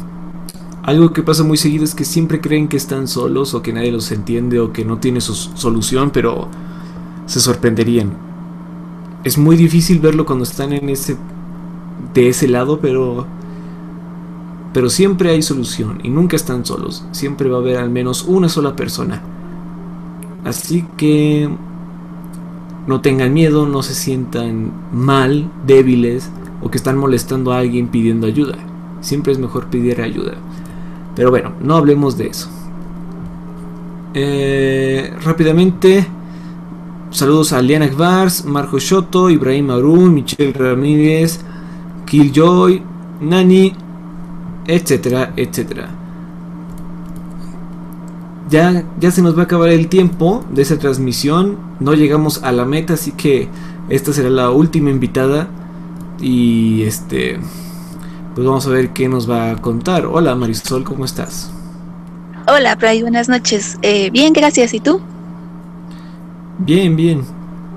[0.82, 3.90] Algo que pasa muy seguido es que siempre creen que están solos o que nadie
[3.90, 6.48] los entiende o que no tiene su solución, pero
[7.24, 8.12] se sorprenderían.
[9.24, 11.16] Es muy difícil verlo cuando están en ese
[12.12, 13.26] de ese lado, pero
[14.74, 17.06] pero siempre hay solución y nunca están solos.
[17.12, 19.22] Siempre va a haber al menos una sola persona.
[20.44, 21.48] Así que
[22.86, 26.30] no tengan miedo, no se sientan mal, débiles
[26.62, 28.56] o que están molestando a alguien pidiendo ayuda.
[29.00, 30.34] Siempre es mejor pedir ayuda.
[31.16, 32.48] Pero bueno, no hablemos de eso.
[34.12, 36.06] Eh, rápidamente,
[37.10, 41.40] saludos a Liana Gvars, Marco Shoto, Ibrahim Arun, Michelle Ramírez,
[42.06, 42.82] Killjoy,
[43.20, 43.72] Nani,
[44.66, 46.03] etcétera, etcétera.
[48.50, 51.58] Ya, ya se nos va a acabar el tiempo de esa transmisión.
[51.80, 53.48] No llegamos a la meta, así que
[53.88, 55.48] esta será la última invitada.
[56.20, 57.38] Y este.
[58.34, 60.06] Pues vamos a ver qué nos va a contar.
[60.06, 61.50] Hola Marisol, ¿cómo estás?
[62.48, 63.78] Hola, Pray, buenas noches.
[63.82, 64.74] Eh, bien, gracias.
[64.74, 65.00] ¿Y tú?
[66.58, 67.24] Bien, bien.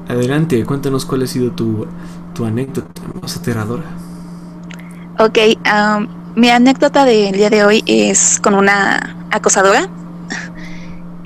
[0.07, 1.85] Adelante, cuéntanos cuál ha sido tu,
[2.33, 3.83] tu anécdota más aterradora.
[5.19, 9.89] Ok, am, mi anécdota del día de hoy es con una acosadora.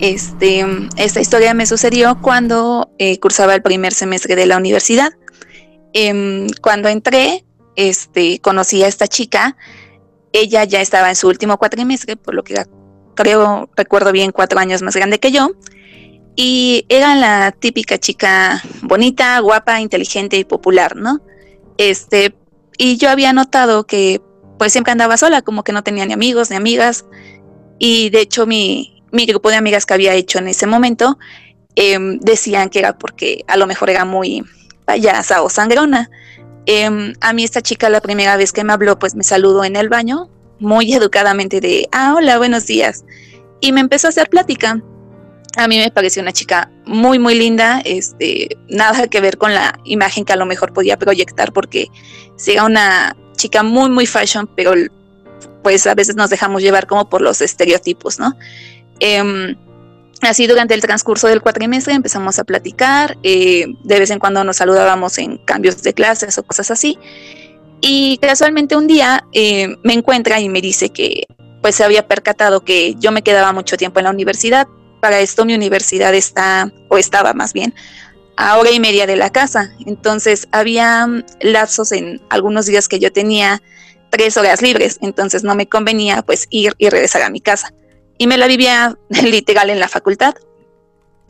[0.01, 0.65] Este,
[0.97, 5.13] esta historia me sucedió cuando eh, cursaba el primer semestre de la universidad.
[5.93, 9.55] Em, cuando entré, este, conocí a esta chica.
[10.33, 12.65] Ella ya estaba en su último cuatrimestre, por lo que era,
[13.13, 15.51] creo, recuerdo bien, cuatro años más grande que yo.
[16.35, 21.21] Y era la típica chica bonita, guapa, inteligente y popular, ¿no?
[21.77, 22.33] Este,
[22.75, 24.19] y yo había notado que
[24.57, 27.05] pues siempre andaba sola, como que no tenía ni amigos ni amigas.
[27.77, 31.17] Y de hecho mi, mi grupo de amigas que había hecho en ese momento
[31.75, 34.43] em, decían que era porque a lo mejor era muy
[34.85, 36.09] payasa o sangrona.
[36.65, 39.75] Em, a mí esta chica la primera vez que me habló pues me saludó en
[39.75, 43.03] el baño, muy educadamente de, ah, hola, buenos días.
[43.59, 44.81] Y me empezó a hacer plática.
[45.57, 49.77] A mí me pareció una chica muy, muy linda, este, nada que ver con la
[49.83, 51.89] imagen que a lo mejor podía proyectar, porque
[52.37, 54.73] si era una chica muy, muy fashion, pero
[55.61, 58.33] pues a veces nos dejamos llevar como por los estereotipos, ¿no?
[59.01, 59.55] Em,
[60.21, 64.57] así durante el transcurso del cuatrimestre empezamos a platicar, eh, de vez en cuando nos
[64.57, 66.99] saludábamos en cambios de clases o cosas así,
[67.81, 71.25] y casualmente un día eh, me encuentra y me dice que
[71.63, 74.67] pues se había percatado que yo me quedaba mucho tiempo en la universidad,
[74.99, 77.73] para esto mi universidad está, o estaba más bien,
[78.37, 79.73] a hora y media de la casa.
[79.87, 83.63] Entonces había mm, lapsos en algunos días que yo tenía
[84.11, 87.73] tres horas libres, entonces no me convenía pues ir y regresar a mi casa.
[88.17, 90.35] Y me la vivía literal en la facultad.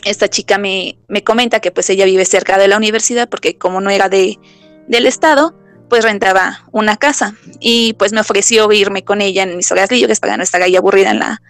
[0.03, 3.81] Esta chica me, me comenta que pues ella vive cerca de la universidad porque como
[3.81, 4.39] no era de,
[4.87, 5.55] del estado,
[5.89, 10.19] pues rentaba una casa y pues me ofreció irme con ella en mis horas libres
[10.19, 11.41] para no estar ahí aburrida en la,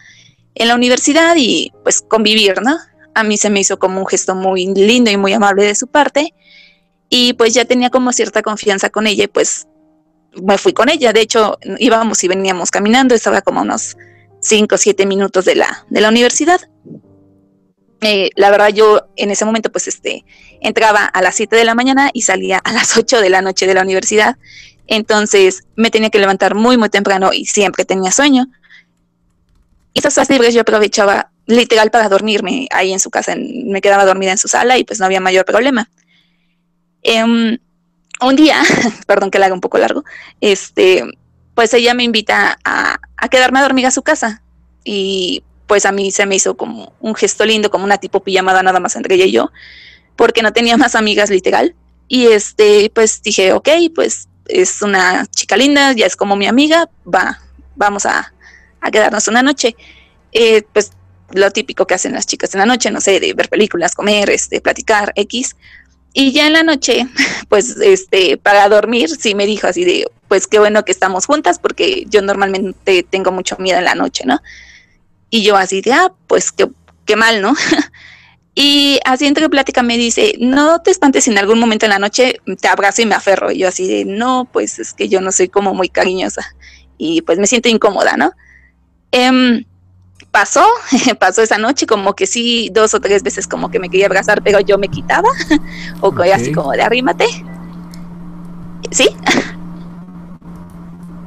[0.56, 2.78] en la universidad y pues convivir, ¿no?
[3.14, 5.88] A mí se me hizo como un gesto muy lindo y muy amable de su
[5.88, 6.34] parte
[7.10, 9.68] y pues ya tenía como cierta confianza con ella y pues
[10.42, 11.14] me fui con ella.
[11.14, 13.98] De hecho, íbamos y veníamos caminando, estaba como unos
[14.42, 16.60] 5 o 7 minutos de la, de la universidad.
[18.02, 20.26] Eh, la verdad yo en ese momento pues este
[20.60, 23.68] entraba a las 7 de la mañana y salía a las 8 de la noche
[23.68, 24.38] de la universidad.
[24.88, 28.48] Entonces me tenía que levantar muy muy temprano y siempre tenía sueño.
[29.94, 34.06] Esas horas libres yo aprovechaba literal para dormirme ahí en su casa, en- me quedaba
[34.06, 35.90] dormida en su sala y pues no había mayor problema.
[37.04, 37.58] Em,
[38.22, 38.62] un día,
[39.08, 40.04] perdón que la haga un poco largo,
[40.40, 41.04] este,
[41.56, 43.00] pues ella me invita a,
[43.30, 44.42] quedarme a dormir a su casa
[44.84, 48.64] y pues a mí se me hizo como un gesto lindo, como una tipo pijamada
[48.64, 49.52] nada más entre ella y yo,
[50.16, 51.76] porque no tenía más amigas literal.
[52.08, 56.90] Y este, pues dije, ok, pues es una chica linda, ya es como mi amiga,
[57.06, 57.40] va,
[57.76, 58.34] vamos a,
[58.82, 59.78] a quedarnos una noche.
[60.34, 60.92] Eh, pues
[61.34, 64.30] lo típico que hacen las chicas en la noche, no sé, de ver películas, comer,
[64.30, 65.56] este, platicar, X.
[66.14, 67.08] Y ya en la noche,
[67.50, 71.60] pues, este, para dormir, sí me dijo así de, pues qué bueno que estamos juntas,
[71.60, 74.42] porque yo normalmente tengo mucho miedo en la noche, ¿no?
[75.30, 76.70] Y yo así de, ah, pues qué,
[77.06, 77.56] qué mal, ¿no?
[78.56, 82.42] y así entre plática me dice, no te espantes en algún momento en la noche
[82.60, 83.52] te abrazo y me aferro.
[83.52, 86.46] Y yo así de, no, pues es que yo no soy como muy cariñosa.
[86.98, 88.34] Y pues me siento incómoda, ¿no?
[89.12, 89.66] Em,
[90.32, 90.66] pasó,
[91.20, 94.42] pasó esa noche, como que sí, dos o tres veces como que me quería abrazar,
[94.42, 95.30] pero yo me quitaba,
[96.02, 97.26] o así como de arrímate.
[98.92, 99.10] ¿Sí?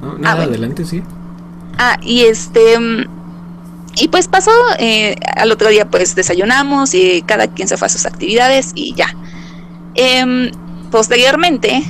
[0.00, 1.02] No, nada, adelante, sí.
[1.78, 2.78] Ah, y este.
[2.78, 3.04] mm,
[3.96, 7.88] Y pues pasó, eh, al otro día pues desayunamos y cada quien se fue a
[7.88, 9.14] sus actividades y ya.
[9.94, 10.50] Em,
[10.90, 11.82] posteriormente,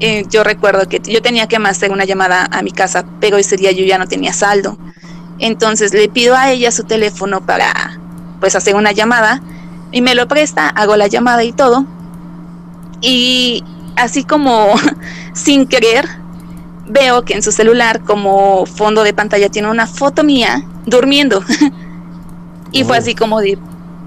[0.00, 3.56] eh, yo recuerdo que yo tenía que hacer una llamada a mi casa, pero ese
[3.56, 4.76] día yo ya no tenía saldo.
[5.42, 7.98] Entonces le pido a ella su teléfono para
[8.38, 9.42] pues hacer una llamada
[9.90, 11.84] y me lo presta, hago la llamada y todo.
[13.00, 13.64] Y
[13.96, 14.72] así como
[15.34, 16.08] sin querer,
[16.86, 21.42] veo que en su celular como fondo de pantalla tiene una foto mía durmiendo.
[22.70, 23.58] y fue así como de,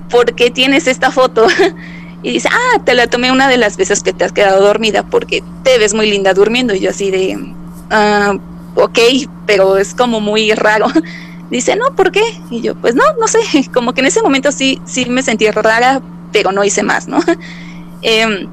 [0.10, 1.48] ¿por qué tienes esta foto?
[2.24, 5.04] y dice, ah, te la tomé una de las veces que te has quedado dormida
[5.04, 6.74] porque te ves muy linda durmiendo.
[6.74, 7.54] Y yo así de,
[7.92, 8.38] ah,
[8.76, 9.00] ok,
[9.46, 10.88] pero es como muy raro.
[11.50, 12.24] Dice, no, ¿por qué?
[12.50, 13.40] Y yo, pues no, no sé,
[13.74, 17.20] como que en ese momento sí, sí me sentí rara, pero no hice más, ¿no?
[18.02, 18.48] eh,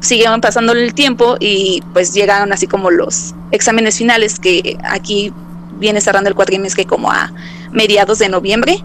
[0.00, 5.32] siguieron pasando el tiempo y pues llegaron así como los exámenes finales que aquí
[5.78, 7.32] viene cerrando el cuatrimestre como a
[7.72, 8.82] mediados de noviembre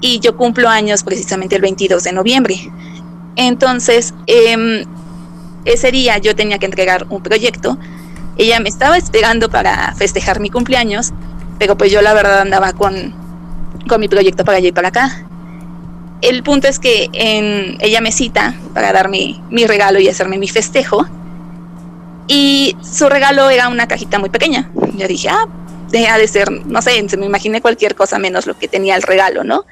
[0.00, 2.70] y yo cumplo años precisamente el 22 de noviembre.
[3.36, 4.84] Entonces, eh,
[5.64, 7.78] ese día yo tenía que entregar un proyecto.
[8.36, 11.12] Ella me estaba esperando para festejar mi cumpleaños,
[11.58, 13.14] pero pues yo la verdad andaba con,
[13.88, 15.26] con mi proyecto para allá y para acá.
[16.22, 17.10] El punto es que
[17.80, 21.06] ella me cita para darme mi regalo y hacerme mi festejo.
[22.28, 24.70] Y su regalo era una cajita muy pequeña.
[24.96, 25.48] Yo dije, ah,
[25.90, 29.02] deja de ser, no sé, se me imaginé cualquier cosa menos lo que tenía el
[29.02, 29.66] regalo, ¿no?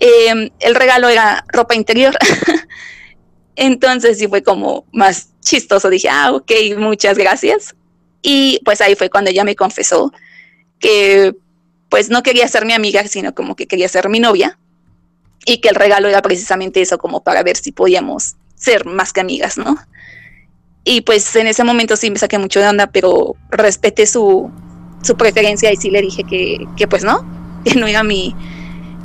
[0.00, 2.16] Eh, el regalo era ropa interior.
[3.56, 5.90] Entonces sí fue como más chistoso.
[5.90, 7.74] Dije, ah, ok, muchas gracias.
[8.22, 10.12] Y pues ahí fue cuando ella me confesó
[10.78, 11.34] que
[11.88, 14.58] pues no quería ser mi amiga, sino como que quería ser mi novia.
[15.44, 19.20] Y que el regalo era precisamente eso, como para ver si podíamos ser más que
[19.20, 19.76] amigas, ¿no?
[20.84, 24.50] Y pues en ese momento sí me saqué mucho de onda, pero respeté su,
[25.02, 27.26] su preferencia y sí le dije que, que pues no,
[27.64, 28.34] que no era mi,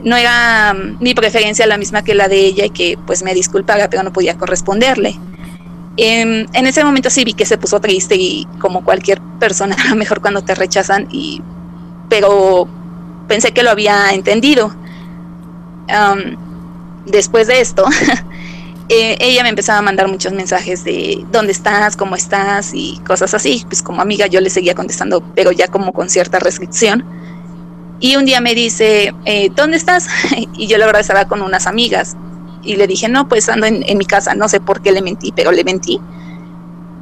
[0.04, 3.34] no era mm, mi preferencia la misma que la de ella y que pues me
[3.34, 5.20] disculpara, pero no podía corresponderle.
[5.98, 9.90] En, en, ese momento sí vi que se puso triste y como cualquier persona, a
[9.90, 11.42] lo mejor cuando te rechazan, y,
[12.10, 12.68] pero
[13.28, 14.74] pensé que lo había entendido.
[17.06, 17.86] Después de esto,
[18.90, 23.34] eh, ella me empezaba a mandar muchos mensajes de dónde estás, cómo estás y cosas
[23.34, 23.64] así.
[23.68, 27.06] Pues como amiga yo le seguía contestando, pero ya como con cierta restricción.
[28.00, 30.08] Y un día me dice, eh, ¿dónde estás?
[30.58, 32.16] Y yo la verdad estaba con unas amigas.
[32.64, 35.02] Y le dije, no, pues ando en, en, mi casa, no sé por qué le
[35.02, 36.00] mentí, pero le mentí.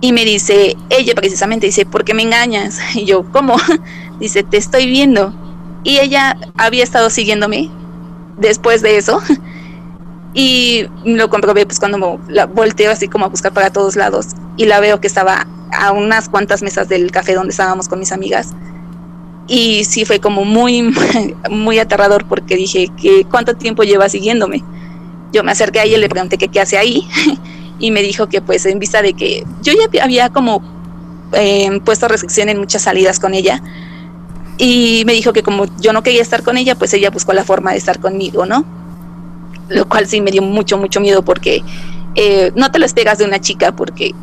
[0.01, 2.79] Y me dice, ella precisamente dice, ¿por qué me engañas?
[2.95, 3.55] Y yo, ¿cómo?
[4.19, 5.33] Dice, te estoy viendo.
[5.83, 7.69] Y ella había estado siguiéndome
[8.37, 9.21] después de eso.
[10.33, 14.65] Y lo comprobé pues cuando la volteo así como a buscar para todos lados y
[14.65, 18.53] la veo que estaba a unas cuantas mesas del café donde estábamos con mis amigas
[19.47, 20.93] y sí fue como muy,
[21.49, 24.63] muy aterrador porque dije que cuánto tiempo lleva siguiéndome.
[25.31, 27.07] Yo me acerqué a ella y le pregunté qué hace ahí
[27.79, 30.61] y me dijo que pues en vista de que yo ya había como
[31.33, 33.61] eh, puesto restricción en muchas salidas con ella
[34.57, 37.43] y me dijo que como yo no quería estar con ella, pues ella buscó la
[37.43, 38.65] forma de estar conmigo, ¿no?
[39.67, 41.61] Lo cual sí me dio mucho, mucho miedo porque
[42.15, 44.13] eh, no te lo esperas de una chica porque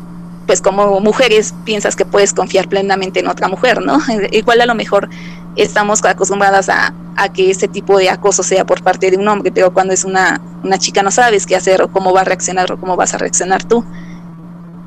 [0.45, 3.99] pues como mujeres piensas que puedes confiar plenamente en otra mujer, ¿no?
[4.31, 5.09] Igual a lo mejor
[5.55, 9.51] estamos acostumbradas a, a, que ese tipo de acoso sea por parte de un hombre,
[9.51, 12.71] pero cuando es una, una chica no sabes qué hacer o cómo va a reaccionar
[12.71, 13.85] o cómo vas a reaccionar tú.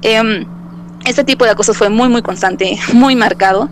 [0.02, 0.46] Eh,
[1.04, 3.70] este tipo de acoso fue muy, muy constante, muy marcado,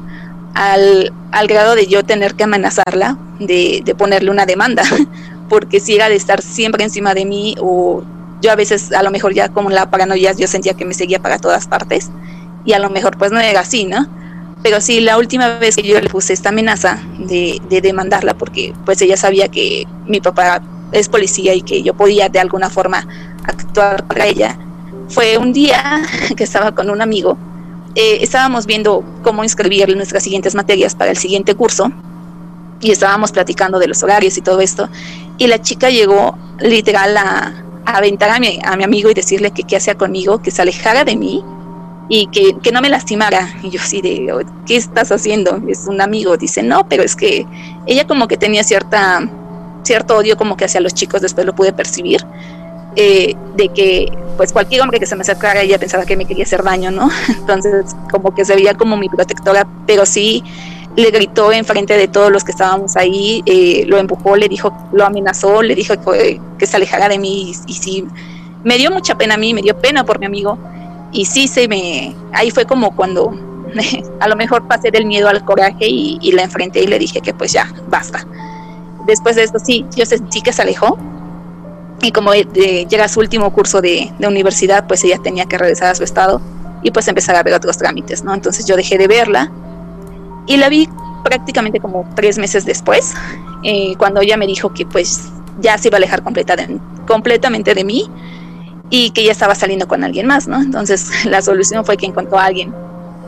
[0.54, 4.84] al, al grado de yo tener que amenazarla, de, de ponerle una demanda,
[5.48, 8.04] porque si era de estar siempre encima de mí o
[8.40, 11.20] yo a veces a lo mejor ya como la paranoia yo sentía que me seguía
[11.20, 12.10] para todas partes
[12.64, 14.06] y a lo mejor pues no era así, ¿no?
[14.62, 18.72] Pero sí, la última vez que yo le puse esta amenaza de, de demandarla porque
[18.86, 23.06] pues ella sabía que mi papá es policía y que yo podía de alguna forma
[23.46, 24.56] actuar para ella,
[25.08, 26.02] fue un día
[26.36, 27.36] que estaba con un amigo,
[27.94, 31.92] eh, estábamos viendo cómo inscribir nuestras siguientes materias para el siguiente curso
[32.80, 34.88] y estábamos platicando de los horarios y todo esto
[35.38, 37.52] y la chica llegó literal a,
[37.86, 41.04] aventar a mi, a mi amigo y decirle que qué hacía conmigo, que se alejara
[41.04, 41.44] de mí
[42.08, 43.48] y que, que, no me lastimara.
[43.62, 45.60] Y yo así de, oh, ¿qué estás haciendo?
[45.68, 46.36] Es un amigo.
[46.36, 47.46] Dice, no, pero es que
[47.86, 49.28] ella como que tenía cierta,
[49.82, 52.24] cierto odio como que hacia los chicos, después lo pude percibir,
[52.96, 54.06] eh, de que
[54.36, 57.08] pues cualquier hombre que se me acercara ella pensaba que me quería hacer daño, ¿no?
[57.28, 60.42] Entonces como que se veía como mi protectora, pero sí
[60.96, 65.04] le gritó enfrente de todos los que estábamos ahí, eh, lo empujó, le dijo, lo
[65.04, 68.04] amenazó, le dijo que, que se alejara de mí y, y, sí,
[68.62, 70.56] me dio mucha pena a mí, me dio pena por mi amigo
[71.12, 73.32] y sí se me, ahí fue como cuando
[74.20, 77.20] a lo mejor pasé del miedo al coraje y, y la enfrenté y le dije
[77.20, 78.24] que pues ya, basta.
[79.06, 80.96] Después de esto sí, yo sentí que se alejó
[82.02, 82.46] y como eh,
[82.88, 86.40] llega su último curso de, de universidad, pues ella tenía que regresar a su estado
[86.82, 88.32] y pues empezar a ver otros trámites, ¿no?
[88.32, 89.50] Entonces yo dejé de verla
[90.46, 90.88] y la vi
[91.24, 93.14] prácticamente como tres meses después,
[93.62, 95.28] eh, cuando ella me dijo que pues
[95.60, 96.54] ya se iba a alejar completa
[97.06, 98.10] completamente de mí
[98.90, 100.60] y que ya estaba saliendo con alguien más, ¿no?
[100.60, 102.74] Entonces la solución fue que encontró a alguien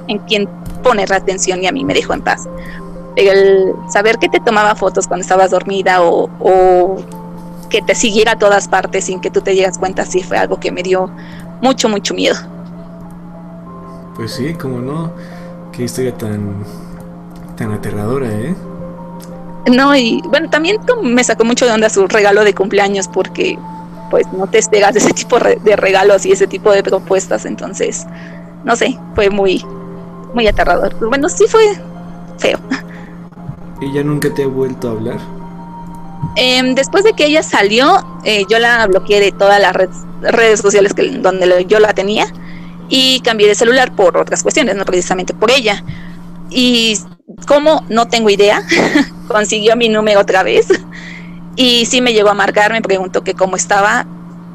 [0.08, 0.48] en quien
[0.82, 2.48] poner la atención y a mí me dejó en paz.
[3.16, 6.96] El saber que te tomaba fotos cuando estabas dormida o, o
[7.70, 10.60] que te siguiera a todas partes sin que tú te dieras cuenta, sí fue algo
[10.60, 11.10] que me dio
[11.62, 12.36] mucho, mucho miedo.
[14.16, 15.12] Pues sí, como no.
[15.72, 16.64] Qué historia tan,
[17.56, 18.54] tan aterradora, ¿eh?
[19.70, 23.58] No, y bueno, también me sacó mucho de onda su regalo de cumpleaños porque
[24.10, 28.06] pues no te esperas de ese tipo de regalos y ese tipo de propuestas, entonces,
[28.64, 29.64] no sé, fue muy,
[30.34, 30.94] muy aterrador.
[31.08, 31.62] Bueno, sí fue
[32.38, 32.58] feo.
[33.82, 35.18] ¿Ella nunca te ha vuelto a hablar?
[36.36, 39.90] Em, después de que ella salió, eh, yo la bloqueé de todas las red-
[40.22, 42.26] redes sociales que, donde lo- yo la tenía
[42.88, 45.82] y cambié de celular por otras cuestiones, no precisamente por ella.
[46.50, 46.96] Y
[47.46, 48.62] como no tengo idea,
[49.28, 50.68] consiguió mi número otra vez
[51.56, 54.06] y sí me llegó a marcar, me preguntó que cómo estaba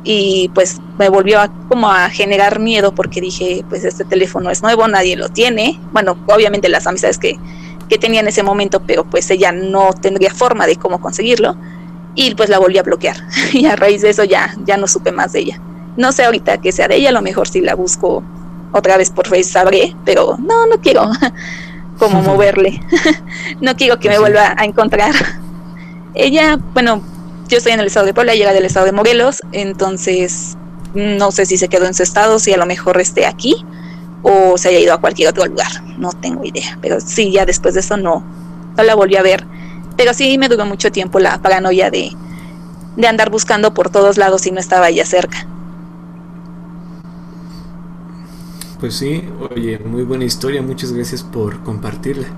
[0.03, 4.61] y pues me volvió a, como a generar miedo porque dije, pues este teléfono es
[4.63, 5.79] nuevo, nadie lo tiene.
[5.91, 7.37] Bueno, obviamente las amistades que,
[7.89, 11.55] que tenía en ese momento, pero pues ella no tendría forma de cómo conseguirlo
[12.15, 13.17] y pues la volví a bloquear
[13.53, 15.61] y a raíz de eso ya, ya no supe más de ella.
[15.97, 18.23] No sé ahorita que sea de ella, a lo mejor si la busco
[18.71, 21.11] otra vez por Face sabré, pero no, no quiero
[22.01, 22.81] como moverle.
[23.61, 25.13] no quiero que me vuelva a encontrar.
[26.15, 27.03] Ella, bueno,
[27.47, 30.57] yo estoy en el estado de Puebla, llega del estado de Morelos, entonces
[30.95, 33.63] no sé si se quedó en su estado, si a lo mejor esté aquí
[34.23, 37.75] o se haya ido a cualquier otro lugar, no tengo idea, pero sí, ya después
[37.75, 38.23] de eso no,
[38.75, 39.45] no la volví a ver.
[39.95, 42.11] Pero sí me duró mucho tiempo la paranoia de,
[42.95, 45.45] de andar buscando por todos lados y no estaba ella cerca.
[48.81, 52.27] Pues sí, oye, muy buena historia, muchas gracias por compartirla.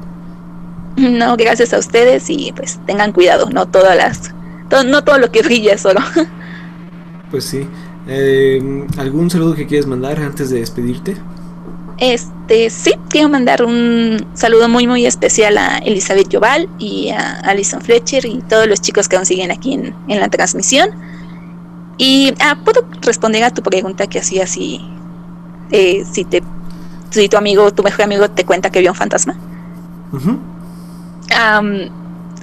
[0.95, 4.35] No, gracias a ustedes y pues tengan cuidado, no todas las,
[4.69, 6.01] to- no todo lo que brilla es oro.
[7.29, 7.67] Pues sí.
[8.05, 11.25] Eh, ¿Algún saludo que quieras mandar antes de despedirte?
[11.97, 17.81] Este, sí, quiero mandar un saludo muy muy especial a Elizabeth Joval y a Alison
[17.81, 20.89] Fletcher y todos los chicos que aún siguen aquí en, en la transmisión.
[21.97, 24.81] Y ah, puedo responder a tu pregunta que hacía si,
[25.73, 26.41] eh, si te
[27.09, 29.35] si tu amigo, tu mejor amigo te cuenta que vio un fantasma.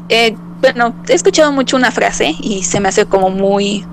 [0.08, 3.84] Eh, bueno, he escuchado mucho una frase y se me hace como muy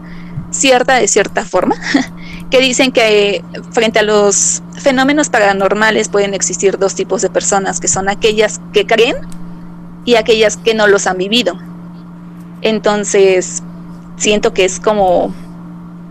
[0.49, 1.75] cierta de cierta forma,
[2.49, 7.87] que dicen que frente a los fenómenos paranormales pueden existir dos tipos de personas, que
[7.87, 9.15] son aquellas que creen
[10.05, 11.57] y aquellas que no los han vivido.
[12.61, 13.61] Entonces,
[14.15, 15.33] siento que es como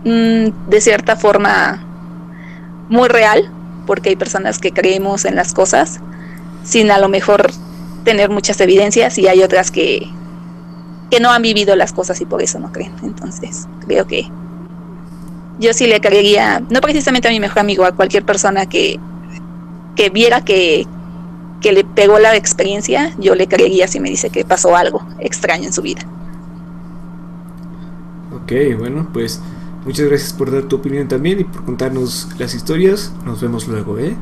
[0.05, 1.86] mm, de cierta forma
[2.89, 3.51] muy real,
[3.85, 5.99] porque hay personas que creemos en las cosas
[6.63, 7.51] sin a lo mejor
[8.03, 10.07] tener muchas evidencias y hay otras que,
[11.09, 12.93] que no han vivido las cosas y por eso no creen.
[13.03, 14.29] Entonces, creo que
[15.59, 18.99] yo sí le creería, no precisamente a mi mejor amigo, a cualquier persona que,
[19.95, 20.85] que viera que,
[21.61, 25.65] que le pegó la experiencia, yo le creería si me dice que pasó algo extraño
[25.65, 26.01] en su vida.
[28.33, 29.41] Ok, bueno, pues
[29.87, 33.13] muchas gracias por dar tu opinión también y por contarnos las historias.
[33.25, 34.15] Nos vemos luego, ¿eh?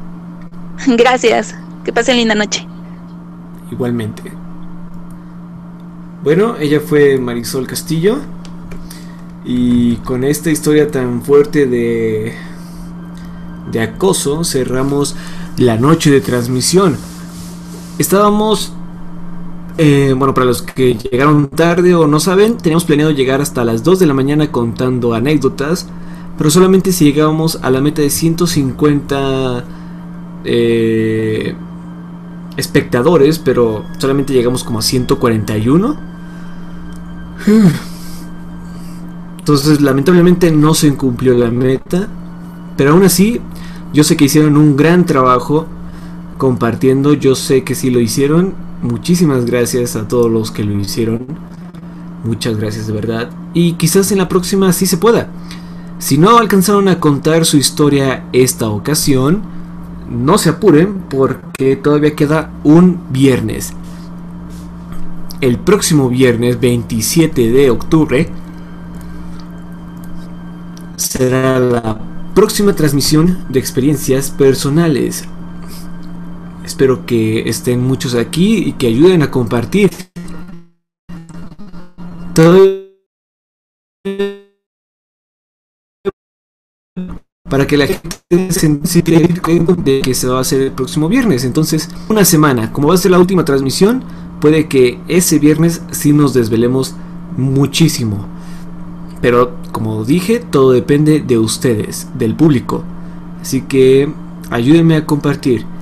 [0.87, 2.67] Gracias, que pasen linda noche.
[3.71, 4.21] Igualmente.
[6.23, 8.19] Bueno, ella fue Marisol Castillo.
[9.43, 12.33] Y con esta historia tan fuerte de,
[13.71, 15.15] de acoso cerramos
[15.57, 16.97] la noche de transmisión.
[17.99, 18.73] Estábamos,
[19.77, 23.83] eh, bueno, para los que llegaron tarde o no saben, teníamos planeado llegar hasta las
[23.83, 25.87] 2 de la mañana contando anécdotas,
[26.37, 29.63] pero solamente si llegábamos a la meta de 150
[30.45, 31.55] eh,
[32.57, 35.97] espectadores, pero solamente llegamos como a 141.
[39.39, 42.07] Entonces, lamentablemente no se cumplió la meta.
[42.77, 43.39] Pero aún así,
[43.93, 45.67] yo sé que hicieron un gran trabajo
[46.37, 47.13] compartiendo.
[47.13, 48.53] Yo sé que sí lo hicieron.
[48.85, 51.25] Muchísimas gracias a todos los que lo hicieron.
[52.23, 53.31] Muchas gracias de verdad.
[53.55, 55.29] Y quizás en la próxima sí se pueda.
[55.97, 59.41] Si no alcanzaron a contar su historia esta ocasión,
[60.07, 63.73] no se apuren porque todavía queda un viernes.
[65.41, 68.29] El próximo viernes 27 de octubre
[70.95, 71.99] será la
[72.35, 75.27] próxima transmisión de experiencias personales.
[76.65, 79.91] Espero que estén muchos aquí y que ayuden a compartir.
[82.33, 82.85] Todo
[87.47, 91.45] para que la gente se de que se va a hacer el próximo viernes.
[91.45, 94.03] Entonces, una semana, como va a ser la última transmisión,
[94.41, 96.95] puede que ese viernes sí nos desvelemos
[97.37, 98.27] muchísimo.
[99.21, 102.83] Pero como dije, todo depende de ustedes, del público.
[103.39, 104.11] Así que
[104.49, 105.74] ayúdenme a compartir.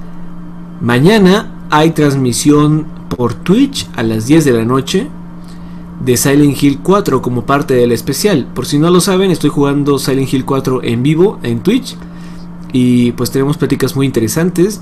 [0.83, 5.07] Mañana hay transmisión por Twitch a las 10 de la noche
[6.03, 8.47] de Silent Hill 4 como parte del especial.
[8.53, 11.95] Por si no lo saben, estoy jugando Silent Hill 4 en vivo en Twitch.
[12.73, 14.81] Y pues tenemos pláticas muy interesantes.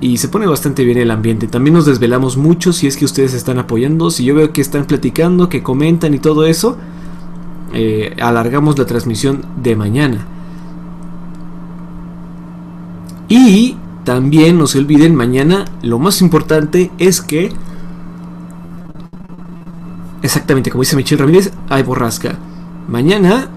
[0.00, 1.46] Y se pone bastante bien el ambiente.
[1.46, 4.10] También nos desvelamos mucho si es que ustedes están apoyando.
[4.10, 6.76] Si yo veo que están platicando, que comentan y todo eso.
[7.72, 10.26] eh, alargamos la transmisión de mañana.
[13.28, 17.52] Y también no se olviden, mañana lo más importante es que...
[20.22, 22.38] Exactamente, como dice Michelle Ramírez, hay borrasca.
[22.88, 23.48] Mañana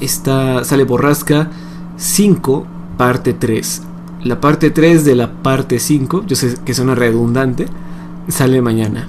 [0.00, 1.50] está, sale borrasca
[1.96, 3.82] 5, parte 3.
[4.24, 7.66] La parte 3 de la parte 5, yo sé que suena redundante,
[8.28, 9.08] sale mañana.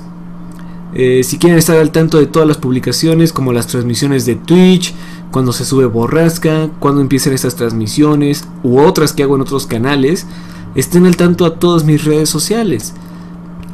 [0.95, 4.94] Eh, si quieren estar al tanto de todas las publicaciones, como las transmisiones de Twitch,
[5.32, 10.28] cuando se sube borrasca, cuando empiezan estas transmisiones, u otras que hago en otros canales,
[10.76, 12.93] estén al tanto a todas mis redes sociales.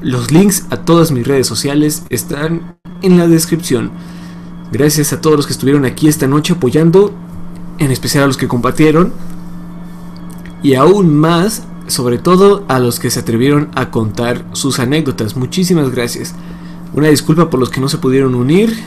[0.01, 3.91] Los links a todas mis redes sociales están en la descripción.
[4.71, 7.11] Gracias a todos los que estuvieron aquí esta noche apoyando,
[7.79, 9.13] en especial a los que compartieron,
[10.61, 15.35] y aún más, sobre todo a los que se atrevieron a contar sus anécdotas.
[15.35, 16.35] Muchísimas gracias.
[16.93, 18.77] Una disculpa por los que no se pudieron unir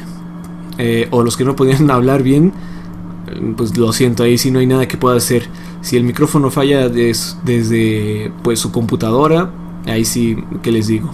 [0.79, 2.53] eh, o los que no pudieron hablar bien.
[3.57, 5.49] Pues lo siento, ahí sí no hay nada que pueda hacer.
[5.81, 9.51] Si el micrófono falla des- desde pues su computadora,
[9.87, 11.11] ahí sí que les digo.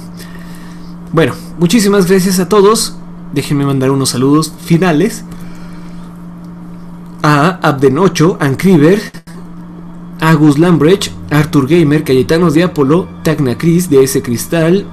[1.12, 2.96] Bueno, muchísimas gracias a todos.
[3.32, 5.24] Déjenme mandar unos saludos finales
[7.22, 9.00] a Abdenocho, Ancriber,
[10.20, 14.86] Agus Lambrecht, Arthur Gamer, Cayetanos de Apolo, Tacna Cris, DS Cristal,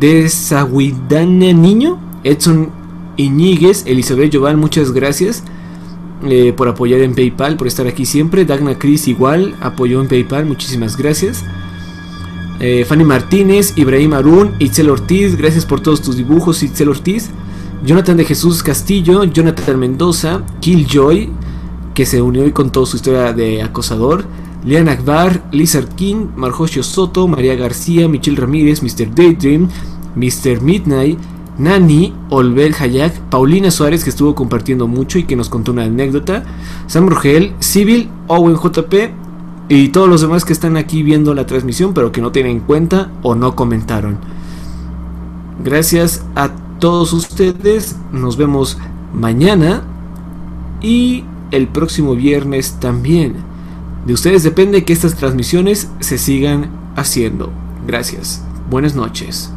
[0.00, 2.70] de Sahuidana Niño, Edson
[3.16, 5.42] Iñiguez, Elizabeth Jovan, muchas gracias
[6.24, 8.44] eh, por apoyar en PayPal, por estar aquí siempre.
[8.44, 11.44] Dagna Cris igual, apoyó en PayPal, muchísimas gracias.
[12.60, 17.30] Eh, Fanny Martínez, Ibrahim Arun, Itzel Ortiz, gracias por todos tus dibujos, Itzel Ortiz.
[17.84, 21.28] Jonathan de Jesús Castillo, Jonathan Mendoza, Killjoy,
[21.94, 24.24] que se unió hoy con toda su historia de acosador.
[24.64, 29.12] Leon Akbar, Lizard King, Marjosio Soto, María García, Michelle Ramírez, Mr.
[29.12, 29.68] Daydream,
[30.14, 30.60] Mr.
[30.60, 31.18] Midnight,
[31.58, 36.44] Nani, Olver Hayak, Paulina Suárez, que estuvo compartiendo mucho y que nos contó una anécdota,
[36.86, 38.94] Sam Rugel, Civil, Owen JP
[39.68, 42.60] y todos los demás que están aquí viendo la transmisión, pero que no tienen en
[42.60, 44.18] cuenta o no comentaron.
[45.62, 48.78] Gracias a todos ustedes, nos vemos
[49.12, 49.82] mañana
[50.80, 53.36] y el próximo viernes también.
[54.06, 57.50] De ustedes depende que estas transmisiones se sigan haciendo.
[57.86, 58.44] Gracias.
[58.68, 59.52] Buenas noches.